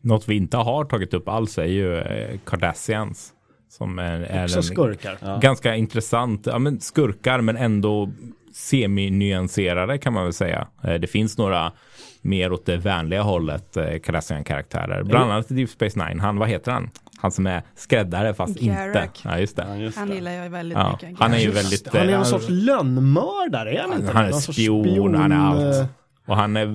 Något 0.00 0.28
vi 0.28 0.36
inte 0.36 0.56
har 0.56 0.84
tagit 0.84 1.14
upp 1.14 1.28
alls 1.28 1.58
är 1.58 1.64
ju 1.64 1.98
eh, 1.98 2.38
Cardassians. 2.44 3.34
Som 3.68 3.98
är, 3.98 4.20
är 4.20 4.44
Också 4.44 4.56
en 4.56 4.62
skurkar. 4.62 5.40
ganska 5.40 5.76
intressant, 5.76 6.46
ja 6.46 6.58
men 6.58 6.80
skurkar 6.80 7.40
men 7.40 7.56
ändå 7.56 8.10
semi-nyanserade 8.54 9.98
kan 9.98 10.12
man 10.12 10.24
väl 10.24 10.32
säga. 10.32 10.66
Eh, 10.84 10.94
Det 10.94 11.06
finns 11.06 11.38
några 11.38 11.72
mer 12.22 12.52
åt 12.52 12.66
det 12.66 12.76
vänliga 12.76 13.22
hållet 13.22 13.76
eh, 13.76 13.84
Cardassian-karaktärer. 13.98 15.02
Bland 15.02 15.32
annat 15.32 15.50
i 15.50 15.54
Deep 15.54 15.70
Space 15.70 16.04
Nine. 16.08 16.20
Han, 16.20 16.36
vad 16.38 16.48
heter 16.48 16.72
han? 16.72 16.90
Han 17.20 17.30
som 17.32 17.46
är 17.46 17.62
skräddare 17.76 18.34
fast 18.34 18.60
Garak. 18.60 18.96
inte. 18.96 19.28
Ja, 19.28 19.38
just 19.38 19.58
Ja, 19.58 19.64
det. 19.64 19.76
just 19.78 19.98
Han 19.98 20.10
gillar 20.12 20.30
jag 20.32 20.50
väldigt 20.50 20.78
Ja, 20.78 20.92
mycket. 21.02 21.18
han 21.18 21.34
är 21.34 21.38
ju 21.38 21.50
väldigt... 21.50 21.88
Han 21.94 22.02
är 22.02 22.08
eh, 22.08 22.16
någon 22.16 22.26
sorts 22.26 22.46
lönnmördare, 22.48 23.72
är 23.78 23.82
han 23.82 23.92
inte? 24.00 24.12
han 24.12 24.24
är 24.24 24.32
sorts 24.32 24.58
spion, 24.58 25.14
han 25.14 25.32
är 25.32 25.36
allt. 25.36 25.88
Och 26.28 26.36
han 26.36 26.56
är, 26.56 26.66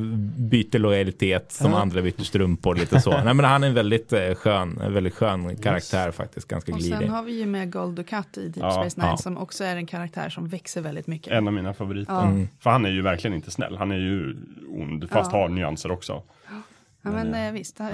byter 0.41 0.80
lojalitet 0.80 1.51
som 1.51 1.72
Ja. 1.72 1.80
andra 1.82 2.01
byter 2.01 2.22
strumpor 2.24 2.76
lite 2.76 3.01
så. 3.01 3.12
Nej 3.24 3.34
men 3.34 3.45
han 3.45 3.64
är 3.64 3.68
en 3.68 3.74
väldigt 3.74 4.14
eh, 4.14 4.34
skön, 4.36 4.80
en 4.82 4.93
väldigt 4.93 5.14
skön 5.14 5.56
karaktär 5.58 6.12
faktiskt, 6.12 6.47
ganska 6.47 6.72
Och 6.72 6.78
glidig. 6.80 6.97
sen 6.99 7.10
har 7.10 7.24
vi 7.24 7.39
ju 7.39 7.45
med 7.45 7.72
Gold 7.72 7.95
Ducat 7.95 8.38
i 8.38 8.41
Deep 8.47 8.58
Ja, 8.58 8.72
Space 8.72 8.99
Nine 9.01 9.10
ja. 9.10 9.18
som 9.18 9.38
också 9.38 9.64
är 9.64 9.76
en 9.76 9.86
karaktär 9.86 10.30
som 10.30 10.47
växer 10.47 10.82
väldigt 10.82 11.08
mycket. 11.08 11.34
En 11.34 11.47
av 11.47 11.54
mina 11.54 11.74
favoriter. 11.74 12.14
Ja. 12.14 12.24
Mm. 12.24 12.47
För 12.60 12.70
han 12.70 12.86
är 12.86 12.89
ju 12.89 13.01
verkligen 13.01 13.36
inte 13.36 13.51
snäll. 13.51 13.78
Han 13.78 13.91
är 13.91 13.95
ju 13.99 14.36
ond, 14.70 15.10
fast 15.10 15.32
Ja. 15.34 15.38
har 15.39 15.49
nyanser 15.49 15.91
också. 15.91 16.24
Ja, 17.06 17.12
men 17.12 17.28
Men, 17.32 17.47
eh, 17.47 17.51
visst, 17.54 17.76
ja. 17.80 17.86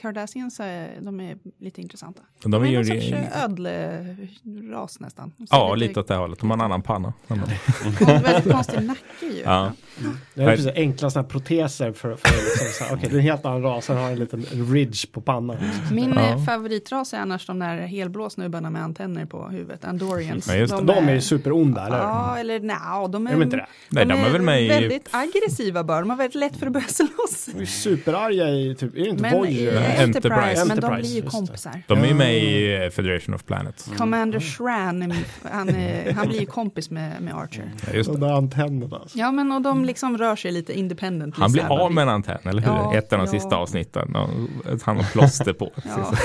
Cardassians 0.00 0.60
är, 0.60 0.90
de 1.00 1.20
är 1.20 1.36
lite 1.58 1.80
intressanta. 1.80 2.22
De 2.42 2.50
De 2.50 2.62
är 2.62 2.66
är 2.66 2.70
ju 2.70 2.76
någon 2.76 2.84
sorts 2.86 3.12
eh, 3.12 3.44
ödleras 3.44 5.00
nästan. 5.00 5.32
De 5.38 5.46
Ja, 5.50 5.74
lite 5.74 6.00
åt 6.00 6.08
det 6.08 6.14
hållet. 6.14 6.38
De 6.38 6.50
har 6.50 6.56
en 6.56 6.60
annan 6.60 6.82
panna. 6.82 7.12
kon- 7.28 7.38
Väldigt 8.06 8.52
konstig 8.52 8.82
nacke 8.82 9.02
ju. 9.20 9.42
Ja. 9.44 9.72
Det 10.34 10.42
är 10.42 10.46
precis 10.56 10.72
enkla 10.74 11.10
sådana 11.10 11.24
här 11.26 11.30
proteser 11.30 11.92
för, 11.92 12.16
för 12.16 12.28
liksom 12.34 12.66
så 12.78 12.84
här, 12.84 12.96
okej, 12.96 13.08
det 13.10 13.16
är 13.16 13.18
en 13.18 13.24
helt 13.24 13.44
annan 13.46 13.62
ras, 13.62 13.84
sen 13.84 13.96
har 13.96 14.10
en 14.10 14.18
liten 14.18 14.42
ridge 14.72 15.06
på 15.12 15.20
pannan. 15.20 15.56
Liksom. 15.56 15.96
Min 15.96 16.12
Ja. 16.12 16.20
eh, 16.28 16.44
favoritras 16.44 17.14
är 17.14 17.18
annars 17.18 17.46
de 17.46 17.58
där 17.58 17.76
helblå 17.78 18.30
snubbarna 18.30 18.70
med 18.70 18.82
antenner 18.82 19.26
på 19.26 19.48
huvudet, 19.48 19.84
Andorians. 19.84 20.48
Ja, 20.48 20.54
just 20.54 20.76
det. 20.76 20.82
De 20.84 21.08
är 21.08 21.14
ju 21.14 21.20
superonda, 21.20 21.86
eller? 21.86 21.98
Ja, 21.98 22.36
eller 22.38 22.60
nja, 22.60 23.08
de 23.08 23.26
är, 23.26 23.30
Är 23.30 23.34
de 23.34 23.42
inte 23.42 23.56
det? 23.56 23.66
Nej, 23.88 24.06
de 24.06 24.12
är 24.14 24.30
väl 24.30 24.42
med 24.42 24.62
i- 24.62 24.68
väldigt 24.68 25.08
aggressiva 25.10 25.84
bara. 25.84 26.00
De 26.00 26.10
har 26.10 26.16
väldigt 26.16 26.34
lätt 26.40 26.56
för 26.56 26.66
att 26.66 26.72
börja 26.72 26.86
slåss. 26.86 27.44
De 27.46 27.52
är 27.56 27.60
ju 27.60 27.66
i, 28.48 28.74
typ, 28.74 28.94
är 28.96 29.00
det 29.00 29.08
inte 29.08 29.22
Men 29.22 29.34
i 29.34 29.38
Voyager? 29.38 30.02
Enterprise. 30.02 30.02
Enterprise, 30.02 30.64
men 30.64 30.80
de 30.80 30.96
blir 31.00 31.14
ju 31.16 31.22
kompisar. 31.22 31.82
De 31.86 31.98
är 31.98 32.06
ju 32.06 32.14
med 32.14 32.34
i 32.36 32.74
eh, 32.84 32.90
Federation 32.90 33.34
of 33.34 33.44
Planets. 33.44 33.90
Commander 33.98 34.40
Shran, 34.40 35.14
han, 35.52 35.68
är, 35.68 36.12
han 36.12 36.28
blir 36.28 36.40
ju 36.40 36.46
kompis 36.46 36.90
med, 36.90 37.22
med 37.22 37.34
Archer. 37.34 37.72
Ja, 37.86 37.92
just 37.92 38.10
De 38.12 38.20
det. 38.20 38.26
där 38.26 38.34
antennerna. 38.34 38.96
Alltså. 38.96 39.18
Ja, 39.18 39.32
men 39.32 39.52
och 39.52 39.62
de 39.62 39.84
liksom 39.84 40.18
rör 40.18 40.36
sig 40.36 40.52
lite 40.52 40.78
independent. 40.78 41.36
Han 41.36 41.52
blir 41.52 41.72
av 41.84 41.92
med 41.92 42.02
en 42.02 42.08
antenn, 42.08 42.38
eller 42.44 42.62
hur? 42.62 42.68
Ja, 42.72 42.94
Ett 42.94 43.12
av 43.12 43.18
de 43.18 43.24
ja. 43.24 43.30
sista 43.32 43.56
avsnitten. 43.56 44.14
Han 44.82 44.96
har 44.96 45.12
plåster 45.12 45.52
på. 45.52 45.72
Ja. 45.84 46.12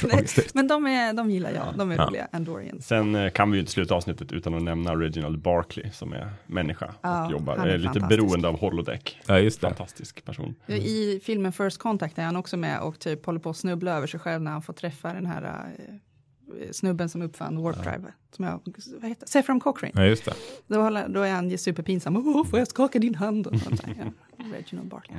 Men 0.54 0.68
de, 0.68 0.86
är, 0.86 1.12
de 1.12 1.30
gillar 1.30 1.50
jag, 1.50 1.64
de 1.76 1.90
är 1.90 1.96
Ja. 1.96 2.06
roliga, 2.06 2.28
Andorians. 2.32 2.86
Sen 2.86 3.14
eh, 3.14 3.30
kan 3.30 3.50
vi 3.50 3.56
ju 3.56 3.60
inte 3.60 3.72
sluta 3.72 3.94
avsnittet 3.94 4.32
utan 4.32 4.54
att 4.54 4.62
nämna 4.62 4.94
Reginald 4.96 5.38
Barkley 5.38 5.90
som 5.92 6.12
är 6.12 6.30
människa 6.46 6.94
Ja, 7.02 7.26
och 7.26 7.32
jobbar, 7.32 7.56
han 7.56 7.68
är 7.68 7.72
är 7.72 7.78
lite 7.78 8.00
beroende 8.00 8.48
av 8.48 8.58
holodeck. 8.60 9.18
Ja, 9.26 9.38
just 9.38 9.60
det. 9.60 9.66
Fantastisk 9.66 10.24
person. 10.24 10.54
I 10.66 11.20
filmen 11.24 11.52
First 11.64 11.78
Contact 11.78 12.18
är 12.18 12.22
han 12.22 12.36
också 12.36 12.56
med 12.56 12.80
och 12.80 12.98
typ 12.98 13.26
håller 13.26 13.40
på 13.40 13.50
att 13.50 13.56
snubbla 13.56 13.96
över 13.96 14.06
sig 14.06 14.20
själv 14.20 14.42
när 14.42 14.50
han 14.50 14.62
får 14.62 14.72
träffa 14.72 15.12
den 15.12 15.26
här 15.26 15.72
eh, 15.78 16.70
snubben 16.70 17.08
som 17.08 17.22
uppfann 17.22 17.62
Warp 17.62 17.76
Drive. 17.76 18.12
Som 18.36 18.44
jag, 18.44 18.60
vad 19.00 19.08
heter 19.08 19.26
Sephram 19.26 19.60
Cochrane. 19.60 19.92
Ja, 19.94 20.04
just 20.04 20.24
det. 20.24 20.34
Då, 20.66 20.82
håller, 20.82 21.08
då 21.08 21.20
är 21.20 21.32
han 21.32 21.50
ju 21.50 21.58
superpinsam. 21.58 22.16
Åh, 22.16 22.46
får 22.46 22.58
jag 22.58 22.68
skaka 22.68 22.98
din 22.98 23.14
hand? 23.14 23.46
Och 23.46 23.60
sånt 23.60 23.82
där. 23.82 24.12
Ja, 24.36 24.44
Reginald 24.52 24.88
Barkley. 24.88 25.18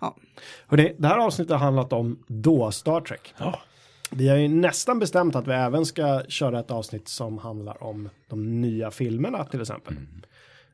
Ja. 0.00 0.16
Hörrni, 0.66 0.94
det 0.98 1.08
här 1.08 1.18
avsnittet 1.18 1.52
har 1.52 1.58
handlat 1.58 1.92
om 1.92 2.18
då 2.26 2.70
Star 2.70 3.00
Trek. 3.00 3.34
Ja. 3.38 3.60
Vi 4.10 4.28
har 4.28 4.36
ju 4.36 4.48
nästan 4.48 4.98
bestämt 4.98 5.36
att 5.36 5.46
vi 5.46 5.52
även 5.52 5.86
ska 5.86 6.22
köra 6.28 6.60
ett 6.60 6.70
avsnitt 6.70 7.08
som 7.08 7.38
handlar 7.38 7.82
om 7.82 8.08
de 8.28 8.60
nya 8.60 8.90
filmerna 8.90 9.44
till 9.44 9.60
exempel. 9.60 9.94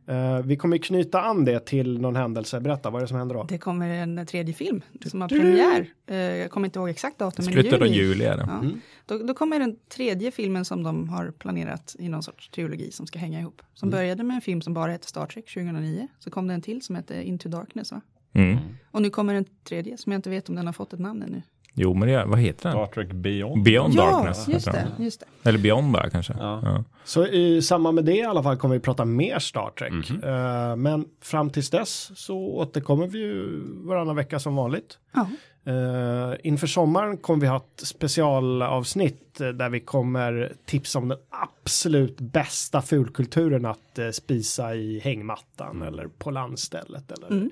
Eh, 0.07 0.38
vi 0.44 0.57
kommer 0.57 0.78
knyta 0.78 1.20
an 1.20 1.44
det 1.44 1.66
till 1.66 2.00
någon 2.00 2.16
händelse. 2.16 2.61
Berätta, 2.61 2.90
vad 2.90 3.00
är 3.00 3.05
det 3.05 3.09
som 3.09 3.16
händer 3.18 3.34
då? 3.34 3.42
Det 3.42 3.59
kommer 3.59 3.88
en 3.88 4.26
tredje 4.26 4.55
film 4.55 4.80
som 5.07 5.20
har 5.20 5.28
premiär. 5.28 5.86
Eh, 6.07 6.16
jag 6.16 6.50
kommer 6.50 6.64
inte 6.66 6.78
ihåg 6.78 6.88
exakt 6.88 7.18
datum. 7.18 7.44
men 7.44 7.55
i 7.55 7.62
Slutet 7.62 7.80
av 7.80 7.86
juli. 7.86 7.98
juli 7.98 8.24
är 8.24 8.36
det. 8.36 8.48
Ja. 8.48 8.62
Då, 9.07 9.18
då 9.18 9.34
kommer 9.34 9.59
den 9.59 9.76
tredje 9.96 10.30
filmen 10.30 10.64
som 10.64 10.82
de 10.82 11.09
har 11.09 11.30
planerat 11.30 11.96
i 11.98 12.09
någon 12.09 12.22
sorts 12.22 12.48
trilogi 12.48 12.90
som 12.92 13.07
ska 13.07 13.18
hänga 13.18 13.40
ihop. 13.40 13.62
Som 13.74 13.90
började 13.90 14.22
med 14.22 14.34
en 14.34 14.40
film 14.40 14.61
som 14.61 14.74
bara 14.74 14.92
hette 14.92 15.07
Star 15.09 15.26
Trek 15.26 15.55
2009. 15.55 16.09
Så 16.18 16.30
kom 16.30 16.48
det 16.48 16.55
en 16.55 16.62
till 16.62 16.82
som 16.82 16.94
hette 16.96 17.22
Into 17.22 17.48
Darkness 17.48 17.92
va? 17.92 18.00
Mm. 18.32 18.57
Och 18.90 19.02
nu 19.02 19.11
kommer 19.11 19.34
en 19.34 19.44
tredje 19.68 19.96
som 19.98 20.12
jag 20.12 20.18
inte 20.18 20.30
vet 20.30 20.48
om 20.48 20.55
den 20.55 20.66
har 20.66 20.72
fått 20.72 20.92
ett 20.92 21.00
namn 21.00 21.22
ännu. 21.22 21.42
Jo, 21.75 21.95
men 21.95 22.09
det, 22.09 22.25
vad 22.25 22.39
heter 22.39 22.70
Star 22.70 22.81
den? 22.81 22.89
Trek 22.89 23.12
Beyond. 23.12 23.62
Beyond 23.62 23.95
ja, 23.95 24.11
Darkness. 24.11 24.49
just 24.49 24.66
det, 24.72 24.87
just 24.99 25.20
det. 25.20 25.49
Eller 25.49 25.59
Beyond 25.59 25.93
bara 25.93 26.11
kanske. 26.11 26.35
Ja. 26.39 26.61
Ja. 26.64 26.85
Så 27.05 27.27
i 27.27 27.62
samband 27.62 27.95
med 27.95 28.05
det 28.05 28.16
i 28.16 28.22
alla 28.22 28.43
fall 28.43 28.57
kommer 28.57 28.75
vi 28.75 28.81
prata 28.81 29.05
mer 29.05 29.39
Star 29.39 29.70
Trek. 29.70 30.11
Eh, 30.25 30.77
men 30.77 31.05
fram 31.22 31.51
tills 31.51 31.70
dess 31.70 32.11
så 32.14 32.37
återkommer 32.37 33.07
vi 33.07 33.18
ju 33.18 33.61
varannan 33.66 34.16
vecka 34.16 34.39
som 34.39 34.57
vanligt. 34.57 34.99
Ja. 35.14 35.27
Uh, 35.68 36.35
inför 36.43 36.66
sommaren 36.66 37.16
kommer 37.16 37.41
vi 37.41 37.47
ha 37.47 37.57
ett 37.57 37.87
specialavsnitt 37.87 39.41
eh, 39.41 39.49
där 39.49 39.68
vi 39.68 39.81
kommer 39.81 40.53
tipsa 40.64 40.99
om 40.99 41.09
den 41.09 41.18
absolut 41.31 42.20
bästa 42.20 42.83
fulkulturen 42.83 43.64
att 43.66 43.99
eh, 43.99 44.11
spisa 44.11 44.75
i 44.75 45.01
hängmattan 45.01 45.83
eller 45.83 46.07
på 46.07 46.31
landstället 46.31 47.12
eller 47.12 47.29
Mm. 47.31 47.51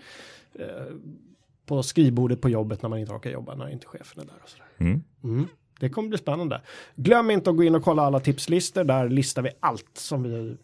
På 1.72 1.82
skrivbordet 1.82 2.40
på 2.40 2.48
jobbet 2.48 2.82
när 2.82 2.88
man 2.90 2.98
inte 2.98 3.12
orkar 3.12 3.30
jobba 3.30 3.54
när 3.54 3.68
inte 3.68 3.86
chefen 3.86 4.22
är 4.22 4.26
där. 4.26 4.34
Och 4.42 4.48
sådär. 4.48 4.66
Mm. 4.78 5.02
Mm. 5.24 5.46
Det 5.80 5.88
kommer 5.88 6.08
bli 6.08 6.18
spännande. 6.18 6.60
Glöm 6.94 7.30
inte 7.30 7.50
att 7.50 7.56
gå 7.56 7.64
in 7.64 7.74
och 7.74 7.84
kolla 7.84 8.02
alla 8.02 8.20
tipslistor. 8.20 8.84
Där 8.84 9.08
listar 9.08 9.42
vi 9.42 9.50
allt 9.60 9.90
som 9.94 10.22
vi 10.22 10.56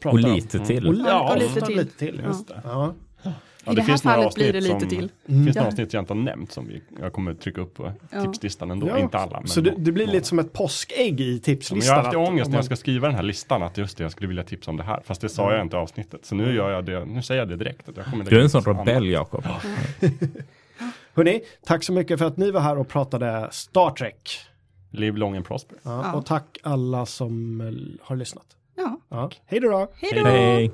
pratar 0.00 0.18
Och 0.18 0.24
om. 0.24 0.34
lite 0.34 0.58
till. 0.58 0.88
Och, 0.88 0.94
Ja, 0.94 1.32
och 1.32 1.38
lite 1.38 1.60
till. 1.60 1.76
lite 1.76 1.98
till. 1.98 2.22
Just 2.26 2.48
det. 2.48 2.60
Ja. 2.64 2.94
Ja, 3.66 3.72
I 3.72 3.74
det 3.74 3.80
här 3.82 3.86
finns 3.88 4.04
några 4.04 4.16
fallet 4.16 4.34
blir 4.34 4.52
det 4.52 4.58
avsnitt 4.58 4.72
lite 4.74 4.80
som- 4.80 4.88
till. 4.88 5.10
Det 5.26 5.32
finns 5.44 5.56
Ja. 5.56 5.62
några 5.62 5.68
avsnitt 5.68 5.92
jag 5.92 6.02
inte 6.02 6.12
har 6.12 6.20
nämnt 6.20 6.52
som 6.52 6.66
vi, 6.68 6.82
jag 7.00 7.12
kommer 7.12 7.34
trycka 7.34 7.60
upp 7.60 7.74
på 7.74 7.92
Ja. 8.10 8.22
tipslistan 8.22 8.70
ändå. 8.70 8.88
Ja. 8.88 8.98
Inte 8.98 9.18
alla. 9.18 9.40
Men 9.40 9.48
Så 9.48 9.60
det, 9.60 9.74
det 9.78 9.92
blir 9.92 10.04
några. 10.06 10.14
lite 10.14 10.26
som 10.26 10.38
ett 10.38 10.52
påskägg 10.52 11.20
i 11.20 11.34
Ja, 11.34 11.40
tipslistan. 11.44 11.78
jag 11.88 11.94
har 11.96 12.04
haft 12.04 12.16
att- 12.16 12.28
ångest 12.28 12.50
när 12.50 12.58
jag 12.58 12.64
ska 12.64 12.76
skriva 12.76 13.06
den 13.08 13.16
här 13.16 13.22
listan 13.22 13.62
att 13.62 13.78
just 13.78 13.96
det, 13.98 14.04
jag 14.04 14.12
skulle 14.12 14.28
vilja 14.28 14.44
tipsa 14.44 14.70
om 14.70 14.76
det 14.76 14.82
här. 14.82 15.00
Fast 15.04 15.20
det 15.20 15.28
sa 15.28 15.52
jag 15.52 15.62
inte 15.62 15.76
i 15.76 15.80
avsnittet. 15.80 16.24
Så 16.26 16.34
nu 16.34 16.54
gör 16.54 16.70
jag 16.70 16.84
det, 16.84 17.04
nu 17.04 17.22
säger 17.22 17.40
jag 17.40 17.48
det 17.48 17.56
direkt. 17.56 17.88
Att 17.88 17.96
jag 17.96 18.06
kommer 18.06 18.24
Du 18.24 18.38
är 18.38 18.42
en 18.42 18.50
sån 18.50 18.62
rebell, 18.64 19.08
Jakob. 19.08 19.44
Hörrni, 21.14 21.40
tack 21.66 21.84
så 21.84 21.92
mycket 21.92 22.18
för 22.18 22.26
att 22.26 22.36
ni 22.36 22.50
var 22.50 22.60
här 22.60 22.78
och 22.78 22.88
pratade 22.88 23.48
Star 23.52 23.90
Trek. 23.90 24.38
Live 24.90 25.18
long 25.18 25.36
and 25.36 25.46
prosper. 25.46 25.78
Ja, 25.82 26.00
Ja. 26.04 26.12
Och 26.14 26.26
tack 26.26 26.58
alla 26.62 27.06
som 27.06 27.60
eh, 27.60 28.06
har 28.06 28.16
lyssnat. 28.16 28.46
Ja, 28.76 29.00
Ja. 29.08 29.30
Hej 29.46 29.60
då 29.60 29.88
hej 30.00 30.10
då! 30.22 30.24
Hej. 30.28 30.70